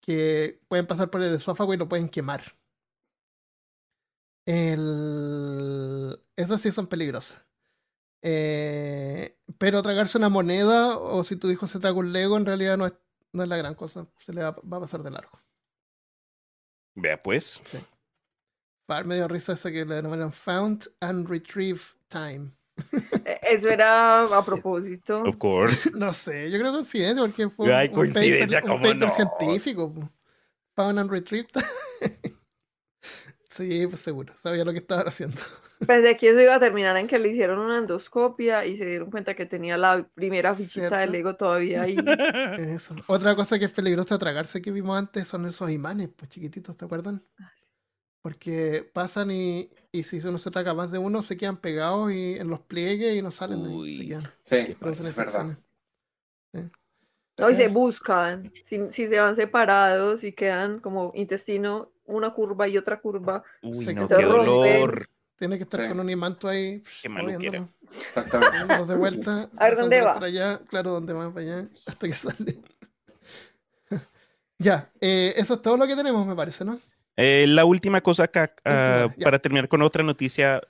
que 0.00 0.60
pueden 0.68 0.86
pasar 0.86 1.10
por 1.10 1.22
el 1.22 1.34
esófago 1.34 1.74
y 1.74 1.76
lo 1.76 1.88
pueden 1.88 2.08
quemar. 2.08 2.56
El... 4.46 6.18
Esas 6.36 6.62
sí 6.62 6.72
son 6.72 6.86
peligrosas. 6.86 7.38
Eh, 8.22 9.36
pero 9.58 9.82
tragarse 9.82 10.16
una 10.16 10.30
moneda 10.30 10.96
o 10.96 11.22
si 11.22 11.36
tu 11.36 11.50
hijo 11.50 11.66
se 11.66 11.78
traga 11.78 11.98
un 11.98 12.12
Lego 12.12 12.36
en 12.36 12.46
realidad 12.46 12.78
no 12.78 12.86
es, 12.86 12.94
no 13.32 13.42
es 13.42 13.48
la 13.48 13.56
gran 13.56 13.74
cosa, 13.74 14.06
se 14.18 14.32
le 14.32 14.42
va, 14.42 14.52
va 14.52 14.78
a 14.78 14.80
pasar 14.80 15.02
de 15.02 15.10
largo. 15.10 15.38
Vea 16.94 17.22
pues. 17.22 17.60
Pa- 18.86 19.02
Me 19.04 19.16
dio 19.16 19.28
risa 19.28 19.52
esa 19.54 19.70
que 19.70 19.84
le 19.84 19.96
denominan 19.96 20.32
Found 20.32 20.90
and 21.00 21.28
Retrieve 21.28 21.80
Time. 22.08 22.52
Eh, 23.24 23.40
Eso 23.42 23.68
era 23.68 24.22
a 24.24 24.44
propósito. 24.44 25.22
Of 25.24 25.36
course. 25.38 25.90
No 25.94 26.12
sé, 26.12 26.50
yo 26.50 26.58
creo 26.58 26.70
que 26.72 26.78
coincidencia 26.78 27.22
porque 27.22 27.48
fue 27.48 27.74
Ay, 27.74 27.88
un 27.88 27.94
coincidencia, 27.94 28.60
paper, 28.60 28.70
un 28.70 28.80
¿cómo 28.80 28.82
paper 28.82 28.96
no? 28.98 29.10
científico. 29.10 30.10
Found 30.76 30.98
and 30.98 31.10
Retrieve 31.10 31.48
Time. 31.52 31.66
Sí, 33.48 33.86
pues 33.86 34.00
seguro, 34.00 34.34
sabía 34.42 34.64
lo 34.64 34.72
que 34.72 34.78
estaban 34.80 35.06
haciendo. 35.08 35.40
Pensé 35.86 36.16
que 36.16 36.28
eso 36.28 36.40
iba 36.40 36.54
a 36.56 36.60
terminar 36.60 36.96
en 36.98 37.06
que 37.06 37.18
le 37.18 37.28
hicieron 37.28 37.58
una 37.58 37.78
endoscopia 37.78 38.66
y 38.66 38.76
se 38.76 38.84
dieron 38.84 39.10
cuenta 39.10 39.34
que 39.34 39.46
tenía 39.46 39.78
la 39.78 40.06
primera 40.14 40.54
fichita 40.54 40.98
de 40.98 41.06
¿Cierto? 41.06 41.12
Lego 41.12 41.36
todavía 41.36 41.82
ahí. 41.82 41.96
Eso. 42.58 42.94
Otra 43.06 43.34
cosa 43.34 43.58
que 43.58 43.66
es 43.66 43.72
peligrosa 43.72 44.18
tragarse 44.18 44.60
que 44.60 44.70
vimos 44.70 44.98
antes 44.98 45.28
son 45.28 45.46
esos 45.46 45.70
imanes, 45.70 46.10
pues 46.14 46.30
chiquititos, 46.30 46.76
¿te 46.76 46.84
acuerdan? 46.84 47.22
Porque 48.26 48.90
pasan 48.92 49.30
y, 49.30 49.70
y 49.92 50.02
si 50.02 50.16
uno 50.18 50.36
se 50.38 50.50
traga 50.50 50.74
más 50.74 50.90
de 50.90 50.98
uno, 50.98 51.22
se 51.22 51.36
quedan 51.36 51.58
pegados 51.58 52.10
y 52.10 52.34
en 52.34 52.48
los 52.48 52.58
pliegues 52.58 53.14
y 53.14 53.22
no 53.22 53.30
salen. 53.30 53.64
ahí, 53.64 53.72
Uy. 53.72 53.96
se 53.98 54.08
quedan, 54.08 54.22
Sí, 54.42 54.56
es 55.06 55.14
verdad. 55.14 55.56
No, 57.38 57.50
y 57.50 57.54
se 57.54 57.68
buscan. 57.68 58.52
Si, 58.64 58.90
si 58.90 59.06
se 59.06 59.20
van 59.20 59.36
separados 59.36 60.24
y 60.24 60.32
quedan 60.32 60.80
como 60.80 61.12
intestino, 61.14 61.92
una 62.04 62.34
curva 62.34 62.66
y 62.66 62.76
otra 62.76 63.00
curva. 63.00 63.44
Uy, 63.62 63.84
Se 63.84 63.94
no, 63.94 64.08
qué 64.08 64.24
dolor. 64.24 65.06
Tiene 65.38 65.56
que 65.56 65.62
estar 65.62 65.82
Sí. 65.82 65.88
con 65.90 66.00
un 66.00 66.10
imanto 66.10 66.48
ahí. 66.48 66.82
Qué 67.00 67.08
maluquera. 67.08 67.68
Exactamente. 67.96 68.50
Moviéndolos 68.56 68.88
de 68.88 68.96
vuelta. 68.96 69.50
A 69.56 69.64
ver, 69.68 69.76
¿dónde 69.76 70.00
va? 70.00 70.14
Para 70.14 70.26
allá, 70.26 70.60
claro, 70.66 70.90
dónde 70.90 71.12
van 71.12 71.32
para 71.32 71.46
allá, 71.46 71.68
hasta 71.86 72.08
que 72.08 72.12
sale. 72.12 72.60
ya, 74.58 74.90
eh, 75.00 75.32
eso 75.36 75.54
es 75.54 75.62
todo 75.62 75.76
lo 75.76 75.86
que 75.86 75.94
tenemos, 75.94 76.26
me 76.26 76.34
parece, 76.34 76.64
¿no? 76.64 76.80
Eh, 77.16 77.46
la 77.48 77.64
última 77.64 78.00
cosa 78.02 78.24
acá, 78.24 78.54
ah, 78.64 79.04
Última, 79.06 79.24
para 79.24 79.38
terminar 79.38 79.68
con 79.68 79.82
otra 79.82 80.02
noticia 80.02 80.60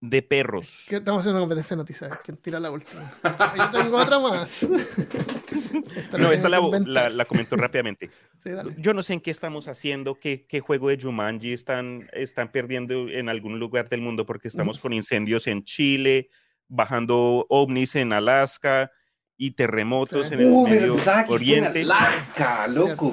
de 0.00 0.22
perros. 0.22 0.84
¿Qué 0.88 0.96
estamos 0.96 1.20
haciendo 1.20 1.40
competencia 1.40 1.74
de 1.74 1.78
noticias? 1.82 2.10
¿Quién 2.24 2.36
tira 2.36 2.60
la 2.60 2.70
última? 2.70 3.10
Yo 3.56 3.70
tengo 3.70 3.96
otra 3.96 4.18
más. 4.20 4.62
Esta 5.96 6.18
No, 6.18 6.30
esta 6.32 6.48
la, 6.48 6.60
la, 6.86 7.10
la 7.10 7.24
comento 7.24 7.56
rápidamente. 7.56 8.10
Sí, 8.38 8.50
dale. 8.50 8.72
Yo 8.78 8.94
no 8.94 9.02
sé 9.02 9.14
en 9.14 9.20
qué 9.20 9.32
estamos 9.32 9.66
haciendo, 9.66 10.14
qué, 10.14 10.46
qué 10.46 10.60
juego 10.60 10.88
de 10.90 11.00
Jumanji 11.00 11.52
están, 11.52 12.08
están 12.12 12.52
perdiendo 12.52 13.08
en 13.08 13.28
algún 13.28 13.58
lugar 13.58 13.88
del 13.88 14.00
mundo 14.00 14.24
porque 14.26 14.46
estamos 14.46 14.78
con 14.78 14.92
incendios 14.92 15.48
en 15.48 15.64
Chile, 15.64 16.28
bajando 16.68 17.46
ovnis 17.48 17.96
en 17.96 18.12
Alaska 18.12 18.92
y 19.36 19.50
terremotos 19.52 20.28
Sí. 20.28 20.34
en 20.34 20.40
el 20.40 20.46
Uh, 20.52 20.68
Medio 20.68 20.94
verdad 20.94 21.22
que 21.22 21.26
fue 21.26 21.36
en 21.36 21.42
Oriente. 21.64 21.82
Alaska, 21.82 22.68
loco. 22.68 23.12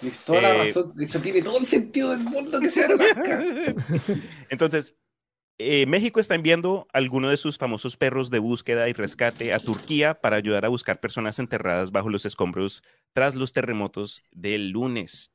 Tienes 0.00 0.18
toda 0.24 0.42
la 0.42 0.50
Eh, 0.50 0.58
razón. 0.58 0.92
Eso 1.00 1.20
tiene 1.20 1.42
todo 1.42 1.58
el 1.58 1.66
sentido 1.66 2.10
del 2.10 2.20
mundo 2.20 2.60
que 2.60 2.70
sea. 2.70 2.88
Entonces, 4.50 4.96
eh, 5.58 5.86
México 5.86 6.20
está 6.20 6.34
enviando 6.34 6.86
algunos 6.92 7.30
de 7.30 7.38
sus 7.38 7.56
famosos 7.56 7.96
perros 7.96 8.30
de 8.30 8.38
búsqueda 8.38 8.88
y 8.88 8.92
rescate 8.92 9.54
a 9.54 9.58
Turquía 9.58 10.20
para 10.20 10.36
ayudar 10.36 10.64
a 10.66 10.68
buscar 10.68 11.00
personas 11.00 11.38
enterradas 11.38 11.92
bajo 11.92 12.10
los 12.10 12.26
escombros 12.26 12.82
tras 13.14 13.34
los 13.34 13.52
terremotos 13.54 14.22
del 14.32 14.70
lunes. 14.70 15.32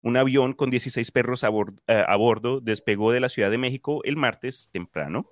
Un 0.00 0.16
avión 0.16 0.52
con 0.54 0.70
16 0.70 1.10
perros 1.10 1.44
a, 1.44 1.48
eh, 1.48 2.04
a 2.06 2.16
bordo 2.16 2.60
despegó 2.60 3.12
de 3.12 3.20
la 3.20 3.28
Ciudad 3.28 3.50
de 3.50 3.58
México 3.58 4.00
el 4.04 4.16
martes 4.16 4.70
temprano 4.72 5.30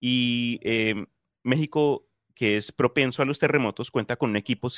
y 0.00 0.58
eh, 0.62 1.06
México, 1.42 2.08
que 2.34 2.56
es 2.56 2.72
propenso 2.72 3.22
a 3.22 3.24
los 3.26 3.38
terremotos, 3.38 3.90
cuenta 3.90 4.16
con 4.16 4.30
un 4.30 4.36
equipo 4.36 4.70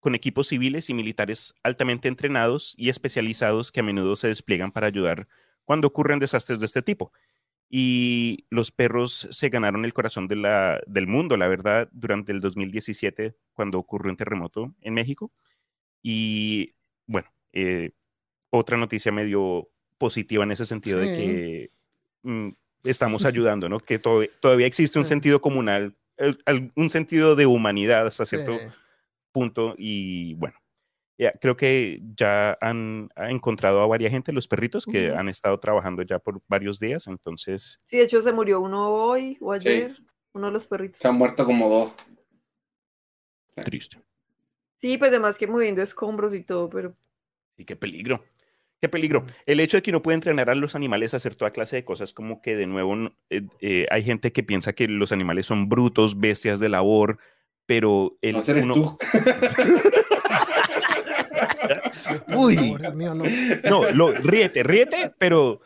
con 0.00 0.14
equipos 0.14 0.48
civiles 0.48 0.88
y 0.90 0.94
militares 0.94 1.54
altamente 1.62 2.08
entrenados 2.08 2.74
y 2.76 2.88
especializados 2.90 3.72
que 3.72 3.80
a 3.80 3.82
menudo 3.82 4.14
se 4.16 4.28
despliegan 4.28 4.70
para 4.72 4.86
ayudar 4.86 5.26
cuando 5.64 5.88
ocurren 5.88 6.18
desastres 6.18 6.60
de 6.60 6.66
este 6.66 6.82
tipo. 6.82 7.12
Y 7.68 8.46
los 8.50 8.70
perros 8.70 9.26
se 9.32 9.48
ganaron 9.48 9.84
el 9.84 9.92
corazón 9.92 10.28
de 10.28 10.36
la- 10.36 10.80
del 10.86 11.08
mundo, 11.08 11.36
la 11.36 11.48
verdad, 11.48 11.88
durante 11.92 12.30
el 12.30 12.40
2017, 12.40 13.34
cuando 13.54 13.78
ocurrió 13.78 14.10
un 14.12 14.16
terremoto 14.16 14.72
en 14.80 14.94
México. 14.94 15.32
Y 16.02 16.74
bueno, 17.06 17.28
eh, 17.52 17.90
otra 18.50 18.76
noticia 18.76 19.10
medio 19.10 19.68
positiva 19.98 20.44
en 20.44 20.52
ese 20.52 20.64
sentido 20.64 21.00
de 21.00 21.06
que 21.06 21.70
mm, 22.22 22.50
estamos 22.84 23.24
ayudando, 23.26 23.68
¿no? 23.68 23.80
Que 23.80 23.98
to- 23.98 24.22
todavía 24.40 24.66
existe 24.68 24.98
un 25.00 25.04
Sí. 25.04 25.08
sentido 25.10 25.40
comunal, 25.40 25.96
el- 26.16 26.72
un 26.76 26.90
sentido 26.90 27.34
de 27.34 27.46
humanidad 27.46 28.06
hasta 28.06 28.24
Sí. 28.24 28.36
cierto 28.36 28.58
punto. 29.36 29.74
Y 29.76 30.32
bueno, 30.36 30.56
ya, 31.18 31.30
creo 31.32 31.58
que 31.58 32.00
ya 32.16 32.56
han, 32.62 33.10
ha 33.16 33.30
encontrado 33.30 33.82
a 33.82 33.86
varias 33.86 34.12
gente, 34.12 34.32
los 34.32 34.48
perritos, 34.48 34.86
que 34.86 35.10
Ujú. 35.10 35.18
han 35.18 35.28
estado 35.28 35.60
trabajando 35.60 36.02
ya 36.02 36.18
por 36.18 36.40
varios 36.48 36.78
días. 36.78 37.06
Entonces, 37.06 37.82
Sí, 37.84 37.98
de 37.98 38.04
hecho 38.04 38.22
se 38.22 38.32
murió 38.32 38.62
uno 38.62 38.88
hoy 38.88 39.36
o 39.42 39.52
ayer, 39.52 39.94
uno 40.32 40.46
de 40.46 40.52
los 40.54 40.66
perritos. 40.66 41.02
Se 41.02 41.08
han 41.08 41.16
muerto 41.16 41.44
como 41.44 41.68
dos. 41.68 41.92
triste. 43.62 44.00
Sí, 44.80 44.96
pues 44.96 45.10
además 45.10 45.36
que 45.36 45.46
moviendo 45.46 45.82
escombros 45.82 46.32
y 46.32 46.42
todo, 46.42 46.70
pero 46.70 46.96
Y 47.58 47.66
qué 47.66 47.76
peligro. 47.76 48.24
Qué 48.80 48.88
peligro. 48.88 49.24
El 49.46 49.60
hecho 49.60 49.78
de 49.78 49.82
que 49.82 49.90
uno 49.90 50.02
puede 50.02 50.14
entrenar 50.14 50.48
a 50.48 50.54
los 50.54 50.74
animales 50.74 51.12
a 51.12 51.18
hacer 51.18 51.34
toda 51.34 51.50
clase 51.50 51.76
de 51.76 51.84
cosas, 51.84 52.12
como 52.12 52.40
que 52.40 52.56
de 52.56 52.66
nuevo 52.66 52.94
eh, 53.30 53.46
eh, 53.60 53.86
hay 53.90 54.02
gente 54.02 54.32
que 54.32 54.42
piensa 54.42 54.74
que 54.74 54.88
los 54.88 55.12
animales 55.12 55.46
son 55.46 55.68
brutos, 55.68 56.20
bestias 56.20 56.60
de 56.60 56.68
labor, 56.68 57.18
pero 57.66 58.16
el, 58.22 58.36
No 58.36 58.42
eres 58.46 58.64
uno- 58.64 58.74
tú. 58.74 58.98
Uy. 62.34 62.56
Mío 62.94 63.14
no. 63.14 63.24
No, 63.68 63.90
lo, 63.90 64.12
ríete, 64.12 64.62
ríete, 64.62 65.12
pero 65.18 65.60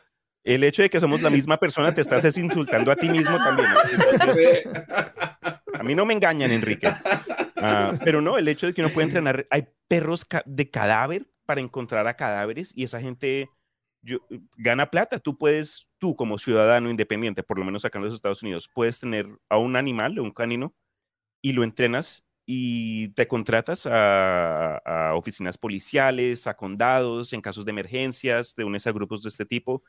el 0.44 0.64
hecho 0.64 0.82
de 0.82 0.90
que 0.90 1.00
somos 1.00 1.22
la 1.22 1.30
misma 1.30 1.58
persona 1.58 1.94
te 1.94 2.00
estás 2.00 2.24
es 2.24 2.36
insultando 2.38 2.90
a 2.90 2.96
ti 2.96 3.08
mismo 3.08 3.36
también. 3.38 3.68
A 5.74 5.82
mí 5.82 5.94
no 5.94 6.04
me 6.06 6.14
engañan, 6.14 6.50
Enrique. 6.50 6.88
Ah, 7.56 7.92
pero 8.02 8.20
no, 8.20 8.38
el 8.38 8.48
hecho 8.48 8.66
de 8.66 8.74
que 8.74 8.80
uno 8.82 8.90
puede 8.90 9.06
entrenar, 9.08 9.46
hay 9.50 9.66
perros 9.88 10.24
ca- 10.24 10.42
de 10.46 10.70
cadáver 10.70 11.26
para 11.46 11.60
encontrar 11.60 12.06
a 12.06 12.14
cadáveres 12.14 12.72
y 12.74 12.84
esa 12.84 13.00
gente 13.00 13.48
yo- 14.02 14.20
gana 14.56 14.90
plata. 14.90 15.18
Tú 15.18 15.36
puedes, 15.36 15.88
tú 15.98 16.16
como 16.16 16.38
ciudadano 16.38 16.90
independiente, 16.90 17.42
por 17.42 17.58
lo 17.58 17.64
menos 17.64 17.84
acá 17.84 17.98
en 17.98 18.04
los 18.06 18.14
Estados 18.14 18.42
Unidos, 18.42 18.68
puedes 18.72 18.98
tener 19.00 19.26
a 19.50 19.58
un 19.58 19.76
animal, 19.76 20.18
un 20.20 20.30
canino, 20.32 20.74
y 21.42 21.52
lo 21.52 21.64
entrenas 21.64 22.24
y 22.46 23.08
te 23.10 23.28
contratas 23.28 23.86
a, 23.86 24.76
a 24.78 25.14
oficinas 25.14 25.56
policiales, 25.56 26.46
a 26.46 26.56
condados, 26.56 27.32
en 27.32 27.40
casos 27.40 27.64
de 27.64 27.70
emergencias, 27.70 28.54
te 28.54 28.64
unes 28.64 28.86
a 28.86 28.92
grupos 28.92 29.22
de 29.22 29.28
este 29.28 29.46
tipo 29.46 29.82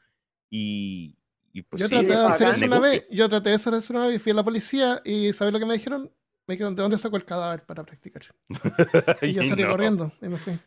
y, 0.49 1.17
y 1.53 1.63
pues 1.63 1.81
Yo 1.81 1.87
sí, 1.87 1.95
traté 1.95 2.13
de 2.13 2.25
hacer 2.25 2.47
eso 2.49 2.65
una 2.65 2.79
vez. 2.79 3.05
Yo 3.09 3.27
traté 3.29 3.49
de 3.49 3.55
hacer 3.55 3.73
eso 3.73 3.93
una 3.93 4.05
vez 4.05 4.21
fui 4.21 4.31
a 4.31 4.35
la 4.35 4.43
policía 4.43 5.01
y 5.03 5.33
¿sabes 5.33 5.53
lo 5.53 5.59
que 5.59 5.65
me 5.65 5.73
dijeron? 5.73 6.11
Me 6.47 6.55
dijeron, 6.55 6.75
¿de 6.75 6.81
dónde 6.81 6.97
sacó 6.97 7.17
el 7.17 7.25
cadáver 7.25 7.65
para 7.65 7.83
practicar? 7.83 8.23
Y 9.21 9.33
yo 9.33 9.43
salí 9.43 9.63
no. 9.63 9.69
corriendo 9.69 10.11
y 10.21 10.27
me 10.27 10.37
fui. 10.37 10.57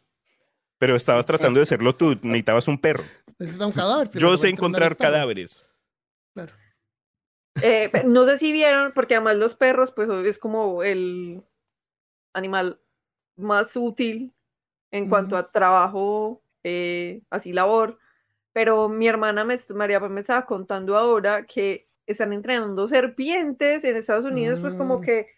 Pero 0.79 0.97
estabas 0.97 1.25
tratando 1.25 1.59
de 1.59 1.63
hacerlo 1.63 1.95
tú, 1.95 2.19
necesitabas 2.23 2.67
un 2.69 2.79
perro. 2.79 3.05
Necesitaba 3.39 3.69
un 3.69 3.73
cadáver. 3.73 4.11
Yo 4.19 4.37
sé 4.37 4.49
encontrar 4.49 4.97
cadáveres. 4.97 5.65
Claro. 6.33 6.53
Eh, 7.63 7.91
no 8.07 8.25
sé 8.27 8.39
si 8.39 8.53
vieron, 8.53 8.93
porque 8.93 9.15
además 9.15 9.37
los 9.37 9.55
perros, 9.57 9.93
pues 9.93 10.09
es 10.27 10.39
como 10.39 10.83
el 10.83 11.43
animal 12.35 12.81
más 13.37 13.77
útil 13.77 14.35
en 14.93 15.09
cuanto 15.09 15.37
a 15.37 15.51
trabajo, 15.53 16.43
eh, 16.65 17.23
así 17.31 17.53
labor. 17.53 17.99
Pero 18.53 18.89
mi 18.89 19.09
hermana 19.09 19.45
me, 19.45 19.59
María 19.75 20.01
me 20.01 20.21
estaba 20.21 20.47
contando 20.47 20.97
ahora 20.97 21.47
que 21.47 21.89
están 22.07 22.33
entrenando 22.33 22.89
serpientes 22.89 23.85
en 23.85 23.97
Estados 23.97 24.25
Unidos, 24.27 24.61
pues 24.61 24.77
como 24.77 24.99
Mm. 24.99 25.03
que, 25.03 25.29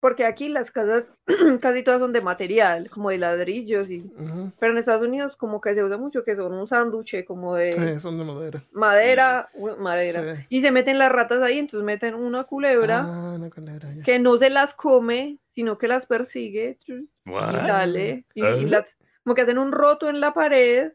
porque 0.00 0.24
aquí 0.24 0.48
las 0.48 0.70
casas 0.70 1.12
casi 1.60 1.82
todas 1.82 2.00
son 2.00 2.12
de 2.12 2.20
material, 2.22 2.88
como 2.90 3.10
de 3.10 3.18
ladrillos, 3.18 3.90
y, 3.90 4.00
Ujú. 4.00 4.50
pero 4.58 4.72
en 4.72 4.78
Estados 4.78 5.06
Unidos 5.06 5.36
como 5.36 5.60
que 5.60 5.74
se 5.74 5.84
usa 5.84 5.96
mucho 5.98 6.24
que 6.24 6.34
son 6.36 6.52
un 6.54 6.66
sándwich 6.66 7.24
como 7.26 7.54
de 7.54 7.72
Sí, 7.74 8.00
son 8.00 8.18
de 8.18 8.24
madera. 8.24 8.64
madera, 8.72 9.48
u- 9.54 9.76
madera. 9.76 10.36
Sí. 10.36 10.42
Y 10.48 10.62
se 10.62 10.70
meten 10.72 10.98
las 10.98 11.12
ratas 11.12 11.42
ahí, 11.42 11.58
entonces 11.58 11.84
meten 11.84 12.14
una 12.14 12.44
culebra 12.44 13.00
Ah, 13.06 13.32
una 13.36 13.50
culebra, 13.50 13.92
ya. 13.92 14.02
que 14.02 14.18
no 14.18 14.36
se 14.38 14.50
las 14.50 14.74
come, 14.74 15.38
sino 15.52 15.76
que 15.78 15.88
las 15.88 16.06
persigue 16.06 16.78
y 16.86 17.08
sale. 17.26 18.24
Y, 18.34 18.40
y 18.40 18.44
Ah. 18.44 18.56
las, 18.66 18.96
como 19.22 19.34
que 19.34 19.42
hacen 19.42 19.58
un 19.58 19.72
roto 19.72 20.08
en 20.08 20.20
la 20.20 20.32
pared, 20.32 20.92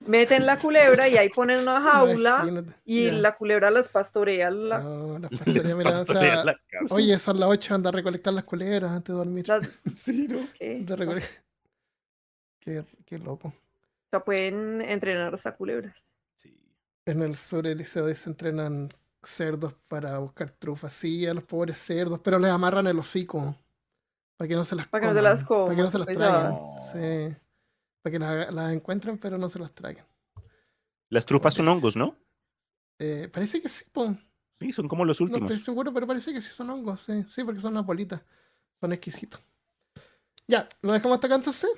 meten 0.00 0.46
la 0.46 0.58
culebra 0.58 1.08
y 1.08 1.16
ahí 1.16 1.28
ponen 1.28 1.58
una 1.60 1.80
jaula 1.82 2.38
Imagínate, 2.42 2.72
y 2.84 3.10
la 3.10 3.36
culebra 3.36 3.70
las 3.70 3.88
pastorea. 3.88 4.50
la- 4.50 4.80
No, 4.80 5.18
las 5.18 5.30
Les 5.46 5.72
pastoreas, 5.72 5.74
mira, 5.76 5.90
o 5.90 5.92
sea, 5.92 5.98
pastorea 6.06 6.44
la 6.44 6.60
casa. 6.68 6.94
Oye, 6.94 7.18
son 7.18 7.40
las 7.40 7.48
8, 7.48 7.74
anda 7.74 7.88
a 7.90 7.92
recolectar 7.92 8.32
las 8.32 8.44
culebras 8.44 8.90
antes 8.92 9.08
de 9.12 9.18
dormir. 9.18 9.48
las- 9.48 9.80
Sí, 9.96 10.28
¿no? 10.28 10.40
¿qué? 10.58 10.84
A 10.88 10.96
recole- 10.96 11.22
Qué, 12.60 12.84
qué 13.04 13.18
loco. 13.18 13.48
O 13.48 14.10
sea, 14.10 14.20
pueden 14.20 14.80
entrenar 14.82 15.34
hasta 15.34 15.54
culebras. 15.54 15.94
Sí. 16.36 16.54
En 17.06 17.22
el 17.22 17.36
sur 17.36 17.64
del 17.64 17.78
liceo 17.78 18.12
se 18.14 18.28
entrenan 18.30 18.90
cerdos 19.22 19.74
para 19.88 20.18
buscar 20.18 20.50
trufas. 20.50 20.92
Sí, 20.92 21.26
a 21.26 21.34
los 21.34 21.44
pobres 21.44 21.78
cerdos, 21.78 22.20
pero 22.22 22.38
les 22.38 22.50
amarran 22.50 22.86
el 22.86 22.98
hocico. 22.98 23.54
Para 24.36 24.48
que 24.48 24.54
no 24.54 24.64
se 24.64 24.76
las 24.76 24.86
Para 24.88 25.00
que 25.00 25.06
no 25.06 25.12
se 25.12 25.18
coman, 25.18 25.32
las 25.32 25.44
Para 25.44 25.76
que 25.76 25.82
no 25.82 25.90
coman, 25.90 25.90
se 25.90 25.98
las 25.98 26.06
traigan. 26.06 27.30
Sí. 27.32 27.36
Para 28.02 28.12
que 28.12 28.18
las, 28.52 28.72
encuentren, 28.72 29.18
pero 29.18 29.38
no 29.38 29.48
se 29.48 29.58
las 29.58 29.72
traigan. 29.74 30.06
Las 31.10 31.26
trufas 31.26 31.54
son 31.54 31.68
hongos, 31.68 31.96
¿no? 31.96 32.16
Eh, 32.98 33.28
parece 33.32 33.60
que 33.62 33.68
sí, 33.68 33.84
po. 33.92 34.16
Sí, 34.60 34.72
son 34.72 34.88
como 34.88 35.04
los 35.04 35.20
No 35.20 35.24
últimos. 35.26 35.50
estoy 35.50 35.64
seguro, 35.64 35.92
pero 35.92 36.06
parece 36.06 36.32
que 36.32 36.40
sí 36.40 36.50
son 36.50 36.70
hongos. 36.70 37.02
Sí, 37.02 37.24
sí 37.32 37.44
porque 37.44 37.60
son 37.60 37.72
unas 37.72 37.86
bolitas. 37.86 38.22
Son 38.80 38.92
exquisitos. 38.92 39.40
Ya, 40.46 40.68
¿lo 40.82 40.92
dejamos 40.92 41.16
hasta 41.16 41.26
acá 41.26 41.36
entonces? 41.36 41.70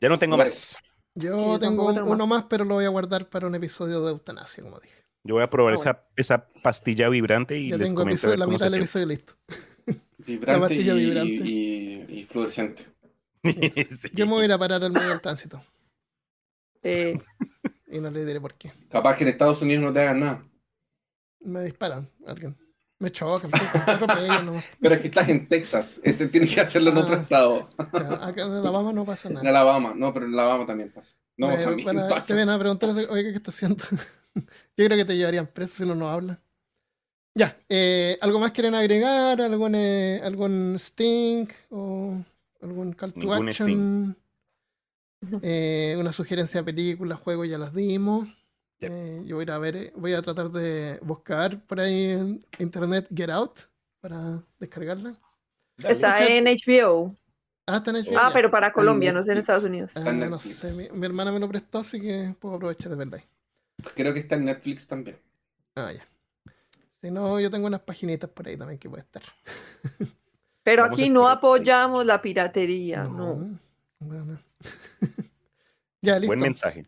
Ya 0.00 0.08
no 0.08 0.18
tengo 0.18 0.36
más. 0.36 0.76
Yo 1.14 1.54
Sí, 1.54 1.60
tengo 1.60 1.86
un- 1.88 1.98
uno 2.02 2.26
más, 2.26 2.44
pero 2.44 2.64
lo 2.64 2.74
voy 2.74 2.84
a 2.84 2.88
guardar 2.88 3.28
para 3.28 3.46
un 3.46 3.54
episodio 3.54 4.02
de 4.04 4.12
eutanasia, 4.12 4.62
como 4.62 4.80
dije. 4.80 4.94
Yo 5.24 5.34
voy 5.36 5.44
a 5.44 5.46
probar 5.50 5.74
Ah, 5.74 5.76
bueno. 5.76 5.90
esa, 5.90 6.06
esa 6.16 6.48
pastilla 6.62 7.08
vibrante 7.08 7.56
y 7.58 7.68
ya 7.70 7.76
les 7.76 7.88
tengo 7.88 8.00
comento 8.02 8.26
a 8.26 8.30
episodio- 8.30 8.30
ver 8.32 8.38
la 8.38 8.44
cómo 8.46 8.58
se 8.58 8.64
mitad 8.64 8.72
del 8.72 8.80
episodio 8.82 9.06
listo. 9.06 9.34
Vibrante, 10.18 10.60
pastilla 10.60 10.94
y, 10.94 11.04
vibrante. 11.04 11.32
y- 11.44 12.06
y 12.20 12.24
fluorescente. 12.24 12.86
Sí. 14.00 14.08
Yo 14.12 14.26
me 14.26 14.32
voy 14.32 14.42
a 14.42 14.44
ir 14.46 14.52
a 14.52 14.58
parar 14.58 14.82
al 14.84 14.92
medio 14.92 15.08
del 15.08 15.20
tránsito. 15.20 15.62
Eh, 16.82 17.18
Y 17.88 18.00
no 18.00 18.10
le 18.10 18.24
diré 18.24 18.40
por 18.40 18.54
qué. 18.54 18.72
Capaz 18.90 19.16
que 19.16 19.24
en 19.24 19.28
Estados 19.30 19.62
Unidos 19.62 19.84
no 19.84 19.92
te 19.92 20.00
hagan 20.00 20.20
nada. 20.20 20.44
Me 21.40 21.62
disparan, 21.64 22.08
alguien. 22.26 22.56
Me 22.98 23.10
chocan, 23.10 23.50
me. 23.50 23.58
Pero 24.80 24.94
es 24.94 25.00
que 25.00 25.08
estás 25.08 25.28
en 25.28 25.48
Texas. 25.48 26.00
Ese 26.04 26.28
tiene 26.28 26.46
que 26.46 26.60
hacerlo 26.60 26.90
en 26.90 26.96
otro 26.98 27.16
Ah. 27.16 27.20
estado. 27.22 27.68
Ya, 27.92 28.26
Acá 28.26 28.42
en 28.42 28.52
Alabama 28.52 28.92
no 28.92 29.04
pasa 29.04 29.28
En 29.28 29.34
nada. 29.34 29.48
Alabama. 29.50 29.92
No, 29.96 30.14
pero 30.14 30.26
en 30.26 30.34
Alabama 30.34 30.64
también 30.66 30.92
pasa. 30.92 31.16
No, 31.36 31.48
Me- 31.48 31.56
también 31.58 31.96
pasa. 32.08 32.26
Te 32.26 32.34
ven 32.34 32.48
a 32.48 32.58
preguntar, 32.58 32.90
oye, 32.90 33.22
¿qué 33.32 33.36
está 33.36 33.50
haciendo? 33.50 33.84
Yo 34.76 34.86
creo 34.86 34.96
que 34.96 35.04
te 35.04 35.16
llevarían 35.16 35.48
preso 35.48 35.74
si 35.78 35.82
uno 35.82 35.96
no 35.96 36.08
habla. 36.10 36.40
Ya, 37.34 37.58
eh, 37.68 38.18
¿algo 38.20 38.38
más 38.38 38.52
quieren 38.52 38.74
agregar? 38.76 39.40
¿Algún, 39.40 39.74
eh, 39.74 40.20
algún 40.22 40.76
sting? 40.78 41.46
¿O 41.70 42.22
algún 42.62 42.92
call 42.92 43.12
to 43.12 43.20
Ningún 43.20 43.48
action? 43.48 44.16
Eh, 45.40 45.94
una 46.00 46.10
sugerencia 46.10 46.60
de 46.60 46.64
película, 46.64 47.14
juego, 47.14 47.44
ya 47.44 47.56
las 47.56 47.72
dimos. 47.72 48.26
Yep. 48.80 48.90
Eh, 48.92 49.22
yo 49.24 49.36
voy 49.36 49.42
a 49.42 49.44
ir 49.44 49.50
a 49.52 49.58
ver, 49.58 49.92
voy 49.94 50.12
a 50.14 50.20
tratar 50.22 50.50
de 50.50 50.98
buscar 51.00 51.64
por 51.64 51.78
ahí 51.78 52.06
en 52.10 52.40
internet 52.58 53.06
Get 53.14 53.30
Out 53.30 53.60
para 54.00 54.42
descargarla. 54.58 55.16
Está 55.78 56.10
Mucha- 56.10 56.26
en 56.26 56.46
HBO. 56.48 57.16
Ah, 57.68 57.76
está 57.76 57.90
en 57.92 57.98
HBO, 57.98 58.18
Ah, 58.18 58.28
ya. 58.28 58.32
pero 58.32 58.50
para 58.50 58.66
en 58.66 58.72
Colombia, 58.72 59.12
no 59.12 59.22
sé 59.22 59.30
en. 59.30 59.38
Estados 59.38 59.62
Unidos. 59.62 59.92
Ah, 59.94 60.10
no 60.12 60.38
sé, 60.40 60.72
mi, 60.72 60.88
mi 60.98 61.06
hermana 61.06 61.30
me 61.30 61.38
lo 61.38 61.48
prestó, 61.48 61.78
así 61.78 62.00
que 62.00 62.34
puedo 62.40 62.56
aprovechar 62.56 62.90
de 62.90 62.96
verla 62.96 63.18
ahí. 63.18 63.24
Creo 63.94 64.12
que 64.12 64.18
está 64.18 64.34
en 64.34 64.46
Netflix 64.46 64.88
también. 64.88 65.18
Ah, 65.76 65.92
ya. 65.92 66.04
Si 67.00 67.12
no, 67.12 67.38
yo 67.38 67.48
tengo 67.48 67.68
unas 67.68 67.82
paginitas 67.82 68.28
por 68.28 68.48
ahí 68.48 68.56
también 68.56 68.80
que 68.80 68.90
puede 68.90 69.04
estar. 69.04 69.22
Pero 70.62 70.84
Vamos 70.84 70.98
aquí 70.98 71.10
no 71.10 71.28
apoyamos 71.28 72.06
la 72.06 72.22
piratería, 72.22 73.04
no. 73.04 73.58
bueno, 73.98 74.24
no. 74.24 74.38
ya, 76.02 76.18
listo. 76.18 76.28
Buen 76.28 76.40
mensaje. 76.40 76.86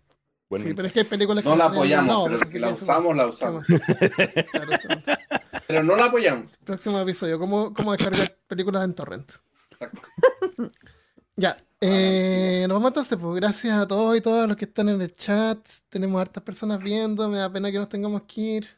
Buen 0.48 0.62
Sí, 0.62 0.68
pero 0.74 0.84
mensaje. 0.84 0.86
es 0.86 0.92
que 0.92 1.00
hay 1.00 1.06
películas 1.06 1.44
No 1.44 1.52
que 1.52 1.56
la 1.56 1.64
apoyamos, 1.64 2.14
no, 2.14 2.24
pero 2.26 2.38
pues, 2.38 2.50
que 2.50 2.60
la 2.60 2.70
usamos, 2.70 3.16
la 3.16 3.24
¿qué 3.24 3.30
usamos. 3.30 3.66
Pero 5.66 5.82
no 5.82 5.96
la 5.96 6.04
apoyamos. 6.04 6.56
Próximo 6.62 7.00
episodio, 7.00 7.38
¿cómo, 7.38 7.72
cómo 7.72 7.92
descargar 7.92 8.36
películas 8.46 8.84
en 8.84 8.94
torrent? 8.94 9.32
Exacto. 9.70 10.02
Ya, 11.36 11.56
eh, 11.80 12.66
nos 12.68 12.76
vamos 12.76 12.90
entonces, 12.90 13.18
pues 13.18 13.34
gracias 13.36 13.78
a 13.78 13.88
todos 13.88 14.16
y 14.16 14.20
todas 14.20 14.46
los 14.46 14.56
que 14.58 14.66
están 14.66 14.90
en 14.90 15.00
el 15.00 15.14
chat. 15.16 15.58
Tenemos 15.88 16.20
hartas 16.20 16.42
personas 16.42 16.80
viendo, 16.80 17.28
me 17.28 17.38
da 17.38 17.50
pena 17.50 17.72
que 17.72 17.78
nos 17.78 17.88
tengamos 17.88 18.22
que 18.22 18.40
ir. 18.40 18.68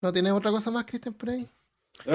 ¿No 0.00 0.10
tienes 0.12 0.32
otra 0.32 0.50
cosa 0.50 0.70
más, 0.70 0.86
Cristian, 0.86 1.14
por 1.14 1.28
ahí? 1.30 1.46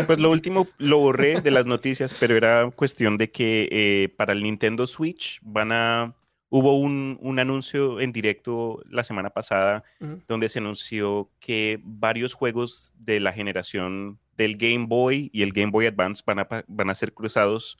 Pues 0.08 0.20
lo 0.20 0.32
último 0.32 0.68
lo 0.78 1.00
borré 1.00 1.42
de 1.42 1.52
las 1.52 1.66
noticias, 1.66 2.16
pero 2.20 2.36
era 2.36 2.70
cuestión 2.72 3.18
de 3.18 3.30
que 3.32 3.68
eh, 3.72 4.10
para 4.18 4.34
el 4.34 4.42
Nintendo 4.44 4.88
Switch 4.88 5.40
van 5.44 5.72
a... 5.72 6.16
Hubo 6.50 6.78
un, 6.80 7.18
un 7.22 7.40
anuncio 7.40 8.00
en 8.00 8.12
directo 8.12 8.80
la 8.88 9.04
semana 9.04 9.32
pasada 9.32 9.84
donde 10.28 10.50
se 10.50 10.60
anunció 10.60 11.32
que 11.40 11.80
varios 11.84 12.36
juegos 12.36 12.94
de 12.96 13.20
la 13.20 13.34
generación 13.34 14.20
del 14.38 14.56
Game 14.58 14.86
Boy 14.88 15.32
y 15.34 15.42
el 15.42 15.52
Game 15.52 15.72
Boy 15.72 15.88
Advance 15.88 16.22
van 16.26 16.40
a, 16.40 16.48
van 16.68 16.90
a 16.92 16.96
ser 16.96 17.12
cruzados 17.14 17.78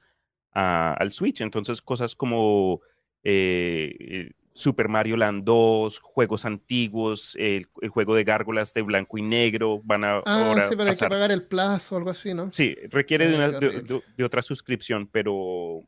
a- 0.54 0.94
al 0.94 1.12
Switch. 1.12 1.42
Entonces, 1.42 1.84
cosas 1.84 2.16
como 2.16 2.82
eh, 3.24 3.96
eh, 4.00 4.32
Super 4.56 4.88
Mario 4.88 5.18
Land 5.18 5.44
2, 5.44 6.00
juegos 6.00 6.46
antiguos, 6.46 7.36
el, 7.40 7.68
el 7.82 7.90
juego 7.90 8.14
de 8.16 8.24
gárgolas 8.24 8.74
de 8.74 8.82
blanco 8.84 9.18
y 9.18 9.22
negro 9.24 9.82
van 9.84 10.04
a 10.04 10.18
Ah, 10.26 10.46
ahora 10.48 10.70
sí, 10.70 10.76
pero 10.76 10.84
hay 10.90 10.96
que 10.96 11.00
pasar. 11.00 11.10
pagar 11.10 11.32
el 11.32 11.44
plazo 11.48 11.96
o 11.96 11.98
algo 11.98 12.10
así, 12.12 12.34
¿no? 12.34 12.52
Sí, 12.54 12.76
requiere 12.90 13.28
de, 13.28 13.36
Ay, 13.36 13.38
una- 13.50 13.60
de- 13.60 13.82
de- 13.82 14.04
de 14.16 14.24
otra 14.24 14.42
suscripción, 14.42 15.08
pero, 15.08 15.82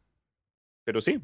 pero 0.83 1.01
sí, 1.01 1.19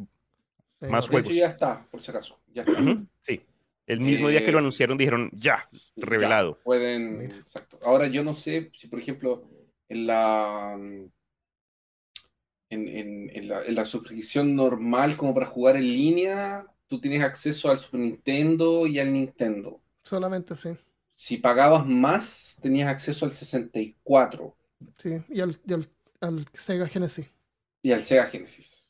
Sí, 0.79 0.87
más 0.87 1.07
De 1.09 1.15
horrible. 1.15 1.29
hecho, 1.35 1.39
ya 1.41 1.47
está, 1.49 1.87
por 1.91 2.01
si 2.01 2.09
acaso. 2.09 2.39
Ya 2.51 2.63
está. 2.63 2.79
ujú, 2.81 3.05
sí. 3.21 3.39
El 3.85 3.99
mismo 3.99 4.29
día 4.29 4.43
que 4.43 4.51
lo 4.51 4.57
Eh, 4.57 4.61
anunciaron 4.61 4.97
dijeron, 4.97 5.29
ya, 5.33 5.67
Ya, 5.71 5.81
revelado. 5.97 6.59
pueden, 6.63 7.17
Mira. 7.19 7.37
exacto. 7.37 7.79
Ahora 7.83 8.07
yo 8.07 8.23
no 8.23 8.33
sé 8.33 8.71
si, 8.75 8.87
por 8.87 8.97
ejemplo, 8.99 9.47
en 9.89 10.07
la 10.07 10.73
en, 12.69 12.87
en- 12.87 13.29
en 13.35 13.47
la, 13.47 13.63
en 13.63 13.75
la 13.75 13.85
suscripción 13.85 14.55
normal 14.55 15.17
como 15.17 15.33
para 15.33 15.45
jugar 15.47 15.75
en 15.75 15.83
línea, 15.83 16.65
tú 16.91 16.99
tienes 16.99 17.23
acceso 17.23 17.71
al 17.71 17.79
Super 17.79 18.01
Nintendo 18.01 18.85
y 18.85 18.99
al 18.99 19.13
Nintendo. 19.13 19.79
Solamente 20.03 20.57
sí. 20.57 20.71
Si 21.15 21.37
pagabas 21.37 21.85
más, 21.87 22.57
tenías 22.61 22.89
acceso 22.89 23.23
al 23.25 23.31
64 23.31 24.57
Sí, 24.97 25.23
y 25.29 25.39
al, 25.39 25.55
y 25.65 25.73
al, 25.73 25.87
al 26.19 26.45
Sega 26.53 26.85
Genesis. 26.87 27.27
y 27.81 27.93
al 27.93 28.01
Sega 28.03 28.25
Genesis. 28.25 28.89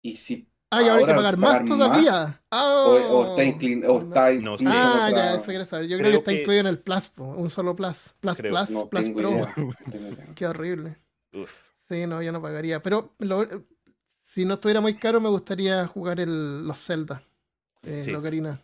Y 0.00 0.16
si 0.16 0.46
Ah, 0.72 0.82
y 0.82 0.84
ahora 0.88 1.00
hay 1.00 1.06
que 1.06 1.14
pagar 1.14 1.34
que 1.34 1.40
más 1.40 1.64
todavía. 1.64 2.12
más, 2.12 2.40
Ah, 2.52 2.84
o, 2.86 2.92
o 2.92 3.30
está, 3.30 3.42
inclin- 3.42 3.84
o 3.88 3.94
no. 3.94 3.98
está 3.98 4.26
No, 4.34 4.52
incluido 4.52 4.60
en 4.60 4.68
Ah, 4.68 5.06
otra- 5.08 5.10
ya, 5.32 5.34
eso 5.34 5.46
quiero 5.46 5.66
saber. 5.66 5.88
Yo 5.88 5.98
creo, 5.98 6.10
Creo 6.10 6.12
que 6.12 6.18
está 6.18 6.30
que- 6.30 6.40
incluido 6.42 6.60
en 6.60 6.66
el 6.68 6.78
Plus, 6.78 7.08
po, 7.08 7.24
un 7.24 7.50
solo 7.50 7.74
Plus. 7.74 8.14
Plus, 8.20 8.36
Creo. 8.36 8.52
Plus, 8.54 8.70
No 8.70 8.88
Plus 8.88 9.10
Pro. 9.10 9.30
no 9.30 9.36
idea. 9.38 9.54
Qué 10.36 10.46
horrible. 10.46 10.96
Uf. 11.32 11.50
Sí, 11.74 12.06
no, 12.06 12.22
yo 12.22 12.30
no 12.30 12.40
pagaría. 12.40 12.80
Pero 12.80 13.16
lo- 13.18 13.48
si 14.22 14.44
no 14.44 14.54
estuviera 14.54 14.80
muy 14.80 14.94
caro, 14.96 15.20
me 15.20 15.28
gustaría 15.28 15.84
jugar 15.88 16.20
el, 16.20 16.64
los 16.64 16.78
Zelda. 16.86 17.20
Eh, 17.82 18.02
Sí. 18.02 18.10
la 18.12 18.18
Ocarina. 18.18 18.60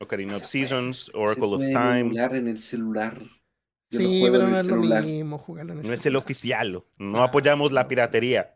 Ocarina 0.00 0.36
of 0.36 0.42
Se 0.44 0.48
Seasons, 0.66 1.10
Oracle 1.14 1.44
of 1.46 1.56
puede 1.56 1.72
Time. 1.72 2.36
en 2.38 2.48
el 2.48 2.58
celular. 2.60 3.18
Yo 3.90 4.00
lo 4.00 4.08
Sí, 4.08 4.20
juego 4.20 4.34
pero 4.34 4.44
en 4.46 4.50
no 4.52 4.56
el 4.56 4.60
es 4.60 4.66
lo 4.66 4.74
celular. 4.76 5.04
mismo 5.04 5.38
jugarlo 5.38 5.72
en 5.74 5.78
el 5.80 5.86
No 5.86 5.92
es 5.92 6.06
el 6.06 6.16
oficial. 6.16 6.82
No 6.98 7.22
Ah. 7.22 7.26
apoyamos 7.26 7.72
la 7.72 7.86
piratería. 7.88 8.52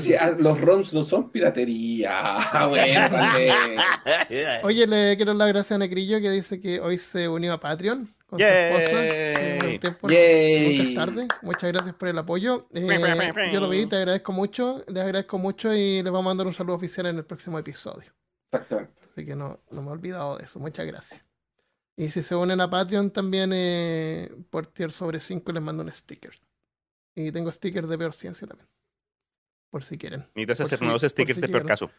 Si, 0.00 0.14
ah, 0.16 0.34
los 0.36 0.60
ROMs 0.60 0.92
no 0.94 1.04
son 1.04 1.30
piratería. 1.30 2.08
Ah, 2.12 2.66
bueno. 2.68 4.64
Oye, 4.64 4.86
le 4.86 5.16
quiero 5.16 5.30
dar 5.32 5.36
las 5.38 5.48
gracias 5.48 5.72
a 5.72 5.78
Negrillo 5.78 6.20
que 6.20 6.30
dice 6.30 6.60
que 6.60 6.80
hoy 6.80 6.98
se 6.98 7.28
unió 7.28 7.52
a 7.52 7.60
Patreon 7.60 8.08
con 8.26 8.38
su 8.40 8.44
esposa. 8.44 8.90
Yay. 9.04 9.34
Sí, 9.36 9.58
bueno, 9.60 9.78
tiempo, 9.80 10.08
Yay. 10.08 10.76
Nunca 10.78 10.88
es 10.88 10.94
tarde. 10.96 11.28
Muchas 11.42 11.72
gracias 11.72 11.94
por 11.94 12.08
el 12.08 12.18
apoyo. 12.18 12.66
Eh, 12.74 13.32
yo 13.52 13.60
lo 13.60 13.68
vi, 13.68 13.86
te 13.86 13.94
agradezco 13.96 14.32
mucho. 14.32 14.84
Les 14.88 15.02
agradezco 15.04 15.38
mucho 15.38 15.72
y 15.72 16.02
les 16.02 16.04
vamos 16.10 16.22
a 16.26 16.28
mandar 16.30 16.46
un 16.48 16.54
saludo 16.54 16.74
oficial 16.76 17.06
en 17.06 17.16
el 17.18 17.24
próximo 17.24 17.56
episodio. 17.58 18.12
Exactamente. 18.52 19.02
Así 19.14 19.24
que 19.24 19.36
no, 19.36 19.60
no 19.70 19.80
me 19.82 19.88
he 19.88 19.92
olvidado 19.92 20.38
de 20.38 20.44
eso. 20.44 20.58
Muchas 20.58 20.86
gracias. 20.86 21.22
Y 21.96 22.10
si 22.10 22.24
se 22.24 22.34
unen 22.34 22.60
a 22.60 22.68
Patreon 22.68 23.12
también 23.12 23.52
eh, 23.54 24.28
por 24.50 24.66
tier 24.66 24.90
sobre 24.90 25.20
5 25.20 25.52
les 25.52 25.62
mando 25.62 25.84
un 25.84 25.92
sticker. 25.92 26.32
Y 27.14 27.30
tengo 27.30 27.52
stickers 27.52 27.88
de 27.88 27.96
peor 27.96 28.12
ciencia 28.12 28.48
también. 28.48 28.68
Por 29.70 29.84
si 29.84 29.96
quieren. 29.96 30.26
Necesitas 30.34 30.60
hacer 30.62 30.78
si- 30.80 30.84
nuevos 30.84 31.02
stickers 31.02 31.36
si 31.36 31.42
de 31.42 31.48
peor 31.48 31.64
caso. 31.64 31.90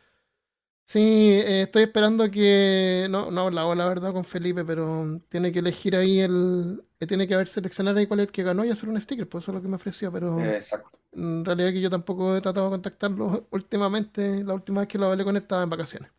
Sí, 0.87 0.99
eh, 1.31 1.63
estoy 1.63 1.83
esperando 1.83 2.29
que. 2.29 3.07
No, 3.09 3.31
no 3.31 3.41
he 3.41 3.45
hablado 3.45 3.73
la 3.73 3.87
verdad 3.87 4.13
con 4.13 4.23
Felipe, 4.23 4.63
pero 4.65 5.19
tiene 5.29 5.51
que 5.51 5.59
elegir 5.59 5.95
ahí 5.95 6.19
el. 6.19 6.83
eh, 6.99 7.07
Tiene 7.07 7.27
que 7.27 7.33
haber 7.33 7.47
seleccionar 7.47 7.97
ahí 7.97 8.05
cuál 8.05 8.19
es 8.19 8.27
el 8.27 8.31
que 8.31 8.43
ganó 8.43 8.63
y 8.65 8.69
hacer 8.69 8.89
un 8.89 8.99
sticker, 9.01 9.27
pues 9.27 9.43
eso 9.45 9.51
es 9.51 9.55
lo 9.55 9.61
que 9.61 9.67
me 9.67 9.77
ofreció, 9.77 10.11
pero 10.11 10.39
exacto. 10.43 10.99
en 11.13 11.43
realidad 11.43 11.71
que 11.71 11.81
yo 11.81 11.89
tampoco 11.89 12.35
he 12.35 12.41
tratado 12.41 12.67
de 12.67 12.71
contactarlo 12.73 13.47
últimamente. 13.51 14.43
La 14.43 14.53
última 14.53 14.81
vez 14.81 14.87
que 14.89 14.99
lo 14.99 15.07
hablé 15.07 15.23
con 15.23 15.35
él 15.35 15.41
estaba 15.41 15.63
en 15.63 15.69
vacaciones. 15.71 16.11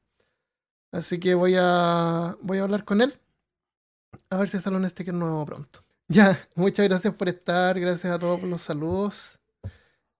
Así 0.97 1.21
que 1.21 1.35
voy 1.35 1.55
a 1.59 2.37
voy 2.41 2.57
a 2.57 2.63
hablar 2.63 2.87
con 2.87 3.03
él. 3.03 3.13
A 4.31 4.39
ver 4.39 4.49
si 4.49 4.59
sale 4.59 4.77
un 4.77 4.89
sticker 4.89 5.15
nuevo 5.15 5.45
pronto. 5.45 5.85
Ya, 6.09 6.39
muchas 6.55 6.87
gracias 6.87 7.13
por 7.17 7.29
estar, 7.29 7.81
gracias 7.81 8.13
a 8.13 8.19
todos 8.21 8.39
por 8.39 8.49
los 8.49 8.63
saludos. 8.63 9.41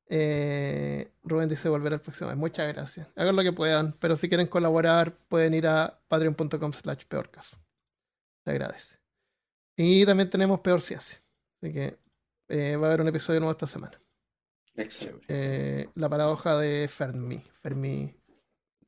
Eh, 0.09 1.13
Rubén 1.23 1.49
dice 1.49 1.69
volver 1.69 1.93
al 1.93 2.01
próximo 2.01 2.29
mes. 2.29 2.37
Muchas 2.37 2.67
gracias. 2.75 3.07
Hagan 3.15 3.37
lo 3.37 3.43
que 3.45 3.53
puedan, 3.53 3.93
pero 4.01 4.17
si 4.17 4.29
quieren 4.29 4.49
colaborar, 4.49 5.17
pueden 5.29 5.55
ir 5.55 5.69
a 5.69 6.01
patreon.com 6.09 6.73
slash 6.73 7.05
peorcaso. 7.05 7.57
Se 8.45 8.51
agradece. 8.51 8.99
Y 9.77 10.05
también 10.05 10.29
tenemos 10.29 10.59
Peor 10.59 10.81
Ciencia. 10.81 11.23
Así 11.63 11.73
que 11.73 12.01
eh, 12.49 12.77
va 12.77 12.87
a 12.87 12.89
haber 12.89 13.03
un 13.03 13.09
episodio 13.09 13.39
nuevo 13.39 13.53
esta 13.53 13.69
semana. 13.69 14.01
Excelente. 14.75 15.25
Eh, 15.29 15.89
la 15.95 16.09
paradoja 16.09 16.59
de 16.59 16.89
Fermi. 16.89 17.41
Fermi. 17.63 18.13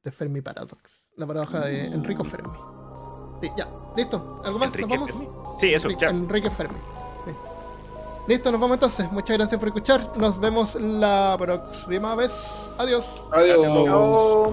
De 0.02 0.10
Fermi 0.10 0.40
Paradox. 0.40 1.07
La 1.18 1.26
paradoja 1.26 1.60
de 1.66 1.86
Enrico 1.86 2.22
Fermi. 2.22 2.52
Sí, 3.42 3.50
ya, 3.56 3.68
listo. 3.96 4.40
¿Algo 4.44 4.60
más? 4.60 4.68
¿Nos 4.68 4.76
Enrique 4.78 4.94
vamos? 4.96 5.10
Fermi. 5.10 5.28
Sí, 5.58 5.74
eso, 5.74 5.88
Enrique, 5.88 6.04
ya. 6.04 6.10
Enrique 6.10 6.50
Fermi. 6.50 6.78
Sí. 7.26 7.32
Listo, 8.28 8.52
nos 8.52 8.60
vamos 8.60 8.76
entonces. 8.76 9.10
Muchas 9.10 9.36
gracias 9.36 9.58
por 9.58 9.68
escuchar. 9.68 10.12
Nos 10.16 10.38
vemos 10.38 10.76
la 10.76 11.34
próxima 11.36 12.14
vez. 12.14 12.70
Adiós. 12.78 13.20
Adiós. 13.32 14.52